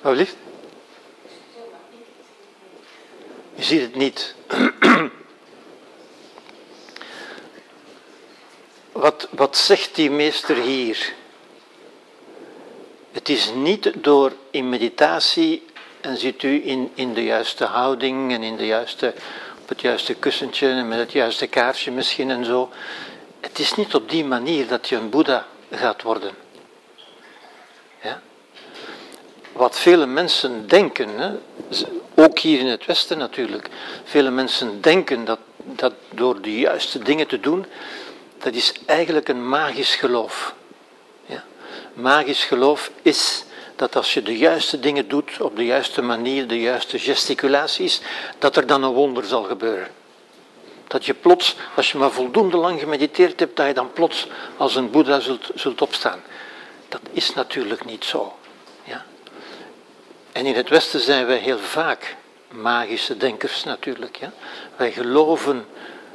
Wat 0.01 0.17
lief? 0.17 0.37
Je 3.55 3.63
ziet 3.63 3.81
het 3.81 3.95
niet. 3.95 4.35
Wat, 8.93 9.29
wat 9.31 9.57
zegt 9.57 9.95
die 9.95 10.11
meester 10.11 10.57
hier? 10.57 11.13
Het 13.11 13.29
is 13.29 13.51
niet 13.55 13.93
door 13.95 14.33
in 14.51 14.69
meditatie 14.69 15.67
en 16.09 16.17
zit 16.17 16.43
u 16.43 16.67
in, 16.67 16.91
in 16.95 17.15
de 17.15 17.25
juiste 17.25 17.65
houding 17.65 18.33
en 18.33 18.43
in 18.43 18.57
de 18.57 18.67
juiste, 18.67 19.15
op 19.63 19.69
het 19.69 19.81
juiste 19.81 20.15
kussentje 20.15 20.69
en 20.69 20.89
met 20.89 20.99
het 20.99 21.13
juiste 21.13 21.47
kaarsje 21.47 21.91
misschien 21.91 22.31
en 22.31 22.45
zo. 22.45 22.71
Het 23.41 23.59
is 23.59 23.75
niet 23.75 23.95
op 23.95 24.11
die 24.11 24.25
manier 24.25 24.67
dat 24.67 24.89
je 24.89 24.97
een 24.97 25.11
Boeddha 25.11 25.47
gaat 25.71 26.03
worden. 26.03 26.31
Ja? 28.03 28.21
Wat 29.53 29.79
vele 29.79 30.07
mensen 30.07 30.69
denken, 30.69 31.09
hè, 31.09 31.31
ook 32.15 32.39
hier 32.39 32.59
in 32.59 32.67
het 32.67 32.87
Westen 32.87 33.19
natuurlijk, 33.19 33.69
vele 34.05 34.31
mensen 34.31 34.81
denken 34.81 35.25
dat, 35.25 35.39
dat 35.57 35.93
door 36.11 36.41
de 36.41 36.59
juiste 36.59 36.99
dingen 36.99 37.27
te 37.27 37.41
doen, 37.41 37.67
dat 38.39 38.55
is 38.55 38.73
eigenlijk 38.87 39.29
een 39.29 39.49
magisch 39.49 39.95
geloof. 39.95 40.55
Ja? 41.27 41.45
Magisch 41.93 42.45
geloof 42.45 42.91
is 43.03 43.45
dat 43.79 43.97
als 43.97 44.15
je 44.15 44.23
de 44.23 44.39
juiste 44.39 44.81
dingen 44.81 45.09
doet, 45.09 45.41
op 45.41 45.57
de 45.57 45.65
juiste 45.65 46.03
manier, 46.03 46.47
de 46.47 46.61
juiste 46.61 46.99
gesticulaties, 46.99 48.01
dat 48.39 48.57
er 48.57 48.67
dan 48.67 48.83
een 48.83 48.93
wonder 48.93 49.25
zal 49.25 49.43
gebeuren. 49.43 49.89
Dat 50.87 51.05
je 51.05 51.15
plots, 51.15 51.57
als 51.77 51.93
je 51.93 51.99
maar 51.99 52.11
voldoende 52.11 52.57
lang 52.57 52.81
gemediteerd 52.81 53.41
hebt, 53.41 53.57
dat 53.57 53.67
je 53.67 53.75
dan 53.75 53.93
plots 53.93 54.27
als 54.57 54.75
een 54.75 54.91
Boeddha 54.91 55.21
zult, 55.21 55.51
zult 55.55 55.83
opstaan. 55.83 56.23
Dat 56.89 57.01
is 57.13 57.35
natuurlijk 57.35 57.85
niet 57.85 58.05
zo. 58.05 58.37
Ja? 58.85 59.05
En 60.33 60.47
in 60.47 60.55
het 60.55 60.69
Westen 60.69 61.01
zijn 61.01 61.27
wij 61.27 61.39
heel 61.39 61.59
vaak 61.59 62.17
magische 62.49 63.17
denkers 63.17 63.65
natuurlijk. 63.65 64.17
Ja? 64.17 64.33
Wij 64.77 64.93
geloven 64.93 65.67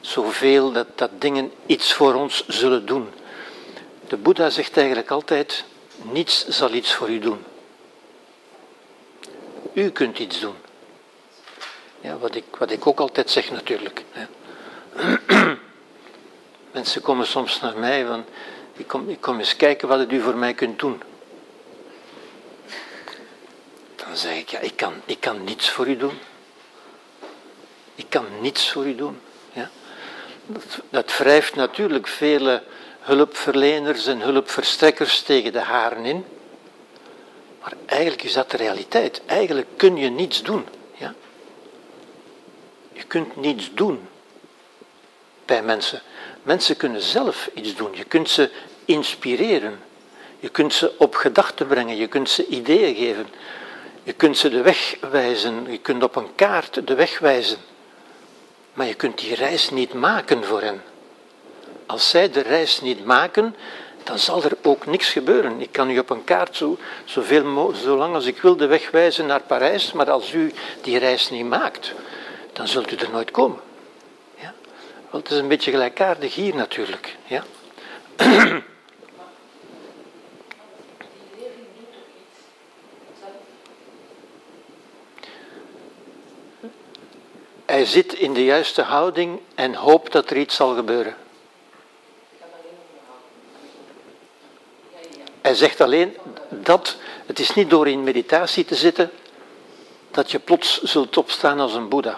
zoveel 0.02 0.72
dat, 0.72 0.88
dat 0.96 1.10
dingen 1.22 1.52
iets 1.66 1.94
voor 1.94 2.14
ons 2.14 2.44
zullen 2.48 2.86
doen. 2.86 3.10
De 4.08 4.18
Boeddha 4.18 4.50
zegt 4.50 4.78
eigenlijk 4.78 5.12
altijd, 5.12 5.64
niets 6.02 6.48
zal 6.48 6.74
iets 6.74 6.94
voor 6.94 7.10
u 7.10 7.20
doen. 7.20 7.52
U 9.74 9.90
kunt 9.90 10.20
iets 10.20 10.40
doen. 10.40 10.56
Ja, 12.02 12.18
wat, 12.18 12.36
ik, 12.36 12.44
wat 12.58 12.72
ik 12.72 12.88
ook 12.88 13.00
altijd 13.00 13.30
zeg 13.30 13.52
natuurlijk. 13.52 14.04
Mensen 16.72 17.02
komen 17.02 17.28
soms 17.28 17.62
naar 17.62 17.78
mij 17.78 18.06
van, 18.06 18.26
ik 18.74 18.88
kom, 18.88 19.10
ik 19.10 19.22
kom 19.22 19.40
eens 19.40 19.56
kijken 19.56 19.88
wat 19.88 20.12
u 20.12 20.22
voor 20.22 20.36
mij 20.36 20.54
kunt 20.54 20.80
doen. 20.80 21.02
Dan 23.96 24.18
zeg 24.18 24.38
ik, 24.38 24.50
ja, 24.50 24.60
ik 24.60 24.76
kan, 24.76 24.94
ik 25.06 25.20
kan 25.20 25.44
niets 25.44 25.70
voor 25.70 25.88
u 25.88 25.98
doen. 25.98 26.20
Ik 27.96 28.06
kan 28.10 28.26
niets 28.42 28.72
voor 28.72 28.86
u 28.86 28.96
doen. 28.96 29.20
Ja? 29.54 29.70
Dat, 30.46 30.80
dat 30.90 31.18
wrijft 31.18 31.56
natuurlijk 31.56 32.08
vele 32.08 32.64
hulpverleners 33.00 34.06
en 34.06 34.22
hulpverstrekkers 34.22 35.22
tegen 35.22 35.52
de 35.52 35.60
haren 35.60 36.06
in. 36.06 36.26
Maar 37.64 37.74
eigenlijk 37.86 38.24
is 38.24 38.34
dat 38.34 38.52
de 38.52 38.58
realiteit. 38.58 39.22
Eigenlijk 39.26 39.68
kun 39.76 39.98
je 39.98 40.10
niets 40.10 40.44
doen. 40.44 40.66
Ja? 40.98 41.14
Je 42.94 43.04
kunt 43.04 43.36
niets 43.36 43.72
doen 43.74 44.08
bij 45.46 45.64
mensen. 45.64 46.02
Mensen 46.44 46.78
kunnen 46.78 47.02
zelf 47.02 47.50
iets 47.54 47.76
doen. 47.76 47.90
Je 47.94 48.04
kunt 48.04 48.30
ze 48.30 48.52
inspireren. 48.86 49.80
Je 50.40 50.50
kunt 50.50 50.74
ze 50.74 50.94
op 50.98 51.16
gedachten 51.16 51.68
brengen. 51.68 51.96
Je 51.96 52.08
kunt 52.08 52.30
ze 52.30 52.48
ideeën 52.48 52.96
geven. 52.96 53.28
Je 54.04 54.14
kunt 54.14 54.38
ze 54.38 54.50
de 54.50 54.62
weg 54.62 54.98
wijzen. 55.12 55.72
Je 55.72 55.80
kunt 55.80 56.04
op 56.04 56.16
een 56.16 56.36
kaart 56.36 56.88
de 56.88 56.96
weg 56.96 57.20
wijzen. 57.20 57.58
Maar 58.74 58.88
je 58.88 58.94
kunt 58.94 59.18
die 59.18 59.36
reis 59.36 59.70
niet 59.70 59.94
maken 59.94 60.44
voor 60.44 60.62
hen. 60.62 60.84
Als 61.86 62.10
zij 62.10 62.30
de 62.30 62.42
reis 62.42 62.82
niet 62.82 63.06
maken, 63.06 63.56
dan 64.04 64.20
zal 64.20 64.44
er 64.44 64.58
ook 64.62 64.86
niks 64.86 65.10
gebeuren. 65.10 65.62
Ik 65.62 65.72
kan 65.72 65.90
u 65.90 66.00
op 66.00 66.10
een 66.10 66.24
kaart 66.24 66.56
zo, 66.56 66.78
zoveel, 67.06 67.74
zolang 67.76 68.16
als 68.16 68.26
ik 68.26 68.42
wil 68.42 68.56
de 68.56 68.66
weg 68.66 68.92
wijzen 68.92 69.26
naar 69.26 69.42
Parijs, 69.42 69.92
maar 69.92 70.12
als 70.12 70.34
u 70.34 70.54
die 70.82 70.98
reis 70.98 71.30
niet 71.30 71.46
maakt, 71.46 71.94
dan 72.54 72.68
zult 72.68 72.92
u 72.92 72.96
er 72.96 73.10
nooit 73.12 73.32
komen. 73.32 73.60
Ja? 74.36 74.54
Wel, 75.10 75.22
het 75.22 75.32
is 75.32 75.38
een 75.38 75.48
beetje 75.48 75.72
gelijkaardig 75.72 76.36
hier 76.36 76.56
natuurlijk. 76.56 77.18
Ja? 77.26 77.44
Hij 87.66 87.86
zit 87.86 88.14
in 88.14 88.34
de 88.34 88.44
juiste 88.44 88.82
houding 88.82 89.40
en 89.56 89.76
hoopt 89.76 90.12
dat 90.12 90.30
er 90.30 90.38
iets 90.38 90.56
zal 90.56 90.76
gebeuren. 90.76 91.16
Hij 95.44 95.56
zegt 95.56 95.82
alleen 95.82 96.18
dat 96.50 96.98
het 97.26 97.40
is 97.40 97.54
niet 97.54 97.70
door 97.70 97.88
in 97.88 98.04
meditatie 98.04 98.66
te 98.66 98.76
zitten 98.76 99.12
dat 100.12 100.32
je 100.32 100.40
plots 100.40 100.82
zult 100.82 101.18
opstaan 101.18 101.60
als 101.60 101.74
een 101.74 101.90
Boeddha. 101.90 102.18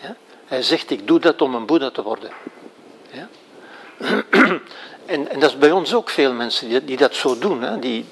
Ja? 0.00 0.16
Hij 0.44 0.62
zegt, 0.62 0.90
ik 0.90 1.06
doe 1.06 1.18
dat 1.18 1.42
om 1.42 1.54
een 1.54 1.66
Boeddha 1.66 1.90
te 1.90 2.02
worden. 2.02 2.30
Ja? 3.10 3.28
En, 5.06 5.28
en, 5.28 5.40
dat 5.40 5.50
is 5.50 5.58
bij 5.58 5.70
ons 5.70 5.94
ook 5.94 6.10
veel 6.10 6.32
mensen 6.32 6.68
die, 6.68 6.84
die 6.84 6.96
dat 6.96 7.14
zo 7.14 7.38
doen. 7.38 7.62
Hè? 7.62 7.78
Die 7.78 8.04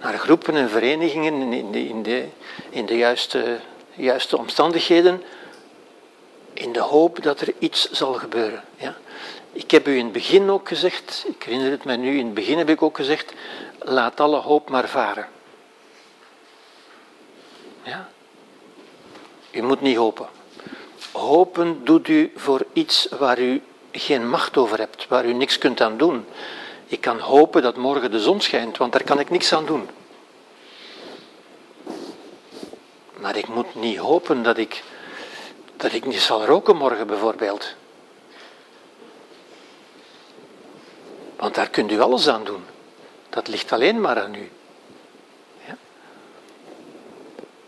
naar 0.00 0.18
groepen 0.18 0.54
en 0.54 0.70
verenigingen 0.70 1.52
in 1.52 1.72
de, 1.72 1.88
in 1.88 2.02
de, 2.02 2.28
in 2.70 2.86
de 2.86 2.96
juiste, 2.96 3.58
juiste 3.94 4.38
omstandigheden 4.38 5.22
in 6.52 6.72
de 6.72 6.80
hoop 6.80 7.22
dat 7.22 7.40
er 7.40 7.52
iets 7.58 7.90
zal 7.90 8.12
gebeuren. 8.12 8.64
Ja? 8.76 8.96
Ik 9.54 9.70
heb 9.70 9.88
u 9.88 9.96
in 9.96 10.04
het 10.04 10.12
begin 10.12 10.50
ook 10.50 10.68
gezegd, 10.68 11.24
ik 11.28 11.42
herinner 11.42 11.70
het 11.70 11.84
mij 11.84 11.96
nu, 11.96 12.18
in 12.18 12.24
het 12.24 12.34
begin 12.34 12.58
heb 12.58 12.68
ik 12.68 12.82
ook 12.82 12.96
gezegd, 12.96 13.32
laat 13.78 14.20
alle 14.20 14.36
hoop 14.36 14.70
maar 14.70 14.88
varen. 14.88 15.28
Ja? 17.82 18.08
U 19.50 19.62
moet 19.62 19.80
niet 19.80 19.96
hopen. 19.96 20.28
Hopen 21.12 21.84
doet 21.84 22.08
u 22.08 22.32
voor 22.36 22.66
iets 22.72 23.08
waar 23.18 23.38
u 23.38 23.62
geen 23.92 24.28
macht 24.28 24.56
over 24.56 24.78
hebt, 24.78 25.08
waar 25.08 25.24
u 25.24 25.32
niks 25.32 25.58
kunt 25.58 25.80
aan 25.80 25.96
doen. 25.96 26.26
Ik 26.86 27.00
kan 27.00 27.18
hopen 27.18 27.62
dat 27.62 27.76
morgen 27.76 28.10
de 28.10 28.20
zon 28.20 28.40
schijnt, 28.40 28.76
want 28.76 28.92
daar 28.92 29.04
kan 29.04 29.20
ik 29.20 29.30
niks 29.30 29.52
aan 29.52 29.66
doen. 29.66 29.88
Maar 33.16 33.36
ik 33.36 33.48
moet 33.48 33.74
niet 33.74 33.98
hopen 33.98 34.42
dat 34.42 34.56
ik, 34.56 34.82
dat 35.76 35.92
ik 35.92 36.06
niet 36.06 36.20
zal 36.20 36.44
roken 36.44 36.76
morgen 36.76 37.06
bijvoorbeeld. 37.06 37.74
Want 41.36 41.54
daar 41.54 41.70
kunt 41.70 41.90
u 41.90 42.00
alles 42.00 42.28
aan 42.28 42.44
doen. 42.44 42.64
Dat 43.30 43.48
ligt 43.48 43.72
alleen 43.72 44.00
maar 44.00 44.22
aan 44.22 44.34
u. 44.34 44.50
Ja? 45.66 45.76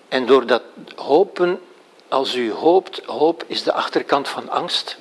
En 0.08 0.26
door 0.26 0.46
dat 0.46 0.62
hopen, 0.94 1.60
als 2.08 2.34
u 2.34 2.52
hoopt, 2.52 3.04
hoop 3.04 3.44
is 3.46 3.62
de 3.62 3.72
achterkant 3.72 4.28
van 4.28 4.48
angst. 4.48 4.98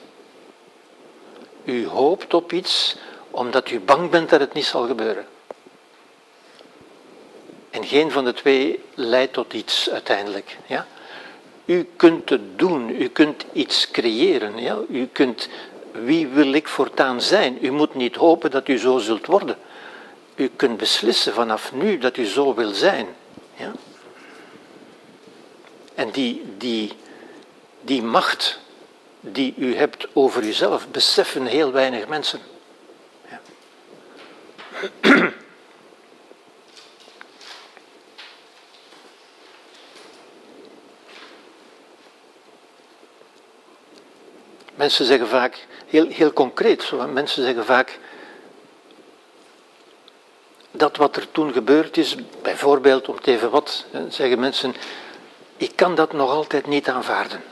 U 1.63 1.87
hoopt 1.87 2.33
op 2.33 2.53
iets 2.53 2.95
omdat 3.31 3.69
u 3.69 3.79
bang 3.79 4.09
bent 4.09 4.29
dat 4.29 4.39
het 4.39 4.53
niet 4.53 4.65
zal 4.65 4.87
gebeuren. 4.87 5.25
En 7.69 7.85
geen 7.85 8.11
van 8.11 8.25
de 8.25 8.33
twee 8.33 8.83
leidt 8.93 9.33
tot 9.33 9.53
iets 9.53 9.89
uiteindelijk. 9.89 10.57
Ja? 10.65 10.87
U 11.65 11.87
kunt 11.95 12.29
het 12.29 12.59
doen, 12.59 12.89
u 12.89 13.07
kunt 13.07 13.45
iets 13.53 13.91
creëren. 13.91 14.57
Ja? 14.57 14.77
U 14.89 15.07
kunt, 15.11 15.49
wie 16.03 16.27
wil 16.27 16.53
ik 16.53 16.67
voortaan 16.67 17.21
zijn? 17.21 17.57
U 17.61 17.71
moet 17.71 17.95
niet 17.95 18.15
hopen 18.15 18.51
dat 18.51 18.67
u 18.67 18.77
zo 18.77 18.97
zult 18.97 19.25
worden. 19.25 19.57
U 20.35 20.47
kunt 20.55 20.77
beslissen 20.77 21.33
vanaf 21.33 21.73
nu 21.73 21.97
dat 21.97 22.17
u 22.17 22.25
zo 22.25 22.53
wil 22.53 22.71
zijn. 22.71 23.07
Ja? 23.55 23.71
En 25.95 26.11
die, 26.11 26.43
die, 26.57 26.91
die 27.81 28.01
macht 28.01 28.59
die 29.19 29.53
u 29.57 29.75
hebt 29.75 30.07
over 30.13 30.43
uzelf, 30.43 30.87
beseffen 30.87 31.45
heel 31.45 31.71
weinig 31.71 32.07
mensen. 32.07 32.39
Ja. 33.29 33.39
Mensen 44.75 45.05
zeggen 45.05 45.27
vaak, 45.27 45.67
heel, 45.95 46.07
heel 46.07 46.33
concreet, 46.33 46.91
mensen 47.13 47.43
zeggen 47.43 47.65
vaak, 47.65 47.99
dat 50.71 50.97
wat 50.97 51.15
er 51.15 51.31
toen 51.31 51.53
gebeurd 51.53 51.97
is, 51.97 52.15
bijvoorbeeld 52.41 53.07
om 53.09 53.21
te 53.21 53.31
even 53.31 53.49
wat, 53.49 53.85
zeggen 54.09 54.39
mensen, 54.39 54.75
ik 55.57 55.75
kan 55.75 55.95
dat 55.95 56.13
nog 56.13 56.29
altijd 56.31 56.67
niet 56.67 56.89
aanvaarden. 56.89 57.43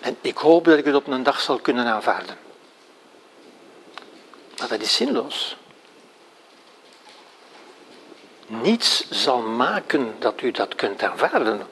En 0.00 0.16
ik 0.20 0.36
hoop 0.36 0.64
dat 0.64 0.78
ik 0.78 0.84
het 0.84 0.94
op 0.94 1.06
een 1.06 1.22
dag 1.22 1.40
zal 1.40 1.58
kunnen 1.58 1.86
aanvaarden. 1.86 2.36
Maar 4.58 4.68
dat 4.68 4.80
is 4.80 4.94
zinloos. 4.94 5.56
Niets 8.46 9.10
zal 9.10 9.40
maken 9.40 10.14
dat 10.18 10.42
u 10.42 10.50
dat 10.50 10.74
kunt 10.74 11.02
aanvaarden. 11.02 11.66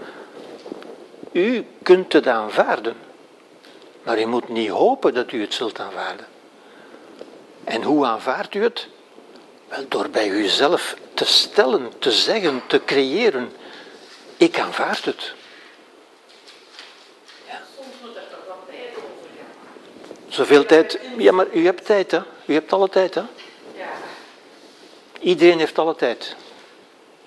U 1.33 1.67
kunt 1.83 2.13
het 2.13 2.27
aanvaarden. 2.27 3.08
Maar 4.09 4.21
u 4.21 4.27
moet 4.27 4.49
niet 4.49 4.69
hopen 4.69 5.15
dat 5.15 5.33
u 5.33 5.41
het 5.41 5.55
zult 5.55 5.81
aanvaarden. 5.81 6.27
En 7.65 7.83
hoe 7.83 8.07
aanvaardt 8.07 8.55
u 8.55 8.63
het? 8.63 8.89
Wel, 9.69 9.89
door 9.89 10.09
bij 10.09 10.29
uzelf 10.29 10.97
te 11.15 11.25
stellen, 11.25 11.93
te 11.99 12.13
zeggen, 12.13 12.63
te 12.67 12.85
creëren. 12.85 13.53
Ik 14.37 14.59
aanvaard 14.59 15.05
het. 15.05 15.33
Ja. 17.47 17.61
Soms 17.77 17.89
moet 18.03 18.17
er 18.17 18.23
toch 18.31 18.47
wat 18.47 18.57
tijd 18.69 18.97
over 18.97 19.29
gaan. 19.37 20.33
Zoveel 20.33 20.67
tijd. 20.67 20.99
Ja, 21.17 21.33
maar 21.33 21.47
u 21.53 21.65
hebt 21.65 21.85
tijd, 21.85 22.11
hè? 22.11 22.21
U 22.45 22.53
hebt 22.55 22.73
alle 22.73 22.89
tijd, 22.89 23.15
hè? 23.15 23.23
Ja. 23.77 23.89
Iedereen 25.21 25.59
heeft 25.59 25.79
alle 25.79 25.95
tijd. 25.95 26.37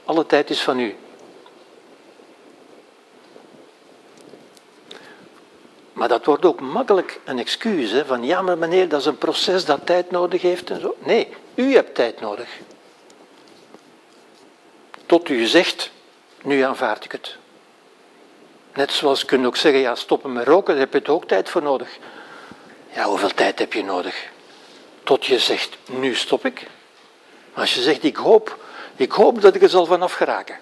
Alle 0.06 0.26
tijd 0.26 0.50
is 0.50 0.62
van 0.62 0.80
u. 0.80 0.96
Maar 6.02 6.10
dat 6.10 6.26
wordt 6.26 6.46
ook 6.46 6.60
makkelijk 6.60 7.20
een 7.24 7.40
excuus, 7.40 7.92
hè? 7.92 8.06
van 8.06 8.24
ja, 8.24 8.42
maar 8.42 8.58
meneer, 8.58 8.90
dat 8.90 9.00
is 9.00 9.06
een 9.06 9.18
proces 9.18 9.66
dat 9.66 9.86
tijd 9.86 10.12
nodig 10.12 10.42
heeft 10.42 10.70
en 10.70 10.82
zo. 10.82 10.96
Nee, 11.00 11.36
u 11.56 11.74
hebt 11.74 11.96
tijd 11.96 12.22
nodig. 12.22 12.50
Tot 15.06 15.30
u 15.30 15.46
zegt, 15.46 15.92
nu 16.44 16.62
aanvaard 16.62 17.06
ik 17.06 17.12
het. 17.12 17.38
Net 18.74 18.92
zoals 18.92 19.20
je 19.20 19.26
kunt 19.26 19.46
ook 19.46 19.56
zeggen, 19.56 19.82
ja, 19.82 19.96
stoppen 19.96 20.34
met 20.34 20.48
roken, 20.48 20.74
daar 20.74 20.84
heb 20.84 20.94
je 20.94 21.00
het 21.00 21.10
ook 21.10 21.26
tijd 21.26 21.50
voor 21.50 21.62
nodig. 21.62 21.98
Ja, 22.94 23.04
hoeveel 23.04 23.34
tijd 23.34 23.60
heb 23.60 23.74
je 23.74 23.84
nodig? 23.84 24.30
Tot 25.04 25.26
je 25.26 25.40
zegt, 25.40 25.78
nu 25.86 26.16
stop 26.16 26.46
ik. 26.46 26.68
Als 27.54 27.74
je 27.74 27.82
zegt, 27.82 28.04
ik 28.04 28.16
hoop, 28.16 28.58
ik 28.96 29.12
hoop 29.12 29.42
dat 29.42 29.56
ik 29.56 29.62
er 29.62 29.70
zal 29.70 29.86
vanaf 29.86 30.14
geraken. 30.14 30.58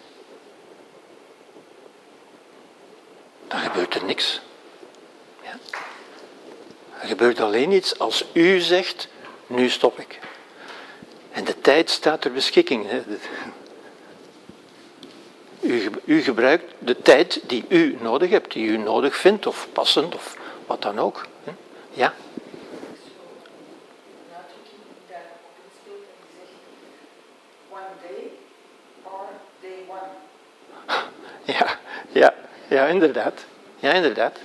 Dan 3.47 3.59
gebeurt 3.59 3.95
er 3.95 4.03
niks. 4.03 4.41
Er 7.01 7.07
gebeurt 7.07 7.39
alleen 7.39 7.71
iets 7.71 7.99
als 7.99 8.25
u 8.33 8.59
zegt, 8.59 9.07
nu 9.47 9.69
stop 9.69 9.99
ik. 9.99 10.19
En 11.31 11.43
de 11.43 11.61
tijd 11.61 11.89
staat 11.89 12.21
ter 12.21 12.31
beschikking. 12.31 12.87
U, 15.59 15.89
u 16.05 16.21
gebruikt 16.21 16.73
de 16.79 17.01
tijd 17.01 17.41
die 17.47 17.65
u 17.67 17.97
nodig 18.01 18.29
hebt, 18.29 18.51
die 18.51 18.67
u 18.67 18.77
nodig 18.77 19.15
vindt, 19.15 19.47
of 19.47 19.67
passend, 19.73 20.15
of 20.15 20.37
wat 20.65 20.81
dan 20.81 20.99
ook. 20.99 21.27
Ja, 21.91 22.13
ja, 31.43 31.77
ja, 32.11 32.33
ja, 32.67 32.85
inderdaad. 32.85 33.45
Ja, 33.79 33.91
inderdaad. 33.93 34.39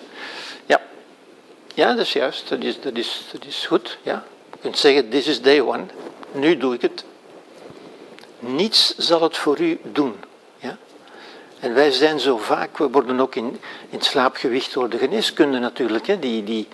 Ja, 1.74 1.88
dat 1.88 1.98
is 1.98 2.12
juist. 2.12 2.48
Dat 2.48 2.62
is, 2.62 2.80
dat 2.80 2.96
is, 2.96 3.24
dat 3.32 3.44
is 3.44 3.66
goed. 3.66 3.98
Ja. 4.02 4.24
Je 4.52 4.58
kunt 4.60 4.78
zeggen, 4.78 5.08
this 5.08 5.26
is 5.26 5.40
day 5.40 5.60
one. 5.60 5.84
Nu 6.32 6.56
doe 6.56 6.74
ik 6.74 6.82
het. 6.82 7.04
Niets 8.38 8.94
zal 8.96 9.22
het 9.22 9.36
voor 9.36 9.60
u 9.60 9.78
doen. 9.82 10.14
Ja? 10.58 10.76
En 11.60 11.74
wij 11.74 11.90
zijn 11.90 12.20
zo 12.20 12.36
vaak, 12.36 12.78
we 12.78 12.90
worden 12.90 13.20
ook 13.20 13.34
in, 13.34 13.60
in 13.90 14.00
slaap 14.00 14.36
gewicht 14.36 14.72
door 14.72 14.88
de 14.88 14.98
geneeskunde 14.98 15.58
natuurlijk, 15.58 16.06
hè, 16.06 16.18
die, 16.18 16.44
die, 16.44 16.68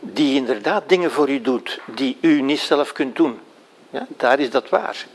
die 0.00 0.34
inderdaad 0.34 0.88
dingen 0.88 1.10
voor 1.10 1.28
u 1.28 1.40
doet 1.40 1.80
die 1.86 2.16
u 2.20 2.40
niet 2.40 2.60
zelf 2.60 2.92
kunt 2.92 3.16
doen. 3.16 3.40
Ja? 3.90 4.06
Daar 4.16 4.38
is 4.38 4.50
dat 4.50 4.68
waar. 4.68 5.06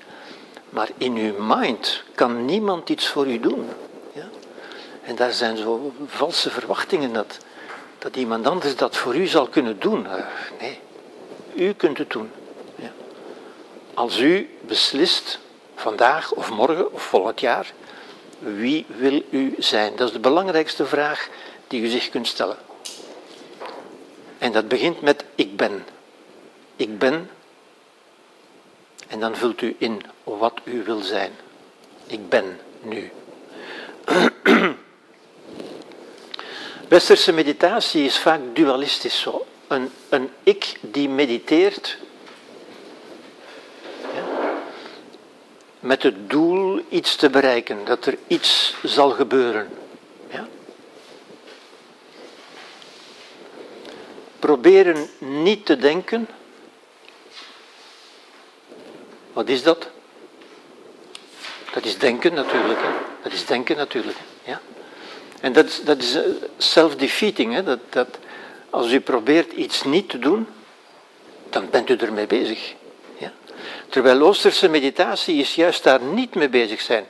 Maar 0.69 0.89
in 0.97 1.15
uw 1.15 1.33
mind 1.43 2.03
kan 2.15 2.45
niemand 2.45 2.89
iets 2.89 3.07
voor 3.07 3.27
u 3.27 3.39
doen. 3.39 3.69
Ja? 4.13 4.29
En 5.03 5.15
daar 5.15 5.31
zijn 5.31 5.57
zo 5.57 5.93
valse 6.05 6.49
verwachtingen 6.49 7.13
dat, 7.13 7.37
dat 8.03 8.15
iemand 8.15 8.47
anders 8.47 8.75
dat 8.75 8.97
voor 8.97 9.15
u 9.15 9.25
zal 9.25 9.47
kunnen 9.47 9.79
doen. 9.79 10.07
Eh, 10.07 10.23
nee, 10.59 10.79
u 11.55 11.73
kunt 11.73 11.97
het 11.97 12.09
doen. 12.09 12.31
Ja. 12.75 12.91
Als 13.93 14.19
u 14.19 14.49
beslist, 14.61 15.39
vandaag 15.75 16.31
of 16.31 16.49
morgen 16.49 16.93
of 16.93 17.01
volgend 17.01 17.39
jaar, 17.39 17.71
wie 18.39 18.85
wil 18.87 19.21
u 19.29 19.55
zijn? 19.57 19.95
Dat 19.95 20.07
is 20.07 20.13
de 20.13 20.19
belangrijkste 20.19 20.85
vraag 20.85 21.29
die 21.67 21.81
u 21.81 21.87
zich 21.87 22.09
kunt 22.09 22.27
stellen. 22.27 22.57
En 24.37 24.51
dat 24.51 24.67
begint 24.67 25.01
met 25.01 25.25
ik 25.35 25.55
ben. 25.57 25.85
Ik 26.75 26.99
ben. 26.99 27.29
En 29.07 29.19
dan 29.19 29.35
vult 29.35 29.61
u 29.61 29.75
in 29.77 30.01
wat 30.23 30.59
u 30.63 30.83
wil 30.83 30.99
zijn. 31.01 31.31
Ik 32.07 32.29
ben 32.29 32.59
nu. 32.81 33.11
Westerse 36.87 37.31
meditatie 37.31 38.05
is 38.05 38.17
vaak 38.17 38.39
dualistisch 38.53 39.19
zo. 39.19 39.45
Een, 39.67 39.91
een 40.09 40.29
ik 40.43 40.75
die 40.81 41.09
mediteert 41.09 41.97
ja, 44.13 44.23
met 45.79 46.03
het 46.03 46.29
doel 46.29 46.81
iets 46.89 47.15
te 47.15 47.29
bereiken, 47.29 47.85
dat 47.85 48.05
er 48.05 48.17
iets 48.27 48.75
zal 48.83 49.09
gebeuren. 49.09 49.69
Ja. 50.29 50.47
Proberen 54.39 55.09
niet 55.17 55.65
te 55.65 55.77
denken. 55.77 56.27
Wat 59.33 59.49
is 59.49 59.63
dat? 59.63 59.89
Dat 61.73 61.85
is 61.85 61.97
denken 61.97 62.33
natuurlijk. 62.33 62.79
Hè? 62.81 62.89
Dat 63.23 63.31
is 63.31 63.45
denken 63.45 63.77
natuurlijk. 63.77 64.17
Ja? 64.43 64.61
En 65.43 65.53
dat 65.53 65.65
is, 65.65 65.83
dat 65.83 65.97
is 65.97 66.15
eh, 66.15 66.23
self-defeating. 66.57 67.53
Hè? 67.53 67.63
Dat, 67.63 67.79
dat, 67.89 68.17
als 68.69 68.91
u 68.91 68.99
probeert 68.99 69.51
iets 69.51 69.83
niet 69.83 70.09
te 70.09 70.19
doen, 70.19 70.47
dan 71.49 71.69
bent 71.69 71.89
u 71.89 71.95
ermee 71.95 72.27
bezig. 72.27 72.73
Ja? 73.17 73.31
Terwijl 73.89 74.21
Oosterse 74.21 74.69
meditatie 74.69 75.35
is 75.35 75.55
juist 75.55 75.83
daar 75.83 76.01
niet 76.01 76.35
mee 76.35 76.49
bezig 76.49 76.81
zijn. 76.81 77.05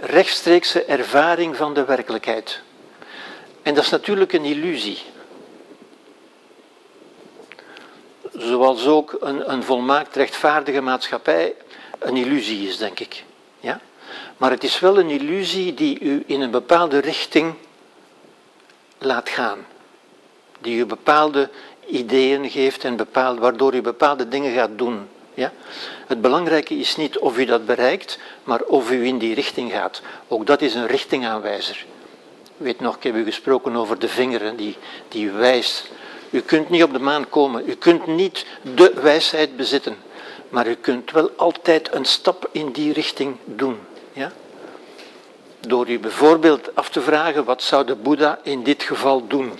Rechtstreekse 0.00 0.84
ervaring 0.84 1.56
van 1.56 1.74
de 1.74 1.84
werkelijkheid. 1.84 2.60
En 3.62 3.74
dat 3.74 3.84
is 3.84 3.90
natuurlijk 3.90 4.32
een 4.32 4.44
illusie. 4.44 4.98
Zoals 8.32 8.86
ook 8.86 9.16
een, 9.20 9.52
een 9.52 9.62
volmaakt 9.62 10.16
rechtvaardige 10.16 10.80
maatschappij 10.80 11.54
een 11.98 12.16
illusie 12.16 12.68
is, 12.68 12.76
denk 12.76 13.00
ik. 13.00 13.24
Ja? 13.60 13.80
Maar 14.40 14.50
het 14.50 14.64
is 14.64 14.78
wel 14.78 14.98
een 14.98 15.10
illusie 15.10 15.74
die 15.74 16.00
u 16.00 16.22
in 16.26 16.40
een 16.40 16.50
bepaalde 16.50 16.98
richting 16.98 17.54
laat 18.98 19.28
gaan. 19.28 19.66
Die 20.60 20.78
u 20.78 20.86
bepaalde 20.86 21.50
ideeën 21.86 22.50
geeft 22.50 22.84
en 22.84 22.96
bepaald, 22.96 23.38
waardoor 23.38 23.74
u 23.74 23.80
bepaalde 23.80 24.28
dingen 24.28 24.54
gaat 24.54 24.70
doen. 24.76 25.08
Ja? 25.34 25.52
Het 26.06 26.20
belangrijke 26.20 26.74
is 26.74 26.96
niet 26.96 27.18
of 27.18 27.38
u 27.38 27.44
dat 27.44 27.66
bereikt, 27.66 28.18
maar 28.44 28.60
of 28.60 28.90
u 28.90 29.06
in 29.06 29.18
die 29.18 29.34
richting 29.34 29.72
gaat. 29.72 30.02
Ook 30.28 30.46
dat 30.46 30.62
is 30.62 30.74
een 30.74 30.86
richtingaanwijzer. 30.86 31.84
Weet 32.56 32.80
nog, 32.80 32.96
ik 32.96 33.02
heb 33.02 33.14
u 33.14 33.24
gesproken 33.24 33.76
over 33.76 33.98
de 33.98 34.08
vinger 34.08 34.56
die, 34.56 34.76
die 35.08 35.30
wijst. 35.30 35.90
U 36.30 36.40
kunt 36.40 36.70
niet 36.70 36.82
op 36.82 36.92
de 36.92 36.98
maan 36.98 37.28
komen, 37.28 37.68
u 37.68 37.74
kunt 37.74 38.06
niet 38.06 38.46
de 38.74 38.92
wijsheid 39.02 39.56
bezitten. 39.56 39.96
Maar 40.48 40.68
u 40.68 40.74
kunt 40.74 41.10
wel 41.10 41.30
altijd 41.36 41.94
een 41.94 42.04
stap 42.04 42.48
in 42.52 42.72
die 42.72 42.92
richting 42.92 43.36
doen. 43.44 43.78
Ja? 44.12 44.32
Door 45.60 45.88
u 45.88 45.98
bijvoorbeeld 45.98 46.76
af 46.76 46.88
te 46.88 47.00
vragen, 47.00 47.44
wat 47.44 47.62
zou 47.62 47.86
de 47.86 47.94
Boeddha 47.94 48.38
in 48.42 48.62
dit 48.62 48.82
geval 48.82 49.26
doen? 49.26 49.52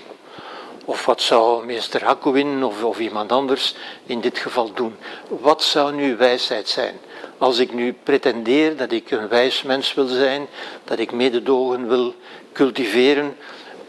Of 0.85 1.05
wat 1.05 1.21
zou 1.21 1.65
meester 1.65 2.03
Hakuin 2.03 2.63
of, 2.63 2.83
of 2.83 2.99
iemand 2.99 3.31
anders 3.31 3.75
in 4.05 4.21
dit 4.21 4.37
geval 4.37 4.73
doen? 4.73 4.95
Wat 5.27 5.63
zou 5.63 5.93
nu 5.93 6.17
wijsheid 6.17 6.69
zijn? 6.69 6.99
Als 7.37 7.59
ik 7.59 7.73
nu 7.73 7.95
pretendeer 8.03 8.77
dat 8.77 8.91
ik 8.91 9.11
een 9.11 9.27
wijs 9.27 9.63
mens 9.63 9.93
wil 9.93 10.07
zijn, 10.07 10.47
dat 10.83 10.99
ik 10.99 11.11
mededogen 11.11 11.87
wil 11.87 12.15
cultiveren, 12.53 13.37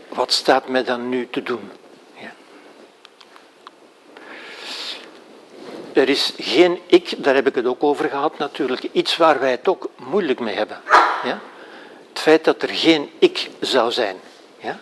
wat 0.09 0.33
staat 0.33 0.69
mij 0.69 0.85
dan 0.85 1.09
nu 1.09 1.29
te 1.31 1.43
doen? 1.43 1.71
Er 5.93 6.09
is 6.09 6.35
geen 6.39 6.81
ik, 6.87 7.25
daar 7.25 7.35
heb 7.35 7.47
ik 7.47 7.55
het 7.55 7.67
ook 7.67 7.83
over 7.83 8.09
gehad 8.09 8.39
natuurlijk, 8.39 8.89
iets 8.93 9.17
waar 9.17 9.41
wij 9.41 9.51
het 9.51 9.69
ook 9.69 9.91
moeilijk 9.97 10.41
mee 10.41 10.55
hebben. 10.55 10.81
Ja? 11.25 11.41
Het 12.09 12.19
feit 12.19 12.45
dat 12.45 12.63
er 12.63 12.69
geen 12.69 13.11
ik 13.19 13.51
zou 13.61 13.93
zijn. 13.93 14.17
Ja? 14.61 14.81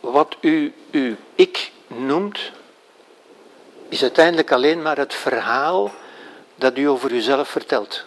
Wat 0.00 0.36
u 0.40 0.74
uw 0.90 1.14
ik 1.34 1.72
noemt, 1.86 2.38
is 3.88 4.02
uiteindelijk 4.02 4.52
alleen 4.52 4.82
maar 4.82 4.96
het 4.96 5.14
verhaal 5.14 5.90
dat 6.54 6.78
u 6.78 6.88
over 6.88 7.12
uzelf 7.12 7.48
vertelt. 7.48 8.04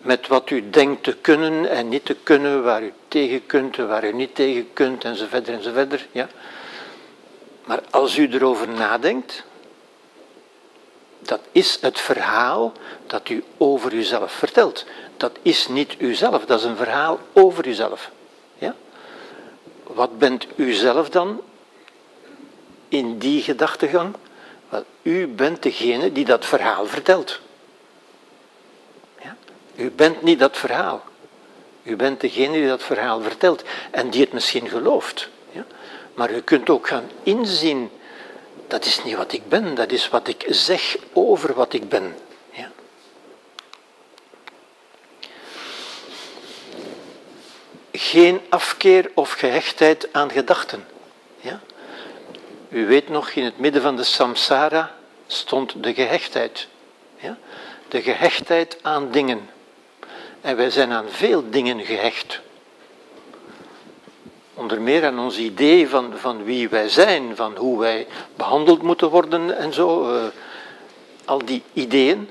Met 0.00 0.26
wat 0.26 0.50
u 0.50 0.70
denkt 0.70 1.02
te 1.02 1.16
kunnen 1.16 1.70
en 1.70 1.88
niet 1.88 2.04
te 2.04 2.16
kunnen, 2.22 2.64
waar 2.64 2.82
u 2.82 2.92
tegen 3.08 3.46
kunt 3.46 3.78
en 3.78 3.88
waar 3.88 4.04
u 4.04 4.12
niet 4.12 4.34
tegen 4.34 4.72
kunt, 4.72 5.04
enzovoort 5.04 5.48
enzovoort. 5.48 6.06
Ja. 6.12 6.28
Maar 7.68 7.82
als 7.90 8.16
u 8.16 8.28
erover 8.32 8.68
nadenkt, 8.68 9.44
dat 11.18 11.40
is 11.52 11.78
het 11.80 12.00
verhaal 12.00 12.72
dat 13.06 13.28
u 13.28 13.44
over 13.56 13.92
uzelf 13.92 14.32
vertelt. 14.32 14.84
Dat 15.16 15.38
is 15.42 15.68
niet 15.68 15.94
uzelf, 15.98 16.44
dat 16.44 16.58
is 16.58 16.64
een 16.64 16.76
verhaal 16.76 17.18
over 17.32 17.66
uzelf. 17.66 18.10
Ja? 18.58 18.74
Wat 19.82 20.18
bent 20.18 20.46
u 20.56 20.72
zelf 20.72 21.08
dan 21.10 21.40
in 22.88 23.18
die 23.18 23.42
gedachtegang? 23.42 24.14
Wel, 24.68 24.84
u 25.02 25.26
bent 25.26 25.62
degene 25.62 26.12
die 26.12 26.24
dat 26.24 26.44
verhaal 26.44 26.86
vertelt. 26.86 27.40
Ja? 29.22 29.36
U 29.76 29.90
bent 29.90 30.22
niet 30.22 30.38
dat 30.38 30.56
verhaal. 30.56 31.02
U 31.82 31.96
bent 31.96 32.20
degene 32.20 32.52
die 32.52 32.68
dat 32.68 32.82
verhaal 32.82 33.20
vertelt 33.20 33.62
en 33.90 34.10
die 34.10 34.20
het 34.20 34.32
misschien 34.32 34.68
gelooft. 34.68 35.28
Maar 36.18 36.32
u 36.32 36.40
kunt 36.40 36.70
ook 36.70 36.88
gaan 36.88 37.10
inzien, 37.22 37.90
dat 38.66 38.84
is 38.84 39.04
niet 39.04 39.16
wat 39.16 39.32
ik 39.32 39.48
ben, 39.48 39.74
dat 39.74 39.92
is 39.92 40.08
wat 40.08 40.28
ik 40.28 40.44
zeg 40.48 40.96
over 41.12 41.54
wat 41.54 41.72
ik 41.72 41.88
ben. 41.88 42.16
Ja? 42.50 42.70
Geen 47.92 48.40
afkeer 48.48 49.10
of 49.14 49.32
gehechtheid 49.32 50.08
aan 50.12 50.30
gedachten. 50.30 50.86
Ja? 51.40 51.60
U 52.68 52.86
weet 52.86 53.08
nog, 53.08 53.30
in 53.30 53.44
het 53.44 53.58
midden 53.58 53.82
van 53.82 53.96
de 53.96 54.04
samsara 54.04 54.94
stond 55.26 55.82
de 55.82 55.94
gehechtheid. 55.94 56.68
Ja? 57.16 57.38
De 57.88 58.02
gehechtheid 58.02 58.78
aan 58.82 59.10
dingen. 59.10 59.50
En 60.40 60.56
wij 60.56 60.70
zijn 60.70 60.92
aan 60.92 61.10
veel 61.10 61.50
dingen 61.50 61.84
gehecht. 61.84 62.40
Onder 64.58 64.80
meer 64.80 65.04
aan 65.04 65.18
ons 65.18 65.38
idee 65.38 65.88
van, 65.88 66.12
van 66.16 66.44
wie 66.44 66.68
wij 66.68 66.88
zijn, 66.88 67.36
van 67.36 67.56
hoe 67.56 67.78
wij 67.78 68.06
behandeld 68.36 68.82
moeten 68.82 69.10
worden 69.10 69.56
en 69.56 69.72
zo. 69.72 70.14
Uh, 70.14 70.24
al 71.24 71.44
die 71.44 71.62
ideeën, 71.72 72.30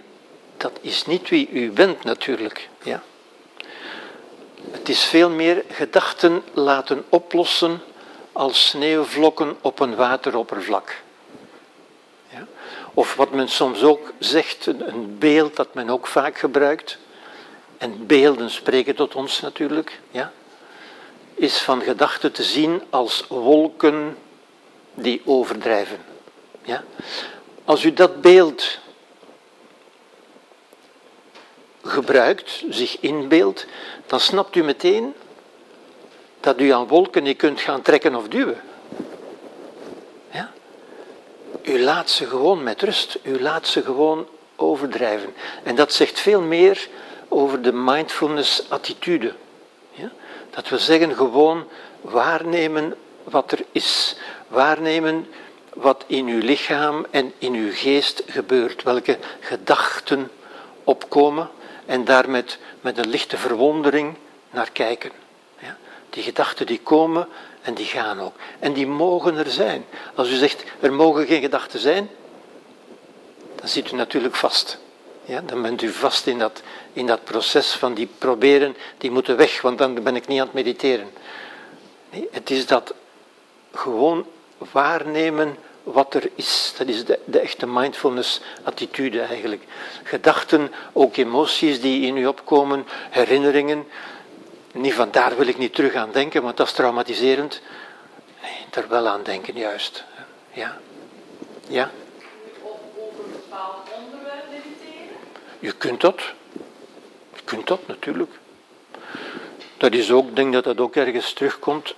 dat 0.57 0.71
is 0.81 1.05
niet 1.05 1.29
wie 1.29 1.49
u 1.49 1.71
bent 1.71 2.03
natuurlijk. 2.03 2.69
Ja? 2.83 3.03
Het 4.71 4.89
is 4.89 5.03
veel 5.03 5.29
meer 5.29 5.63
gedachten 5.69 6.43
laten 6.53 7.05
oplossen 7.09 7.81
als 8.31 8.67
sneeuwvlokken 8.67 9.57
op 9.61 9.79
een 9.79 9.95
wateroppervlak. 9.95 10.95
Ja? 12.29 12.47
Of 12.93 13.15
wat 13.15 13.31
men 13.31 13.49
soms 13.49 13.83
ook 13.83 14.11
zegt, 14.19 14.65
een 14.65 15.15
beeld 15.19 15.55
dat 15.55 15.73
men 15.73 15.89
ook 15.89 16.07
vaak 16.07 16.37
gebruikt, 16.37 16.97
en 17.77 18.05
beelden 18.05 18.49
spreken 18.49 18.95
tot 18.95 19.15
ons 19.15 19.41
natuurlijk, 19.41 19.99
ja? 20.11 20.31
Is 21.37 21.57
van 21.57 21.81
gedachten 21.81 22.31
te 22.31 22.43
zien 22.43 22.81
als 22.89 23.25
wolken 23.27 24.17
die 24.93 25.21
overdrijven. 25.25 25.99
Ja? 26.61 26.83
Als 27.65 27.83
u 27.83 27.93
dat 27.93 28.21
beeld 28.21 28.79
gebruikt, 31.83 32.63
zich 32.69 32.99
inbeeldt, 32.99 33.65
dan 34.05 34.19
snapt 34.19 34.55
u 34.55 34.63
meteen 34.63 35.13
dat 36.39 36.59
u 36.59 36.69
aan 36.69 36.87
wolken 36.87 37.23
niet 37.23 37.37
kunt 37.37 37.61
gaan 37.61 37.81
trekken 37.81 38.15
of 38.15 38.27
duwen. 38.27 38.61
Ja? 40.31 40.51
U 41.63 41.79
laat 41.79 42.09
ze 42.09 42.25
gewoon 42.25 42.63
met 42.63 42.81
rust, 42.81 43.19
u 43.23 43.41
laat 43.41 43.67
ze 43.67 43.81
gewoon 43.83 44.27
overdrijven. 44.55 45.33
En 45.63 45.75
dat 45.75 45.93
zegt 45.93 46.19
veel 46.19 46.41
meer 46.41 46.87
over 47.27 47.61
de 47.61 47.73
mindfulness-attitude. 47.73 49.33
Dat 50.57 50.69
we 50.69 50.77
zeggen 50.77 51.15
gewoon 51.15 51.67
waarnemen 52.01 52.95
wat 53.23 53.51
er 53.51 53.65
is. 53.71 54.15
Waarnemen 54.47 55.27
wat 55.73 56.03
in 56.07 56.27
uw 56.27 56.39
lichaam 56.39 57.05
en 57.11 57.33
in 57.37 57.53
uw 57.53 57.71
geest 57.73 58.23
gebeurt. 58.27 58.83
Welke 58.83 59.17
gedachten 59.39 60.31
opkomen 60.83 61.49
en 61.85 62.05
daar 62.05 62.29
met, 62.29 62.57
met 62.81 62.97
een 62.97 63.07
lichte 63.07 63.37
verwondering 63.37 64.15
naar 64.51 64.71
kijken. 64.71 65.11
Ja? 65.59 65.77
Die 66.09 66.23
gedachten 66.23 66.65
die 66.65 66.79
komen 66.79 67.27
en 67.61 67.73
die 67.73 67.85
gaan 67.85 68.19
ook. 68.19 68.35
En 68.59 68.73
die 68.73 68.87
mogen 68.87 69.37
er 69.37 69.49
zijn. 69.49 69.85
Als 70.15 70.29
u 70.29 70.35
zegt, 70.35 70.63
er 70.79 70.93
mogen 70.93 71.25
geen 71.25 71.41
gedachten 71.41 71.79
zijn, 71.79 72.09
dan 73.55 73.67
zit 73.67 73.91
u 73.91 73.95
natuurlijk 73.95 74.35
vast. 74.35 74.79
Ja, 75.27 75.41
dan 75.41 75.61
bent 75.61 75.81
u 75.81 75.89
vast 75.91 76.27
in 76.27 76.39
dat, 76.39 76.61
in 76.93 77.07
dat 77.07 77.23
proces 77.23 77.73
van 77.73 77.93
die 77.93 78.09
proberen, 78.17 78.75
die 78.97 79.11
moeten 79.11 79.37
weg, 79.37 79.61
want 79.61 79.77
dan 79.77 80.03
ben 80.03 80.15
ik 80.15 80.27
niet 80.27 80.39
aan 80.39 80.45
het 80.45 80.55
mediteren. 80.55 81.09
Nee, 82.09 82.27
het 82.31 82.49
is 82.49 82.65
dat 82.65 82.93
gewoon 83.71 84.25
waarnemen 84.71 85.57
wat 85.83 86.13
er 86.13 86.29
is. 86.35 86.73
Dat 86.77 86.87
is 86.87 87.05
de, 87.05 87.19
de 87.25 87.39
echte 87.39 87.67
mindfulness-attitude 87.67 89.21
eigenlijk. 89.21 89.63
Gedachten, 90.03 90.73
ook 90.93 91.17
emoties 91.17 91.81
die 91.81 92.07
in 92.07 92.17
u 92.17 92.25
opkomen, 92.25 92.85
herinneringen. 93.09 93.87
Niet 94.71 94.93
van 94.93 95.11
daar 95.11 95.37
wil 95.37 95.47
ik 95.47 95.57
niet 95.57 95.73
terug 95.73 95.93
aan 95.93 96.11
denken, 96.11 96.43
want 96.43 96.57
dat 96.57 96.67
is 96.67 96.73
traumatiserend. 96.73 97.61
Nee, 98.41 98.83
er 98.83 98.89
wel 98.89 99.07
aan 99.07 99.23
denken, 99.23 99.53
juist. 99.53 100.03
Ja. 100.51 100.77
Ja. 101.67 101.91
Over 102.63 103.23
een 103.25 103.31
bepaald 103.31 103.87
onderwerp 104.03 104.45
mediteren? 104.49 105.17
Je 105.59 105.71
kunt 105.71 106.01
dat. 106.01 106.21
Je 107.35 107.41
kunt 107.43 107.67
dat 107.67 107.87
natuurlijk. 107.87 108.31
Dat 109.77 109.93
is 109.93 110.11
ook, 110.11 110.27
ik 110.27 110.35
denk 110.35 110.53
dat 110.53 110.63
dat 110.63 110.79
ook 110.79 110.95
ergens 110.95 111.33
terugkomt. 111.33 111.95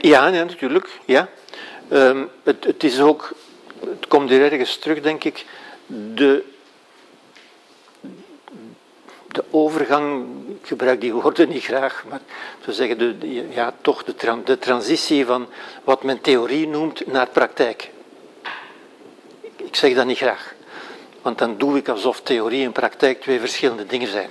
Ja, 0.00 0.26
ja 0.26 0.44
natuurlijk. 0.44 0.88
Ja. 1.04 1.28
Um, 1.92 2.28
het, 2.42 2.64
het, 2.64 2.84
is 2.84 3.00
ook, 3.00 3.32
het 3.80 4.06
komt 4.08 4.28
hier 4.28 4.52
ergens 4.52 4.76
terug, 4.76 5.00
denk 5.00 5.24
ik, 5.24 5.46
de, 5.86 6.44
de 9.28 9.44
overgang, 9.50 10.26
ik 10.60 10.66
gebruik 10.66 11.00
die 11.00 11.12
woorden 11.12 11.48
niet 11.48 11.64
graag, 11.64 12.04
maar 12.08 12.20
we 12.64 12.72
zeggen 12.72 12.98
de, 12.98 13.46
ja, 13.50 13.74
toch 13.80 14.04
de, 14.04 14.42
de 14.44 14.58
transitie 14.58 15.26
van 15.26 15.46
wat 15.84 16.02
men 16.02 16.20
theorie 16.20 16.68
noemt 16.68 17.06
naar 17.06 17.28
praktijk. 17.28 17.90
Ik 19.72 19.78
zeg 19.78 19.94
dat 19.94 20.06
niet 20.06 20.16
graag, 20.16 20.54
want 21.22 21.38
dan 21.38 21.58
doe 21.58 21.76
ik 21.76 21.88
alsof 21.88 22.20
theorie 22.20 22.64
en 22.64 22.72
praktijk 22.72 23.20
twee 23.20 23.40
verschillende 23.40 23.86
dingen 23.86 24.08
zijn. 24.08 24.30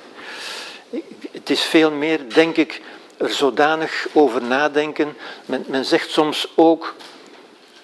Het 1.32 1.50
is 1.50 1.62
veel 1.62 1.92
meer, 1.92 2.34
denk 2.34 2.56
ik, 2.56 2.82
er 3.18 3.30
zodanig 3.30 4.08
over 4.14 4.44
nadenken. 4.44 5.18
Men, 5.46 5.86
zegt 5.86 6.10
soms 6.12 6.48
ook 6.56 6.96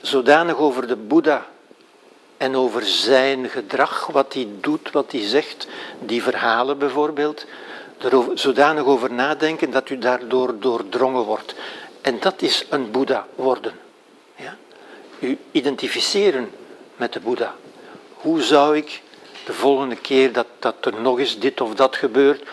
zodanig 0.01 0.57
over 0.57 0.88
de 0.88 0.95
Boeddha 0.95 1.47
en 2.38 2.55
over 2.55 2.85
zijn 2.85 3.49
gedrag, 3.49 4.07
wat 4.07 4.34
hij 4.34 4.47
doet, 4.59 4.91
wat 4.91 5.11
hij 5.11 5.27
zegt, 5.27 5.67
die 5.99 6.23
verhalen 6.23 6.77
bijvoorbeeld, 6.77 7.45
er 7.97 8.23
zodanig 8.34 8.84
over 8.84 9.13
nadenken 9.13 9.71
dat 9.71 9.89
u 9.89 9.97
daardoor 9.97 10.59
doordrongen 10.59 11.23
wordt. 11.23 11.55
En 12.01 12.19
dat 12.19 12.41
is 12.41 12.65
een 12.69 12.91
Boeddha 12.91 13.27
worden. 13.35 13.73
Ja? 14.35 14.57
U 15.19 15.38
identificeren 15.51 16.51
met 16.97 17.13
de 17.13 17.19
Boeddha. 17.19 17.55
Hoe 18.13 18.41
zou 18.41 18.77
ik 18.77 19.01
de 19.45 19.53
volgende 19.53 19.95
keer 19.95 20.33
dat, 20.33 20.47
dat 20.59 20.75
er 20.85 21.01
nog 21.01 21.19
eens 21.19 21.39
dit 21.39 21.61
of 21.61 21.75
dat 21.75 21.95
gebeurt, 21.95 22.43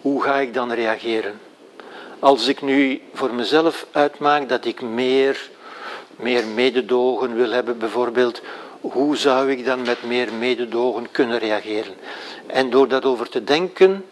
hoe 0.00 0.22
ga 0.22 0.34
ik 0.36 0.54
dan 0.54 0.72
reageren? 0.72 1.40
Als 2.18 2.46
ik 2.46 2.62
nu 2.62 3.00
voor 3.12 3.34
mezelf 3.34 3.86
uitmaak 3.92 4.48
dat 4.48 4.64
ik 4.64 4.80
meer, 4.80 5.50
meer 6.16 6.46
mededogen 6.46 7.34
wil 7.34 7.50
hebben, 7.50 7.78
bijvoorbeeld, 7.78 8.40
hoe 8.80 9.16
zou 9.16 9.50
ik 9.50 9.64
dan 9.64 9.82
met 9.82 10.02
meer 10.02 10.32
mededogen 10.32 11.10
kunnen 11.10 11.38
reageren? 11.38 11.94
En 12.46 12.70
door 12.70 12.88
daarover 12.88 13.28
te 13.28 13.44
denken, 13.44 14.04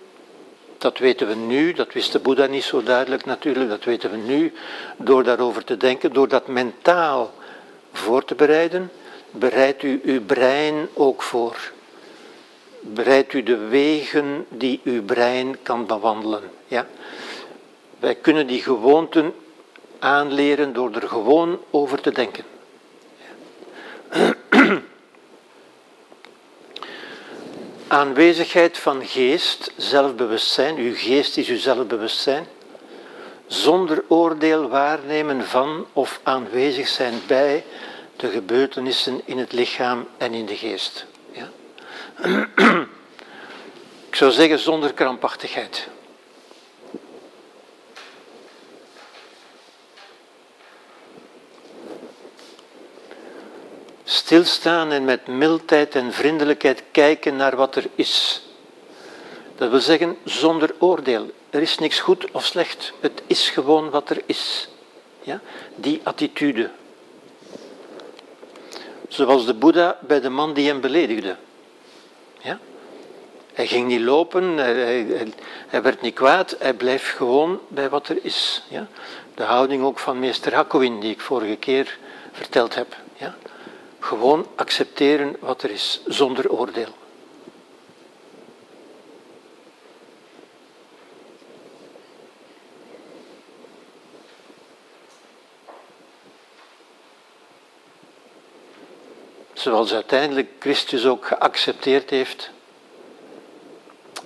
dat 0.79 0.99
weten 0.99 1.29
we 1.29 1.35
nu, 1.35 1.73
dat 1.73 1.93
wist 1.93 2.13
de 2.13 2.19
Boeddha 2.19 2.47
niet 2.47 2.65
zo 2.65 2.83
duidelijk 2.83 3.25
natuurlijk, 3.25 3.71
dat 3.71 3.85
weten 3.85 4.11
we 4.11 4.17
nu, 4.17 4.53
door 4.97 5.25
daarover 5.25 5.65
te 5.65 5.77
denken, 5.77 6.13
door 6.13 6.29
dat 6.29 6.47
mentaal 6.47 7.33
voor 7.93 8.25
te 8.25 8.35
bereiden, 8.35 8.91
bereidt 9.31 9.83
u 9.83 10.01
uw 10.05 10.25
brein 10.25 10.89
ook 10.95 11.23
voor. 11.23 11.57
Bereidt 12.81 13.33
u 13.33 13.43
de 13.43 13.57
wegen 13.57 14.47
die 14.49 14.81
uw 14.85 15.03
brein 15.03 15.63
kan 15.63 15.87
bewandelen. 15.87 16.51
Ja? 16.67 16.87
Wij 17.99 18.15
kunnen 18.15 18.47
die 18.47 18.63
gewoonten 18.63 19.35
aanleren 19.99 20.73
door 20.73 20.95
er 20.95 21.09
gewoon 21.09 21.61
over 21.71 22.01
te 22.01 22.13
denken. 22.13 22.45
Aanwezigheid 27.89 28.79
van 28.79 29.07
geest, 29.07 29.73
zelfbewustzijn, 29.77 30.77
uw 30.77 30.95
geest 30.95 31.37
is 31.37 31.49
uw 31.49 31.59
zelfbewustzijn, 31.59 32.47
zonder 33.47 34.05
oordeel 34.09 34.69
waarnemen 34.69 35.45
van 35.45 35.87
of 35.93 36.21
aanwezig 36.23 36.89
zijn 36.89 37.15
bij 37.27 37.65
de 38.19 38.31
gebeurtenissen 38.31 39.21
in 39.25 39.39
het 39.39 39.53
lichaam 39.53 40.09
en 40.17 40.35
in 40.35 40.47
de 40.47 40.57
geest. 40.57 41.07
Ja? 41.33 41.51
Ik 44.09 44.15
zou 44.15 44.31
zeggen 44.31 44.59
zonder 44.59 44.93
krampachtigheid. 44.93 45.89
Stilstaan 54.05 54.93
en 54.93 55.05
met 55.05 55.27
mildheid 55.27 55.95
en 55.95 56.13
vriendelijkheid 56.13 56.83
kijken 56.91 57.37
naar 57.37 57.57
wat 57.57 57.77
er 57.77 57.85
is. 57.95 58.43
Dat 59.57 59.71
wil 59.71 59.81
zeggen 59.81 60.17
zonder 60.25 60.75
oordeel. 60.79 61.31
Er 61.51 61.63
is 61.63 61.79
niks 61.79 62.01
goed 62.01 62.31
of 62.31 62.45
slecht. 62.45 62.93
Het 63.01 63.23
is 63.27 63.49
gewoon 63.49 63.91
wat 63.91 64.11
er 64.11 64.23
is. 64.27 64.69
Ja? 65.23 65.41
Die 65.75 66.01
attitude. 66.05 66.71
Zoals 69.09 69.47
de 69.47 69.55
Boeddha 69.55 69.99
bij 70.01 70.21
de 70.21 70.29
man 70.29 70.53
die 70.53 70.69
hem 70.69 70.81
beledigde. 70.81 71.37
Ja? 72.41 72.59
Hij 73.53 73.67
ging 73.67 73.87
niet 73.87 74.01
lopen, 74.01 74.57
hij, 74.57 75.07
hij, 75.69 75.83
werd 75.83 76.01
niet 76.01 76.15
kwaad, 76.15 76.57
hij 76.59 76.75
bleef 76.75 77.15
gewoon 77.17 77.61
bij 77.69 77.89
wat 77.89 78.09
er 78.09 78.19
is. 78.23 78.63
Ja? 78.69 78.87
De 79.35 79.43
houding 79.43 79.83
ook 79.85 79.99
van 79.99 80.19
meester 80.19 80.55
Hakuin, 80.55 81.01
die 81.01 81.11
ik 81.11 81.21
vorige 81.21 81.57
keer 81.57 81.99
verteld 82.33 82.75
heb. 82.75 82.97
Ja? 83.17 83.35
Gewoon 83.99 84.47
accepteren 84.55 85.37
wat 85.41 85.63
er 85.63 85.71
is, 85.71 86.01
zonder 86.07 86.51
oordeel. 86.51 86.98
Zoals 99.59 99.93
uiteindelijk 99.93 100.51
Christus 100.59 101.07
ook 101.07 101.27
geaccepteerd 101.27 102.11
heeft 102.11 102.51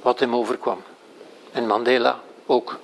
wat 0.02 0.20
hem 0.20 0.34
overkwam. 0.34 0.82
En 1.52 1.66
Mandela 1.66 2.20
ook. 2.46 2.78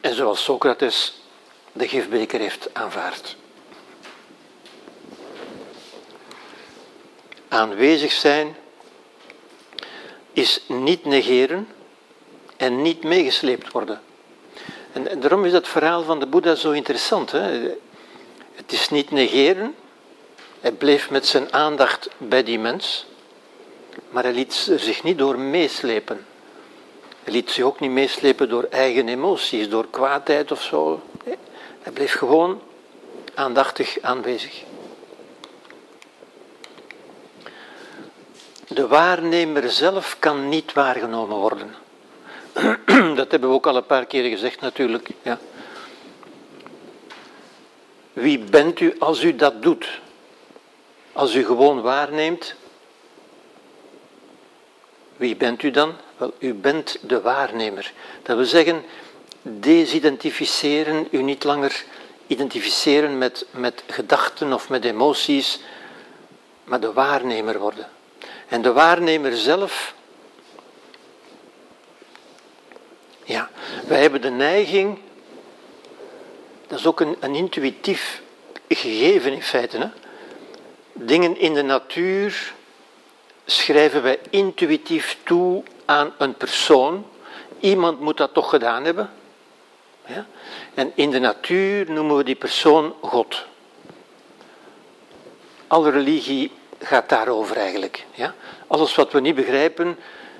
En 0.00 0.14
zoals 0.14 0.44
Socrates 0.44 1.20
de 1.72 1.88
gifbeker 1.88 2.40
heeft 2.40 2.74
aanvaard. 2.74 3.36
Aanwezig 7.48 8.12
zijn 8.12 8.56
is 10.38 10.60
niet 10.66 11.04
negeren 11.04 11.68
en 12.56 12.82
niet 12.82 13.04
meegesleept 13.04 13.72
worden. 13.72 14.00
En, 14.92 15.20
daarom 15.20 15.44
is 15.44 15.52
dat 15.52 15.68
verhaal 15.68 16.02
van 16.02 16.20
de 16.20 16.26
Boeddha 16.26 16.54
zo 16.54 16.70
interessant. 16.70 17.30
Hè? 17.30 17.76
Het 18.54 18.72
is 18.72 18.88
niet 18.88 19.10
negeren, 19.10 19.74
hij 20.60 20.72
bleef 20.72 21.10
met 21.10 21.26
zijn 21.26 21.52
aandacht 21.52 22.10
bij 22.18 22.42
die 22.42 22.58
mens, 22.58 23.06
maar 24.10 24.22
hij 24.22 24.32
liet 24.32 24.52
zich 24.76 25.02
niet 25.02 25.18
door 25.18 25.38
meeslepen. 25.38 26.26
Hij 27.24 27.32
liet 27.32 27.50
zich 27.50 27.64
ook 27.64 27.80
niet 27.80 27.90
meeslepen 27.90 28.48
door 28.48 28.66
eigen 28.70 29.08
emoties, 29.08 29.68
door 29.68 29.86
kwaadheid 29.90 30.52
of 30.52 30.62
zo. 30.62 31.02
Hij 31.82 31.92
bleef 31.92 32.12
gewoon 32.12 32.60
aandachtig 33.34 33.98
aanwezig. 34.00 34.62
De 38.68 38.86
waarnemer 38.86 39.70
zelf 39.70 40.16
kan 40.18 40.48
niet 40.48 40.72
waargenomen 40.72 41.36
worden. 41.36 41.74
Dat 43.16 43.30
hebben 43.30 43.48
we 43.48 43.54
ook 43.54 43.66
al 43.66 43.76
een 43.76 43.86
paar 43.86 44.06
keer 44.06 44.30
gezegd 44.30 44.60
natuurlijk. 44.60 45.08
Ja. 45.22 45.38
Wie 48.12 48.38
bent 48.38 48.80
u 48.80 48.94
als 48.98 49.22
u 49.22 49.36
dat 49.36 49.62
doet? 49.62 50.00
Als 51.12 51.34
u 51.34 51.44
gewoon 51.44 51.80
waarneemt, 51.80 52.54
wie 55.16 55.36
bent 55.36 55.62
u 55.62 55.70
dan? 55.70 55.94
Wel, 56.16 56.32
u 56.38 56.54
bent 56.54 56.98
de 57.02 57.20
waarnemer. 57.20 57.92
Dat 58.22 58.36
wil 58.36 58.46
zeggen, 58.46 58.84
desidentificeren, 59.42 61.08
u 61.10 61.22
niet 61.22 61.44
langer 61.44 61.84
identificeren 62.26 63.18
met, 63.18 63.46
met 63.50 63.82
gedachten 63.86 64.52
of 64.52 64.68
met 64.68 64.84
emoties, 64.84 65.60
maar 66.64 66.80
de 66.80 66.92
waarnemer 66.92 67.58
worden. 67.58 67.88
En 68.48 68.62
de 68.62 68.72
waarnemer 68.72 69.36
zelf, 69.36 69.94
ja, 73.24 73.50
wij 73.86 74.00
hebben 74.00 74.20
de 74.20 74.30
neiging, 74.30 74.98
dat 76.66 76.78
is 76.78 76.86
ook 76.86 77.00
een, 77.00 77.34
intuïtief 77.34 78.22
gegeven 78.68 79.32
in 79.32 79.42
feite, 79.42 79.78
hè? 79.78 79.88
dingen 80.92 81.38
in 81.38 81.54
de 81.54 81.62
natuur 81.62 82.52
schrijven 83.46 84.02
wij 84.02 84.18
intuïtief 84.30 85.18
toe 85.22 85.62
aan 85.84 86.14
een 86.18 86.34
persoon. 86.34 87.06
Iemand 87.60 88.00
moet 88.00 88.16
dat 88.16 88.34
toch 88.34 88.48
gedaan 88.48 88.84
hebben. 88.84 89.10
Ja? 90.06 90.26
En 90.74 90.92
in 90.94 91.10
de 91.10 91.18
natuur 91.18 91.90
noemen 91.90 92.16
we 92.16 92.24
die 92.24 92.34
persoon 92.34 92.94
God. 93.00 93.44
Alle 95.66 95.90
religie 95.90 96.52
gaat 96.78 97.08
daarover 97.08 97.56
eigenlijk. 97.56 98.06
Ja? 98.14 98.34
Alles 98.66 98.94
wat 98.94 99.12
we 99.12 99.20
niet 99.20 99.34
begrijpen, 99.34 99.98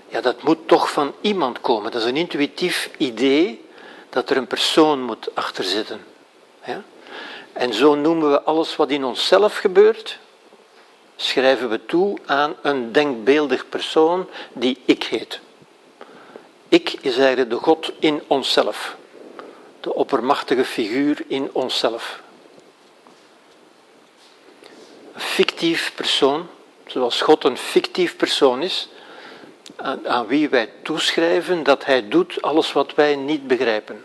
ja, 0.09 0.21
dat 0.21 0.43
moet 0.43 0.69
toch 0.69 0.91
van 0.91 1.15
iemand 1.21 1.61
komen. 1.61 1.91
Dat 1.91 2.03
is 2.03 2.09
een 2.09 2.17
intuïtief 2.17 2.91
idee 2.97 3.65
dat 4.09 4.31
er 4.31 4.37
een 4.37 4.47
persoon 4.47 5.03
moet 5.03 5.35
achter 5.35 5.65
zitten. 5.65 6.01
Ja? 6.65 6.83
En 7.53 7.75
zo 7.75 7.95
noemen 7.95 8.31
we 8.31 8.43
alles 8.43 8.77
wat 8.77 8.91
in 8.91 9.05
onszelf 9.05 9.57
gebeurt, 9.57 10.19
schrijven 11.17 11.69
we 11.69 11.87
toe 11.87 12.19
aan 12.27 12.57
een 12.63 12.93
denkbeeldig 12.93 13.69
persoon 13.69 14.29
die 14.53 14.79
ik 14.85 15.03
heet. 15.05 15.41
Ik 16.69 16.93
is 17.01 17.17
eigenlijk 17.19 17.51
de 17.51 17.57
God 17.57 17.93
in 17.99 18.23
onszelf, 18.27 18.97
de 19.81 19.95
oppermachtige 19.95 20.65
figuur 20.65 21.25
in 21.27 21.51
onszelf. 21.53 22.21
Fictief 25.19 25.93
persoon, 25.95 26.49
zoals 26.87 27.21
God 27.21 27.45
een 27.45 27.57
fictief 27.57 28.17
persoon 28.17 28.63
is, 28.63 28.89
aan, 29.77 30.09
aan 30.09 30.27
wie 30.27 30.49
wij 30.49 30.73
toeschrijven 30.83 31.63
dat 31.63 31.85
hij 31.85 32.09
doet 32.09 32.43
alles 32.43 32.73
wat 32.73 32.95
wij 32.95 33.17
niet 33.17 33.47
begrijpen. 33.47 34.05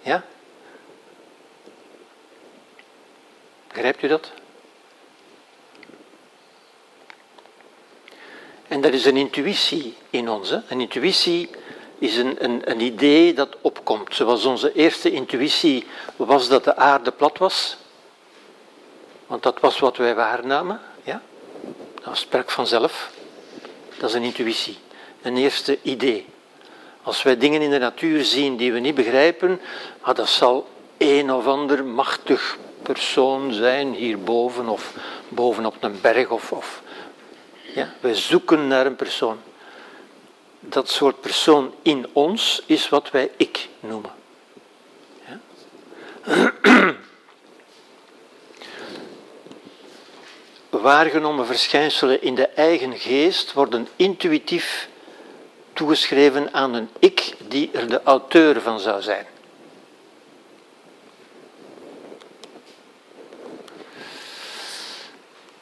Ja? 0.00 0.24
Begrijpt 3.68 4.02
u 4.02 4.08
dat? 4.08 4.30
En 8.68 8.80
dat 8.80 8.92
is 8.92 9.04
een 9.04 9.16
intuïtie 9.16 9.96
in 10.10 10.28
ons. 10.28 10.50
Een 10.50 10.80
intuïtie 10.80 11.50
is 11.98 12.16
een, 12.16 12.44
een, 12.44 12.70
een 12.70 12.80
idee 12.80 13.34
dat 13.34 13.56
opkomt. 13.60 14.14
Zoals 14.14 14.44
onze 14.44 14.72
eerste 14.72 15.10
intuïtie 15.10 15.86
was 16.16 16.48
dat 16.48 16.64
de 16.64 16.76
aarde 16.76 17.10
plat 17.10 17.38
was. 17.38 17.76
Want 19.32 19.44
dat 19.44 19.60
was 19.60 19.78
wat 19.78 19.96
wij 19.96 20.14
waarnamen. 20.14 20.80
Ja? 21.02 21.22
Dat 22.02 22.16
sprak 22.16 22.50
vanzelf. 22.50 23.10
Dat 23.98 24.08
is 24.08 24.14
een 24.14 24.22
intuïtie. 24.22 24.78
Een 25.22 25.36
eerste 25.36 25.78
idee. 25.82 26.26
Als 27.02 27.22
wij 27.22 27.36
dingen 27.36 27.62
in 27.62 27.70
de 27.70 27.78
natuur 27.78 28.24
zien 28.24 28.56
die 28.56 28.72
we 28.72 28.78
niet 28.78 28.94
begrijpen, 28.94 29.60
ah, 30.00 30.14
dat 30.14 30.28
zal 30.28 30.68
een 30.98 31.32
of 31.32 31.46
ander 31.46 31.84
machtig 31.84 32.58
persoon 32.82 33.52
zijn 33.52 33.92
hierboven 33.94 34.68
of 34.68 34.94
bovenop 35.28 35.76
een 35.80 36.00
berg. 36.00 36.28
Of, 36.28 36.52
of, 36.52 36.82
ja, 37.74 37.94
wij 38.00 38.14
zoeken 38.14 38.66
naar 38.66 38.86
een 38.86 38.96
persoon. 38.96 39.38
Dat 40.60 40.88
soort 40.88 41.20
persoon 41.20 41.74
in 41.82 42.06
ons 42.12 42.62
is 42.66 42.88
wat 42.88 43.10
wij 43.10 43.30
ik 43.36 43.68
noemen. 43.80 44.12
Ja? 45.26 45.40
Waargenomen 50.80 51.46
verschijnselen 51.46 52.22
in 52.22 52.34
de 52.34 52.46
eigen 52.46 52.98
geest 52.98 53.52
worden 53.52 53.88
intuïtief 53.96 54.88
toegeschreven 55.72 56.54
aan 56.54 56.74
een 56.74 56.88
ik 56.98 57.34
die 57.48 57.70
er 57.72 57.88
de 57.88 58.02
auteur 58.02 58.60
van 58.60 58.80
zou 58.80 59.02
zijn. 59.02 59.26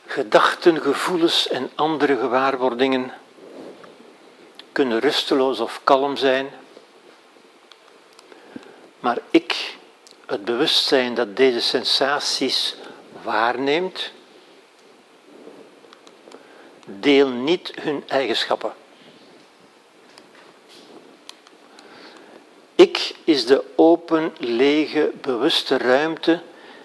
Gedachten, 0.06 0.80
gevoelens 0.80 1.48
en 1.48 1.70
andere 1.74 2.16
gewaarwordingen 2.16 3.12
kunnen 4.72 4.98
rusteloos 4.98 5.60
of 5.60 5.80
kalm 5.84 6.16
zijn, 6.16 6.50
maar 9.00 9.18
ik, 9.30 9.76
het 10.26 10.44
bewustzijn 10.44 11.14
dat 11.14 11.36
deze 11.36 11.60
sensaties 11.60 12.76
waarneemt, 13.22 14.12
deel 16.98 17.28
niet 17.28 17.72
hun 17.80 18.02
eigenschappen. 18.08 18.72
Ik 22.74 23.14
is 23.24 23.46
de 23.46 23.64
open, 23.76 24.32
lege, 24.38 25.12
bewuste 25.20 25.78
ruimte 25.78 26.42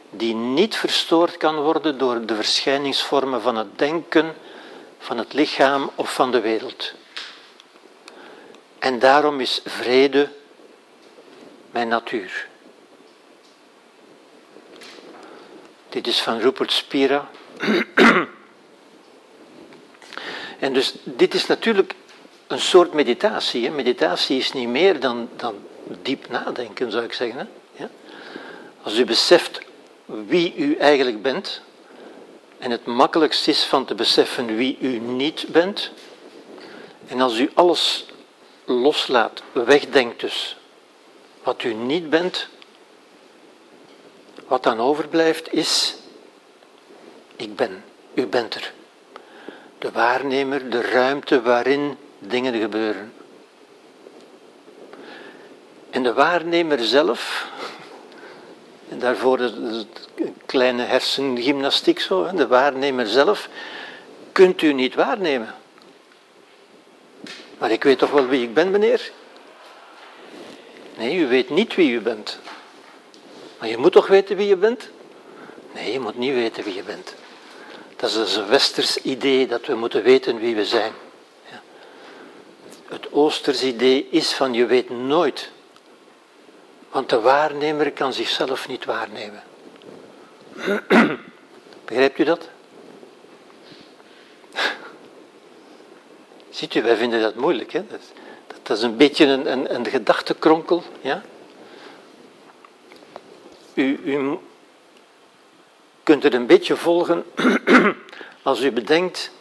die 0.10 0.34
niet 0.34 0.76
verstoord 0.76 1.38
kan 1.38 1.56
worden 1.56 1.98
door 1.98 2.26
de 2.26 2.36
verschijningsvormen 2.36 3.42
van 3.42 3.56
het 3.56 3.80
denken, 3.80 4.36
van 5.00 5.18
het 5.18 5.34
lichaam 5.34 5.90
of 5.96 6.14
van 6.14 6.32
de 6.32 6.40
wereld. 6.40 6.94
En 8.80 9.00
daarom 9.00 9.40
is 9.40 9.62
vrede 9.66 10.30
mijn 11.72 11.88
natuur. 11.88 12.48
Dit 15.90 16.08
is 16.08 16.22
van 16.22 16.40
Rupert 16.40 16.72
Spira. 16.72 17.30
en 20.60 20.74
dus 20.74 20.94
dit 21.04 21.34
is 21.34 21.46
natuurlijk 21.46 21.94
een 22.48 22.60
soort 22.60 22.94
meditatie. 22.94 23.66
Hè. 23.66 23.72
Meditatie 23.72 24.38
is 24.38 24.52
niet 24.52 24.68
meer 24.68 25.00
dan, 25.00 25.30
dan 25.36 25.56
diep 26.02 26.30
nadenken, 26.30 26.92
zou 26.92 27.04
ik 27.04 27.14
zeggen. 27.14 27.38
Hè? 27.38 27.46
Ja? 27.84 27.90
Als 28.82 28.98
u 28.98 29.06
beseft 29.06 29.60
wie 30.06 30.56
u 30.56 30.76
eigenlijk 30.76 31.22
bent, 31.22 31.62
en 32.58 32.72
het 32.72 32.86
makkelijkst 32.86 33.48
is 33.48 33.64
van 33.64 33.86
te 33.86 33.96
beseffen 33.96 34.56
wie 34.56 34.78
u 34.80 35.00
niet 35.00 35.46
bent, 35.48 35.92
en 37.08 37.22
als 37.22 37.38
u 37.38 37.52
alles 37.54 38.06
loslaat, 38.66 39.42
wegdenkt 39.52 40.20
dus, 40.20 40.58
wat 41.44 41.64
u 41.64 41.74
niet 41.74 42.10
bent, 42.10 42.48
wat 44.48 44.64
dan 44.64 44.80
overblijft 44.80 45.54
is, 45.54 45.96
ik 47.36 47.56
ben, 47.56 47.84
u 48.14 48.26
bent 48.26 48.56
er. 48.56 48.74
De 49.78 49.92
waarnemer, 49.92 50.70
de 50.70 50.82
ruimte 50.82 51.42
waarin 51.42 51.98
dingen 52.20 52.60
gebeuren. 52.60 53.14
En 55.90 56.04
de 56.04 56.14
waarnemer 56.14 56.84
zelf, 56.84 57.48
en 58.90 59.00
daarvoor 59.00 59.40
een 59.40 59.88
kleine 60.46 60.84
hersengymnastiek 60.84 62.00
zo, 62.00 62.32
de 62.32 62.48
waarnemer 62.48 63.08
zelf, 63.08 63.50
kunt 64.32 64.62
u 64.62 64.74
niet 64.74 64.96
waarnemen. 64.96 65.56
Maar 67.58 67.72
ik 67.72 67.84
weet 67.84 67.98
toch 67.98 68.12
wel 68.12 68.28
wie 68.28 68.44
ik 68.44 68.54
ben, 68.54 68.72
meneer? 68.72 69.12
Nee, 70.98 71.18
u 71.18 71.28
weet 71.28 71.50
niet 71.50 71.76
wie 71.76 71.92
u 71.92 72.02
bent. 72.02 72.40
Maar 73.60 73.70
je 73.70 73.78
moet 73.78 73.92
toch 73.92 74.08
weten 74.08 74.38
wie 74.38 74.48
je 74.48 74.56
bent? 74.56 74.90
Nee, 75.74 75.92
je 75.92 76.00
moet 76.00 76.18
niet 76.18 76.34
weten 76.34 76.64
wie 76.64 76.76
je 76.76 76.84
bent. 76.84 77.14
Dat 77.96 78.10
is 78.10 78.36
een 78.36 78.48
westers 78.48 78.98
idee 78.98 79.48
dat 79.48 79.66
we 79.66 79.76
moeten 79.76 80.04
weten 80.04 80.38
wie 80.38 80.56
we 80.56 80.66
zijn. 80.66 80.92
Ja. 81.50 81.62
Het 82.88 83.12
oosters 83.12 83.64
idee 83.64 84.08
is 84.10 84.34
van 84.34 84.54
je 84.54 84.66
weet 84.66 84.90
nooit 84.90 85.54
want 86.96 87.10
de 87.10 87.20
waarnemer 87.20 87.92
kan 87.92 88.14
zichzelf 88.14 88.68
niet 88.68 88.86
waarnemen. 88.86 89.44
Begrijpt 91.86 92.18
u 92.18 92.24
dat? 92.24 92.50
Ziet 96.50 96.76
u, 96.76 96.82
wij 96.82 96.96
vinden 96.96 97.22
dat 97.22 97.36
moeilijk. 97.36 97.72
Hè? 97.72 97.86
Dat, 97.88 98.02
dat, 98.64 98.78
is 98.78 98.84
een 98.84 98.98
beetje 98.98 99.26
een, 99.26 99.52
een, 99.52 99.76
een 99.76 99.86
gedachtekronkel. 99.86 100.84
Ja? 101.02 101.22
U, 103.74 104.00
u 104.04 104.38
kunt 106.06 106.24
het 106.24 106.34
een 106.34 106.46
beetje 106.46 106.76
volgen 106.76 107.26
als 108.44 108.62
u 108.62 108.72
bedenkt, 108.72 109.32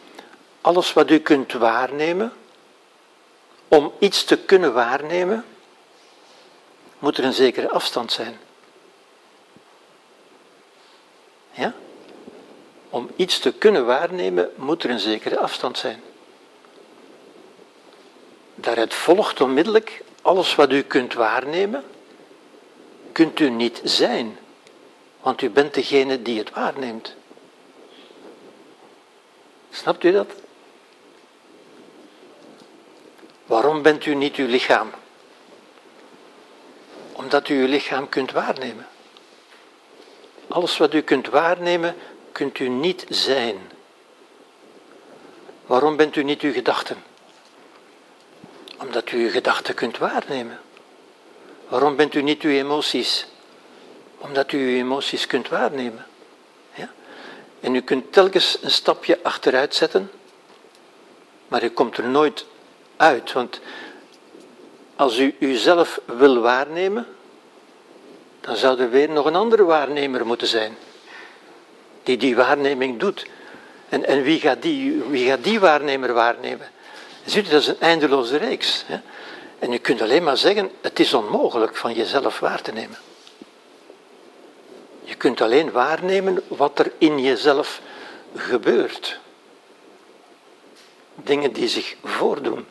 alles 0.61 0.93
wat 0.93 1.11
u 1.11 1.19
kunt 1.19 1.53
waarnemen, 1.53 2.33
om 3.69 3.93
iets 3.99 4.25
te 4.25 4.37
kunnen 4.39 4.73
waarnemen, 4.73 5.45
moet 6.99 7.19
er 7.19 7.25
een 7.25 7.33
zekere 7.33 7.71
afstand 7.71 8.13
zijn. 8.13 8.39
Ja? 11.53 11.75
Om 12.91 13.11
iets 13.17 13.39
te 13.39 13.53
kunnen 13.53 13.87
waarnemen, 13.87 14.51
moet 14.57 14.83
er 14.83 14.91
een 14.91 15.01
zekere 15.01 15.39
afstand 15.39 15.79
zijn. 15.79 16.03
Daaruit 18.55 18.95
volgt 18.95 19.41
onmiddellijk, 19.41 20.03
alles 20.23 20.55
wat 20.55 20.73
u 20.73 20.83
kunt 20.83 21.15
waarnemen, 21.15 21.85
kunt 23.13 23.41
u 23.41 23.51
niet 23.51 23.81
zijn, 23.83 24.39
want 25.25 25.43
u 25.43 25.51
bent 25.51 25.75
degene 25.75 26.23
die 26.23 26.39
het 26.39 26.51
waarneemt. 26.51 27.15
Snapt 29.71 30.05
u 30.05 30.13
dat? 30.13 30.31
Waarom 33.47 33.83
bent 33.83 34.07
u 34.07 34.15
niet 34.15 34.37
uw 34.37 34.47
lichaam? 34.47 34.91
Omdat 37.13 37.49
u 37.49 37.61
uw 37.61 37.67
lichaam 37.67 38.09
kunt 38.09 38.33
waarnemen. 38.33 38.87
Alles 40.49 40.77
wat 40.77 40.95
u 40.95 41.01
kunt 41.01 41.29
waarnemen, 41.29 41.97
kunt 42.33 42.59
u 42.59 42.69
niet 42.69 43.07
zijn. 43.09 43.71
Waarom 45.67 45.97
bent 45.97 46.17
u 46.17 46.23
niet 46.23 46.41
uw 46.41 46.53
gedachten? 46.53 47.03
Omdat 48.79 49.11
u 49.11 49.25
uw 49.25 49.31
gedachten 49.31 49.75
kunt 49.75 49.99
waarnemen. 49.99 50.61
Waarom 51.69 51.97
bent 51.97 52.15
u 52.15 52.23
niet 52.23 52.43
uw 52.43 52.51
emoties? 52.51 53.27
Omdat 54.25 54.53
u 54.53 54.59
uw 54.59 54.77
emoties 54.79 55.27
kunt 55.27 55.49
waarnemen. 55.49 56.07
Ja? 56.75 56.91
En 57.61 57.75
u 57.75 57.81
kunt 57.81 58.13
telkens 58.13 58.59
een 58.63 58.71
stapje 58.71 59.19
achteruit 59.23 59.75
zetten, 59.75 60.11
maar 61.49 61.65
u 61.65 61.69
komt 61.69 61.97
er 61.97 62.09
nooit 62.09 62.47
uit, 62.97 63.33
want 63.33 63.61
als 64.97 65.19
u 65.19 65.37
uzelf 65.39 66.01
wil 66.05 66.41
waarnemen, 66.41 67.07
dan 68.41 68.57
zou 68.57 68.81
er 68.81 68.91
weer 68.91 69.09
nog 69.09 69.27
een 69.27 69.37
andere 69.37 69.65
waarnemer 69.65 70.27
moeten 70.27 70.47
zijn. 70.47 70.77
Die 72.03 72.17
die 72.17 72.37
waarneming 72.37 73.01
doet. 73.01 73.27
En, 73.89 74.07
en 74.07 74.23
wie, 74.23 74.41
gaat 74.41 74.63
die, 74.63 75.03
wie 75.03 75.29
gaat 75.29 75.45
die 75.45 75.61
waarnemer 75.61 76.13
waarnemen? 76.13 76.69
Ziet 77.25 77.47
u, 77.47 77.51
dat 77.51 77.61
is 77.61 77.67
een 77.67 77.81
eindeloze 77.81 78.37
reeks. 78.37 78.85
Hè? 78.87 79.01
En 79.59 79.73
u 79.73 79.79
kunt 79.79 80.03
alleen 80.03 80.23
maar 80.23 80.37
zeggen, 80.37 80.71
het 80.81 81.01
is 81.01 81.15
onmogelijk 81.15 81.77
van 81.77 81.93
jezelf 81.95 82.39
waar 82.39 82.63
te 82.63 82.73
nemen. 82.73 82.99
Je 85.05 85.15
kunt 85.15 85.41
alleen 85.41 85.71
waarnemen 85.71 86.43
wat 86.49 86.79
er 86.79 86.93
in 86.99 87.19
jezelf 87.19 87.81
gebeurt. 88.35 89.19
Dingen 91.15 91.53
die 91.53 91.69
zich 91.69 91.97
voordoen. 92.05 92.67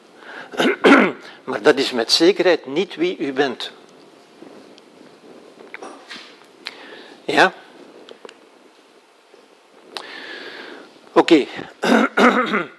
maar 1.44 1.62
dat 1.62 1.78
is 1.78 1.92
met 1.92 2.12
zekerheid 2.12 2.66
niet 2.66 2.96
wie 2.96 3.18
u 3.18 3.34
bent. 3.34 3.72
Ja? 7.26 7.54
Oké. 11.12 11.46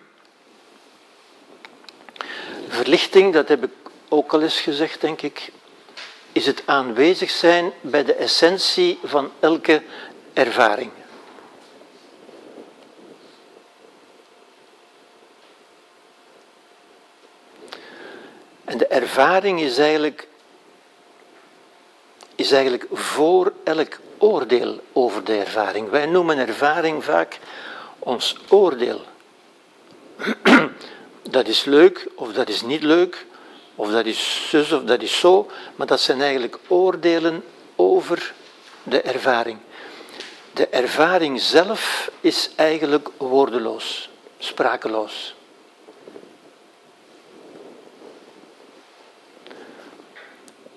Verlichting, 2.68 3.32
dat 3.32 3.48
heb 3.48 3.64
ik 3.64 3.70
ook 4.08 4.32
al 4.32 4.42
eens 4.42 4.60
gezegd, 4.60 5.00
denk 5.00 5.22
ik, 5.22 5.52
is 6.34 6.46
het 6.46 6.62
aanwezig 6.64 7.30
zijn 7.30 7.72
bij 7.80 8.04
de 8.04 8.14
essentie 8.14 8.98
van 9.02 9.30
elke 9.40 9.82
ervaring. 10.32 10.90
En 18.64 18.78
de 18.78 18.86
ervaring 18.86 19.60
is 19.60 19.78
eigenlijk, 19.78 20.28
is 22.34 22.52
eigenlijk 22.52 22.86
voor 22.92 23.52
elk 23.64 23.98
oordeel 24.18 24.80
over 24.92 25.24
de 25.24 25.36
ervaring. 25.36 25.90
Wij 25.90 26.06
noemen 26.06 26.38
ervaring 26.38 27.04
vaak 27.04 27.38
ons 27.98 28.36
oordeel. 28.48 29.00
Dat 31.30 31.48
is 31.48 31.64
leuk 31.64 32.08
of 32.14 32.32
dat 32.32 32.48
is 32.48 32.62
niet 32.62 32.82
leuk, 32.82 33.26
of 33.74 33.90
dat 33.90 34.06
is 34.06 34.48
zus 34.48 34.72
of 34.72 34.82
dat 34.82 35.02
is 35.02 35.18
zo, 35.18 35.50
maar 35.76 35.86
dat 35.86 36.00
zijn 36.00 36.20
eigenlijk 36.20 36.58
oordelen 36.66 37.44
over 37.76 38.34
de 38.82 39.00
ervaring. 39.00 39.58
De 40.52 40.68
ervaring 40.68 41.40
zelf 41.40 42.10
is 42.20 42.50
eigenlijk 42.56 43.08
woordeloos, 43.16 44.10
sprakeloos. 44.38 45.34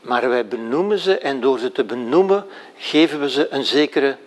Maar 0.02 0.30
wij 0.30 0.48
benoemen 0.48 1.00
ze 1.00 1.18
en 1.18 1.42
door 1.42 1.60
ze 1.60 1.72
te 1.72 1.84
benoemen 1.84 2.46
geven 2.78 3.20
we 3.20 3.30
ze 3.30 3.48
een 3.50 3.66
zekere 3.66 4.18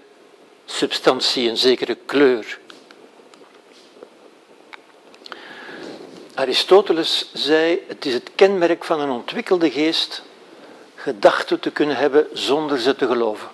substantie, 0.64 1.48
een 1.48 1.56
zekere 1.56 1.94
kleur. 2.06 2.58
Aristoteles 6.40 7.30
zei: 7.32 7.82
Het 7.88 8.04
is 8.04 8.14
het 8.14 8.30
kenmerk 8.34 8.84
van 8.84 9.00
een 9.00 9.10
ontwikkelde 9.10 9.70
geest 9.70 10.22
gedachten 10.94 11.60
te 11.60 11.70
kunnen 11.70 11.96
hebben 11.96 12.26
zonder 12.32 12.78
ze 12.78 12.96
te 12.96 13.06
geloven. 13.06 13.48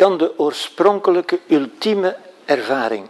Kan 0.00 0.18
de 0.18 0.38
oorspronkelijke 0.38 1.40
ultieme 1.46 2.16
ervaring. 2.44 3.08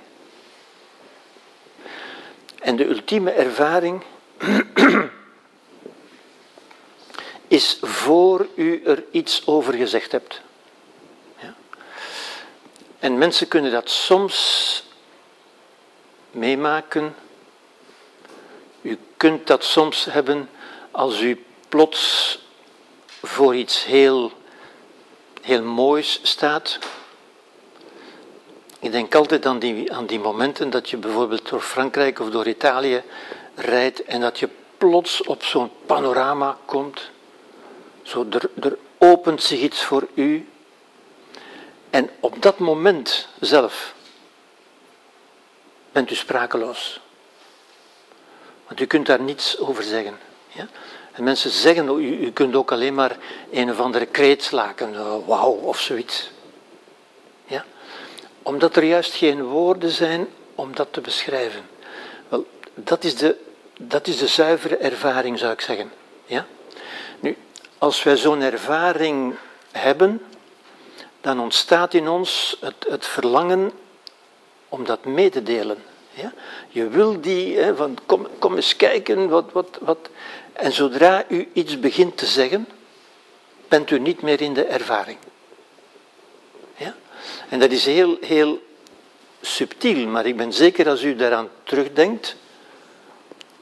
En 2.59 2.77
de 2.77 2.87
ultieme 2.89 3.31
ervaring 3.31 4.03
is 7.59 7.79
voor 7.83 8.47
u 8.55 8.83
er 8.85 9.05
iets 9.11 9.47
over 9.47 9.75
gezegd 9.75 10.13
hebt. 10.13 10.41
Ja. 11.39 11.55
En 12.99 13.19
mensen 13.19 13.49
kunnen 13.49 13.73
dat 13.73 13.91
soms 13.91 14.85
meemaken. 16.31 17.15
U 18.83 18.99
kunt 19.17 19.47
dat 19.47 19.65
soms 19.65 20.05
hebben 20.05 20.49
als 20.91 21.21
u 21.21 21.45
plots 21.69 22.39
voor 23.23 23.55
iets 23.57 23.85
heel 23.85 24.33
heel 25.41 25.63
moois 25.63 26.21
staat. 26.23 26.79
Ik 28.79 28.93
denk 28.93 29.15
altijd 29.15 29.47
aan 29.47 29.59
die, 29.59 29.93
aan 29.93 30.07
die 30.07 30.19
momenten 30.19 30.71
dat 30.71 30.91
je 30.91 30.97
bijvoorbeeld 30.97 31.49
door 31.49 31.61
Frankrijk 31.61 32.19
of 32.19 32.31
door 32.31 32.47
Italië 32.47 33.03
rijdt 33.55 34.05
en 34.05 34.21
dat 34.21 34.39
je 34.39 34.49
plots 34.79 35.23
op 35.23 35.43
zo'n 35.43 35.71
panorama 35.87 36.57
komt. 36.65 37.11
Zo, 38.03 38.27
er, 38.31 38.51
er 38.61 38.79
opent 38.99 39.43
zich 39.43 39.61
iets 39.61 39.85
voor 39.85 40.07
u. 40.15 40.49
En 41.91 42.11
op 42.21 42.43
dat 42.43 42.59
moment 42.59 43.29
zelf 43.41 43.95
bent 45.93 46.11
u 46.11 46.15
sprakeloos. 46.15 47.01
Want 48.67 48.81
u 48.81 48.87
kunt 48.87 49.07
daar 49.07 49.21
niets 49.21 49.59
over 49.59 49.83
zeggen. 49.83 50.19
Ja? 50.49 50.69
En 51.13 51.25
mensen 51.25 51.51
zeggen, 51.51 52.01
u, 52.01 52.25
u 52.25 52.33
kunt 52.33 52.55
ook 52.55 52.73
alleen 52.73 52.95
maar 52.95 53.17
een 53.51 53.71
of 53.71 53.81
andere 53.81 54.07
kreet 54.07 54.43
slaken, 54.43 54.93
uh, 54.93 55.15
wauw 55.27 55.53
of 55.53 55.81
zoiets. 55.81 56.31
Ja? 57.45 57.65
Omdat 58.43 58.77
er 58.77 58.85
juist 58.85 59.15
geen 59.15 59.43
woorden 59.43 59.91
zijn 59.91 60.29
om 60.55 60.75
dat 60.75 60.89
te 60.91 61.01
beschrijven. 61.01 61.63
Wel, 62.29 62.47
dat 62.75 63.05
is 63.05 63.17
de, 63.17 63.37
dat 63.79 64.07
is 64.07 64.19
de 64.19 64.27
zuivere 64.27 64.77
ervaring, 64.77 65.39
zou 65.39 65.53
ik 65.53 65.61
zeggen. 65.61 65.93
Ja? 66.27 66.47
Nu, 67.21 67.37
als 67.79 68.03
wij 68.03 68.17
zo'n 68.17 68.43
ervaring 68.43 69.35
hebben, 69.73 70.23
dan 71.21 71.41
ontstaat 71.41 71.95
in 71.95 72.09
ons 72.09 72.57
het, 72.61 72.87
het 72.89 73.07
verlangen 73.07 73.73
om 74.69 74.85
dat 74.85 75.05
mee 75.05 75.31
te 75.31 75.43
delen. 75.43 75.85
Ja? 76.11 76.33
Je 76.69 76.89
wil 76.89 77.21
die, 77.21 77.59
hè, 77.59 77.77
van 77.77 77.99
kom, 78.07 78.27
kom 78.39 78.57
eens 78.57 78.77
kijken, 78.77 79.29
wat, 79.29 79.53
wat, 79.53 79.79
wat. 79.81 79.99
En 80.61 80.73
zodra 80.73 81.25
u 81.29 81.49
iets 81.53 81.81
begint 81.81 82.17
te 82.17 82.27
zeggen, 82.27 82.69
bent 83.69 83.91
u 83.91 83.99
niet 83.99 84.23
meer 84.23 84.41
in 84.41 84.55
de 84.55 84.65
ervaring. 84.65 85.19
Ja? 86.77 86.95
En 87.49 87.59
dat 87.59 87.71
is 87.71 87.85
heel, 87.85 88.17
heel 88.21 88.63
subtiel, 89.41 90.07
maar 90.07 90.27
ik 90.27 90.37
ben 90.37 90.53
zeker 90.53 90.89
als 90.89 91.03
u 91.03 91.17
daaraan 91.17 91.49
terugdenkt, 91.63 92.37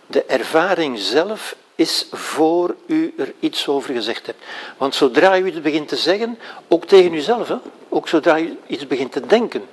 de 0.06 0.24
ervaring 0.24 0.98
zelf 0.98 1.56
is 1.74 2.06
voor 2.12 2.76
u 2.86 3.14
er 3.16 3.32
iets 3.40 3.68
over 3.68 3.94
gezegd 3.94 4.26
hebt. 4.26 4.44
Want 4.76 4.94
zodra 4.94 5.38
u 5.38 5.46
iets 5.46 5.60
begint 5.60 5.88
te 5.88 5.96
zeggen, 5.96 6.38
ook 6.68 6.84
tegen 6.84 7.12
uzelf, 7.12 7.48
hè? 7.48 7.56
ook 7.88 8.08
zodra 8.08 8.40
u 8.40 8.58
iets 8.66 8.86
begint 8.86 9.12
te 9.12 9.26
denken, 9.26 9.68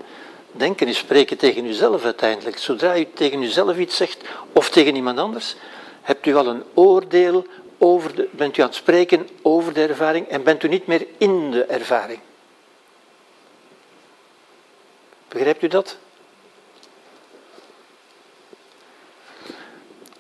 denken 0.52 0.88
is 0.88 0.98
spreken 0.98 1.38
tegen 1.38 1.66
uzelf 1.66 2.04
uiteindelijk. 2.04 2.58
Zodra 2.58 2.98
u 2.98 3.08
tegen 3.14 3.42
uzelf 3.42 3.78
iets 3.78 3.96
zegt 3.96 4.18
of 4.54 4.70
tegen 4.70 4.96
iemand 4.96 5.20
anders, 5.20 5.56
hebt 6.06 6.26
u 6.26 6.36
al 6.36 6.48
een 6.48 6.64
oordeel 6.74 7.46
over 7.78 8.16
de, 8.16 8.28
bent 8.32 8.58
u 8.58 8.62
aan 8.62 8.68
het 8.68 8.78
spreken 8.78 9.30
over 9.42 9.74
de 9.74 9.82
ervaring 9.82 10.28
en 10.28 10.44
bent 10.44 10.64
u 10.64 10.68
niet 10.68 10.88
meer 10.88 11.08
in 11.18 11.52
de 11.52 11.64
ervaring. 11.64 12.20
Begrijpt 15.28 15.64
u 15.64 15.68
dat? 15.68 15.98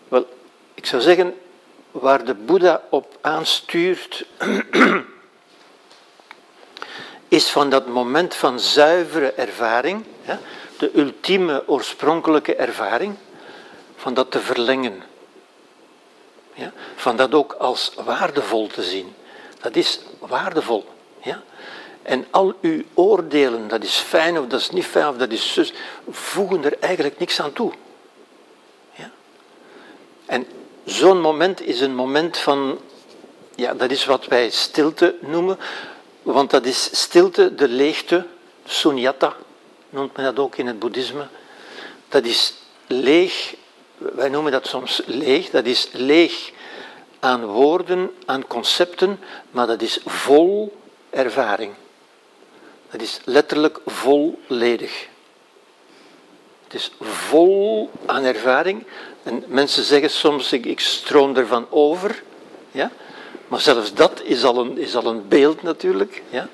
Wel, 0.07 0.25
ik 0.73 0.85
zou 0.85 1.01
zeggen, 1.01 1.35
waar 1.91 2.25
de 2.25 2.33
Boeddha 2.33 2.81
op 2.89 3.17
aanstuurt, 3.21 4.25
is 7.27 7.49
van 7.49 7.69
dat 7.69 7.87
moment 7.87 8.35
van 8.35 8.59
zuivere 8.59 9.31
ervaring, 9.31 10.05
de 10.77 10.91
ultieme 10.95 11.67
oorspronkelijke 11.67 12.55
ervaring, 12.55 13.15
van 13.95 14.13
dat 14.13 14.31
te 14.31 14.39
verlengen. 14.39 15.13
Ja? 16.55 16.71
Van 16.95 17.15
dat 17.15 17.33
ook 17.33 17.53
als 17.53 17.91
waardevol 18.05 18.67
te 18.67 18.83
zien. 18.83 19.15
Dat 19.61 19.75
is 19.75 19.99
waardevol. 20.19 20.85
Ja? 21.23 21.43
En 22.01 22.25
al 22.29 22.53
uw 22.61 22.83
oordelen, 22.93 23.67
dat 23.67 23.83
is 23.83 23.95
fijn 23.95 24.39
of 24.39 24.47
dat 24.47 24.59
is 24.59 24.69
niet 24.69 24.85
fijn 24.85 25.07
of 25.07 25.17
dat 25.17 25.31
is 25.31 25.53
zus, 25.53 25.73
voegen 26.09 26.63
er 26.63 26.79
eigenlijk 26.79 27.19
niks 27.19 27.41
aan 27.41 27.53
toe. 27.53 27.71
Ja? 28.93 29.11
En 30.25 30.47
zo'n 30.83 31.21
moment 31.21 31.61
is 31.61 31.81
een 31.81 31.95
moment 31.95 32.37
van, 32.37 32.79
ja, 33.55 33.73
dat 33.73 33.91
is 33.91 34.05
wat 34.05 34.25
wij 34.25 34.49
stilte 34.49 35.15
noemen, 35.19 35.57
want 36.21 36.49
dat 36.49 36.65
is 36.65 36.99
stilte, 36.99 37.55
de 37.55 37.67
leegte, 37.67 38.25
sunyata 38.65 39.35
noemt 39.89 40.15
men 40.15 40.25
dat 40.25 40.39
ook 40.39 40.55
in 40.55 40.67
het 40.67 40.79
boeddhisme. 40.79 41.27
Dat 42.09 42.25
is 42.25 42.53
leeg, 42.87 43.55
wij 43.97 44.29
noemen 44.29 44.51
dat 44.51 44.67
soms 44.67 45.01
leeg, 45.05 45.49
dat 45.49 45.65
is 45.65 45.89
leeg 45.91 46.51
aan 47.19 47.45
woorden, 47.45 48.11
aan 48.25 48.47
concepten, 48.47 49.19
maar 49.51 49.67
dat 49.67 49.81
is 49.81 49.99
vol 50.05 50.77
ervaring. 51.09 51.73
Dat 52.91 53.01
is 53.01 53.19
letterlijk 53.23 53.79
volledig. 53.85 55.07
Het 56.63 56.73
is 56.73 56.91
vol 56.99 57.89
aan 58.05 58.23
ervaring. 58.23 58.83
En 59.23 59.43
mensen 59.47 59.83
zeggen 59.83 60.09
soms, 60.09 60.53
ik, 60.53 60.65
ik 60.65 60.79
stroom 60.79 61.35
ervan 61.35 61.67
over. 61.69 62.23
Ja? 62.71 62.91
Maar 63.47 63.59
zelfs 63.59 63.93
dat 63.93 64.21
is 64.23 64.43
al 64.43 64.57
een, 64.57 64.77
is 64.77 64.95
al 64.95 65.05
een 65.05 65.27
beeld 65.27 65.61
natuurlijk. 65.61 66.21
Ja? 66.29 66.47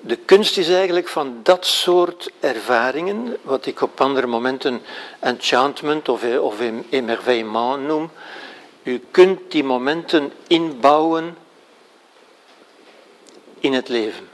De 0.00 0.16
kunst 0.16 0.58
is 0.58 0.68
eigenlijk 0.68 1.08
van 1.08 1.40
dat 1.42 1.66
soort 1.66 2.30
ervaringen, 2.40 3.36
wat 3.42 3.66
ik 3.66 3.80
op 3.80 4.00
andere 4.00 4.26
momenten 4.26 4.82
enchantment 5.18 6.08
of, 6.08 6.38
of 6.38 6.60
émerveillement 6.88 7.86
noem. 7.86 8.10
U 8.82 9.04
kunt 9.10 9.50
die 9.50 9.64
momenten 9.64 10.32
inbouwen 10.46 11.36
in 13.60 13.72
het 13.72 13.88
leven. 13.88 14.28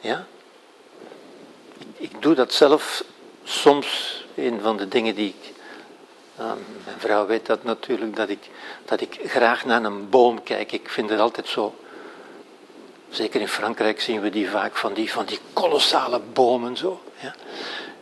Ja? 0.00 0.26
Ik, 1.96 2.22
doe 2.22 2.34
dat 2.34 2.52
zelf 2.52 3.04
soms, 3.44 4.24
een 4.34 4.60
van 4.60 4.76
de 4.76 4.88
dingen 4.88 5.14
die 5.14 5.28
ik 5.28 5.54
Uh, 6.40 6.52
mijn 6.84 6.98
vrouw 6.98 7.26
weet 7.26 7.46
dat 7.46 7.64
natuurlijk, 7.64 8.16
dat 8.16 8.28
ik, 8.28 8.50
dat 8.84 9.00
ik 9.00 9.20
graag 9.24 9.64
naar 9.64 9.84
een 9.84 10.08
boom 10.08 10.42
kijk. 10.42 10.72
Ik 10.72 10.88
vind 10.88 11.10
het 11.10 11.20
altijd 11.20 11.48
zo. 11.48 11.74
Zeker 13.10 13.40
in 13.40 13.48
Frankrijk 13.48 14.00
zien 14.00 14.20
we 14.20 14.30
die 14.30 14.50
vaak 14.50 14.76
van 14.76 14.94
die, 14.94 15.12
van 15.12 15.24
die 15.24 15.38
kolossale 15.52 16.20
bomen 16.20 16.76
zo. 16.76 17.02
Ja. 17.20 17.34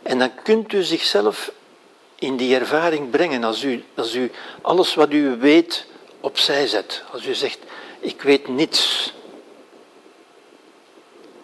En 0.03 0.19
dan 0.19 0.31
kunt 0.43 0.73
u 0.73 0.83
zichzelf 0.83 1.51
in 2.15 2.37
die 2.37 2.55
ervaring 2.55 3.09
brengen 3.09 3.43
als 3.43 3.63
u, 3.63 3.83
als 3.95 4.15
u 4.15 4.31
alles 4.61 4.95
wat 4.95 5.11
u 5.11 5.37
weet 5.39 5.85
opzij 6.19 6.67
zet. 6.67 7.03
Als 7.11 7.25
u 7.25 7.33
zegt, 7.33 7.59
ik 7.99 8.21
weet 8.21 8.47
niets. 8.47 9.13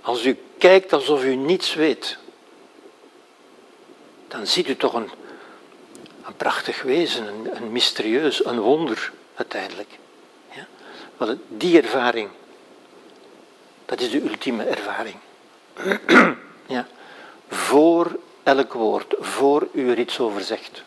Als 0.02 0.26
u 0.26 0.38
kijkt 0.58 0.94
alsof 0.94 1.24
u 1.24 1.36
niets 1.36 1.74
weet, 1.74 2.18
dan 4.28 4.48
ziet 4.48 4.68
u 4.68 4.76
toch 4.76 4.94
een, 4.94 5.10
een 6.26 6.36
prachtig 6.36 6.82
wezen, 6.82 7.56
een, 7.56 7.72
mysterieus, 7.72 8.46
een 8.46 8.60
wonder 8.60 9.12
uiteindelijk. 9.36 9.90
Ja? 10.52 11.36
Die 11.48 11.82
ervaring, 11.82 12.30
dat 13.92 14.00
is 14.00 14.10
de 14.10 14.22
ultieme 14.22 14.64
ervaring. 14.64 15.16
ja? 16.76 16.88
Voor 17.48 18.20
elk 18.44 18.74
woord, 18.74 19.16
voor 19.20 19.68
u 19.74 19.90
er 19.90 20.00
iets 20.00 20.20
over 20.20 20.42
zegt. 20.42 20.84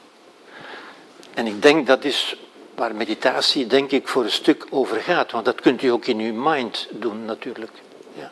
En 1.34 1.46
ik 1.46 1.62
denk 1.62 1.86
dat 1.86 2.04
is 2.04 2.36
waar 2.74 2.94
meditatie, 2.94 3.66
denk 3.66 3.90
ik, 3.90 4.08
voor 4.08 4.24
een 4.24 4.30
stuk 4.30 4.66
over 4.70 5.00
gaat. 5.00 5.30
Want 5.30 5.44
dat 5.44 5.60
kunt 5.60 5.82
u 5.82 5.88
ook 5.88 6.06
in 6.06 6.18
uw 6.18 6.34
mind 6.34 6.88
doen, 6.90 7.24
natuurlijk. 7.24 7.72
Ja? 8.12 8.30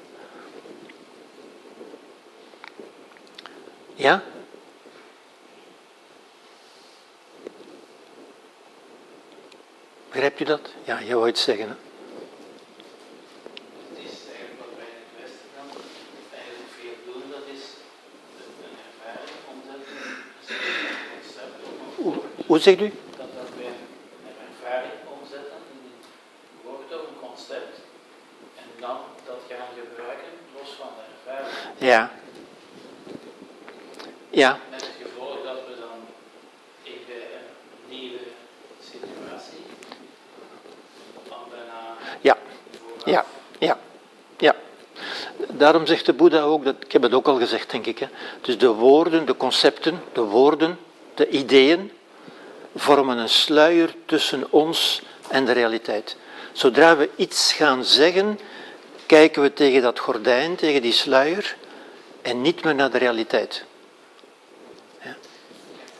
ja? 3.94 4.22
Begrijpt 10.08 10.40
u 10.40 10.44
dat? 10.44 10.70
Ja, 10.84 10.98
je 10.98 11.14
wou 11.14 11.28
iets 11.28 11.42
zeggen. 11.42 11.68
Het 11.68 11.78
is 13.98 14.18
eigenlijk 14.26 14.58
wat 14.58 14.68
wij 14.76 14.86
in 14.86 15.02
het 15.06 15.14
Westen 15.20 15.50
dan 15.56 15.66
eigenlijk 16.42 16.70
veel 16.80 16.96
doen, 17.12 17.22
dat 17.30 17.46
is 17.56 17.62
een 18.64 18.76
ervaring 18.88 19.40
omzetten 19.52 19.96
in 19.96 20.86
een 20.90 21.06
concept 21.12 21.58
of 21.98 22.14
een 22.24 22.31
Hoe, 22.46 22.58
zegt 22.58 22.80
u? 22.80 22.92
dat 23.16 23.26
dat 23.36 23.48
wij 23.56 23.66
een 23.66 24.36
ervaring 24.48 24.92
omzetten 25.20 25.58
in 25.72 25.78
een 25.84 26.00
woord 26.64 27.00
of 27.00 27.08
een 27.08 27.28
concept 27.28 27.76
en 28.56 28.68
dan 28.80 28.96
dat 29.26 29.40
gaan 29.48 29.68
gebruiken 29.80 30.32
los 30.58 30.70
van 30.78 30.88
de 30.96 31.30
ervaring. 31.30 31.56
Ja. 31.78 32.10
Ja, 34.30 34.58
Met 34.70 34.80
het 34.80 34.90
gevolg 35.02 35.44
dat 35.44 35.54
we 35.66 35.74
dan 35.80 35.98
in 36.82 36.92
een 36.92 37.98
nieuwe 37.98 38.18
situatie 38.80 39.64
van 41.28 41.38
bijna 41.50 41.96
ja, 42.20 42.36
ja, 43.04 43.24
ja, 43.58 43.78
ja. 44.38 44.54
Daarom 45.48 45.86
zegt 45.86 46.06
de 46.06 46.12
Boeddha 46.12 46.40
ook, 46.40 46.64
dat, 46.64 46.74
ik 46.80 46.92
heb 46.92 47.02
het 47.02 47.12
ook 47.12 47.26
al 47.26 47.38
gezegd 47.38 47.70
denk 47.70 47.86
ik, 47.86 47.98
hè. 47.98 48.06
dus 48.40 48.58
de 48.58 48.68
woorden, 48.72 49.26
de 49.26 49.36
concepten, 49.36 50.02
de 50.12 50.20
woorden, 50.20 50.78
de 51.14 51.28
ideeën 51.28 51.90
vormen 52.74 53.18
een 53.18 53.28
sluier 53.28 53.94
tussen 54.06 54.46
ons 54.50 55.02
en 55.28 55.44
de 55.44 55.52
realiteit. 55.52 56.16
Zodra 56.52 56.96
we 56.96 57.10
iets 57.16 57.52
gaan 57.52 57.84
zeggen, 57.84 58.38
kijken 59.06 59.42
we 59.42 59.52
tegen 59.52 59.82
dat 59.82 59.98
gordijn, 59.98 60.56
tegen 60.56 60.82
die 60.82 60.92
sluier 60.92 61.56
en 62.22 62.40
niet 62.40 62.64
meer 62.64 62.74
naar 62.74 62.90
de 62.90 62.98
realiteit. 62.98 63.64
Ik 65.00 65.08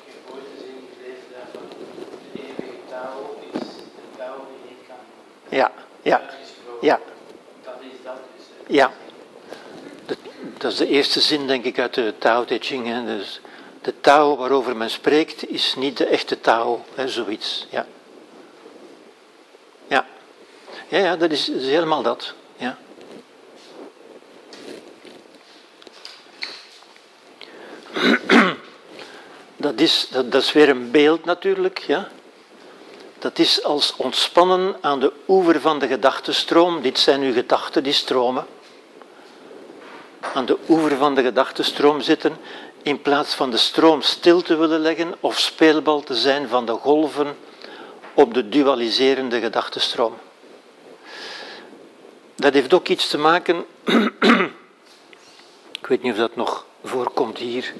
heb 0.04 0.34
ooit 0.34 0.44
eens 0.54 0.64
in 0.64 0.88
gelezen 0.94 1.26
daarvan, 1.32 1.68
de 2.32 2.40
eeuwige 2.40 2.78
Tao 2.88 3.38
is 3.52 3.60
de 3.60 4.18
Tao 4.18 4.46
die 4.48 4.70
niet 4.70 4.86
kan 4.86 5.58
Ja, 5.58 5.72
ja, 6.02 6.22
ja. 6.80 7.00
Dat 7.62 7.74
is 7.80 8.04
dat 8.04 8.14
dus. 8.36 8.76
Ja, 8.76 8.92
dat, 10.06 10.16
dat 10.58 10.72
is 10.72 10.78
de 10.78 10.86
eerste 10.86 11.20
zin, 11.20 11.46
denk 11.46 11.64
ik, 11.64 11.78
uit 11.78 11.94
de 11.94 12.14
Tao 12.18 12.44
Te 12.44 12.58
Ching. 12.60 12.86
Hè. 12.86 13.04
Dus 13.04 13.40
de 13.82 14.00
Tao 14.00 14.36
waarover 14.36 14.76
men 14.76 14.90
spreekt 14.90 15.48
is 15.48 15.74
niet 15.74 15.96
de 15.96 16.06
echte 16.06 16.40
Tao, 16.40 16.84
hè, 16.94 17.08
zoiets. 17.08 17.66
Ja. 17.70 17.86
Ja. 19.86 20.06
Ja, 20.88 20.98
ja 20.98 21.16
dat 21.16 21.30
is, 21.30 21.48
is 21.48 21.66
helemaal 21.66 22.02
dat. 22.02 22.34
Ja. 22.56 22.78
Dat 29.56 29.80
is, 29.80 30.08
dat, 30.10 30.32
dat 30.32 30.42
is 30.42 30.52
weer 30.52 30.68
een 30.68 30.90
beeld 30.90 31.24
natuurlijk, 31.24 31.78
ja. 31.78 32.08
Dat 33.18 33.38
is 33.38 33.62
als 33.62 33.96
ontspannen 33.96 34.76
aan 34.80 35.00
de 35.00 35.12
oever 35.28 35.60
van 35.60 35.78
de 35.78 35.86
gedachtenstroom. 35.86 36.82
Dit 36.82 36.98
zijn 36.98 37.20
uw 37.20 37.32
gedachten 37.32 37.82
die 37.82 37.92
stromen. 37.92 38.46
Aan 40.20 40.46
de 40.46 40.58
oever 40.68 40.96
van 40.96 41.14
de 41.14 41.22
gedachtenstroom 41.22 42.00
zitten, 42.00 42.36
in 42.82 43.02
plaats 43.02 43.34
van 43.34 43.50
de 43.50 43.56
stroom 43.56 44.02
stil 44.02 44.42
te 44.42 44.56
willen 44.56 44.80
leggen 44.80 45.14
of 45.20 45.38
speelbal 45.38 46.00
te 46.00 46.14
zijn 46.14 46.48
van 46.48 46.66
de 46.66 46.72
golven 46.72 47.36
op 48.14 48.34
de 48.34 48.48
dualiserende 48.48 49.40
gedachtenstroom. 49.40 50.14
Dat 52.34 52.52
heeft 52.52 52.74
ook 52.74 52.88
iets 52.88 53.08
te 53.08 53.18
maken, 53.18 53.64
ik 55.80 55.86
weet 55.86 56.02
niet 56.02 56.12
of 56.12 56.18
dat 56.18 56.36
nog 56.36 56.66
voorkomt 56.84 57.38
hier, 57.38 57.72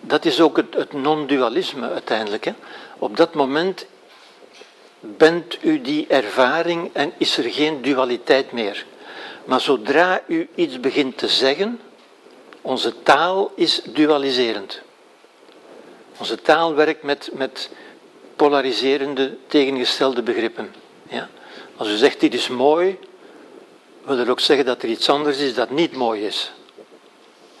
dat 0.00 0.24
is 0.24 0.40
ook 0.40 0.56
het, 0.56 0.74
het 0.74 0.92
non-dualisme 0.92 1.90
uiteindelijk. 1.90 2.44
Hè. 2.44 2.52
Op 2.98 3.16
dat 3.16 3.34
moment 3.34 3.86
bent 5.00 5.58
u 5.64 5.80
die 5.80 6.06
ervaring 6.06 6.90
en 6.92 7.12
is 7.16 7.36
er 7.36 7.50
geen 7.50 7.82
dualiteit 7.82 8.52
meer. 8.52 8.86
Maar 9.44 9.60
zodra 9.60 10.22
u 10.26 10.48
iets 10.54 10.80
begint 10.80 11.18
te 11.18 11.28
zeggen, 11.28 11.80
onze 12.62 13.02
taal 13.02 13.52
is 13.54 13.82
dualiserend. 13.84 14.80
Onze 16.18 16.42
taal 16.42 16.74
werkt 16.74 17.02
met, 17.02 17.30
met 17.32 17.70
polariserende, 18.36 19.36
tegengestelde 19.46 20.22
begrippen. 20.22 20.74
Ja? 21.08 21.28
Als 21.76 21.88
u 21.88 21.96
zegt 21.96 22.20
dit 22.20 22.34
is 22.34 22.48
mooi, 22.48 22.98
wil 24.04 24.16
dat 24.16 24.28
ook 24.28 24.40
zeggen 24.40 24.66
dat 24.66 24.82
er 24.82 24.88
iets 24.88 25.08
anders 25.08 25.38
is 25.38 25.54
dat 25.54 25.70
niet 25.70 25.92
mooi 25.92 26.26
is. 26.26 26.52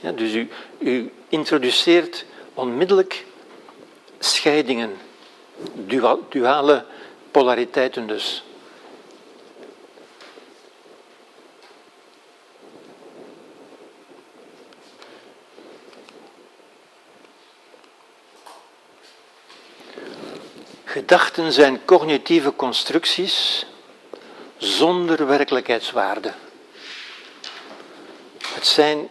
Ja, 0.00 0.12
dus 0.12 0.32
u, 0.34 0.48
u 0.78 1.12
introduceert 1.28 2.24
onmiddellijk 2.54 3.26
scheidingen, 4.18 4.96
dual, 5.74 6.26
duale 6.28 6.84
polariteiten 7.30 8.06
dus. 8.06 8.44
Gedachten 20.92 21.52
zijn 21.52 21.84
cognitieve 21.84 22.56
constructies 22.56 23.66
zonder 24.56 25.26
werkelijkheidswaarde. 25.26 26.32
Het 28.54 28.66
zijn, 28.66 29.08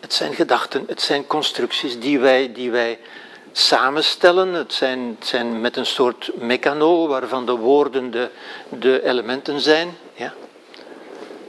het 0.00 0.14
zijn 0.14 0.34
gedachten, 0.34 0.84
het 0.86 1.02
zijn 1.02 1.26
constructies 1.26 2.00
die 2.00 2.18
wij, 2.18 2.52
die 2.52 2.70
wij 2.70 2.98
samenstellen. 3.52 4.52
Het 4.52 4.72
zijn, 4.72 5.16
zijn 5.20 5.60
met 5.60 5.76
een 5.76 5.86
soort 5.86 6.30
mechano 6.34 7.06
waarvan 7.06 7.46
de 7.46 7.56
woorden 7.56 8.10
de, 8.10 8.30
de 8.68 9.04
elementen 9.04 9.60
zijn. 9.60 9.98
Ja. 10.14 10.34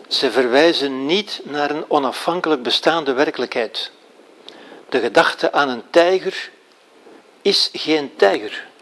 Ze 0.07 0.31
verwijzen 0.31 1.05
niet 1.05 1.41
naar 1.43 1.69
een 1.69 1.85
onafhankelijk 1.87 2.63
bestaande 2.63 3.13
werkelijkheid. 3.13 3.91
De 4.89 4.99
gedachte 4.99 5.51
aan 5.51 5.69
een 5.69 5.83
tijger 5.89 6.49
is 7.41 7.69
geen 7.73 8.15
tijger. 8.15 8.73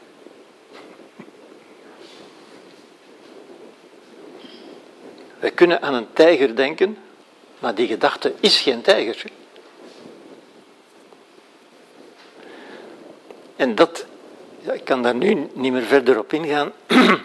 Wij 5.44 5.52
kunnen 5.52 5.82
aan 5.82 5.94
een 5.94 6.14
tijger 6.14 6.56
denken, 6.56 6.98
maar 7.60 7.76
die 7.76 7.88
gedachte 7.88 8.34
is 8.40 8.62
geen 8.62 8.82
tijger. 8.82 9.24
En 13.56 13.76
dat, 13.76 14.06
ik 14.74 14.84
kan 14.84 15.02
daar 15.02 15.16
nu 15.16 15.48
niet 15.54 15.72
meer 15.72 15.84
verder 15.84 16.20
op 16.20 16.34
ingaan, 16.34 16.72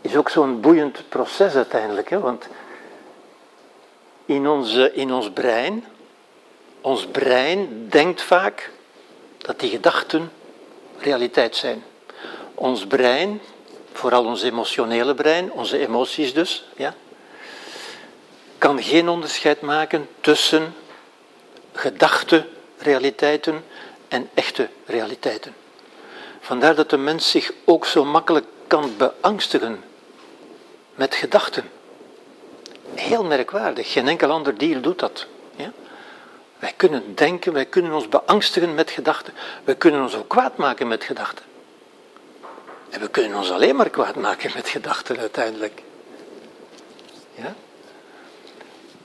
is 0.00 0.16
ook 0.16 0.28
zo'n 0.28 0.60
boeiend 0.60 1.08
proces 1.08 1.54
uiteindelijk. 1.54 2.10
Hè? 2.10 2.18
Want 2.20 2.48
in, 4.24 4.48
onze, 4.48 4.92
in 4.92 5.12
ons 5.12 5.30
brein, 5.30 5.84
ons 6.80 7.06
brein 7.06 7.86
denkt 7.88 8.22
vaak 8.22 8.70
dat 9.38 9.60
die 9.60 9.70
gedachten 9.70 10.32
realiteit 10.98 11.56
zijn. 11.56 11.84
Ons 12.54 12.86
brein, 12.86 13.40
vooral 13.98 14.24
ons 14.24 14.42
emotionele 14.42 15.14
brein, 15.14 15.52
onze 15.52 15.78
emoties 15.78 16.34
dus, 16.34 16.64
ja, 16.76 16.94
kan 18.58 18.82
geen 18.82 19.08
onderscheid 19.08 19.60
maken 19.60 20.08
tussen 20.20 20.74
gedachterealiteiten 21.72 23.64
en 24.08 24.30
echte 24.34 24.68
realiteiten. 24.86 25.54
Vandaar 26.40 26.74
dat 26.74 26.90
de 26.90 26.96
mens 26.96 27.30
zich 27.30 27.52
ook 27.64 27.86
zo 27.86 28.04
makkelijk 28.04 28.46
kan 28.66 28.94
beangstigen 28.96 29.84
met 30.94 31.14
gedachten. 31.14 31.70
Heel 32.94 33.24
merkwaardig, 33.24 33.92
geen 33.92 34.08
enkel 34.08 34.30
ander 34.30 34.58
dier 34.58 34.80
doet 34.80 34.98
dat. 34.98 35.26
Ja? 35.56 35.72
Wij 36.58 36.72
kunnen 36.76 37.14
denken, 37.14 37.52
wij 37.52 37.66
kunnen 37.66 37.92
ons 37.92 38.08
beangstigen 38.08 38.74
met 38.74 38.90
gedachten. 38.90 39.34
Wij 39.64 39.74
kunnen 39.74 40.02
ons 40.02 40.14
ook 40.14 40.28
kwaad 40.28 40.56
maken 40.56 40.88
met 40.88 41.04
gedachten. 41.04 41.47
En 42.90 43.00
we 43.00 43.08
kunnen 43.08 43.38
ons 43.38 43.50
alleen 43.50 43.76
maar 43.76 43.90
kwaad 43.90 44.14
maken 44.14 44.50
met 44.54 44.68
gedachten 44.68 45.18
uiteindelijk. 45.18 45.82
Ja? 47.34 47.54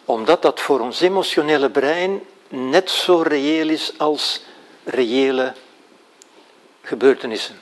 Omdat 0.05 0.41
dat 0.41 0.59
voor 0.59 0.79
ons 0.79 1.01
emotionele 1.01 1.69
brein 1.69 2.21
net 2.49 2.89
zo 2.89 3.21
reëel 3.21 3.69
is 3.69 3.93
als 3.97 4.41
reële 4.83 5.53
gebeurtenissen. 6.81 7.59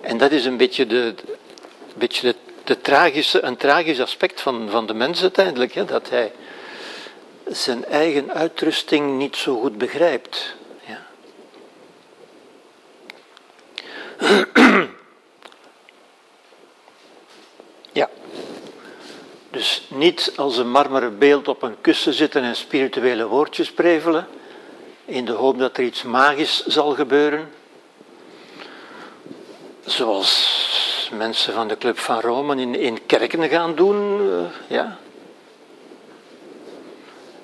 En 0.00 0.18
dat 0.18 0.30
is 0.30 0.44
een 0.44 0.56
beetje, 0.56 0.86
de, 0.86 0.96
een, 0.96 1.94
beetje 1.94 2.22
de, 2.32 2.36
de 2.64 2.80
tragische, 2.80 3.42
een 3.42 3.56
tragisch 3.56 4.00
aspect 4.00 4.40
van, 4.40 4.70
van 4.70 4.86
de 4.86 4.94
mens 4.94 5.22
uiteindelijk, 5.22 5.72
hè, 5.72 5.84
dat 5.84 6.10
hij 6.10 6.32
zijn 7.46 7.84
eigen 7.84 8.32
uitrusting 8.32 9.18
niet 9.18 9.36
zo 9.36 9.60
goed 9.60 9.78
begrijpt. 9.78 10.54
Ja. 17.92 18.08
Dus 19.50 19.86
niet 19.88 20.32
als 20.36 20.56
een 20.56 20.70
marmeren 20.70 21.18
beeld 21.18 21.48
op 21.48 21.62
een 21.62 21.80
kussen 21.80 22.12
zitten 22.12 22.42
en 22.42 22.56
spirituele 22.56 23.26
woordjes 23.26 23.72
prevelen, 23.72 24.26
in 25.04 25.24
de 25.24 25.32
hoop 25.32 25.58
dat 25.58 25.76
er 25.76 25.84
iets 25.84 26.02
magisch 26.02 26.66
zal 26.66 26.90
gebeuren. 26.94 27.50
Zoals 29.84 31.10
mensen 31.12 31.52
van 31.52 31.68
de 31.68 31.78
Club 31.78 31.98
van 31.98 32.20
Rome 32.20 32.78
in, 32.78 33.06
kerken 33.06 33.48
gaan 33.48 33.74
doen, 33.74 34.20
uh, 34.20 34.44
ja. 34.66 34.98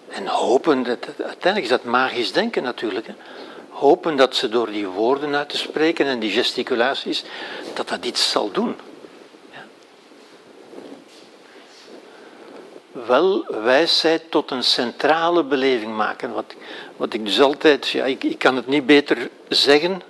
En 0.08 0.26
hopen, 0.26 0.82
dat, 0.82 0.98
uiteindelijk 1.06 1.62
is 1.62 1.68
dat 1.68 1.84
magisch 1.84 2.32
denken 2.32 2.62
natuurlijk. 2.62 3.06
Hè. 3.06 3.14
Hopen 3.80 4.16
dat 4.16 4.36
ze 4.36 4.48
door 4.48 4.70
die 4.70 4.86
woorden 4.86 5.34
uit 5.34 5.48
te 5.48 5.56
spreken 5.56 6.06
en 6.06 6.18
die 6.18 6.30
gesticulaties, 6.30 7.24
dat 7.74 7.88
dat 7.88 8.04
iets 8.04 8.30
zal 8.30 8.50
doen. 8.50 8.76
wel 13.06 13.44
wijsheid 13.62 14.30
tot 14.30 14.50
een 14.50 14.62
centrale 14.62 15.44
beleving 15.44 15.96
maken. 15.96 16.32
Wat, 16.32 16.54
wat 16.96 17.14
ik 17.14 17.24
dus 17.24 17.40
altijd, 17.40 17.88
ja, 17.88 18.04
ik, 18.04 18.24
ik 18.24 18.38
kan 18.38 18.56
het 18.56 18.66
niet 18.66 18.86
beter 18.86 19.30
zeggen, 19.48 20.02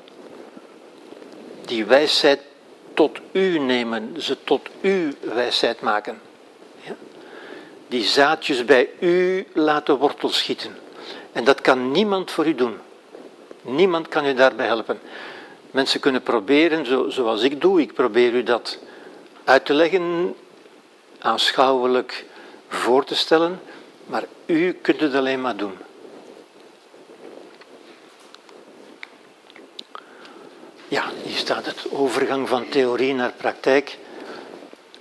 die 1.65 1.85
wijsheid 1.85 2.41
tot 2.95 3.19
u 3.33 3.59
nemen, 3.59 4.15
ze 4.19 4.37
tot 4.45 4.69
u 4.81 5.15
wijsheid 5.21 5.81
maken. 5.81 6.21
Ja? 6.83 6.95
Die 7.89 8.05
zaadjes 8.05 8.65
bij 8.65 8.89
u 9.01 9.47
laten 9.53 9.97
wortel 9.97 10.29
schieten. 10.29 10.79
En 11.33 11.45
dat 11.45 11.61
kan 11.61 11.91
niemand 11.91 12.31
voor 12.31 12.47
u 12.47 12.55
doen. 12.55 12.79
Niemand 13.63 14.09
kan 14.09 14.27
u 14.27 14.35
daarbij 14.35 14.67
helpen. 14.67 15.01
Mensen 15.71 16.01
kunnen 16.01 16.23
proberen, 16.23 16.87
zo, 16.87 17.09
zoals 17.09 17.43
ik 17.43 17.61
doe, 17.61 17.81
ik 17.81 17.95
probeer 17.95 18.35
u 18.35 18.43
dat 18.43 18.79
uit 19.45 19.65
te 19.65 19.75
leggen, 19.75 20.35
aanschouwelijk 21.19 22.25
voor 22.69 23.05
te 23.05 23.15
stellen, 23.15 23.61
maar 24.07 24.25
u 24.47 24.73
kunt 24.73 25.01
het 25.01 25.15
alleen 25.15 25.41
maar 25.41 25.57
doen. 25.57 25.77
Ja, 30.89 31.05
hier 31.23 31.37
staat 31.37 31.67
het 31.67 31.87
overgang 31.91 32.49
van 32.49 32.69
theorie 32.69 33.15
naar 33.15 33.33
praktijk. 33.37 33.99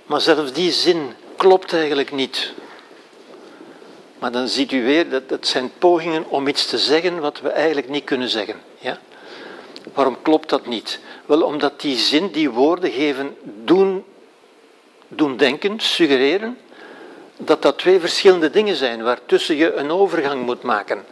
Maar 0.06 0.20
zelfs 0.20 0.52
die 0.52 0.72
zin 0.72 1.14
klopt 1.36 1.72
eigenlijk 1.72 2.12
niet. 2.12 2.52
Maar 4.20 4.32
dan 4.32 4.48
ziet 4.48 4.72
u 4.72 4.84
weer 4.84 5.10
dat 5.10 5.22
het 5.26 5.46
zijn 5.46 5.72
pogingen 5.78 6.28
om 6.28 6.48
iets 6.48 6.66
te 6.66 6.78
zeggen 6.78 7.20
wat 7.20 7.40
we 7.40 7.48
eigenlijk 7.48 7.88
niet 7.88 8.04
kunnen 8.04 8.28
zeggen. 8.28 8.54
Ja? 8.78 8.98
Waarom 9.94 10.22
klopt 10.22 10.48
dat 10.48 10.66
niet? 10.66 11.00
Wel, 11.26 11.42
omdat 11.42 11.80
die 11.80 11.96
zin, 11.96 12.30
die 12.30 12.50
woorden 12.50 12.90
geven, 12.90 13.36
doen, 13.42 14.04
doen 15.08 15.36
denken, 15.36 15.80
suggereren, 15.80 16.58
dat 17.36 17.62
dat 17.62 17.78
twee 17.78 18.00
verschillende 18.00 18.50
dingen 18.50 18.76
zijn 18.76 19.02
waartussen 19.02 19.56
je 19.56 19.74
een 19.74 19.90
overgang 19.90 20.44
moet 20.44 20.62
maken. 20.62 21.04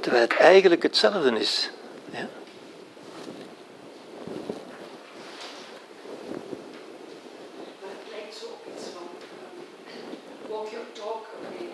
Terwijl 0.00 0.22
het 0.22 0.36
eigenlijk 0.36 0.82
hetzelfde 0.82 1.38
is. 1.38 1.70
Ja? 2.10 2.28
Maar 7.80 7.90
het 7.98 8.10
lijkt 8.10 8.36
zo 8.36 8.44
op 8.44 8.66
iets 8.76 8.86
van 8.94 9.02
um, 9.92 10.50
walk 10.50 10.68
your 10.70 10.86
talk. 10.92 11.26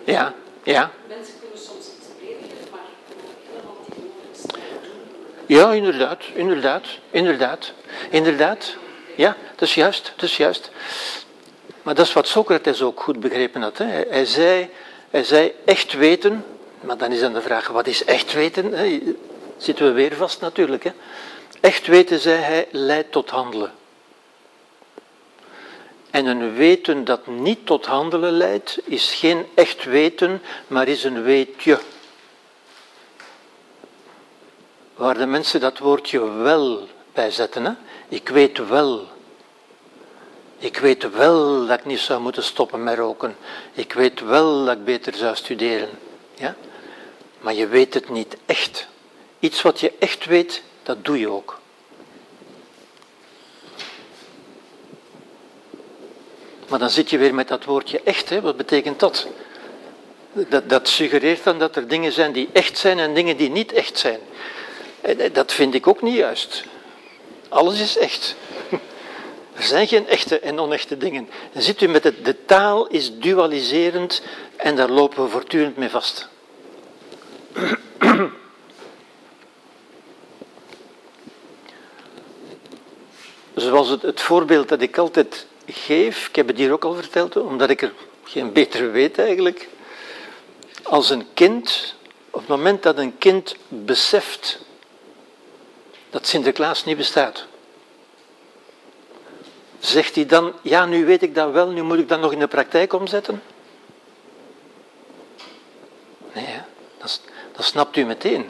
Ja, 0.07 0.33
ja. 0.63 0.91
Mensen 1.07 1.33
kunnen 1.39 1.57
soms 1.57 1.85
iets 1.97 2.07
prediken, 2.19 2.57
maar 2.71 2.79
helemaal. 3.49 3.85
Ja, 5.45 5.73
inderdaad, 5.73 6.23
inderdaad, 6.33 6.85
inderdaad, 7.11 7.71
inderdaad. 8.09 8.75
Ja, 9.15 9.35
dat 9.55 9.67
is 9.67 9.75
juist, 9.75 10.13
dat 10.15 10.29
is 10.29 10.37
juist. 10.37 10.71
Maar 11.81 11.95
dat 11.95 12.05
is 12.05 12.13
wat 12.13 12.27
Socrates 12.27 12.81
ook 12.81 13.01
goed 13.01 13.19
begrepen 13.19 13.61
had. 13.61 13.77
Hè. 13.77 13.85
Hij, 14.09 14.25
zei, 14.25 14.69
hij 15.09 15.23
zei 15.23 15.53
echt 15.65 15.93
weten, 15.93 16.45
maar 16.81 16.97
dan 16.97 17.11
is 17.11 17.19
dan 17.19 17.33
de 17.33 17.41
vraag, 17.41 17.67
wat 17.67 17.87
is 17.87 18.03
echt 18.03 18.33
weten? 18.33 18.73
Hè? 18.73 19.01
Zitten 19.57 19.85
we 19.85 19.91
weer 19.91 20.15
vast 20.15 20.41
natuurlijk. 20.41 20.83
Hè? 20.83 20.91
Echt 21.61 21.87
weten, 21.87 22.19
zei 22.19 22.37
hij, 22.41 22.67
leidt 22.71 23.11
tot 23.11 23.29
handelen. 23.29 23.71
En 26.17 26.25
een 26.25 26.53
weten 26.53 27.03
dat 27.03 27.27
niet 27.27 27.65
tot 27.65 27.85
handelen 27.85 28.31
leidt, 28.31 28.79
is 28.83 29.13
geen 29.13 29.45
echt 29.53 29.83
weten, 29.83 30.41
maar 30.67 30.87
is 30.87 31.03
een 31.03 31.23
weetje. 31.23 31.79
Waar 34.95 35.17
de 35.17 35.25
mensen 35.25 35.59
dat 35.59 35.77
woordje 35.77 36.31
wel 36.31 36.87
bij 37.13 37.31
zetten. 37.31 37.65
Hè? 37.65 37.71
Ik 38.07 38.29
weet 38.29 38.67
wel. 38.67 39.07
Ik 40.57 40.77
weet 40.77 41.11
wel 41.11 41.65
dat 41.65 41.79
ik 41.79 41.85
niet 41.85 41.99
zou 41.99 42.21
moeten 42.21 42.43
stoppen 42.43 42.83
met 42.83 42.97
roken. 42.97 43.35
Ik 43.73 43.93
weet 43.93 44.19
wel 44.19 44.65
dat 44.65 44.75
ik 44.75 44.85
beter 44.85 45.13
zou 45.13 45.35
studeren. 45.35 45.89
Ja? 46.35 46.55
Maar 47.39 47.53
je 47.53 47.67
weet 47.67 47.93
het 47.93 48.09
niet 48.09 48.37
echt. 48.45 48.87
Iets 49.39 49.61
wat 49.61 49.79
je 49.79 49.93
echt 49.99 50.25
weet, 50.25 50.63
dat 50.83 51.05
doe 51.05 51.19
je 51.19 51.29
ook. 51.29 51.59
Maar 56.67 56.79
dan 56.79 56.89
zit 56.89 57.09
je 57.09 57.17
weer 57.17 57.33
met 57.33 57.47
dat 57.47 57.65
woordje 57.65 58.01
echt. 58.03 58.29
Hè? 58.29 58.41
Wat 58.41 58.57
betekent 58.57 58.99
dat? 58.99 59.27
dat? 60.33 60.69
Dat 60.69 60.87
suggereert 60.87 61.43
dan 61.43 61.59
dat 61.59 61.75
er 61.75 61.87
dingen 61.87 62.11
zijn 62.11 62.31
die 62.31 62.49
echt 62.53 62.77
zijn 62.77 62.99
en 62.99 63.13
dingen 63.13 63.37
die 63.37 63.49
niet 63.49 63.71
echt 63.71 63.97
zijn. 63.97 64.19
Dat 65.31 65.53
vind 65.53 65.73
ik 65.73 65.87
ook 65.87 66.01
niet 66.01 66.15
juist. 66.15 66.63
Alles 67.49 67.79
is 67.79 67.97
echt. 67.97 68.35
Er 69.57 69.63
zijn 69.63 69.87
geen 69.87 70.07
echte 70.07 70.39
en 70.39 70.59
onechte 70.59 70.97
dingen. 70.97 71.29
En 71.53 71.61
ziet 71.61 71.81
u 71.81 71.87
met 71.87 72.03
het, 72.03 72.25
de 72.25 72.45
taal 72.45 72.87
is 72.87 73.19
dualiserend 73.19 74.21
en 74.55 74.75
daar 74.75 74.89
lopen 74.89 75.23
we 75.23 75.29
voortdurend 75.29 75.77
mee 75.77 75.89
vast. 75.89 76.27
Zoals 83.55 83.89
het, 83.89 84.01
het 84.01 84.21
voorbeeld 84.21 84.69
dat 84.69 84.81
ik 84.81 84.97
altijd 84.97 85.47
geef, 85.67 86.27
ik 86.27 86.35
heb 86.35 86.47
het 86.47 86.57
hier 86.57 86.71
ook 86.71 86.83
al 86.83 86.93
verteld, 86.93 87.35
omdat 87.35 87.69
ik 87.69 87.81
er 87.81 87.93
geen 88.23 88.53
betere 88.53 88.89
weet 88.89 89.19
eigenlijk. 89.19 89.67
Als 90.83 91.09
een 91.09 91.25
kind, 91.33 91.95
op 92.29 92.39
het 92.39 92.49
moment 92.49 92.83
dat 92.83 92.97
een 92.97 93.17
kind 93.17 93.55
beseft 93.67 94.59
dat 96.09 96.27
Sinterklaas 96.27 96.85
niet 96.85 96.97
bestaat, 96.97 97.47
Zegt 99.79 100.15
hij 100.15 100.25
dan, 100.25 100.53
ja, 100.61 100.85
nu 100.85 101.05
weet 101.05 101.21
ik 101.21 101.35
dat 101.35 101.51
wel, 101.51 101.69
nu 101.69 101.81
moet 101.81 101.97
ik 101.97 102.09
dat 102.09 102.19
nog 102.19 102.31
in 102.31 102.39
de 102.39 102.47
praktijk 102.47 102.93
omzetten? 102.93 103.41
Nee, 106.33 106.61
dat, 106.97 107.21
dat 107.55 107.65
snapt 107.65 107.95
u 107.95 108.05
meteen. 108.05 108.49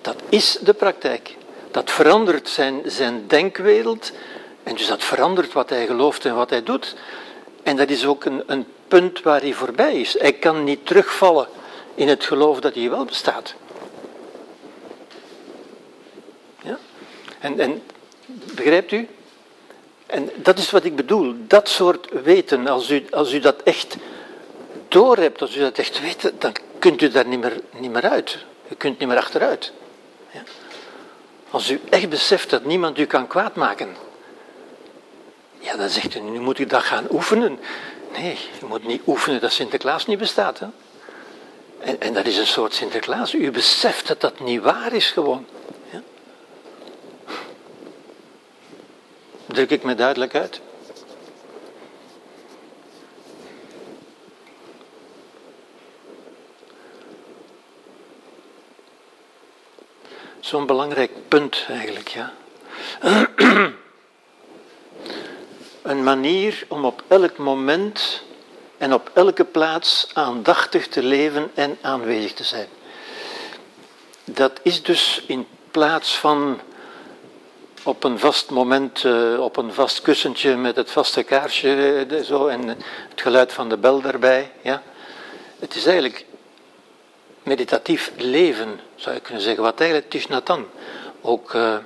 Dat 0.00 0.16
is 0.28 0.58
de 0.60 0.74
praktijk. 0.74 1.36
Dat 1.70 1.90
verandert 1.90 2.48
zijn, 2.48 2.82
zijn 2.84 3.26
denkwereld 3.26 4.12
en 4.64 4.74
dus 4.74 4.86
dat 4.86 5.04
verandert 5.04 5.52
wat 5.52 5.70
hij 5.70 5.86
gelooft 5.86 6.24
en 6.24 6.34
wat 6.34 6.50
hij 6.50 6.62
doet. 6.62 6.94
En 7.62 7.76
dat 7.76 7.90
is 7.90 8.06
ook 8.06 8.24
een, 8.24 8.42
een 8.46 8.66
punt 8.88 9.22
waar 9.22 9.40
hij 9.40 9.52
voorbij 9.52 10.00
is. 10.00 10.16
Hij 10.18 10.32
kan 10.32 10.64
niet 10.64 10.86
terugvallen 10.86 11.48
in 11.94 12.08
het 12.08 12.24
geloof 12.24 12.60
dat 12.60 12.74
hij 12.74 12.90
wel 12.90 13.04
bestaat. 13.04 13.54
Ja? 16.62 16.78
En, 17.38 17.60
en 17.60 17.82
begrijpt 18.54 18.92
u? 18.92 19.08
En 20.06 20.30
dat 20.34 20.58
is 20.58 20.70
wat 20.70 20.84
ik 20.84 20.96
bedoel, 20.96 21.34
dat 21.38 21.68
soort 21.68 22.08
weten, 22.22 22.66
als 22.66 22.90
u, 22.90 23.04
als 23.10 23.32
u 23.32 23.38
dat 23.38 23.62
echt 23.62 23.96
doorhebt, 24.88 25.40
als 25.40 25.56
u 25.56 25.60
dat 25.60 25.78
echt 25.78 26.00
weet, 26.00 26.32
dan 26.38 26.52
kunt 26.78 27.02
u 27.02 27.08
daar 27.08 27.26
niet 27.26 27.40
meer, 27.40 27.60
niet 27.78 27.90
meer 27.90 28.08
uit. 28.08 28.38
Je 28.68 28.74
kunt 28.74 28.98
niet 28.98 29.08
meer 29.08 29.16
achteruit. 29.16 29.72
Ja? 30.30 30.42
Als 31.50 31.70
u 31.70 31.80
echt 31.90 32.08
beseft 32.08 32.50
dat 32.50 32.64
niemand 32.64 32.98
u 32.98 33.04
kan 33.04 33.26
kwaadmaken, 33.26 33.96
ja, 35.64 35.76
dan 35.76 35.88
zegt 35.88 36.14
u, 36.14 36.20
nu 36.20 36.40
moet 36.40 36.58
u 36.58 36.66
dat 36.66 36.82
gaan 36.82 37.06
oefenen. 37.10 37.58
Nee, 38.12 38.38
je 38.60 38.66
moet 38.66 38.86
niet 38.86 39.02
oefenen 39.06 39.40
dat 39.40 39.52
Sinterklaas 39.52 40.06
niet 40.06 40.18
bestaat. 40.18 40.58
Hè? 40.58 40.66
En, 41.78 42.00
en 42.00 42.14
dat 42.14 42.26
is 42.26 42.36
een 42.36 42.46
soort 42.46 42.74
Sinterklaas. 42.74 43.34
U 43.34 43.50
beseft 43.50 44.06
dat 44.06 44.20
dat 44.20 44.40
niet 44.40 44.60
waar 44.60 44.92
is 44.92 45.10
gewoon. 45.10 45.46
Ja? 45.90 46.02
Druk 49.46 49.70
ik 49.70 49.82
me 49.82 49.94
duidelijk 49.94 50.34
uit? 50.34 50.60
Zo'n 60.40 60.66
belangrijk 60.66 61.10
punt 61.28 61.64
eigenlijk, 61.68 62.08
ja. 62.08 62.32
Een 65.84 66.02
manier 66.02 66.64
om 66.68 66.84
op 66.84 67.02
elk 67.08 67.36
moment 67.36 68.22
en 68.78 68.94
op 68.94 69.10
elke 69.14 69.44
plaats 69.44 70.10
aandachtig 70.12 70.88
te 70.88 71.02
leven 71.02 71.50
en 71.54 71.78
aanwezig 71.80 72.32
te 72.32 72.44
zijn. 72.44 72.68
Dat 74.24 74.60
is 74.62 74.82
dus 74.82 75.22
in 75.26 75.46
plaats 75.70 76.18
van 76.18 76.60
op 77.82 78.04
een 78.04 78.18
vast 78.18 78.50
moment, 78.50 79.04
eh, 79.04 79.40
op 79.40 79.56
een 79.56 79.72
vast 79.72 80.02
kussentje 80.02 80.56
met 80.56 80.76
het 80.76 80.90
vaste 80.90 81.22
kaarsje 81.22 82.06
eh, 82.10 82.22
zo, 82.22 82.46
en 82.46 82.68
het 82.68 83.20
geluid 83.20 83.52
van 83.52 83.68
de 83.68 83.76
bel 83.76 84.00
daarbij. 84.00 84.52
Ja. 84.62 84.82
Het 85.58 85.74
is 85.74 85.86
eigenlijk 85.86 86.24
meditatief 87.42 88.12
leven, 88.16 88.80
zou 88.94 89.14
je 89.14 89.20
kunnen 89.20 89.42
zeggen, 89.42 89.62
wat 89.62 89.80
eigenlijk 89.80 90.10
Tishnatan 90.10 90.66
ook, 91.20 91.54
uh, 91.54 91.76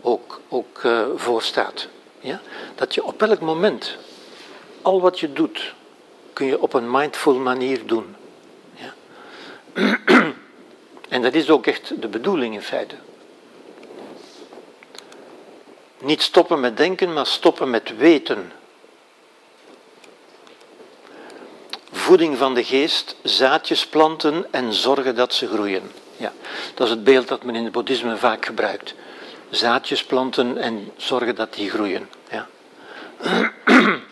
ook, 0.00 0.40
ook 0.48 0.82
uh, 0.82 1.02
voorstaat. 1.14 1.88
Ja? 2.24 2.40
Dat 2.74 2.94
je 2.94 3.04
op 3.04 3.22
elk 3.22 3.40
moment, 3.40 3.96
al 4.82 5.00
wat 5.00 5.20
je 5.20 5.32
doet, 5.32 5.74
kun 6.32 6.46
je 6.46 6.60
op 6.60 6.72
een 6.72 6.90
mindful 6.90 7.34
manier 7.34 7.86
doen. 7.86 8.16
Ja? 8.74 8.94
en 11.08 11.22
dat 11.22 11.34
is 11.34 11.50
ook 11.50 11.66
echt 11.66 12.00
de 12.00 12.08
bedoeling 12.08 12.54
in 12.54 12.62
feite. 12.62 12.94
Niet 15.98 16.22
stoppen 16.22 16.60
met 16.60 16.76
denken, 16.76 17.12
maar 17.12 17.26
stoppen 17.26 17.70
met 17.70 17.96
weten. 17.96 18.52
voeding 22.04 22.38
van 22.38 22.54
de 22.54 22.64
geest, 22.64 23.16
zaadjes 23.22 23.86
planten 23.86 24.46
en 24.50 24.72
zorgen 24.72 25.14
dat 25.14 25.34
ze 25.34 25.46
groeien. 25.46 25.92
Ja, 26.16 26.32
dat 26.74 26.86
is 26.86 26.92
het 26.92 27.04
beeld 27.04 27.28
dat 27.28 27.44
men 27.44 27.54
in 27.54 27.64
het 27.64 27.72
boeddhisme 27.72 28.16
vaak 28.16 28.46
gebruikt. 28.46 28.94
Zaadjes 29.54 30.04
planten 30.04 30.58
en 30.58 30.92
zorgen 30.96 31.34
dat 31.34 31.54
die 31.54 31.70
groeien. 31.70 32.08
Ja. 32.30 32.48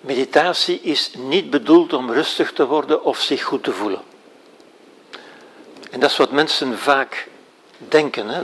Meditatie 0.00 0.80
is 0.80 1.12
niet 1.16 1.50
bedoeld 1.50 1.92
om 1.92 2.12
rustig 2.12 2.52
te 2.52 2.66
worden 2.66 3.04
of 3.04 3.20
zich 3.20 3.42
goed 3.42 3.64
te 3.64 3.72
voelen. 3.72 4.02
En 5.90 6.00
dat 6.00 6.10
is 6.10 6.16
wat 6.16 6.30
mensen 6.30 6.78
vaak 6.78 7.28
denken. 7.78 8.28
Hè 8.28 8.42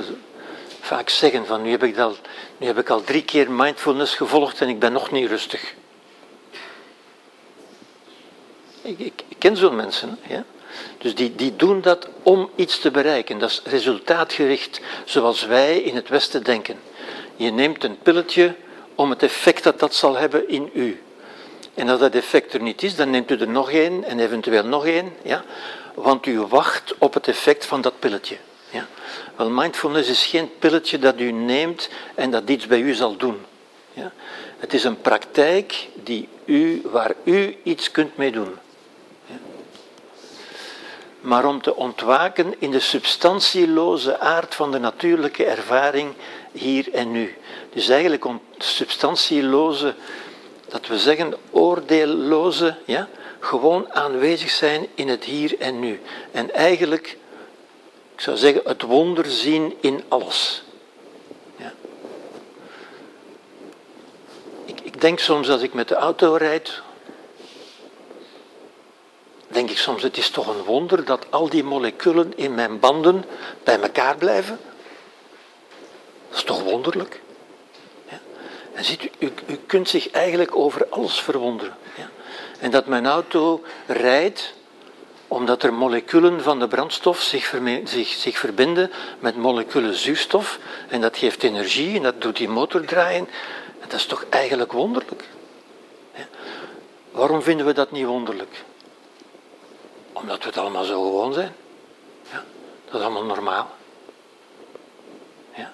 vaak 0.82 1.08
zeggen 1.08 1.46
van 1.46 1.62
nu 1.62 1.70
heb 1.70 1.82
ik 1.82 1.98
al, 1.98 2.16
nu 2.56 2.66
heb 2.66 2.78
ik 2.78 2.90
al 2.90 3.02
drie 3.02 3.24
keer 3.24 3.50
mindfulness 3.50 4.14
gevolgd 4.14 4.60
en 4.60 4.68
ik 4.68 4.78
ben 4.78 4.92
nog 4.92 5.10
niet 5.10 5.28
rustig. 5.28 5.74
Ik, 8.82 8.98
ik, 8.98 9.24
ken 9.38 9.56
zo'n 9.56 9.76
mensen. 9.76 10.18
Ja? 10.28 10.44
Dus 10.98 11.14
die, 11.14 11.34
die 11.34 11.56
doen 11.56 11.80
dat 11.80 12.08
om 12.22 12.50
iets 12.54 12.78
te 12.78 12.90
bereiken. 12.90 13.38
Dat 13.38 13.50
is 13.50 13.62
resultaatgericht 13.64 14.80
zoals 15.04 15.46
wij 15.46 15.78
in 15.78 15.96
het 15.96 16.08
Westen 16.08 16.44
denken. 16.44 16.78
Je 17.36 17.50
neemt 17.50 17.84
een 17.84 17.98
pilletje 17.98 18.54
om 18.94 19.10
het 19.10 19.22
effect 19.22 19.62
dat 19.62 19.78
dat 19.78 19.94
zal 19.94 20.16
hebben 20.16 20.48
in 20.48 20.70
u. 20.72 21.02
En 21.74 21.88
als 21.88 22.00
dat 22.00 22.14
effect 22.14 22.54
er 22.54 22.62
niet 22.62 22.82
is, 22.82 22.96
dan 22.96 23.10
neemt 23.10 23.30
u 23.30 23.36
er 23.36 23.48
nog 23.48 23.70
één 23.70 24.04
en 24.04 24.20
eventueel 24.20 24.64
nog 24.64 24.86
één. 24.86 25.12
Ja? 25.22 25.44
Want 25.94 26.26
u 26.26 26.40
wacht 26.40 26.94
op 26.98 27.14
het 27.14 27.28
effect 27.28 27.66
van 27.66 27.80
dat 27.80 27.98
pilletje. 27.98 28.36
Ja? 28.70 28.86
Wel, 29.36 29.50
mindfulness 29.50 30.08
is 30.08 30.26
geen 30.26 30.50
pilletje 30.58 30.98
dat 30.98 31.20
u 31.20 31.32
neemt 31.32 31.88
en 32.14 32.30
dat 32.30 32.48
iets 32.48 32.66
bij 32.66 32.80
u 32.80 32.94
zal 32.94 33.16
doen. 33.16 33.44
Ja? 33.92 34.12
Het 34.58 34.74
is 34.74 34.84
een 34.84 35.00
praktijk 35.00 35.88
die 35.94 36.28
u, 36.44 36.82
waar 36.84 37.14
u 37.24 37.56
iets 37.62 37.90
kunt 37.90 38.16
mee 38.16 38.32
doen. 38.32 38.58
Maar 41.22 41.44
om 41.44 41.62
te 41.62 41.76
ontwaken 41.76 42.54
in 42.58 42.70
de 42.70 42.80
substantieloze 42.80 44.18
aard 44.18 44.54
van 44.54 44.70
de 44.70 44.78
natuurlijke 44.78 45.44
ervaring 45.44 46.14
hier 46.52 46.92
en 46.92 47.10
nu. 47.10 47.36
Dus 47.72 47.88
eigenlijk 47.88 48.24
om 48.24 48.40
substantieloze, 48.58 49.94
dat 50.68 50.86
we 50.86 50.98
zeggen 50.98 51.34
oordeelloze, 51.50 52.76
ja? 52.84 53.08
gewoon 53.40 53.92
aanwezig 53.92 54.50
zijn 54.50 54.86
in 54.94 55.08
het 55.08 55.24
hier 55.24 55.58
en 55.58 55.80
nu. 55.80 56.00
En 56.30 56.54
eigenlijk 56.54 57.16
ik 58.22 58.28
zou 58.28 58.36
zeggen, 58.36 58.62
het 58.64 58.82
wonder 58.82 59.26
zien 59.26 59.76
in 59.80 60.02
alles. 60.08 60.62
Ja. 61.56 61.72
Ik, 64.64 64.80
ik 64.80 65.00
denk 65.00 65.18
soms 65.18 65.50
als 65.50 65.62
ik 65.62 65.74
met 65.74 65.88
de 65.88 65.94
auto 65.94 66.34
rijd, 66.34 66.82
denk 69.52 69.70
ik 69.70 69.78
soms, 69.78 70.02
het 70.02 70.16
is 70.16 70.30
toch 70.30 70.46
een 70.46 70.62
wonder 70.62 71.04
dat 71.04 71.26
al 71.30 71.48
die 71.48 71.64
moleculen 71.64 72.36
in 72.36 72.54
mijn 72.54 72.80
banden 72.80 73.24
bij 73.64 73.80
elkaar 73.80 74.16
blijven. 74.16 74.58
Dat 76.28 76.38
is 76.38 76.44
toch 76.44 76.62
wonderlijk? 76.62 77.20
Ja. 78.08 78.20
En 78.72 78.84
ziet 78.84 79.10
u, 79.18 79.32
u, 79.46 79.58
kunt 79.66 79.88
zich 79.88 80.10
eigenlijk 80.10 80.56
over 80.56 80.86
alles 80.90 81.20
verwonderen. 81.20 81.76
Ja. 81.96 82.08
En 82.58 82.70
dat 82.70 82.86
mijn 82.86 83.06
auto 83.06 83.62
rijdt 83.86 84.54
omdat 85.28 85.62
er 85.62 85.74
moleculen 85.74 86.42
van 86.42 86.58
de 86.58 86.68
brandstof 86.68 87.20
zich, 87.20 87.54
zich, 87.84 88.08
zich, 88.08 88.38
verbinden 88.38 88.90
met 89.18 89.36
moleculen 89.36 89.94
zuurstof. 89.94 90.58
En 90.88 91.00
dat 91.00 91.16
geeft 91.16 91.42
energie 91.42 91.96
en 91.96 92.02
dat 92.02 92.20
doet 92.20 92.36
die 92.36 92.48
motor 92.48 92.84
draaien. 92.84 93.28
En 93.80 93.88
dat 93.88 93.98
is 93.98 94.06
toch 94.06 94.24
eigenlijk 94.30 94.72
wonderlijk? 94.72 95.24
Waarom 97.10 97.42
vinden 97.42 97.66
we 97.66 97.72
dat 97.72 97.90
niet 97.90 98.06
wonderlijk? 98.06 98.64
Omdat 100.12 100.38
we 100.38 100.44
het 100.44 100.58
allemaal 100.58 100.84
zo 100.84 101.02
gewoon 101.02 101.32
zijn. 101.32 101.54
Ja. 102.30 102.44
Dat 102.84 102.94
is 102.94 103.00
allemaal 103.00 103.24
normaal. 103.24 103.70
Ja. 105.54 105.72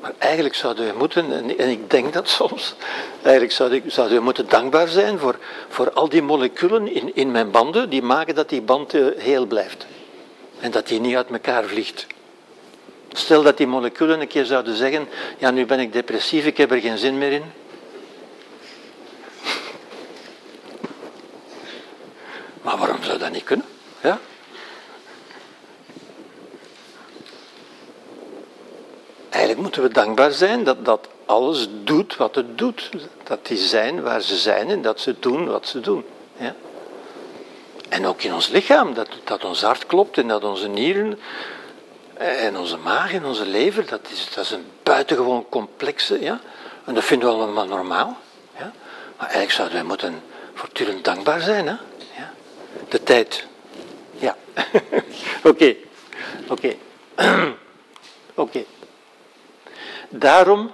Maar 0.00 0.12
eigenlijk 0.18 0.54
zouden 0.54 0.86
we 0.86 0.98
moeten, 0.98 1.58
en 1.58 1.68
ik 1.70 1.90
denk 1.90 2.12
dat 2.12 2.28
soms, 2.28 2.74
eigenlijk 3.22 3.52
zouden, 3.86 4.16
we 4.16 4.24
moeten 4.24 4.48
dankbaar 4.48 4.88
zijn 4.88 5.18
voor, 5.18 5.38
voor 5.68 5.92
al 5.92 6.08
die 6.08 6.22
moleculen 6.22 6.94
in, 6.94 7.14
in 7.14 7.30
mijn 7.30 7.50
banden, 7.50 7.90
die 7.90 8.02
maken 8.02 8.34
dat 8.34 8.48
die 8.48 8.62
band 8.62 8.94
eh, 8.94 9.06
heel 9.16 9.46
blijft. 9.46 9.86
En 10.60 10.70
dat 10.70 10.86
die 10.86 11.00
niet 11.00 11.16
uit 11.16 11.30
elkaar 11.30 11.64
vliegt. 11.64 12.06
Stel 13.12 13.42
dat 13.42 13.56
die 13.56 13.66
moleculen 13.66 14.20
een 14.20 14.26
keer 14.26 14.44
zouden 14.44 14.76
zeggen, 14.76 15.08
ja 15.38 15.50
nu 15.50 15.66
ben 15.66 15.80
ik 15.80 15.92
depressief, 15.92 16.46
ik 16.46 16.56
heb 16.56 16.70
er 16.70 16.80
geen 16.80 16.98
zin 16.98 17.18
meer 17.18 17.32
in. 17.32 17.44
Maar 22.64 22.76
waarom 22.76 23.02
zou 23.02 23.18
dat 23.18 23.30
niet 23.30 23.44
kunnen? 23.44 23.66
Ja? 24.02 24.18
eigenlijk 29.34 29.58
moeten 29.58 29.82
we 29.82 29.88
dankbaar 29.88 30.32
zijn 30.32 30.64
dat 30.64 30.84
dat 30.84 31.08
alles 31.26 31.68
doet 31.84 32.16
wat 32.16 32.34
het 32.34 32.58
doet. 32.58 32.90
Dat 33.22 33.46
die 33.46 33.58
zijn 33.58 34.02
waar 34.02 34.20
ze 34.20 34.36
zijn 34.36 34.70
en 34.70 34.82
dat 34.82 35.00
ze 35.00 35.14
doen 35.18 35.46
wat 35.46 35.68
ze 35.68 35.80
doen. 35.80 36.04
Ja? 36.36 36.54
En 37.88 38.06
ook 38.06 38.22
in 38.22 38.34
ons 38.34 38.48
lichaam, 38.48 38.94
dat, 38.94 39.08
dat 39.24 39.44
ons 39.44 39.62
hart 39.62 39.86
klopt 39.86 40.18
en 40.18 40.28
dat 40.28 40.44
onze 40.44 40.68
nieren 40.68 41.18
en 42.14 42.56
onze 42.56 42.76
maag 42.76 43.12
en 43.12 43.24
onze 43.24 43.46
lever, 43.46 43.86
dat 43.86 44.00
is, 44.10 44.28
dat 44.34 44.44
is 44.44 44.50
een 44.50 44.66
buitengewoon 44.82 45.46
complexe. 45.48 46.20
Ja? 46.20 46.40
En 46.84 46.94
dat 46.94 47.04
vinden 47.04 47.28
we 47.28 47.34
allemaal 47.34 47.66
normaal. 47.66 48.16
Ja? 48.58 48.72
Maar 49.16 49.26
eigenlijk 49.26 49.52
zouden 49.52 49.76
wij 49.76 49.86
moeten 49.86 50.22
voortdurend 50.54 51.04
dankbaar 51.04 51.40
zijn. 51.40 51.66
Hè? 51.66 51.74
De 52.88 53.02
tijd. 53.02 53.46
Ja. 54.18 54.36
Oké. 55.42 55.74
Oké. 56.48 56.74
Oké. 58.34 58.64
Daarom 60.08 60.70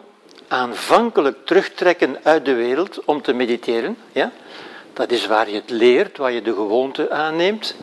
aanvankelijk 0.48 1.46
terugtrekken 1.46 2.16
uit 2.22 2.44
de 2.44 2.54
wereld 2.54 3.04
om 3.04 3.22
te 3.22 3.32
mediteren. 3.32 3.98
Ja? 4.12 4.32
Dat 4.92 5.10
is 5.10 5.26
waar 5.26 5.50
je 5.50 5.54
het 5.54 5.70
leert, 5.70 6.16
waar 6.16 6.32
je 6.32 6.42
de 6.42 6.54
gewoonte 6.54 7.10
aanneemt. 7.10 7.74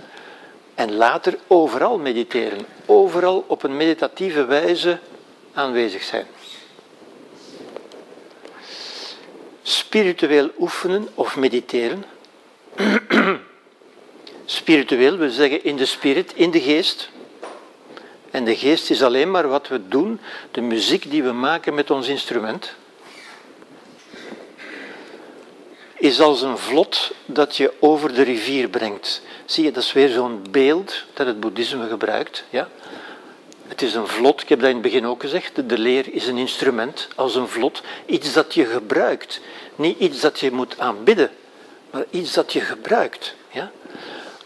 En 0.75 0.95
later 0.95 1.37
overal 1.47 1.97
mediteren. 1.97 2.65
Overal 2.85 3.45
op 3.47 3.63
een 3.63 3.77
meditatieve 3.77 4.45
wijze 4.45 4.99
aanwezig 5.53 6.03
zijn. 6.03 6.27
spiritueel 9.67 10.49
oefenen 10.59 11.07
of 11.13 11.35
mediteren. 11.35 12.03
spiritueel 14.49 15.17
wil 15.17 15.29
zeggen 15.29 15.63
in 15.63 15.75
de 15.75 15.85
spirit, 15.85 16.33
in 16.35 16.51
de 16.51 16.61
geest. 16.61 17.09
En 18.31 18.45
de 18.45 18.55
geest 18.55 18.89
is 18.89 19.03
alleen 19.03 19.31
maar 19.31 19.47
wat 19.47 19.67
we 19.67 19.87
doen, 19.87 20.19
de 20.51 20.61
muziek 20.61 21.11
die 21.11 21.23
we 21.23 21.31
maken 21.31 21.73
met 21.73 21.91
ons 21.91 22.07
instrument. 22.07 22.75
Is 25.93 26.21
als 26.21 26.41
een 26.41 26.57
vlot 26.57 27.11
dat 27.25 27.57
je 27.57 27.73
over 27.79 28.13
de 28.13 28.21
rivier 28.21 28.67
brengt. 28.67 29.21
Zie 29.45 29.63
je, 29.63 29.71
dat 29.71 29.83
is 29.83 29.93
weer 29.93 30.09
zo'n 30.09 30.41
beeld 30.51 31.03
dat 31.13 31.27
het 31.27 31.39
boeddhisme 31.39 31.87
gebruikt. 31.87 32.43
Ja? 32.49 32.69
Het 33.67 33.81
is 33.81 33.93
een 33.93 34.07
vlot, 34.07 34.41
ik 34.41 34.49
heb 34.49 34.59
dat 34.59 34.67
in 34.67 34.73
het 34.73 34.83
begin 34.83 35.05
ook 35.05 35.21
gezegd, 35.21 35.69
de 35.69 35.77
leer 35.77 36.13
is 36.13 36.27
een 36.27 36.37
instrument 36.37 37.07
als 37.15 37.35
een 37.35 37.47
vlot. 37.47 37.81
Iets 38.05 38.33
dat 38.33 38.53
je 38.53 38.65
gebruikt. 38.65 39.41
Niet 39.75 39.99
iets 39.99 40.19
dat 40.19 40.39
je 40.39 40.51
moet 40.51 40.79
aanbidden, 40.79 41.31
maar 41.91 42.05
iets 42.09 42.33
dat 42.33 42.53
je 42.53 42.59
gebruikt. 42.59 43.35
Ja? 43.51 43.71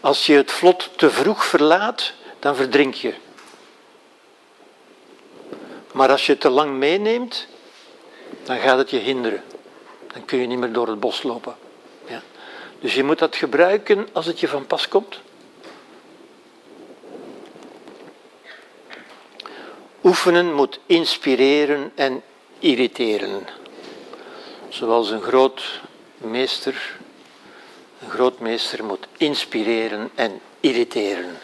Als 0.02 0.26
je 0.26 0.34
het 0.34 0.50
vlot 0.50 0.90
te 0.96 1.10
vroeg 1.10 1.44
verlaat, 1.44 2.12
dan 2.38 2.56
verdrink 2.56 2.94
je. 2.94 3.14
Maar 5.92 6.10
als 6.10 6.26
je 6.26 6.32
het 6.32 6.40
te 6.40 6.50
lang 6.50 6.76
meeneemt, 6.76 7.46
dan 8.44 8.58
gaat 8.58 8.78
het 8.78 8.90
je 8.90 8.98
hinderen. 8.98 9.42
Dan 10.12 10.24
kun 10.24 10.38
je 10.38 10.46
niet 10.46 10.58
meer 10.58 10.72
door 10.72 10.88
het 10.88 11.00
bos 11.00 11.22
lopen. 11.22 11.56
Ja? 12.08 12.22
Dus 12.80 12.94
je 12.94 13.04
moet 13.04 13.18
dat 13.18 13.36
gebruiken 13.36 14.08
als 14.12 14.26
het 14.26 14.40
je 14.40 14.48
van 14.48 14.66
pas 14.66 14.88
komt. 14.88 15.20
Oefenen 20.04 20.52
moet 20.54 20.78
inspireren 20.86 21.92
en 21.94 22.22
irriteren. 22.58 23.46
Zoals 24.68 25.10
een 25.10 25.22
groot 25.22 25.80
meester, 26.16 26.96
een 28.02 28.10
groot 28.10 28.38
meester 28.38 28.84
moet 28.84 29.06
inspireren 29.16 30.10
en 30.14 30.40
irriteren. 30.60 31.38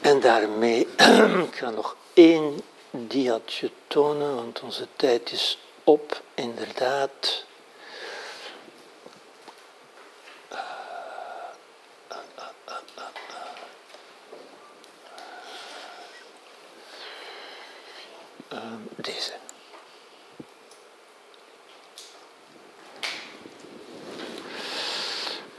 En 0.00 0.20
daarmee, 0.20 0.80
ik 1.50 1.54
ga 1.54 1.70
nog 1.70 1.96
één 2.14 2.60
diatje 2.90 3.70
tonen, 3.86 4.34
want 4.34 4.60
onze 4.60 4.86
tijd 4.96 5.32
is 5.32 5.58
op, 5.84 6.22
inderdaad. 6.34 7.44
Ehm, 18.48 18.80
deze. 18.96 19.45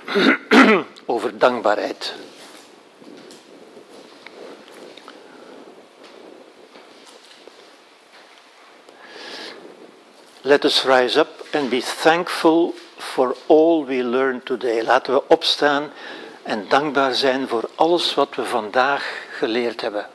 Over 1.06 1.38
dankbaarheid. 1.38 2.14
Let 10.42 10.66
us 10.66 10.84
rise 10.84 11.20
up 11.20 11.46
and 11.52 11.70
be 11.70 11.82
thankful 11.82 12.74
for 12.98 13.36
all 13.46 13.86
we 13.86 14.04
learned 14.04 14.46
today. 14.46 14.84
Laten 14.84 15.14
we 15.14 15.24
opstaan 15.28 15.92
en 16.44 16.66
dankbaar 16.70 17.14
zijn 17.14 17.48
voor 17.48 17.70
alles 17.76 18.14
wat 18.14 18.36
we 18.36 18.46
vandaag 18.46 19.26
geleerd 19.32 19.82
hebben. 19.82 20.10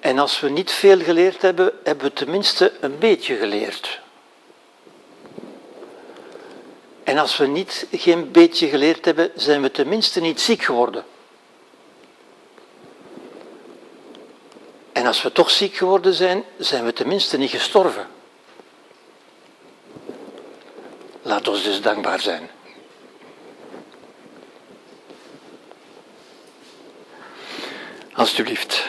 En 0.00 0.18
als 0.18 0.40
we 0.40 0.48
niet 0.48 0.70
veel 0.70 1.00
geleerd 1.00 1.42
hebben, 1.42 1.72
hebben 1.84 2.04
we 2.04 2.12
tenminste 2.12 2.72
een 2.80 2.98
beetje 2.98 3.36
geleerd. 3.36 4.00
En 7.10 7.18
als 7.18 7.36
we 7.36 7.46
niet, 7.46 7.86
geen 7.92 8.30
beetje 8.30 8.68
geleerd 8.68 9.04
hebben, 9.04 9.30
zijn 9.34 9.62
we 9.62 9.70
tenminste 9.70 10.20
niet 10.20 10.40
ziek 10.40 10.62
geworden. 10.62 11.04
En 14.92 15.06
als 15.06 15.22
we 15.22 15.32
toch 15.32 15.50
ziek 15.50 15.74
geworden 15.76 16.14
zijn, 16.14 16.44
zijn 16.58 16.84
we 16.84 16.92
tenminste 16.92 17.38
niet 17.38 17.50
gestorven. 17.50 18.06
Laat 21.22 21.48
ons 21.48 21.62
dus 21.62 21.80
dankbaar 21.80 22.20
zijn. 22.20 22.50
Alsjeblieft. 28.12 28.86